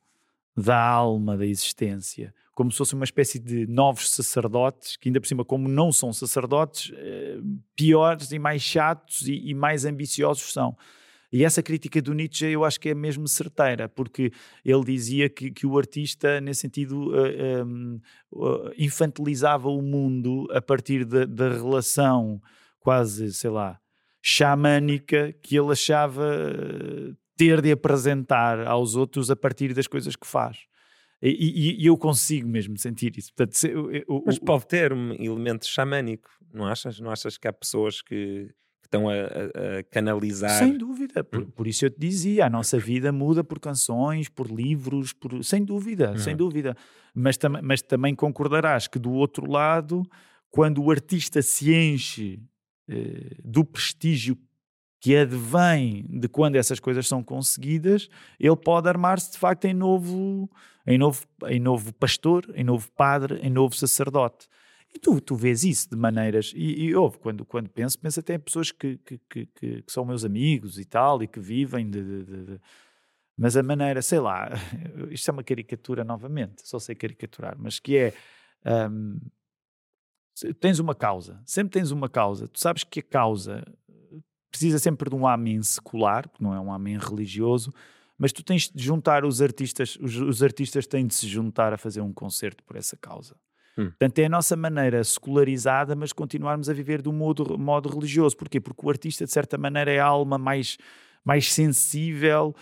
da 0.56 0.80
alma 0.80 1.36
da 1.36 1.46
existência, 1.46 2.34
como 2.54 2.70
se 2.70 2.78
fosse 2.78 2.94
uma 2.94 3.04
espécie 3.04 3.38
de 3.38 3.66
novos 3.66 4.10
sacerdotes, 4.10 4.96
que 4.96 5.08
ainda 5.08 5.20
por 5.20 5.26
cima, 5.26 5.44
como 5.44 5.68
não 5.68 5.90
são 5.90 6.12
sacerdotes, 6.12 6.92
eh, 6.94 7.38
piores 7.74 8.30
e 8.30 8.38
mais 8.38 8.62
chatos 8.62 9.26
e, 9.26 9.50
e 9.50 9.54
mais 9.54 9.84
ambiciosos 9.84 10.52
são. 10.52 10.76
E 11.32 11.44
essa 11.44 11.60
crítica 11.60 12.00
do 12.00 12.14
Nietzsche 12.14 12.46
eu 12.46 12.64
acho 12.64 12.78
que 12.78 12.90
é 12.90 12.94
mesmo 12.94 13.26
certeira, 13.26 13.88
porque 13.88 14.30
ele 14.64 14.84
dizia 14.84 15.28
que, 15.28 15.50
que 15.50 15.66
o 15.66 15.76
artista, 15.76 16.40
nesse 16.40 16.60
sentido, 16.60 17.10
uh, 17.10 17.64
um, 17.66 18.00
uh, 18.30 18.70
infantilizava 18.78 19.68
o 19.68 19.82
mundo 19.82 20.46
a 20.52 20.62
partir 20.62 21.04
da 21.04 21.48
relação 21.48 22.40
quase, 22.78 23.32
sei 23.32 23.50
lá, 23.50 23.80
xamânica 24.22 25.34
que 25.42 25.58
ele 25.58 25.72
achava 25.72 26.24
ter 27.36 27.60
de 27.60 27.72
apresentar 27.72 28.64
aos 28.66 28.94
outros 28.94 29.28
a 29.28 29.34
partir 29.34 29.74
das 29.74 29.88
coisas 29.88 30.14
que 30.14 30.26
faz. 30.26 30.58
E, 31.26 31.82
e, 31.82 31.86
eu 31.86 31.96
consigo 31.96 32.46
mesmo 32.46 32.76
sentir 32.76 33.16
isso. 33.16 33.32
Portanto, 33.32 33.56
se, 33.56 33.70
eu, 33.70 33.90
eu, 33.90 34.22
Mas 34.26 34.38
pode 34.38 34.66
ter 34.66 34.92
um 34.92 35.12
elemento 35.12 35.66
xamânico, 35.66 36.28
não 36.52 36.66
achas? 36.66 37.00
Não 37.00 37.10
achas 37.10 37.38
que 37.38 37.48
há 37.48 37.52
pessoas 37.52 38.02
que 38.02 38.50
que 38.84 38.88
estão 38.88 39.08
a, 39.08 39.14
a, 39.14 39.82
canalizar. 39.90 40.58
Sem 40.58 40.76
dúvida, 40.76 41.24
por, 41.24 41.40
hum. 41.40 41.50
por, 41.50 41.66
isso 41.66 41.86
eu 41.86 41.90
te 41.90 41.98
dizia, 41.98 42.44
a 42.44 42.50
nossa 42.50 42.78
vida 42.78 43.10
muda 43.10 43.42
por 43.42 43.58
canções, 43.58 44.28
por 44.28 44.50
livros, 44.50 45.14
por, 45.14 45.42
sem 45.42 45.64
dúvida, 45.64 46.18
sem 46.18 46.36
dúvida. 46.36 46.76
Mas, 47.14 47.38
tam, 47.38 47.58
mas 47.62 47.80
também 47.80 48.14
concordarás 48.14 48.86
que 48.86 48.98
do 48.98 49.10
outro 49.12 49.50
lado, 49.50 50.02
quando 50.50 50.82
o 50.82 50.90
artista 50.90 51.40
se 51.40 51.74
enche 51.74 52.42
eh, 52.86 53.36
do 53.42 53.64
prestígio 53.64 54.36
que 55.04 55.14
advém 55.14 56.06
de 56.08 56.26
quando 56.30 56.56
essas 56.56 56.80
coisas 56.80 57.06
são 57.06 57.22
conseguidas, 57.22 58.08
ele 58.40 58.56
pode 58.56 58.88
armar-se 58.88 59.32
de 59.32 59.36
facto 59.36 59.66
em 59.66 59.74
novo, 59.74 60.50
em 60.86 60.96
novo, 60.96 61.26
em 61.46 61.60
novo 61.60 61.92
pastor, 61.92 62.50
em 62.54 62.64
novo 62.64 62.90
padre, 62.92 63.38
em 63.42 63.50
novo 63.50 63.76
sacerdote. 63.76 64.48
E 64.94 64.98
tu, 64.98 65.20
tu 65.20 65.36
vês 65.36 65.62
isso 65.62 65.90
de 65.90 65.96
maneiras. 65.96 66.54
E, 66.56 66.84
e 66.84 66.96
ouve, 66.96 67.18
quando, 67.18 67.44
quando 67.44 67.68
penso, 67.68 67.98
penso 67.98 68.18
até 68.18 68.36
em 68.36 68.38
pessoas 68.38 68.72
que, 68.72 68.96
que, 68.96 69.18
que, 69.28 69.44
que, 69.44 69.84
são 69.88 70.06
meus 70.06 70.24
amigos 70.24 70.78
e 70.78 70.86
tal, 70.86 71.22
e 71.22 71.26
que 71.26 71.38
vivem 71.38 71.90
de, 71.90 72.02
de, 72.02 72.24
de, 72.24 72.60
Mas 73.36 73.58
a 73.58 73.62
maneira, 73.62 74.00
sei 74.00 74.20
lá, 74.20 74.52
isto 75.12 75.30
é 75.30 75.32
uma 75.32 75.44
caricatura 75.44 76.02
novamente, 76.02 76.66
só 76.66 76.78
sei 76.78 76.94
caricaturar, 76.94 77.56
mas 77.58 77.78
que 77.78 77.98
é. 77.98 78.14
Um, 78.64 79.20
tens 80.58 80.78
uma 80.78 80.94
causa, 80.94 81.42
sempre 81.44 81.78
tens 81.78 81.90
uma 81.90 82.08
causa. 82.08 82.48
Tu 82.48 82.58
sabes 82.58 82.84
que 82.84 83.00
a 83.00 83.02
causa 83.02 83.62
precisa 84.54 84.78
sempre 84.78 85.10
de 85.10 85.16
um 85.16 85.26
amém 85.26 85.62
secular, 85.62 86.28
porque 86.28 86.42
não 86.42 86.54
é 86.54 86.60
um 86.60 86.72
amém 86.72 86.96
religioso, 86.96 87.74
mas 88.16 88.32
tu 88.32 88.44
tens 88.44 88.70
de 88.70 88.82
juntar 88.82 89.24
os 89.24 89.42
artistas, 89.42 89.98
os, 90.00 90.16
os 90.16 90.42
artistas 90.42 90.86
têm 90.86 91.06
de 91.06 91.14
se 91.14 91.26
juntar 91.26 91.72
a 91.72 91.76
fazer 91.76 92.00
um 92.00 92.12
concerto 92.12 92.62
por 92.62 92.76
essa 92.76 92.96
causa 92.96 93.34
Hum. 93.76 93.86
Portanto, 93.86 94.18
é 94.20 94.26
a 94.26 94.28
nossa 94.28 94.56
maneira 94.56 95.02
secularizada, 95.02 95.94
mas 95.96 96.12
continuarmos 96.12 96.68
a 96.68 96.72
viver 96.72 97.02
do 97.02 97.12
modo, 97.12 97.58
modo 97.58 97.88
religioso. 97.88 98.36
Porquê? 98.36 98.60
Porque 98.60 98.86
o 98.86 98.90
artista, 98.90 99.24
de 99.24 99.32
certa 99.32 99.58
maneira, 99.58 99.90
é 99.90 99.98
a 99.98 100.06
alma 100.06 100.38
mais, 100.38 100.78
mais 101.24 101.52
sensível 101.52 102.54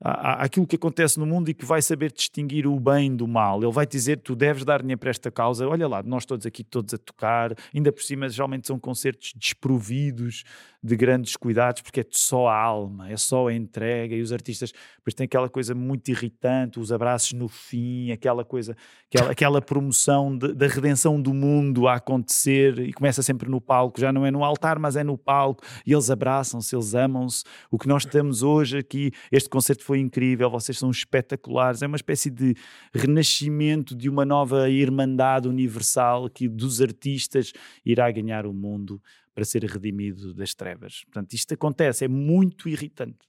àquilo 0.00 0.66
que 0.66 0.76
acontece 0.76 1.18
no 1.18 1.26
mundo 1.26 1.48
e 1.48 1.54
que 1.54 1.64
vai 1.64 1.82
saber 1.82 2.12
distinguir 2.12 2.66
o 2.66 2.78
bem 2.78 3.14
do 3.14 3.26
mal. 3.26 3.62
Ele 3.62 3.72
vai 3.72 3.86
dizer: 3.86 4.18
tu 4.18 4.36
deves 4.36 4.64
dar 4.64 4.80
dinheiro 4.80 4.98
para 4.98 5.10
esta 5.10 5.30
causa. 5.30 5.66
Olha 5.66 5.88
lá, 5.88 6.02
nós 6.02 6.24
todos 6.24 6.46
aqui, 6.46 6.62
todos 6.62 6.94
a 6.94 6.98
tocar, 6.98 7.54
ainda 7.74 7.92
por 7.92 8.02
cima, 8.02 8.28
geralmente 8.28 8.66
são 8.66 8.78
concertos 8.78 9.32
desprovidos 9.34 10.44
de 10.82 10.96
grandes 10.96 11.36
cuidados, 11.36 11.82
porque 11.82 12.00
é 12.00 12.06
só 12.08 12.46
a 12.46 12.56
alma, 12.56 13.10
é 13.10 13.16
só 13.16 13.48
a 13.48 13.54
entrega. 13.54 14.14
E 14.14 14.22
os 14.22 14.32
artistas, 14.32 14.72
depois 14.96 15.14
tem 15.14 15.24
aquela 15.24 15.48
coisa 15.48 15.74
muito 15.74 16.08
irritante, 16.08 16.78
os 16.78 16.92
abraços 16.92 17.32
no 17.32 17.48
fim, 17.48 18.12
aquela 18.12 18.44
coisa, 18.44 18.76
aquela, 19.12 19.32
aquela 19.32 19.60
promoção 19.60 20.36
de, 20.36 20.54
da 20.54 20.68
redenção 20.68 21.20
do 21.20 21.34
mundo 21.34 21.88
a 21.88 21.94
acontecer 21.94 22.78
e 22.78 22.92
começa 22.92 23.22
sempre 23.22 23.50
no 23.50 23.60
palco, 23.60 24.00
já 24.00 24.12
não 24.12 24.24
é 24.24 24.30
no 24.30 24.44
altar, 24.44 24.78
mas 24.78 24.94
é 24.94 25.02
no 25.02 25.18
palco. 25.18 25.64
E 25.84 25.92
eles 25.92 26.10
abraçam-se, 26.10 26.74
eles 26.74 26.94
amam-se. 26.94 27.42
O 27.70 27.78
que 27.78 27.88
nós 27.88 28.04
temos 28.04 28.44
hoje 28.44 28.78
aqui, 28.78 29.10
este 29.32 29.48
concerto 29.48 29.82
foi 29.88 30.00
incrível, 30.00 30.50
vocês 30.50 30.76
são 30.76 30.90
espetaculares. 30.90 31.80
É 31.80 31.86
uma 31.86 31.96
espécie 31.96 32.28
de 32.28 32.54
renascimento 32.92 33.96
de 33.96 34.06
uma 34.06 34.22
nova 34.22 34.68
irmandade 34.68 35.48
universal 35.48 36.28
que 36.28 36.46
dos 36.46 36.82
artistas 36.82 37.54
irá 37.82 38.10
ganhar 38.10 38.44
o 38.44 38.52
mundo 38.52 39.02
para 39.34 39.46
ser 39.46 39.64
redimido 39.64 40.34
das 40.34 40.54
trevas. 40.54 41.04
Portanto, 41.04 41.32
isto 41.32 41.54
acontece, 41.54 42.04
é 42.04 42.08
muito 42.08 42.68
irritante. 42.68 43.26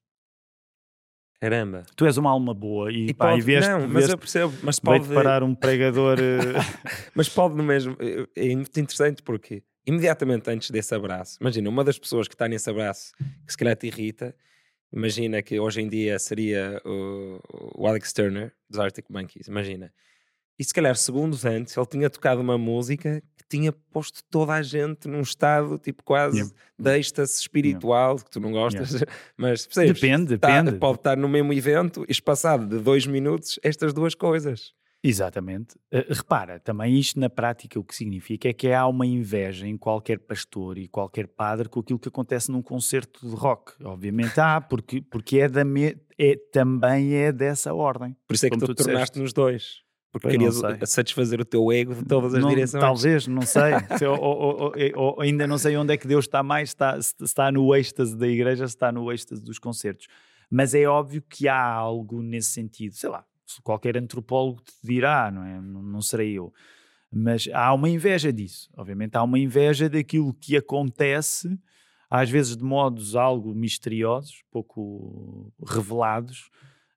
Caramba. 1.40 1.84
Tu 1.96 2.06
és 2.06 2.18
uma 2.18 2.30
alma 2.30 2.54
boa 2.54 2.92
e, 2.92 3.08
e 3.08 3.14
pá, 3.14 3.30
pode, 3.30 3.40
e 3.40 3.42
veste, 3.42 3.72
não, 3.72 3.88
mas 3.88 4.10
eu 4.10 4.18
percebo, 4.18 4.54
mas 4.62 4.78
pode 4.82 5.08
parar 5.08 5.42
um 5.42 5.56
pregador. 5.56 6.20
Eh, 6.20 6.60
mas 7.16 7.30
pode 7.30 7.56
no 7.56 7.64
mesmo. 7.64 7.96
É 8.36 8.54
muito 8.54 8.78
interessante 8.78 9.24
porque 9.24 9.64
imediatamente 9.88 10.50
antes 10.50 10.70
desse 10.72 10.94
abraço, 10.94 11.38
imagina, 11.40 11.70
uma 11.70 11.86
das 11.86 11.98
pessoas 11.98 12.28
que 12.28 12.36
está 12.36 12.50
nesse 12.50 12.70
abraço 12.70 13.14
que 13.46 13.54
se 13.54 13.58
calhar 13.58 13.78
te 13.78 13.88
irrita, 13.88 14.36
imagina 14.92 15.42
que 15.42 15.60
hoje 15.60 15.82
em 15.82 15.90
dia 15.90 16.18
seria 16.20 16.82
o, 16.86 17.40
o 17.76 17.88
Alex 17.88 18.14
Turner 18.14 18.54
dos 18.70 18.80
Arctic 18.80 19.06
Monkeys, 19.10 19.48
imagina. 19.48 19.94
E 20.58 20.64
se 20.64 20.74
calhar 20.74 20.96
segundos 20.96 21.46
antes 21.46 21.76
ele 21.78 21.86
tinha 21.86 22.10
tocado 22.10 22.42
uma 22.42 22.58
música 22.58 23.24
tinha 23.50 23.74
posto 23.92 24.24
toda 24.30 24.54
a 24.54 24.62
gente 24.62 25.08
num 25.08 25.22
estado 25.22 25.78
tipo 25.80 26.04
quase 26.04 26.38
yeah. 26.38 26.56
de 26.78 26.98
êxtase 26.98 27.40
espiritual, 27.40 28.12
yeah. 28.12 28.24
que 28.24 28.32
tu 28.32 28.40
não 28.40 28.52
gostas, 28.52 28.92
yeah. 28.92 29.12
mas 29.36 29.66
percebes? 29.66 30.00
Depende, 30.00 30.38
tá, 30.38 30.62
depende. 30.62 30.78
Pode 30.78 31.00
estar 31.00 31.18
no 31.18 31.28
mesmo 31.28 31.52
evento 31.52 32.06
e 32.08 32.12
espaçado 32.12 32.68
de 32.68 32.82
dois 32.82 33.08
minutos 33.08 33.60
estas 33.64 33.92
duas 33.92 34.14
coisas. 34.14 34.74
Exatamente. 35.02 35.76
Uh, 35.94 36.04
repara, 36.10 36.60
também 36.60 36.98
isto 37.00 37.20
na 37.20 37.30
prática 37.30 37.80
o 37.80 37.84
que 37.84 37.96
significa 37.96 38.50
é 38.50 38.54
que 38.54 38.72
há 38.72 38.86
uma 38.86 39.06
inveja 39.06 39.66
em 39.66 39.78
qualquer 39.78 40.20
pastor 40.20 40.78
e 40.78 40.88
qualquer 40.88 41.28
padre 41.28 41.70
com 41.70 41.80
aquilo 41.80 42.00
que 42.00 42.10
acontece 42.10 42.52
num 42.52 42.62
concerto 42.62 43.28
de 43.28 43.34
rock. 43.34 43.74
Obviamente 43.84 44.40
há, 44.40 44.60
porque, 44.60 45.02
porque 45.02 45.40
é, 45.40 45.48
da 45.48 45.64
me, 45.64 45.98
é 46.18 46.36
também 46.52 47.14
é 47.16 47.32
dessa 47.32 47.74
ordem. 47.74 48.16
Por 48.28 48.34
isso 48.34 48.46
é 48.46 48.50
que 48.50 48.58
tu, 48.58 48.68
tu 48.68 48.76
tornaste 48.76 49.18
nos 49.20 49.32
dois. 49.32 49.82
Porque 50.12 50.28
pois 50.28 50.60
querias 50.60 50.90
satisfazer 50.90 51.40
o 51.40 51.46
teu 51.46 51.72
ego 51.72 51.94
de 51.94 52.04
todas 52.04 52.34
as 52.34 52.42
não, 52.42 52.50
direções. 52.50 52.82
Talvez, 52.82 53.28
não 53.28 53.44
sei. 53.44 53.74
se, 53.98 54.06
ou, 54.06 54.20
ou, 54.20 54.74
ou, 54.96 55.22
ainda 55.22 55.46
não 55.46 55.58
sei 55.58 55.78
onde 55.78 55.94
é 55.94 55.98
que 55.98 56.08
Deus 56.08 56.26
está 56.26 56.42
mais, 56.42 56.70
está, 56.70 57.00
se 57.00 57.14
está 57.22 57.52
no 57.52 57.74
êxtase 57.76 58.18
da 58.18 58.28
igreja, 58.28 58.68
se 58.68 58.74
está 58.74 58.92
no 58.92 59.12
êxtase 59.12 59.42
dos 59.42 59.60
concertos. 59.60 60.08
Mas 60.50 60.74
é 60.74 60.86
óbvio 60.88 61.22
que 61.22 61.48
há 61.48 61.64
algo 61.64 62.24
nesse 62.24 62.50
sentido. 62.50 62.96
Sei 62.96 63.08
lá, 63.08 63.24
qualquer 63.64 63.98
antropólogo 63.98 64.62
te 64.62 64.74
dirá, 64.84 65.32
não 65.32 65.44
é? 65.44 65.60
Não, 65.62 65.82
não 65.82 66.02
serei 66.02 66.38
eu. 66.38 66.54
Mas 67.12 67.48
há 67.54 67.74
uma 67.74 67.90
inveja 67.90 68.32
disso. 68.32 68.70
Obviamente 68.78 69.16
há 69.16 69.24
uma 69.24 69.40
inveja 69.40 69.90
daquilo 69.90 70.34
que 70.34 70.56
acontece, 70.56 71.60
às 72.10 72.30
vezes 72.30 72.56
de 72.56 72.64
modos 72.64 73.16
algo 73.16 73.54
misteriosos, 73.54 74.44
pouco 74.52 75.52
revelados 75.66 76.50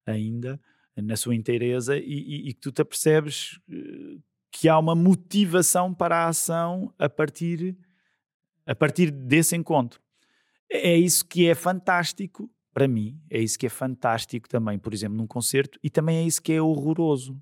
ainda, 0.07 0.61
na 0.96 1.16
sua 1.16 1.34
inteireza 1.34 1.96
e, 1.96 2.48
e, 2.48 2.55
que 2.55 2.61
tu 2.61 2.70
te 2.70 2.82
apercebes 2.82 3.59
eh, 3.70 4.18
que 4.50 4.68
há 4.68 4.78
uma 4.78 4.94
motivação 4.94 5.94
para 5.94 6.18
a 6.18 6.28
ação 6.28 6.92
a 6.98 7.09
partir, 7.09 7.76
a 8.66 8.74
partir 8.74 9.11
desse 9.11 9.57
encontro. 9.57 10.00
É 10.70 10.94
isso 10.96 11.24
que 11.24 11.48
é 11.48 11.55
fantástico 11.55 12.50
para 12.73 12.89
mim, 12.89 13.20
é 13.31 13.39
isso 13.39 13.59
que 13.59 13.66
é 13.66 13.68
fantástico 13.68 14.49
também, 14.49 14.79
por 14.79 14.95
exemplo, 14.95 15.16
num 15.16 15.27
concerto, 15.27 15.79
e 15.83 15.91
também 15.91 16.18
é 16.18 16.23
isso 16.23 16.41
que 16.41 16.53
é 16.53 16.61
horroroso. 16.61 17.33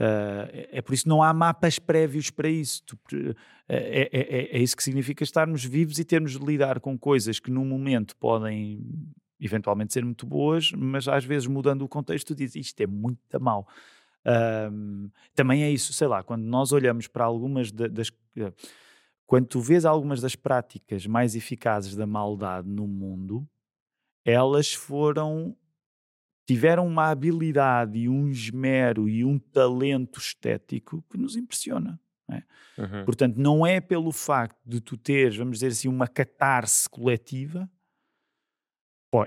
Uh, 0.00 0.46
é, 0.70 0.80
por 0.80 0.94
isso 0.94 1.02
que 1.02 1.08
não 1.08 1.22
há 1.22 1.32
mapas 1.32 1.78
prévios 1.78 2.30
para 2.30 2.48
isso. 2.48 2.82
Tu, 2.84 2.96
é, 3.68 3.76
é, 3.76 4.08
é, 4.12 4.56
é, 4.56 4.62
isso 4.62 4.76
que 4.76 4.82
significa 4.82 5.24
estarmos 5.24 5.64
vivos 5.64 5.98
e 5.98 6.04
termos 6.04 6.38
de 6.38 6.44
lidar 6.44 6.78
com 6.78 6.96
coisas 6.96 7.40
que 7.40 7.50
num 7.50 7.64
momento 7.64 8.16
podem 8.16 8.80
eventualmente 9.40 9.92
ser 9.92 10.04
muito 10.04 10.26
boas, 10.26 10.72
mas 10.72 11.06
às 11.06 11.24
vezes 11.24 11.46
mudando 11.46 11.82
o 11.82 11.88
contexto, 11.88 12.28
tu 12.28 12.34
dizes 12.34 12.56
isto 12.56 12.80
é 12.80 12.86
muito 12.86 13.18
mal. 13.40 13.66
Um, 14.72 15.10
também 15.34 15.62
é 15.62 15.70
isso, 15.70 15.92
sei 15.92 16.06
lá, 16.06 16.22
quando 16.22 16.42
nós 16.42 16.72
olhamos 16.72 17.06
para 17.06 17.24
algumas 17.24 17.70
das. 17.72 18.12
Quando 19.26 19.46
tu 19.46 19.60
vês 19.60 19.84
algumas 19.84 20.20
das 20.20 20.34
práticas 20.34 21.06
mais 21.06 21.36
eficazes 21.36 21.94
da 21.94 22.06
maldade 22.06 22.68
no 22.68 22.86
mundo, 22.86 23.46
elas 24.30 24.72
foram. 24.72 25.56
tiveram 26.46 26.86
uma 26.86 27.08
habilidade 27.08 27.98
e 27.98 28.08
um 28.08 28.28
esmero 28.28 29.08
e 29.08 29.24
um 29.24 29.38
talento 29.38 30.18
estético 30.18 31.04
que 31.10 31.18
nos 31.18 31.36
impressiona. 31.36 32.00
É? 32.30 32.42
Uhum. 32.76 33.04
Portanto, 33.06 33.36
não 33.36 33.66
é 33.66 33.80
pelo 33.80 34.12
facto 34.12 34.58
de 34.66 34.80
tu 34.80 34.96
teres, 34.98 35.36
vamos 35.36 35.58
dizer 35.58 35.68
assim, 35.68 35.88
uma 35.88 36.06
catarse 36.06 36.88
coletiva 36.88 37.68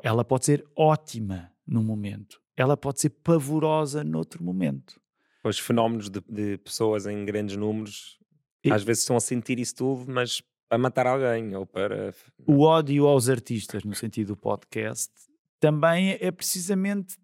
ela 0.04 0.24
pode 0.24 0.46
ser 0.46 0.64
ótima 0.76 1.52
num 1.66 1.84
momento, 1.84 2.42
ela 2.56 2.78
pode 2.78 3.02
ser 3.02 3.10
pavorosa 3.10 4.04
noutro 4.04 4.44
momento. 4.44 5.02
Os 5.44 5.58
fenómenos 5.58 6.10
de, 6.10 6.22
de 6.30 6.58
pessoas 6.60 7.08
em 7.08 7.26
grandes 7.26 7.56
números 7.56 8.20
e... 8.64 8.72
às 8.72 8.84
vezes 8.84 9.02
estão 9.02 9.16
a 9.16 9.20
sentir 9.20 9.60
isso 9.60 9.76
tudo, 9.76 10.12
mas 10.12 10.44
para 10.72 10.78
matar 10.78 11.06
alguém 11.06 11.54
ou 11.54 11.66
para. 11.66 12.14
O 12.48 12.62
ódio 12.62 13.06
aos 13.06 13.28
artistas, 13.28 13.84
no 13.84 13.94
sentido 13.94 14.28
do 14.28 14.38
podcast, 14.38 15.12
também 15.60 16.18
é 16.22 16.32
precisamente 16.32 17.18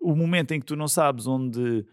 o 0.00 0.16
momento 0.16 0.52
em 0.52 0.60
que 0.60 0.64
tu 0.64 0.74
não 0.74 0.88
sabes 0.88 1.26
onde 1.26 1.84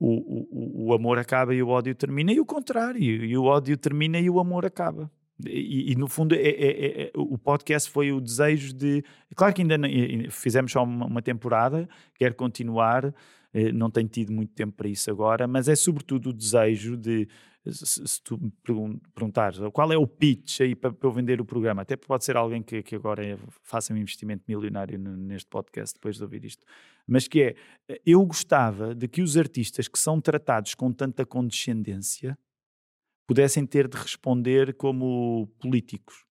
o, 0.00 0.88
o, 0.88 0.88
o 0.88 0.92
amor 0.92 1.20
acaba 1.20 1.54
e 1.54 1.62
o 1.62 1.68
ódio 1.68 1.94
termina, 1.94 2.32
e 2.32 2.40
o 2.40 2.44
contrário, 2.44 3.00
e 3.00 3.38
o 3.38 3.44
ódio 3.44 3.76
termina 3.76 4.18
e 4.18 4.28
o 4.28 4.40
amor 4.40 4.66
acaba. 4.66 5.08
E, 5.46 5.92
e, 5.92 5.94
no 5.94 6.08
fundo 6.08 6.34
é, 6.34 6.38
é, 6.38 6.70
é, 6.70 7.02
é, 7.04 7.12
o 7.14 7.38
podcast 7.38 7.88
foi 7.88 8.10
o 8.10 8.20
desejo 8.20 8.72
de 8.72 9.04
claro 9.34 9.54
que 9.54 9.62
ainda 9.62 9.78
não, 9.78 9.88
fizemos 10.30 10.70
só 10.70 10.84
uma, 10.84 11.06
uma, 11.06 11.22
temporada 11.22 11.88
quero 12.14 12.34
continuar 12.34 13.12
não 13.74 13.90
tenho 13.90 14.08
tido 14.08 14.32
muito 14.32 14.52
tempo 14.54 14.72
para 14.74 14.88
isso 14.88 15.10
agora 15.10 15.46
mas 15.46 15.68
é 15.68 15.74
sobretudo 15.74 16.30
o 16.30 16.32
desejo 16.32 16.96
de 16.96 17.28
se, 17.64 18.20
tu 18.22 18.36
me 18.36 19.00
perguntares 19.14 19.60
qual 19.72 19.92
é 19.92 19.96
o 19.96 20.06
pitch 20.06 20.60
aí 20.62 20.74
para, 20.74 20.94
eu 21.00 21.12
vender 21.12 21.40
o 21.40 21.44
programa 21.44 21.82
até 21.82 21.96
pode 21.96 22.24
ser 22.24 22.36
alguém 22.36 22.62
que, 22.62 22.82
que 22.82 22.96
agora 22.96 23.38
faça 23.62 23.92
um 23.92 23.96
investimento 23.96 24.42
milionário 24.48 24.98
neste 24.98 25.48
podcast 25.48 25.94
depois 25.94 26.16
de 26.16 26.22
ouvir 26.22 26.44
isto 26.44 26.66
mas 27.06 27.28
que 27.28 27.42
é 27.42 27.54
eu 28.06 28.24
gostava 28.24 28.94
de 28.94 29.06
que 29.06 29.22
os 29.22 29.36
artistas 29.36 29.86
que 29.86 29.98
são 29.98 30.20
tratados 30.20 30.74
com 30.74 30.92
tanta 30.92 31.24
condescendência 31.26 32.36
pudessem 33.26 33.66
ter 33.66 33.88
de 33.88 33.96
responder 33.96 34.74
como 34.74 35.46
políticos. 35.58 36.26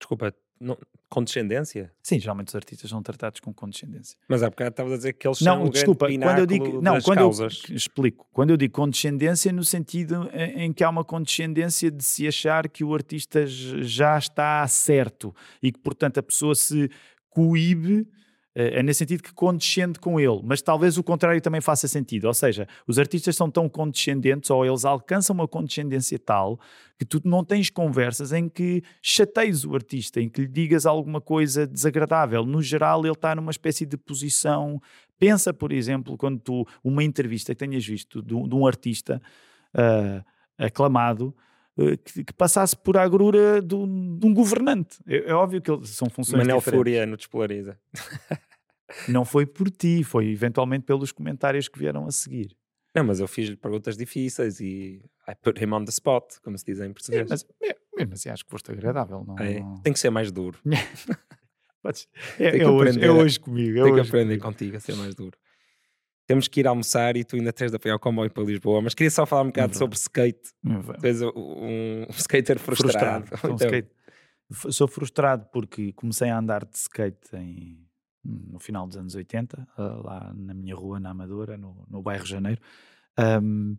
Desculpa, 0.00 0.34
não, 0.60 0.76
condescendência? 1.08 1.92
Sim, 2.02 2.18
geralmente 2.18 2.48
os 2.48 2.54
artistas 2.54 2.90
são 2.90 3.02
tratados 3.02 3.40
com 3.40 3.52
condescendência. 3.52 4.16
Mas 4.28 4.42
há 4.42 4.50
bocado 4.50 4.70
estavas 4.70 4.92
a 4.92 4.96
dizer 4.96 5.12
que 5.14 5.26
eles 5.26 5.40
não, 5.40 5.62
são 5.62 5.70
desculpa, 5.70 6.06
o 6.06 6.18
quando 6.18 6.38
eu 6.38 6.46
digo, 6.46 6.82
não, 6.82 7.00
quando 7.00 7.18
causas. 7.18 7.62
eu 7.68 7.76
explico, 7.76 8.26
quando 8.32 8.50
eu 8.50 8.56
digo 8.56 8.74
condescendência 8.74 9.52
no 9.52 9.64
sentido 9.64 10.28
em, 10.32 10.64
em, 10.64 10.72
que 10.72 10.84
há 10.84 10.90
uma 10.90 11.04
condescendência 11.04 11.90
de 11.90 12.04
se 12.04 12.26
achar 12.26 12.68
que 12.68 12.84
o 12.84 12.94
artista 12.94 13.46
já 13.46 14.18
está 14.18 14.66
certo 14.68 15.34
e 15.62 15.72
que 15.72 15.78
portanto 15.78 16.18
a 16.18 16.22
pessoa 16.22 16.54
se 16.54 16.90
coíbe 17.30 18.06
é 18.54 18.82
nesse 18.82 18.98
sentido 18.98 19.22
que 19.22 19.32
condescende 19.32 19.98
com 20.00 20.18
ele, 20.18 20.40
mas 20.42 20.60
talvez 20.60 20.98
o 20.98 21.02
contrário 21.02 21.40
também 21.40 21.60
faça 21.60 21.86
sentido. 21.86 22.26
Ou 22.26 22.34
seja, 22.34 22.66
os 22.86 22.98
artistas 22.98 23.36
são 23.36 23.50
tão 23.50 23.68
condescendentes 23.68 24.50
ou 24.50 24.66
eles 24.66 24.84
alcançam 24.84 25.34
uma 25.34 25.46
condescendência 25.46 26.18
tal 26.18 26.58
que 26.98 27.04
tu 27.04 27.20
não 27.24 27.44
tens 27.44 27.70
conversas 27.70 28.32
em 28.32 28.48
que 28.48 28.82
chateies 29.00 29.64
o 29.64 29.74
artista, 29.74 30.20
em 30.20 30.28
que 30.28 30.40
lhe 30.40 30.48
digas 30.48 30.86
alguma 30.86 31.20
coisa 31.20 31.66
desagradável. 31.66 32.44
No 32.44 32.60
geral, 32.60 33.02
ele 33.02 33.12
está 33.12 33.34
numa 33.34 33.52
espécie 33.52 33.86
de 33.86 33.96
posição. 33.96 34.82
Pensa, 35.18 35.54
por 35.54 35.70
exemplo, 35.70 36.16
quando 36.16 36.40
tu, 36.40 36.66
uma 36.82 37.04
entrevista 37.04 37.54
que 37.54 37.58
tenhas 37.64 37.86
visto 37.86 38.20
de, 38.20 38.34
de 38.48 38.54
um 38.54 38.66
artista 38.66 39.22
uh, 39.74 40.24
aclamado. 40.58 41.34
Que, 42.04 42.24
que, 42.24 42.32
passasse 42.32 42.76
por 42.76 42.96
a 42.96 43.02
agrura 43.02 43.62
de 43.62 43.74
um, 43.74 44.18
de 44.18 44.26
um 44.26 44.34
governante. 44.34 44.98
É, 45.06 45.30
é, 45.30 45.32
óbvio 45.32 45.62
que 45.62 45.86
são 45.86 46.10
funções 46.10 46.38
Manel 46.38 46.58
diferentes. 46.58 46.78
Fúria 46.78 47.06
no 47.06 47.16
Despolariza. 47.16 47.78
Não 49.08 49.24
foi 49.24 49.46
por 49.46 49.70
ti, 49.70 50.02
foi 50.02 50.28
eventualmente 50.28 50.84
pelos 50.84 51.12
comentários 51.12 51.68
que 51.68 51.78
vieram 51.78 52.06
a 52.06 52.10
seguir. 52.10 52.56
Não, 52.94 53.04
mas 53.04 53.20
eu 53.20 53.28
fiz-lhe 53.28 53.56
perguntas 53.56 53.96
difíceis 53.96 54.60
e 54.60 55.00
I 55.28 55.34
put 55.40 55.62
him 55.62 55.72
on 55.72 55.84
the 55.84 55.90
spot, 55.90 56.24
como 56.42 56.58
se 56.58 56.64
diz 56.64 56.80
em 56.80 56.92
português. 56.92 57.28
Sim, 57.28 57.28
mas 57.28 57.46
mesmo 57.96 58.14
assim 58.14 58.30
acho 58.30 58.44
que 58.44 58.50
foste 58.50 58.72
agradável. 58.72 59.24
Não, 59.26 59.38
é, 59.38 59.62
tem 59.82 59.92
que 59.92 59.98
ser 59.98 60.10
mais 60.10 60.32
duro. 60.32 60.58
é, 62.38 62.58
é, 62.58 62.68
hoje, 62.68 63.04
é 63.04 63.10
hoje 63.10 63.38
comigo. 63.38 63.78
É 63.78 63.82
tem 63.84 63.94
que 63.94 64.00
aprender 64.00 64.38
comigo. 64.38 64.44
contigo 64.44 64.76
a 64.76 64.80
ser 64.80 64.96
mais 64.96 65.14
duro. 65.14 65.36
Temos 66.28 66.46
que 66.46 66.60
ir 66.60 66.66
almoçar 66.66 67.16
e 67.16 67.24
tu 67.24 67.36
ainda 67.36 67.54
tens 67.54 67.70
de 67.70 67.76
apoiar 67.76 67.96
o 67.96 67.98
comboio 67.98 68.30
para 68.30 68.44
Lisboa, 68.44 68.82
mas 68.82 68.92
queria 68.92 69.10
só 69.10 69.24
falar 69.24 69.44
um 69.44 69.46
bocado 69.46 69.74
sobre 69.74 69.96
skate. 69.96 70.52
Tu 71.00 71.06
és 71.06 71.22
um, 71.22 71.30
um 71.34 72.06
skater 72.10 72.58
frustrado. 72.58 73.26
frustrado. 73.26 73.54
Então. 73.54 73.66
skate. 73.66 73.88
Sou 74.70 74.86
frustrado 74.86 75.46
porque 75.50 75.90
comecei 75.94 76.28
a 76.28 76.38
andar 76.38 76.66
de 76.66 76.76
skate 76.76 77.34
em, 77.34 77.82
no 78.22 78.58
final 78.58 78.86
dos 78.86 78.98
anos 78.98 79.14
80, 79.14 79.66
lá 79.78 80.30
na 80.36 80.52
minha 80.52 80.74
rua, 80.74 81.00
na 81.00 81.12
Amadora, 81.12 81.56
no, 81.56 81.86
no 81.88 82.02
bairro 82.02 82.26
Janeiro. 82.26 82.60
Um, 83.42 83.78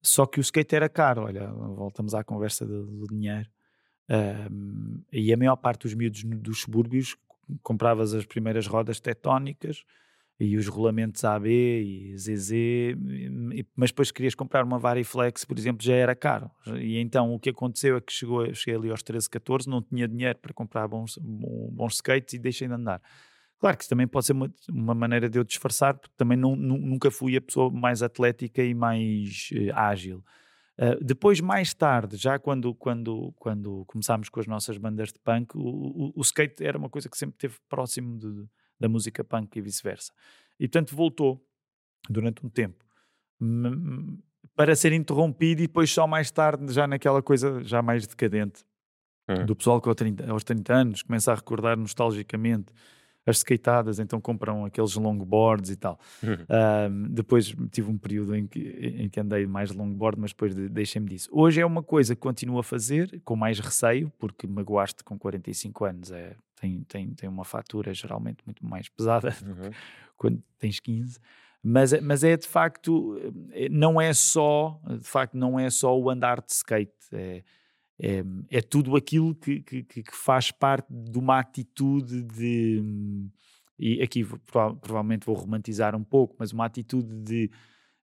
só 0.00 0.24
que 0.24 0.40
o 0.40 0.42
skate 0.42 0.74
era 0.74 0.88
caro, 0.88 1.24
olha, 1.24 1.48
voltamos 1.52 2.14
à 2.14 2.24
conversa 2.24 2.64
do, 2.64 2.86
do 2.86 3.08
dinheiro. 3.08 3.48
Um, 4.50 5.02
e 5.12 5.34
a 5.34 5.36
maior 5.36 5.56
parte 5.56 5.82
dos 5.82 5.92
miúdos 5.92 6.24
dos 6.24 6.62
subúrbios 6.62 7.14
compravas 7.62 8.14
as 8.14 8.24
primeiras 8.24 8.66
rodas 8.66 9.00
tectónicas 9.00 9.84
e 10.40 10.56
os 10.56 10.66
rolamentos 10.68 11.22
AB 11.22 11.48
e 11.50 12.16
ZZ, 12.16 12.52
mas 13.76 13.90
depois 13.90 14.10
querias 14.10 14.34
comprar 14.34 14.64
uma 14.64 14.78
Variflex, 14.78 15.44
por 15.44 15.58
exemplo, 15.58 15.84
já 15.84 15.92
era 15.92 16.16
caro. 16.16 16.50
E 16.78 16.96
então 16.96 17.34
o 17.34 17.38
que 17.38 17.50
aconteceu 17.50 17.98
é 17.98 18.00
que 18.00 18.10
chegou, 18.10 18.52
cheguei 18.54 18.80
ali 18.80 18.90
aos 18.90 19.02
13, 19.02 19.28
14, 19.28 19.68
não 19.68 19.82
tinha 19.82 20.08
dinheiro 20.08 20.38
para 20.38 20.54
comprar 20.54 20.88
bons, 20.88 21.18
bons 21.20 21.96
skates 21.96 22.32
e 22.32 22.38
deixei 22.38 22.66
de 22.66 22.72
andar. 22.72 23.02
Claro 23.58 23.76
que 23.76 23.82
isso 23.82 23.90
também 23.90 24.08
pode 24.08 24.24
ser 24.24 24.32
uma, 24.32 24.50
uma 24.70 24.94
maneira 24.94 25.28
de 25.28 25.38
eu 25.38 25.44
disfarçar, 25.44 25.92
porque 25.92 26.14
também 26.16 26.38
não, 26.38 26.56
nunca 26.56 27.10
fui 27.10 27.36
a 27.36 27.40
pessoa 27.42 27.70
mais 27.70 28.02
atlética 28.02 28.62
e 28.62 28.72
mais 28.72 29.50
uh, 29.52 29.74
ágil. 29.74 30.24
Uh, 30.78 31.04
depois, 31.04 31.42
mais 31.42 31.74
tarde, 31.74 32.16
já 32.16 32.38
quando, 32.38 32.74
quando, 32.74 33.34
quando 33.36 33.84
começámos 33.84 34.30
com 34.30 34.40
as 34.40 34.46
nossas 34.46 34.78
bandas 34.78 35.12
de 35.12 35.18
punk, 35.18 35.54
o, 35.54 35.60
o, 35.60 36.12
o 36.16 36.22
skate 36.22 36.64
era 36.64 36.78
uma 36.78 36.88
coisa 36.88 37.10
que 37.10 37.18
sempre 37.18 37.34
esteve 37.34 37.56
próximo 37.68 38.18
de, 38.18 38.48
da 38.80 38.88
música 38.88 39.22
punk 39.22 39.56
e 39.56 39.60
vice-versa. 39.60 40.12
E, 40.58 40.66
portanto, 40.66 40.96
voltou 40.96 41.44
durante 42.08 42.44
um 42.44 42.48
tempo 42.48 42.84
para 44.54 44.74
ser 44.76 44.92
interrompido 44.92 45.62
e 45.62 45.66
depois 45.66 45.90
só 45.90 46.06
mais 46.06 46.30
tarde, 46.30 46.72
já 46.72 46.86
naquela 46.86 47.22
coisa 47.22 47.62
já 47.64 47.80
mais 47.80 48.06
decadente, 48.06 48.64
hum. 49.28 49.46
do 49.46 49.56
pessoal 49.56 49.80
que 49.80 49.88
aos 49.88 49.96
30, 49.96 50.30
aos 50.30 50.44
30 50.44 50.74
anos 50.74 51.02
começa 51.02 51.32
a 51.32 51.34
recordar 51.34 51.76
nostalgicamente 51.78 52.72
as 53.26 53.38
skateadas, 53.38 53.98
então 53.98 54.20
compram 54.20 54.64
aqueles 54.64 54.94
longboards 54.94 55.70
e 55.70 55.76
tal. 55.76 56.00
Uhum. 56.22 57.08
depois 57.10 57.54
tive 57.70 57.90
um 57.90 57.98
período 57.98 58.34
em 58.34 58.46
que, 58.46 58.58
em 58.58 59.08
que 59.10 59.20
andei 59.20 59.46
mais 59.46 59.70
longboard, 59.70 60.18
mas 60.18 60.32
depois 60.32 60.54
de, 60.54 60.68
deixei-me 60.68 61.08
disso. 61.08 61.28
Hoje 61.30 61.60
é 61.60 61.66
uma 61.66 61.82
coisa 61.82 62.14
que 62.14 62.20
continuo 62.20 62.58
a 62.58 62.64
fazer 62.64 63.20
com 63.22 63.36
mais 63.36 63.60
receio, 63.60 64.10
porque 64.18 64.46
magoaste 64.46 65.04
com 65.04 65.18
45 65.18 65.84
anos 65.84 66.10
é, 66.10 66.34
tem, 66.60 66.82
tem, 66.84 67.14
tem 67.14 67.28
uma 67.28 67.44
fatura 67.44 67.94
geralmente 67.94 68.38
muito 68.44 68.64
mais 68.64 68.88
pesada 68.88 69.34
uhum. 69.42 69.70
quando 70.16 70.42
tens 70.58 70.78
15. 70.78 71.18
Mas, 71.62 71.98
mas 72.00 72.24
é 72.24 72.36
de 72.36 72.46
facto, 72.46 73.18
eh, 73.52 73.68
não 73.70 74.00
é 74.00 74.12
só, 74.12 74.80
de 74.98 75.06
facto, 75.06 75.36
não 75.36 75.58
é 75.58 75.68
só 75.70 75.98
o 75.98 76.08
andar 76.08 76.40
de 76.40 76.52
skate. 76.52 76.92
É, 77.12 77.42
é, 78.02 78.24
é 78.50 78.62
tudo 78.62 78.96
aquilo 78.96 79.34
que, 79.34 79.60
que, 79.60 79.82
que, 79.82 80.04
faz 80.10 80.50
parte 80.50 80.86
de 80.90 81.18
uma 81.18 81.38
atitude 81.38 82.22
de. 82.22 82.82
E 83.78 84.02
aqui 84.02 84.24
provavelmente 84.24 85.26
vou 85.26 85.34
romantizar 85.34 85.94
um 85.94 86.04
pouco, 86.04 86.36
mas 86.38 86.52
uma 86.52 86.64
atitude 86.64 87.14
de, 87.18 87.50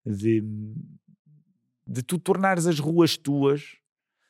de, 0.05 0.43
de 1.85 2.03
tu 2.03 2.19
tornares 2.19 2.67
as 2.67 2.79
ruas 2.79 3.17
tuas, 3.17 3.77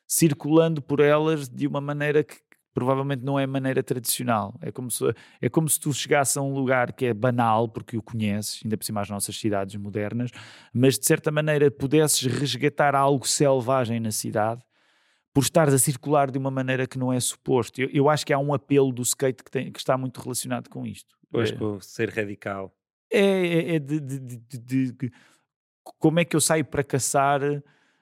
circulando 0.06 0.82
por 0.82 1.02
elas 1.02 1.49
de 1.49 1.68
uma 1.68 1.82
maneira 1.82 2.24
que 2.24 2.38
provavelmente 2.78 3.26
não 3.26 3.40
é 3.40 3.48
maneira 3.48 3.82
tradicional. 3.82 4.54
É 4.62 4.72
como, 4.72 4.91
se, 4.91 5.04
é 5.41 5.49
como 5.49 5.68
se 5.68 5.80
tu 5.80 5.91
chegasse 5.91 6.38
a 6.38 6.44
um 6.44 6.54
lugar 6.54 6.94
que 6.94 7.08
é 7.08 7.14
banal, 7.14 7.68
porque 7.68 7.98
o 7.98 8.04
conheces, 8.04 8.62
ainda 8.64 8.78
por 8.78 8.86
cima 8.86 9.02
as 9.02 9.10
nossas 9.10 9.36
cidades 9.36 9.76
modernas, 9.78 10.30
mas 10.72 10.99
de 10.99 11.08
certa 11.08 11.32
maneira 11.32 11.72
pudesses 11.72 12.22
resgatar 12.32 12.94
algo 12.94 13.28
selvagem 13.28 13.99
na 13.99 14.12
cidade 14.12 14.62
por 15.34 15.41
estares 15.41 15.74
a 15.74 15.80
circular 15.80 16.30
de 16.30 16.38
uma 16.38 16.52
maneira 16.52 16.86
que 16.86 16.99
não 16.99 17.12
é 17.12 17.20
suposto. 17.20 17.82
Eu, 17.82 17.90
eu 17.91 18.10
acho 18.12 18.24
que 18.24 18.32
há 18.32 18.38
um 18.38 18.54
apelo 18.54 18.91
do 18.91 19.02
skate 19.02 19.44
que, 19.44 19.49
tem, 19.49 19.72
que 19.72 19.80
está 19.80 19.98
muito 19.98 20.22
relacionado 20.22 20.70
com 20.70 20.86
isto. 20.86 21.18
Pois, 21.32 21.52
é, 21.52 21.56
com 21.56 21.82
ser 21.82 22.12
radical. 22.12 22.72
É, 23.12 23.22
é, 23.22 23.76
é 23.78 23.80
de, 23.80 23.99
de, 23.99 24.20
de, 24.20 24.91
de, 24.91 25.12
como 25.82 26.20
é 26.20 26.26
que 26.26 26.36
eu 26.36 26.41
saio 26.41 26.64
para 26.64 26.84
caçar 26.84 27.41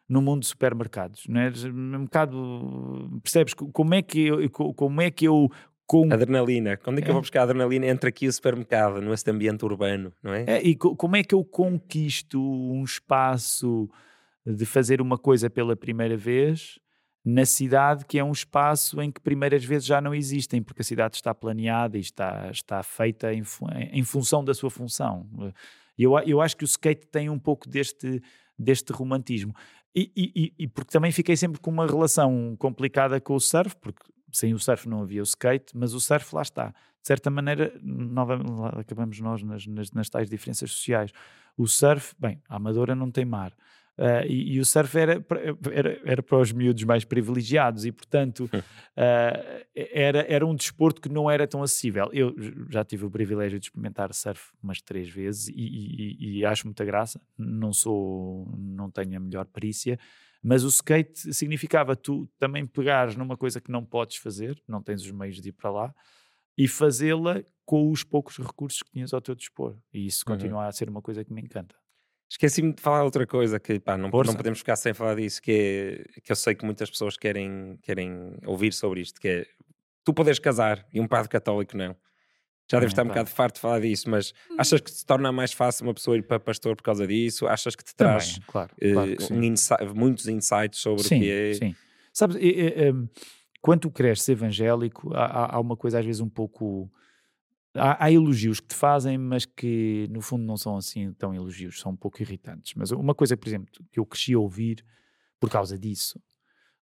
no 0.08 0.22
mundo 0.22 0.42
de 0.42 0.48
supermercados, 0.48 1.24
não 1.28 1.42
é? 1.42 1.52
Um 1.68 2.04
bocado, 2.04 3.20
percebes? 3.24 3.54
Como 3.54 3.94
é 3.94 4.02
que 4.02 4.28
eu, 4.28 4.50
como 4.50 5.02
é 5.02 5.10
que 5.10 5.28
eu 5.28 5.50
com... 5.88 6.12
Adrenalina. 6.12 6.78
Quando 6.78 7.00
é 7.00 7.02
que 7.02 7.08
é. 7.08 7.10
eu 7.10 7.14
vou 7.14 7.22
buscar 7.22 7.44
adrenalina? 7.44 7.86
Entre 7.86 8.10
aqui 8.10 8.28
o 8.28 8.34
supermercado, 8.34 9.02
nesse 9.02 9.30
ambiente 9.30 9.64
urbano, 9.64 10.12
não 10.22 10.34
é? 10.34 10.44
é? 10.48 10.64
E 10.64 10.76
como 10.76 11.16
é 11.16 11.24
que 11.24 11.36
eu 11.36 11.44
conquisto 11.44 12.42
um 12.42 12.84
espaço 12.84 13.88
de 14.46 14.66
fazer 14.66 15.02
uma 15.02 15.18
coisa 15.18 15.50
pela 15.50 15.76
primeira 15.76 16.18
vez 16.18 16.80
na 17.24 17.44
cidade, 17.44 18.06
que 18.06 18.20
é 18.20 18.24
um 18.24 18.32
espaço 18.32 19.02
em 19.02 19.12
que 19.12 19.20
primeiras 19.20 19.66
vezes 19.66 19.88
já 19.88 20.00
não 20.00 20.14
existem, 20.14 20.62
porque 20.62 20.84
a 20.84 20.86
cidade 20.86 21.16
está 21.16 21.34
planeada 21.34 21.98
e 21.98 22.02
está, 22.02 22.52
está 22.52 22.84
feita 22.84 23.34
em, 23.34 23.42
em 23.92 24.04
função 24.04 24.44
da 24.44 24.54
sua 24.54 24.70
função. 24.70 25.28
Eu, 25.98 26.20
eu 26.20 26.40
acho 26.40 26.56
que 26.56 26.64
o 26.64 26.66
skate 26.66 27.08
tem 27.08 27.28
um 27.28 27.40
pouco 27.40 27.68
deste, 27.68 28.22
deste 28.60 28.92
romantismo. 28.94 29.56
E, 29.96 30.12
e, 30.14 30.54
e, 30.60 30.68
porque 30.68 30.92
também 30.92 31.12
fiquei 31.12 31.38
sempre 31.38 31.60
com 31.62 31.72
uma 31.72 31.88
relação 31.88 32.56
complicada 32.60 33.22
com 33.22 33.34
o 33.34 33.40
surf, 33.40 33.76
porque 33.78 34.04
sem 34.32 34.54
o 34.54 34.60
surf 34.60 34.90
não 34.90 35.02
havia 35.02 35.22
o 35.22 35.24
skate, 35.24 35.76
mas 35.76 35.94
o 35.94 36.02
surf 36.02 36.36
lá 36.36 36.42
está. 36.42 36.70
De 36.70 37.08
certa 37.08 37.30
maneira, 37.30 37.74
acabamos 38.78 39.20
nós 39.22 39.42
nas, 39.42 39.66
nas, 39.66 39.92
nas 39.92 40.10
tais 40.10 40.30
diferenças 40.30 40.72
sociais. 40.72 41.12
O 41.56 41.66
surf, 41.66 42.14
bem, 42.20 42.42
a 42.50 42.58
Amadora 42.58 42.94
não 42.94 43.10
tem 43.10 43.24
mar. 43.24 43.54
Uh, 43.98 44.28
e, 44.28 44.56
e, 44.56 44.60
o 44.60 44.66
surf 44.66 44.98
era, 44.98 45.26
era, 45.72 46.02
era 46.04 46.24
para 46.24 46.38
os 46.38 46.52
miúdos 46.52 46.84
mais 46.84 47.06
privilegiados 47.06 47.86
e, 47.86 47.94
portanto, 47.94 48.50
uh, 48.54 49.66
era, 49.74 50.26
era 50.28 50.46
um 50.46 50.54
desporto 50.54 51.02
que 51.02 51.08
não 51.08 51.32
era 51.32 51.48
tão 51.48 51.64
acessível. 51.64 52.10
Eu 52.12 52.36
já 52.70 52.84
tive 52.84 53.06
o 53.06 53.10
privilégio 53.10 53.58
de 53.58 53.68
experimentar 53.68 54.14
surf 54.14 54.52
umas 54.62 54.82
três 54.82 55.10
vezes 55.10 55.48
e, 55.48 55.54
e, 55.56 56.40
e 56.40 56.46
acho 56.46 56.68
muita 56.68 56.84
graça. 56.84 57.22
Não 57.38 57.72
sou, 57.72 58.54
não 58.58 58.92
tenho 58.92 59.16
a 59.16 59.20
melhor 59.20 59.46
perícia, 59.46 59.98
mas 60.44 60.66
o 60.66 60.68
skate 60.68 61.34
significava 61.34 61.96
tu 61.96 62.30
também 62.38 62.66
pegares 62.66 63.16
numa 63.16 63.38
coisa 63.38 63.62
que 63.62 63.72
não 63.72 63.86
podes 63.86 64.18
fazer, 64.18 64.62
não 64.68 64.82
tens 64.82 65.02
os 65.02 65.12
meios 65.12 65.42
de 65.42 65.50
ir 65.50 65.54
para 65.54 65.72
lá, 65.72 65.96
e 66.58 66.68
fazê-la 66.68 67.44
com 67.66 67.90
os 67.90 68.04
poucos 68.04 68.38
recursos 68.38 68.84
que 68.84 68.92
tinhas 68.92 69.14
ao 69.14 69.22
teu 69.22 69.36
dispor. 69.36 69.76
E 69.94 70.06
isso 70.06 70.24
uhum. 70.28 70.36
continua 70.36 70.68
a 70.68 70.72
ser 70.72 70.90
uma 70.90 71.02
coisa 71.02 71.24
que 71.24 71.34
me 71.34 71.42
encanta. 71.42 71.76
Esqueci-me 72.30 72.74
de 72.74 72.82
falar 72.82 73.04
outra 73.04 73.26
coisa 73.26 73.60
que 73.60 73.80
pá, 73.80 73.98
não, 73.98 74.10
não 74.10 74.36
podemos 74.36 74.60
ficar 74.60 74.76
sem 74.76 74.94
falar 74.94 75.16
disso, 75.16 75.42
que, 75.42 75.52
é, 76.18 76.22
que 76.22 76.32
eu 76.32 76.36
sei 76.36 76.56
que 76.56 76.66
muitas 76.66 76.90
pessoas 76.90 77.18
querem, 77.18 77.78
querem 77.82 78.38
ouvir 78.46 78.74
sobre 78.74 79.02
isto, 79.02 79.22
que 79.22 79.28
é 79.28 79.46
tu 80.04 80.14
podes 80.14 80.40
casar 80.40 80.86
e 80.94 81.00
um 81.00 81.08
padre 81.08 81.30
católico 81.30 81.76
não. 81.76 81.96
Já 82.70 82.80
deves 82.80 82.94
estar 82.94 83.04
um 83.04 83.10
bocado 83.10 83.30
farto 83.30 83.56
de 83.56 83.62
falar 83.62 83.80
disso, 83.80 84.10
mas 84.10 84.34
hum. 84.50 84.56
achas 84.58 84.82
que 84.82 84.90
se 84.90 85.06
torna 85.06 85.32
mais 85.32 85.54
fácil 85.54 85.86
uma 85.86 85.94
pessoa 85.94 86.18
ir 86.18 86.24
para 86.24 86.40
pastor 86.40 86.76
por 86.76 86.82
causa 86.82 87.06
disso? 87.06 87.46
Achas 87.48 87.76
que 87.76 87.84
te 87.84 87.96
traz 87.96 88.34
Também, 88.34 88.44
claro, 88.48 88.72
claro 88.94 89.12
uh, 89.12 89.34
um 89.34 89.44
insight, 89.44 89.86
muitos 89.94 90.28
insights 90.28 90.80
sobre 90.80 91.04
sim, 91.04 91.18
o 91.18 91.20
que 91.20 91.32
é? 91.32 91.54
Sim, 91.54 91.76
Sabes, 92.12 92.38
um, 92.38 93.08
quando 93.62 93.82
tu 93.82 93.92
cresces 93.92 94.30
evangélico, 94.30 95.14
há, 95.14 95.56
há, 95.56 95.60
uma 95.60 95.76
coisa 95.76 96.00
às 96.00 96.06
vezes 96.06 96.22
um 96.22 96.30
pouco 96.30 96.90
Há, 97.76 98.06
há, 98.06 98.12
elogios 98.12 98.60
que 98.60 98.68
te 98.68 98.76
fazem, 98.76 99.18
mas 99.18 99.46
que 99.46 100.08
no 100.10 100.22
fundo 100.22 100.44
não 100.44 100.58
são 100.58 100.78
assim 100.78 101.12
tão 101.14 101.34
elogios, 101.34 101.80
são 101.80 101.92
um 101.92 101.96
pouco 101.96 102.22
irritantes. 102.22 102.74
Mas 102.76 102.92
uma 102.92 103.14
coisa, 103.14 103.36
por 103.36 103.48
exemplo, 103.48 103.70
que 103.92 104.00
eu 104.00 104.06
cresci 104.06 104.34
a 104.34 104.40
ouvir 104.40 104.84
por 105.40 105.50
causa 105.50 105.78
disso, 105.78 106.20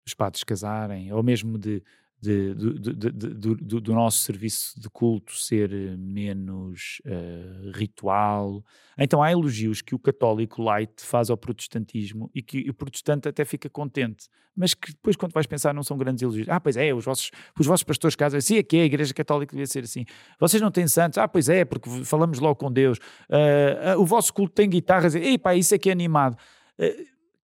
os 0.07 0.15
padres 0.15 0.45
casarem, 0.45 1.13
ou 1.13 1.23
mesmo 1.23 1.59
de 1.59 1.83
de, 2.23 2.55
de, 2.55 3.11
de, 3.11 3.81
do, 3.81 3.93
nosso 3.93 4.19
serviço 4.19 4.81
de 4.81 4.89
culto 4.89 5.33
ser 5.33 5.73
eh, 5.73 5.97
menos 5.97 7.03
uh, 7.05 7.73
ritual. 7.75 8.65
Então 8.97 9.21
há 9.21 9.33
elogios 9.33 9.83
que 9.83 9.93
o 9.93 9.99
católico 9.99 10.63
light 10.63 11.03
faz 11.03 11.31
ao 11.31 11.37
protestantismo 11.37 12.31
e 12.33 12.41
que 12.41 12.71
o 12.71 12.75
protestante 12.75 13.29
até 13.29 13.45
fica 13.45 13.69
contente, 13.69 14.29
mas 14.55 14.73
que 14.73 14.93
depois, 14.93 15.17
quando 15.17 15.33
vais 15.33 15.49
pensar, 15.49 15.75
não 15.75 15.83
são 15.83 15.99
grandes 15.99 16.23
elogios. 16.23 16.49
Ah, 16.49 16.61
pois 16.61 16.77
é, 16.77 16.95
os 16.95 17.05
vossos, 17.05 17.33
os 17.59 17.67
vossos 17.67 17.83
pastores 17.83 18.15
casam 18.15 18.39
assim, 18.39 18.57
é 18.57 18.63
que 18.63 18.77
é, 18.77 18.83
a 18.83 18.85
Igreja 18.85 19.13
Católica 19.13 19.51
devia 19.51 19.67
ser 19.67 19.83
assim. 19.83 20.05
Vocês 20.39 20.63
não 20.63 20.71
têm 20.71 20.87
santos? 20.87 21.19
Ah, 21.19 21.27
pois 21.27 21.49
é, 21.49 21.65
porque 21.65 21.91
falamos 22.05 22.39
logo 22.39 22.55
com 22.55 22.71
Deus. 22.71 22.99
Uh, 23.29 23.97
uh, 23.97 24.01
o 24.01 24.07
vosso 24.07 24.33
culto 24.33 24.55
tem 24.55 24.71
guitarras, 24.71 25.17
ei 25.17 25.37
pá, 25.37 25.57
isso 25.57 25.75
é 25.75 25.79
que 25.79 25.89
é 25.89 25.93
animado. 25.93 26.37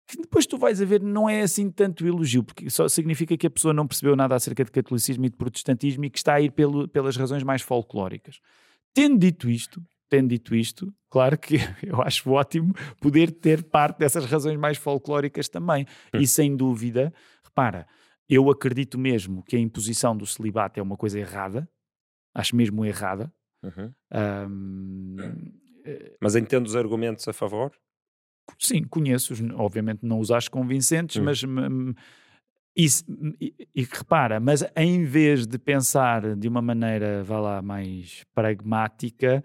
Que 0.09 0.17
depois 0.17 0.47
tu 0.47 0.57
vais 0.57 0.81
a 0.81 0.87
ver 0.87 1.03
não 1.03 1.29
é 1.29 1.43
assim 1.43 1.71
tanto 1.71 2.07
elogio, 2.07 2.43
porque 2.43 2.71
só 2.71 2.89
significa 2.89 3.37
que 3.37 3.47
a 3.47 3.51
pessoa 3.51 3.75
não 3.75 3.87
percebeu 3.87 4.17
nada 4.17 4.35
acerca 4.35 4.65
de 4.65 4.71
catolicismo 4.71 5.27
e 5.27 5.29
de 5.29 5.37
protestantismo 5.37 6.07
e 6.07 6.11
que 6.11 6.17
está 6.17 6.35
a 6.35 6.41
ir 6.41 6.51
pelo, 6.51 6.89
pelas 6.89 7.15
razões 7.15 7.43
mais 7.43 7.61
folclóricas. 7.61 8.41
Tendo 8.95 9.19
dito 9.19 9.51
isto, 9.51 9.85
tendo 10.09 10.31
dito 10.31 10.55
isto, 10.55 10.91
claro 11.11 11.39
que 11.39 11.57
eu 11.87 12.01
acho 12.01 12.31
ótimo 12.31 12.73
poder 13.03 13.31
ter 13.31 13.63
parte 13.63 13.99
dessas 13.99 14.25
razões 14.25 14.59
mais 14.59 14.79
folclóricas 14.79 15.47
também. 15.47 15.87
Hum. 16.15 16.21
E 16.21 16.27
sem 16.27 16.57
dúvida, 16.57 17.13
repara, 17.45 17.87
eu 18.29 18.51
acredito 18.51 18.99
mesmo 18.99 19.43
que 19.43 19.57
a 19.57 19.59
imposição 19.59 20.17
do 20.17 20.25
celibato 20.25 20.81
é 20.81 20.83
uma 20.83 20.97
coisa 20.97 21.21
errada, 21.21 21.69
acho 22.35 22.57
mesmo 22.57 22.83
errada. 22.83 23.31
Uhum. 23.63 23.93
Um, 24.51 25.17
mas 26.21 26.35
entendo 26.35 26.67
os 26.67 26.77
argumentos 26.77 27.27
a 27.29 27.33
favor? 27.33 27.73
Sim, 28.59 28.85
conheço-os, 28.85 29.41
obviamente 29.55 30.01
não 30.03 30.21
os 30.21 30.31
acho 30.31 30.51
convincentes, 30.51 31.17
hum. 31.17 31.25
mas 31.25 31.43
e, 32.77 32.87
e, 33.41 33.69
e, 33.75 33.83
repara, 33.83 34.39
mas 34.39 34.65
em 34.77 35.05
vez 35.05 35.47
de 35.47 35.59
pensar 35.59 36.37
de 36.37 36.47
uma 36.47 36.63
maneira, 36.63 37.25
vá 37.25 37.41
lá, 37.41 37.63
mais 37.63 38.25
pragmática, 38.35 39.43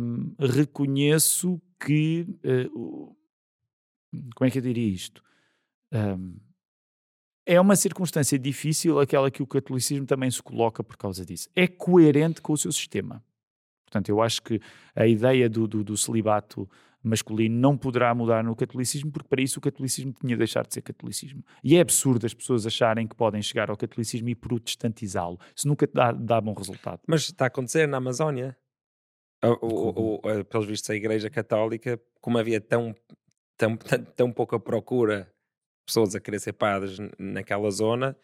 um, 0.00 0.34
reconheço 0.38 1.60
que. 1.78 2.26
Uh, 2.42 3.14
como 4.34 4.48
é 4.48 4.50
que 4.50 4.58
eu 4.58 4.62
diria 4.62 4.88
isto? 4.88 5.22
Um, 5.92 6.36
é 7.44 7.60
uma 7.60 7.76
circunstância 7.76 8.38
difícil 8.38 8.98
aquela 8.98 9.30
que 9.30 9.42
o 9.42 9.46
catolicismo 9.46 10.06
também 10.06 10.30
se 10.30 10.42
coloca 10.42 10.82
por 10.82 10.96
causa 10.96 11.24
disso. 11.24 11.48
É 11.54 11.66
coerente 11.66 12.40
com 12.40 12.52
o 12.52 12.56
seu 12.56 12.72
sistema. 12.72 13.22
Portanto, 13.84 14.08
eu 14.08 14.22
acho 14.22 14.40
que 14.42 14.60
a 14.94 15.06
ideia 15.06 15.48
do, 15.48 15.66
do, 15.66 15.84
do 15.84 15.96
celibato 15.96 16.68
masculino 17.02 17.58
não 17.58 17.76
poderá 17.76 18.14
mudar 18.14 18.44
no 18.44 18.54
catolicismo, 18.54 19.10
porque 19.10 19.28
para 19.28 19.42
isso 19.42 19.58
o 19.58 19.62
catolicismo 19.62 20.12
tinha 20.12 20.34
de 20.34 20.38
deixar 20.38 20.66
de 20.66 20.74
ser 20.74 20.82
catolicismo. 20.82 21.44
E 21.64 21.76
é 21.76 21.80
absurdo 21.80 22.26
as 22.26 22.34
pessoas 22.34 22.66
acharem 22.66 23.06
que 23.06 23.16
podem 23.16 23.40
chegar 23.40 23.70
ao 23.70 23.76
catolicismo 23.76 24.28
e 24.28 24.34
protestantizá-lo. 24.34 25.38
Isso 25.54 25.66
nunca 25.66 25.88
dá, 25.92 26.12
dá 26.12 26.40
bom 26.40 26.52
resultado. 26.52 27.00
Mas 27.06 27.22
está 27.22 27.46
a 27.46 27.48
acontecer 27.48 27.86
na 27.86 27.96
Amazónia. 27.96 28.56
O, 29.42 29.66
o, 29.66 30.14
o, 30.16 30.44
pelos 30.44 30.66
vistos, 30.66 30.90
a 30.90 30.94
Igreja 30.94 31.30
Católica, 31.30 31.98
como 32.20 32.36
havia 32.36 32.60
tão, 32.60 32.94
tão, 33.56 33.76
tão, 33.76 34.04
tão 34.04 34.32
pouca 34.32 34.60
procura 34.60 35.32
pessoas 35.86 36.14
a 36.14 36.20
querer 36.20 36.38
ser 36.38 36.52
padres 36.52 36.98
naquela 37.18 37.70
zona, 37.70 38.16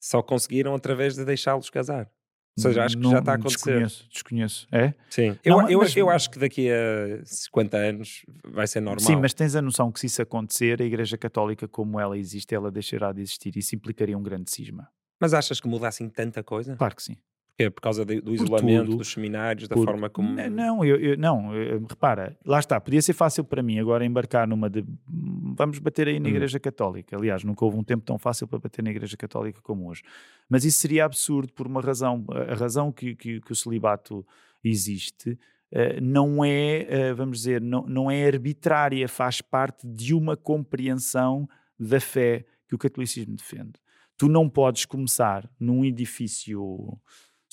só 0.00 0.22
conseguiram 0.22 0.74
através 0.74 1.14
de 1.14 1.24
deixá-los 1.24 1.70
casar. 1.70 2.10
Ou 2.58 2.62
seja, 2.62 2.84
acho 2.84 2.96
que 2.96 3.02
não, 3.02 3.10
já 3.10 3.18
está 3.18 3.32
a 3.32 3.34
acontecer. 3.34 3.56
Desconheço, 3.56 4.08
desconheço. 4.10 4.68
É? 4.72 4.94
Sim. 5.10 5.38
Eu, 5.44 5.58
não, 5.58 5.68
eu, 5.68 5.78
mas... 5.80 5.94
eu 5.94 6.08
acho 6.08 6.30
que 6.30 6.38
daqui 6.38 6.70
a 6.70 7.22
50 7.24 7.76
anos 7.76 8.24
vai 8.44 8.66
ser 8.66 8.80
normal. 8.80 9.06
Sim, 9.06 9.16
mas 9.16 9.34
tens 9.34 9.54
a 9.54 9.60
noção 9.60 9.92
que 9.92 10.00
se 10.00 10.06
isso 10.06 10.22
acontecer, 10.22 10.80
a 10.80 10.84
Igreja 10.84 11.18
Católica 11.18 11.68
como 11.68 12.00
ela 12.00 12.16
existe, 12.16 12.54
ela 12.54 12.70
deixará 12.70 13.12
de 13.12 13.20
existir. 13.20 13.54
Isso 13.56 13.74
implicaria 13.74 14.16
um 14.16 14.22
grande 14.22 14.50
cisma. 14.50 14.88
Mas 15.20 15.34
achas 15.34 15.60
que 15.60 15.68
muda 15.68 15.86
assim 15.86 16.08
tanta 16.08 16.42
coisa? 16.42 16.76
Claro 16.76 16.96
que 16.96 17.02
sim. 17.02 17.16
Porque 17.56 17.70
por 17.70 17.80
causa 17.80 18.04
de, 18.04 18.20
do 18.20 18.34
isolamento, 18.34 18.84
tudo, 18.84 18.98
dos 18.98 19.12
seminários, 19.12 19.66
da 19.66 19.74
por... 19.74 19.86
forma 19.86 20.10
como. 20.10 20.28
Não, 20.50 20.84
eu, 20.84 20.96
eu, 20.96 21.16
não, 21.16 21.54
eu, 21.54 21.80
repara, 21.88 22.36
lá 22.44 22.58
está, 22.58 22.78
podia 22.78 23.00
ser 23.00 23.14
fácil 23.14 23.44
para 23.44 23.62
mim 23.62 23.78
agora 23.78 24.04
embarcar 24.04 24.46
numa 24.46 24.68
de. 24.68 24.84
Vamos 25.08 25.78
bater 25.78 26.06
aí 26.06 26.20
na 26.20 26.28
hum. 26.28 26.32
Igreja 26.32 26.60
Católica. 26.60 27.16
Aliás, 27.16 27.44
nunca 27.44 27.64
houve 27.64 27.78
um 27.78 27.82
tempo 27.82 28.04
tão 28.04 28.18
fácil 28.18 28.46
para 28.46 28.58
bater 28.58 28.84
na 28.84 28.90
Igreja 28.90 29.16
Católica 29.16 29.62
como 29.62 29.88
hoje. 29.88 30.02
Mas 30.50 30.66
isso 30.66 30.80
seria 30.80 31.06
absurdo 31.06 31.50
por 31.54 31.66
uma 31.66 31.80
razão. 31.80 32.26
A 32.28 32.54
razão 32.54 32.92
que, 32.92 33.14
que, 33.14 33.40
que 33.40 33.52
o 33.52 33.56
celibato 33.56 34.24
existe. 34.62 35.30
Uh, 35.72 36.00
não 36.00 36.44
é, 36.44 37.10
uh, 37.10 37.16
vamos 37.16 37.38
dizer, 37.38 37.60
não, 37.60 37.86
não 37.86 38.10
é 38.10 38.26
arbitrária, 38.26 39.08
faz 39.08 39.40
parte 39.40 39.86
de 39.86 40.14
uma 40.14 40.36
compreensão 40.36 41.48
da 41.78 41.98
fé 42.00 42.44
que 42.68 42.74
o 42.74 42.78
catolicismo 42.78 43.34
defende. 43.34 43.72
Tu 44.18 44.28
não 44.28 44.48
podes 44.48 44.84
começar 44.84 45.50
num 45.58 45.84
edifício 45.84 46.98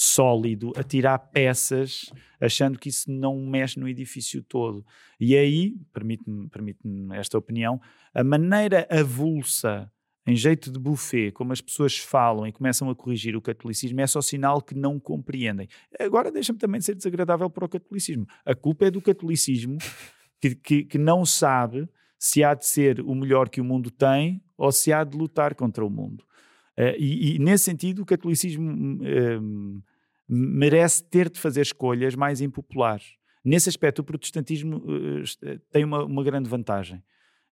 sólido 0.04 0.74
a 0.76 0.84
tirar 0.84 1.18
peças, 1.18 2.12
achando 2.40 2.78
que 2.78 2.90
isso 2.90 3.10
não 3.10 3.40
mexe 3.46 3.80
no 3.80 3.88
edifício 3.88 4.44
todo. 4.44 4.86
E 5.20 5.36
aí, 5.36 5.76
permite-me 5.94 6.50
permite 6.50 6.80
esta 7.14 7.38
opinião, 7.38 7.80
a 8.14 8.24
maneira 8.24 8.86
avulsa, 8.92 9.90
em 10.28 10.36
jeito 10.36 10.72
de 10.72 10.80
buffet, 10.80 11.32
como 11.32 11.54
as 11.54 11.62
pessoas 11.62 11.98
falam 11.98 12.46
e 12.46 12.52
começam 12.52 12.90
a 12.90 12.96
corrigir 12.96 13.36
o 13.36 13.42
catolicismo, 13.42 14.02
é 14.02 14.08
só 14.08 14.22
sinal 14.22 14.62
que 14.62 14.76
não 14.76 15.00
compreendem. 15.00 15.68
Agora 16.00 16.32
deixa-me 16.32 16.60
também 16.60 16.82
ser 16.82 16.96
desagradável 16.96 17.50
para 17.50 17.66
o 17.66 17.70
catolicismo. 17.70 18.26
A 18.46 18.54
culpa 18.54 18.86
é 18.86 18.92
do 18.92 19.02
catolicismo 19.02 19.78
que, 20.40 20.56
que, 20.56 20.84
que 20.84 20.98
não 20.98 21.26
sabe 21.26 21.88
se 22.20 22.44
há 22.44 22.54
de 22.54 22.66
ser 22.66 23.02
o 23.02 23.16
melhor 23.16 23.50
que 23.50 23.62
o 23.62 23.66
mundo 23.66 23.90
tem 23.90 24.42
ou 24.58 24.72
se 24.72 24.92
há 24.94 25.04
de 25.04 25.18
lutar 25.18 25.56
contra 25.56 25.86
o 25.86 25.90
mundo. 25.90 26.24
Uh, 26.78 26.96
e, 26.98 27.36
e, 27.36 27.40
nesse 27.40 27.66
sentido, 27.66 28.02
o 28.02 28.06
catolicismo 28.06 28.72
uh, 28.72 29.84
merece 30.34 31.04
ter 31.04 31.30
de 31.30 31.40
fazer 31.40 31.62
escolhas 31.62 32.16
mais 32.16 32.42
impopulares. 32.42 33.16
Nesse 33.44 33.70
aspecto, 33.70 34.00
o 34.00 34.04
protestantismo 34.04 34.78
uh, 34.78 35.60
tem 35.72 35.84
uma, 35.84 36.04
uma, 36.04 36.24
grande 36.24 36.50
vantagem. 36.50 37.04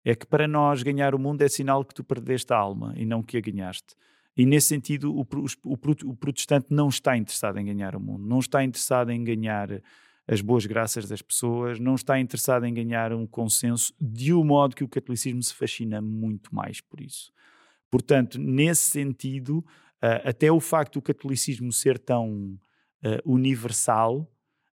É 0.05 0.15
que 0.15 0.27
para 0.27 0.49
nós 0.49 0.83
ganhar 0.83 1.15
o 1.15 1.19
mundo 1.19 1.43
é 1.43 1.49
sinal 1.49 1.85
que 1.85 1.95
tu 1.95 2.03
perdeste 2.03 2.53
a 2.53 2.57
alma 2.57 2.95
e 2.97 3.05
não 3.05 3.23
que 3.23 3.37
a 3.37 3.41
ganhaste. 3.41 3.95
E 4.37 4.47
nesse 4.47 4.69
sentido, 4.69 5.15
o, 5.15 5.27
o, 5.65 5.75
o 6.07 6.17
protestante 6.17 6.69
não 6.71 6.89
está 6.89 7.17
interessado 7.17 7.59
em 7.59 7.65
ganhar 7.67 7.95
o 7.95 8.01
mundo, 8.01 8.25
não 8.27 8.39
está 8.39 8.65
interessado 8.65 9.11
em 9.11 9.23
ganhar 9.23 9.69
as 10.27 10.41
boas 10.41 10.65
graças 10.65 11.09
das 11.09 11.21
pessoas, 11.21 11.79
não 11.79 11.97
está 11.97 12.19
interessado 12.19 12.65
em 12.65 12.73
ganhar 12.73 13.13
um 13.13 13.27
consenso, 13.27 13.93
de 14.01 14.33
um 14.33 14.45
modo 14.45 14.77
que 14.77 14.85
o 14.85 14.89
catolicismo 14.89 15.43
se 15.43 15.53
fascina 15.53 16.01
muito 16.01 16.55
mais 16.55 16.81
por 16.81 17.01
isso. 17.01 17.33
Portanto, 17.91 18.39
nesse 18.39 18.85
sentido, 18.85 19.59
uh, 19.59 20.29
até 20.29 20.51
o 20.51 20.61
facto 20.61 20.95
do 20.95 21.03
catolicismo 21.03 21.73
ser 21.73 21.99
tão 21.99 22.57
uh, 23.05 23.31
universal 23.31 24.31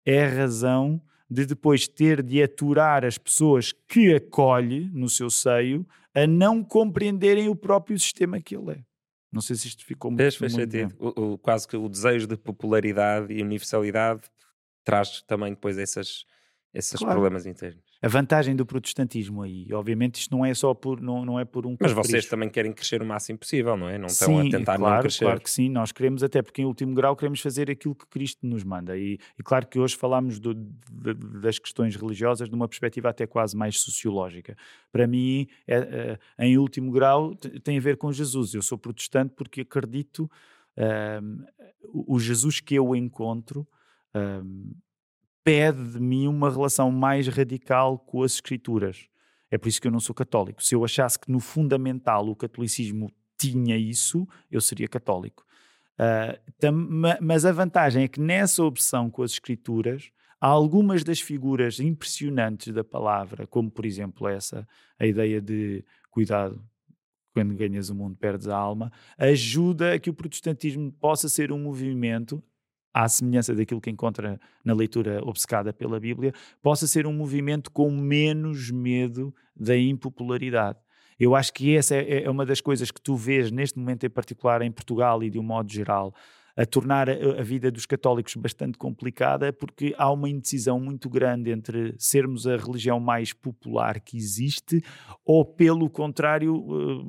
é 0.05 0.25
a 0.25 0.29
razão 0.29 1.01
de 1.29 1.47
depois 1.47 1.89
ter 1.89 2.23
de 2.23 2.43
aturar 2.43 3.05
as 3.05 3.19
pessoas 3.19 3.73
que 3.89 4.15
acolhe 4.15 4.91
no 4.93 5.09
seu 5.09 5.31
seio 5.31 5.87
a 6.15 6.27
não 6.27 6.63
compreenderem 6.63 7.49
o 7.49 7.57
próprio 7.57 7.99
sistema 7.99 8.41
que 8.41 8.57
ele 8.57 8.73
é. 8.73 8.85
Não 9.33 9.41
sei 9.41 9.57
se 9.57 9.67
isto 9.67 9.85
ficou 9.85 10.11
muito, 10.11 10.21
fez 10.21 10.39
muito 10.39 10.55
sentido. 10.55 10.95
O, 10.99 11.33
o, 11.33 11.39
quase 11.39 11.67
que 11.67 11.77
o 11.77 11.89
desejo 11.89 12.27
de 12.27 12.37
popularidade 12.37 13.33
e 13.33 13.43
universalidade 13.43 14.23
traz 14.85 15.23
também 15.23 15.55
depois 15.55 15.77
essas, 15.77 16.25
esses 16.73 16.99
claro. 16.99 17.15
problemas 17.15 17.47
internos 17.47 17.84
a 18.05 18.09
vantagem 18.09 18.55
do 18.55 18.67
protestantismo 18.67 19.43
aí. 19.43 19.67
Obviamente 19.73 20.17
isto 20.17 20.37
não 20.37 20.45
é 20.45 20.53
só 20.53 20.75
por 20.75 21.01
não, 21.01 21.25
não 21.25 21.41
é 21.41 21.45
por 21.47 21.65
um 21.65 21.75
Mas 21.81 21.93
vocês 21.93 22.27
também 22.27 22.51
querem 22.51 22.71
crescer 22.71 23.01
o 23.01 23.07
máximo 23.07 23.39
possível, 23.39 23.79
não 23.79 23.89
é? 23.89 23.97
Não 23.97 24.09
estão 24.09 24.43
sim, 24.43 24.49
a 24.49 24.51
tentar 24.59 24.77
claro, 24.77 24.95
não 24.97 25.01
crescer. 25.01 25.25
Claro 25.25 25.41
que 25.41 25.51
sim, 25.51 25.71
nós 25.71 25.91
queremos 25.91 26.23
até 26.23 26.43
porque 26.43 26.61
em 26.61 26.67
último 26.67 26.95
grau 26.95 27.17
queremos 27.17 27.41
fazer 27.41 27.71
aquilo 27.71 27.95
que 27.95 28.07
Cristo 28.07 28.47
nos 28.47 28.63
manda. 28.63 28.95
E, 28.99 29.19
e 29.39 29.43
claro 29.43 29.67
que 29.67 29.79
hoje 29.79 29.97
falamos 29.97 30.39
do, 30.39 30.53
de, 30.53 31.15
das 31.41 31.59
questões 31.59 31.97
religiosas 31.97 32.51
de 32.51 32.55
uma 32.55 32.69
perspectiva 32.69 33.09
até 33.09 33.27
quase 33.27 33.57
mais 33.57 33.81
sociológica. 33.81 34.55
Para 34.93 35.07
mim, 35.07 35.47
é, 35.67 36.19
é, 36.39 36.45
em 36.47 36.59
último 36.59 36.93
grau, 36.93 37.35
tem 37.35 37.79
a 37.79 37.81
ver 37.81 37.97
com 37.97 38.13
Jesus. 38.13 38.53
Eu 38.53 38.61
sou 38.61 38.77
protestante 38.77 39.33
porque 39.35 39.63
acredito 39.63 40.31
um, 41.23 41.45
o 41.91 42.19
Jesus 42.19 42.61
que 42.61 42.75
eu 42.75 42.95
encontro 42.95 43.67
um, 44.15 44.73
pede 45.45 45.93
de 45.93 46.01
mim 46.01 46.27
uma 46.27 46.51
relação 46.51 46.91
mais 46.91 47.29
radical 47.29 47.99
com 47.99 48.23
as 48.23 48.33
escrituras. 48.33 49.07
É 49.51 49.59
por 49.59 49.69
isso 49.69 49.81
que 49.81 49.87
eu 49.87 49.93
não 49.93 50.01
sou 50.01 50.15
católico. 50.15 50.65
Se 50.65 50.75
eu 50.75 50.85
achasse 50.85 51.19
que 51.19 51.31
no 51.31 51.39
fundamental 51.39 52.27
o 52.29 52.35
catolicismo 52.35 53.13
tinha 53.39 53.77
isso, 53.77 54.27
eu 54.51 54.61
seria 54.61 54.89
católico. 54.89 55.45
Uh, 55.95 57.21
mas 57.21 57.45
a 57.45 57.53
vantagem 57.53 58.05
é 58.05 58.09
que 58.09 58.21
nessa 58.21 58.65
opção 58.65 59.09
com 59.11 59.23
as 59.23 59.33
escrituras, 59.33 60.11
há 60.41 60.49
algumas 60.49 61.05
das 61.05 61.21
figuras 61.21 61.79
impressionantes 61.79 62.73
da 62.73 62.83
palavra, 62.83 63.47
como 63.47 63.71
por 63.71 63.85
exemplo 63.85 64.27
essa, 64.27 64.67
a 64.99 65.07
ideia 65.07 65.41
de 65.41 65.85
cuidado, 66.11 66.61
quando 67.33 67.55
ganhas 67.55 67.91
o 67.91 67.95
mundo 67.95 68.17
perdes 68.17 68.49
a 68.49 68.57
alma, 68.57 68.91
ajuda 69.19 69.95
a 69.95 69.99
que 69.99 70.11
o 70.11 70.15
protestantismo 70.15 70.91
possa 70.93 71.29
ser 71.29 71.53
um 71.53 71.59
movimento 71.59 72.43
à 72.95 73.09
semelhança 73.09 73.55
daquilo 73.55 73.81
que 73.81 73.91
encontra 73.91 74.41
na 74.65 74.73
leitura 74.73 75.21
obcecada 75.25 75.73
pela 75.73 75.99
Bíblia, 75.99 76.33
possa 76.63 76.87
ser 76.87 77.07
um 77.07 77.13
movimento 77.13 77.71
com 77.71 77.91
menos 77.91 78.71
medo 78.71 79.35
da 79.55 79.77
impopularidade. 79.77 80.79
Eu 81.19 81.35
acho 81.35 81.53
que 81.53 81.77
essa 81.77 81.97
é, 81.97 82.23
é 82.23 82.31
uma 82.31 82.47
das 82.47 82.61
coisas 82.61 82.91
que 82.91 83.01
tu 83.01 83.17
vês 83.17 83.51
neste 83.51 83.79
momento 83.79 84.07
em 84.07 84.11
particular 84.11 84.63
em 84.63 84.71
Portugal 84.71 85.23
e 85.23 85.31
de 85.31 85.39
um 85.39 85.43
modo 85.43 85.73
geral, 85.73 86.15
a 86.57 86.65
tornar 86.65 87.11
a, 87.11 87.43
vida 87.43 87.71
dos 87.71 87.85
católicos 87.85 88.37
bastante 88.37 88.79
complicada, 88.79 89.53
porque 89.53 89.93
há 89.99 90.11
uma 90.11 90.29
indecisão 90.29 90.79
muito 90.79 91.09
grande 91.09 91.51
entre 91.51 91.95
sermos 91.99 92.47
a 92.47 92.57
religião 92.57 93.01
mais 93.01 93.33
popular 93.33 94.01
que 94.01 94.17
existe 94.17 94.83
ou, 95.25 95.45
pelo 95.45 95.91
contrário, 95.91 96.55
uh, 96.55 97.05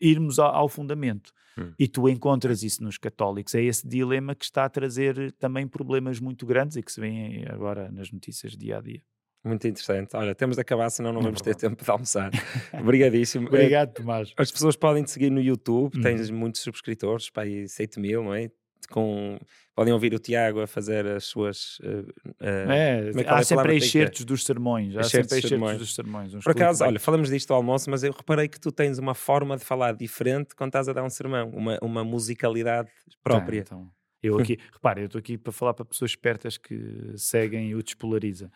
irmos 0.00 0.38
ao 0.40 0.68
fundamento. 0.68 1.32
Hum. 1.58 1.72
E 1.78 1.88
tu 1.88 2.08
encontras 2.08 2.62
isso 2.62 2.82
nos 2.82 2.98
católicos. 2.98 3.54
É 3.54 3.62
esse 3.62 3.86
dilema 3.86 4.34
que 4.34 4.44
está 4.44 4.64
a 4.64 4.68
trazer 4.68 5.32
também 5.32 5.66
problemas 5.66 6.20
muito 6.20 6.46
grandes 6.46 6.76
e 6.76 6.82
que 6.82 6.92
se 6.92 7.00
vêem 7.00 7.44
agora 7.48 7.90
nas 7.90 8.10
notícias 8.10 8.56
dia 8.56 8.78
a 8.78 8.80
dia. 8.80 9.02
Muito 9.44 9.66
interessante. 9.66 10.16
Olha, 10.16 10.34
temos 10.34 10.56
de 10.56 10.60
acabar, 10.60 10.90
senão 10.90 11.10
não, 11.10 11.20
não 11.20 11.22
vamos 11.26 11.40
ter 11.40 11.54
tempo 11.54 11.82
de 11.82 11.90
almoçar. 11.90 12.30
Obrigadíssimo. 12.80 13.46
Obrigado, 13.46 13.94
Tomás. 13.94 14.32
As 14.36 14.50
pessoas 14.50 14.76
podem 14.76 15.04
te 15.04 15.10
seguir 15.10 15.30
no 15.30 15.40
YouTube, 15.40 15.96
hum. 15.96 16.02
tens 16.02 16.30
muitos 16.30 16.60
subscritores, 16.60 17.30
para 17.30 17.44
aí 17.44 17.68
7 17.68 18.00
mil, 18.00 18.24
não 18.24 18.34
é? 18.34 18.50
Com 18.86 19.38
podem 19.74 19.92
ouvir 19.92 20.12
o 20.12 20.18
Tiago 20.18 20.60
a 20.60 20.66
fazer 20.66 21.06
as 21.06 21.24
suas. 21.24 21.78
Uh, 21.78 22.12
é, 22.40 23.12
é 23.14 23.28
há 23.28 23.42
sempre 23.44 23.76
excertos 23.76 24.24
dos 24.24 24.44
sermões. 24.44 24.96
Há 24.96 25.04
sempre 25.04 25.38
excertos 25.38 25.78
dos 25.78 25.94
sermões. 25.94 26.32
Por 26.42 26.50
acaso, 26.50 26.84
olha, 26.84 26.98
falamos 26.98 27.30
disto 27.30 27.52
ao 27.52 27.58
almoço, 27.58 27.88
mas 27.88 28.02
eu 28.02 28.12
reparei 28.12 28.48
que 28.48 28.58
tu 28.58 28.72
tens 28.72 28.98
uma 28.98 29.14
forma 29.14 29.56
de 29.56 29.64
falar 29.64 29.94
diferente 29.94 30.54
quando 30.56 30.70
estás 30.70 30.88
a 30.88 30.92
dar 30.92 31.04
um 31.04 31.10
sermão, 31.10 31.50
uma, 31.50 31.78
uma 31.80 32.02
musicalidade 32.02 32.90
própria. 33.22 33.62
Tá, 33.62 33.76
então. 33.76 33.90
Eu 34.20 34.36
aqui, 34.38 34.58
repare, 34.72 35.02
eu 35.02 35.06
estou 35.06 35.18
aqui 35.18 35.38
para 35.38 35.52
falar 35.52 35.74
para 35.74 35.84
pessoas 35.84 36.10
espertas 36.10 36.58
que 36.58 37.12
seguem 37.16 37.74
o 37.74 37.82
Despolariza. 37.82 38.50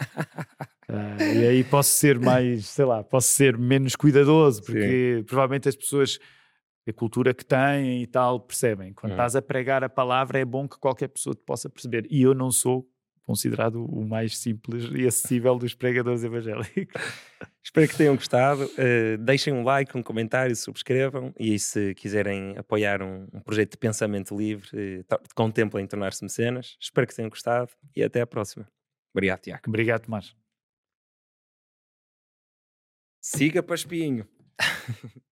uh, 0.88 1.22
e 1.38 1.46
aí 1.46 1.62
posso 1.62 1.90
ser 1.90 2.18
mais, 2.18 2.66
sei 2.66 2.84
lá, 2.84 3.04
posso 3.04 3.28
ser 3.28 3.56
menos 3.56 3.94
cuidadoso, 3.94 4.62
porque 4.62 5.18
Sim. 5.18 5.24
provavelmente 5.24 5.68
as 5.68 5.76
pessoas 5.76 6.18
a 6.88 6.92
cultura 6.92 7.32
que 7.32 7.44
têm 7.44 8.02
e 8.02 8.06
tal, 8.06 8.40
percebem. 8.40 8.92
Quando 8.92 9.12
uhum. 9.12 9.16
estás 9.16 9.36
a 9.36 9.42
pregar 9.42 9.84
a 9.84 9.88
palavra, 9.88 10.38
é 10.38 10.44
bom 10.44 10.68
que 10.68 10.78
qualquer 10.78 11.09
pessoa 11.09 11.34
te 11.34 11.42
possa 11.42 11.68
perceber. 11.70 12.06
E 12.10 12.22
eu 12.22 12.34
não 12.34 12.50
sou 12.50 12.88
considerado 13.24 13.84
o 13.84 14.04
mais 14.04 14.36
simples 14.36 14.84
e 14.92 15.06
acessível 15.06 15.56
dos 15.56 15.74
pregadores 15.74 16.24
evangélicos. 16.24 17.00
Espero 17.62 17.88
que 17.88 17.96
tenham 17.96 18.16
gostado. 18.16 18.64
Uh, 18.64 19.16
deixem 19.18 19.52
um 19.52 19.62
like, 19.62 19.96
um 19.96 20.02
comentário, 20.02 20.54
subscrevam 20.56 21.32
e 21.38 21.59
se 21.59 21.94
quiserem 21.94 22.56
apoiar 22.59 23.00
um, 23.00 23.28
um 23.32 23.40
projeto 23.40 23.72
de 23.72 23.78
pensamento 23.78 24.36
livre, 24.36 24.68
uh, 25.00 25.34
contemplem 25.34 25.86
tornar-se 25.86 26.22
mecenas. 26.24 26.76
Espero 26.80 27.06
que 27.06 27.14
tenham 27.14 27.30
gostado 27.30 27.70
e 27.94 28.02
até 28.02 28.20
à 28.20 28.26
próxima. 28.26 28.68
Obrigado, 29.14 29.40
Tiago. 29.40 29.62
Obrigado, 29.68 30.04
Tomás. 30.04 30.34
Siga 33.20 33.62
para 33.62 33.76
espinho. 33.76 34.26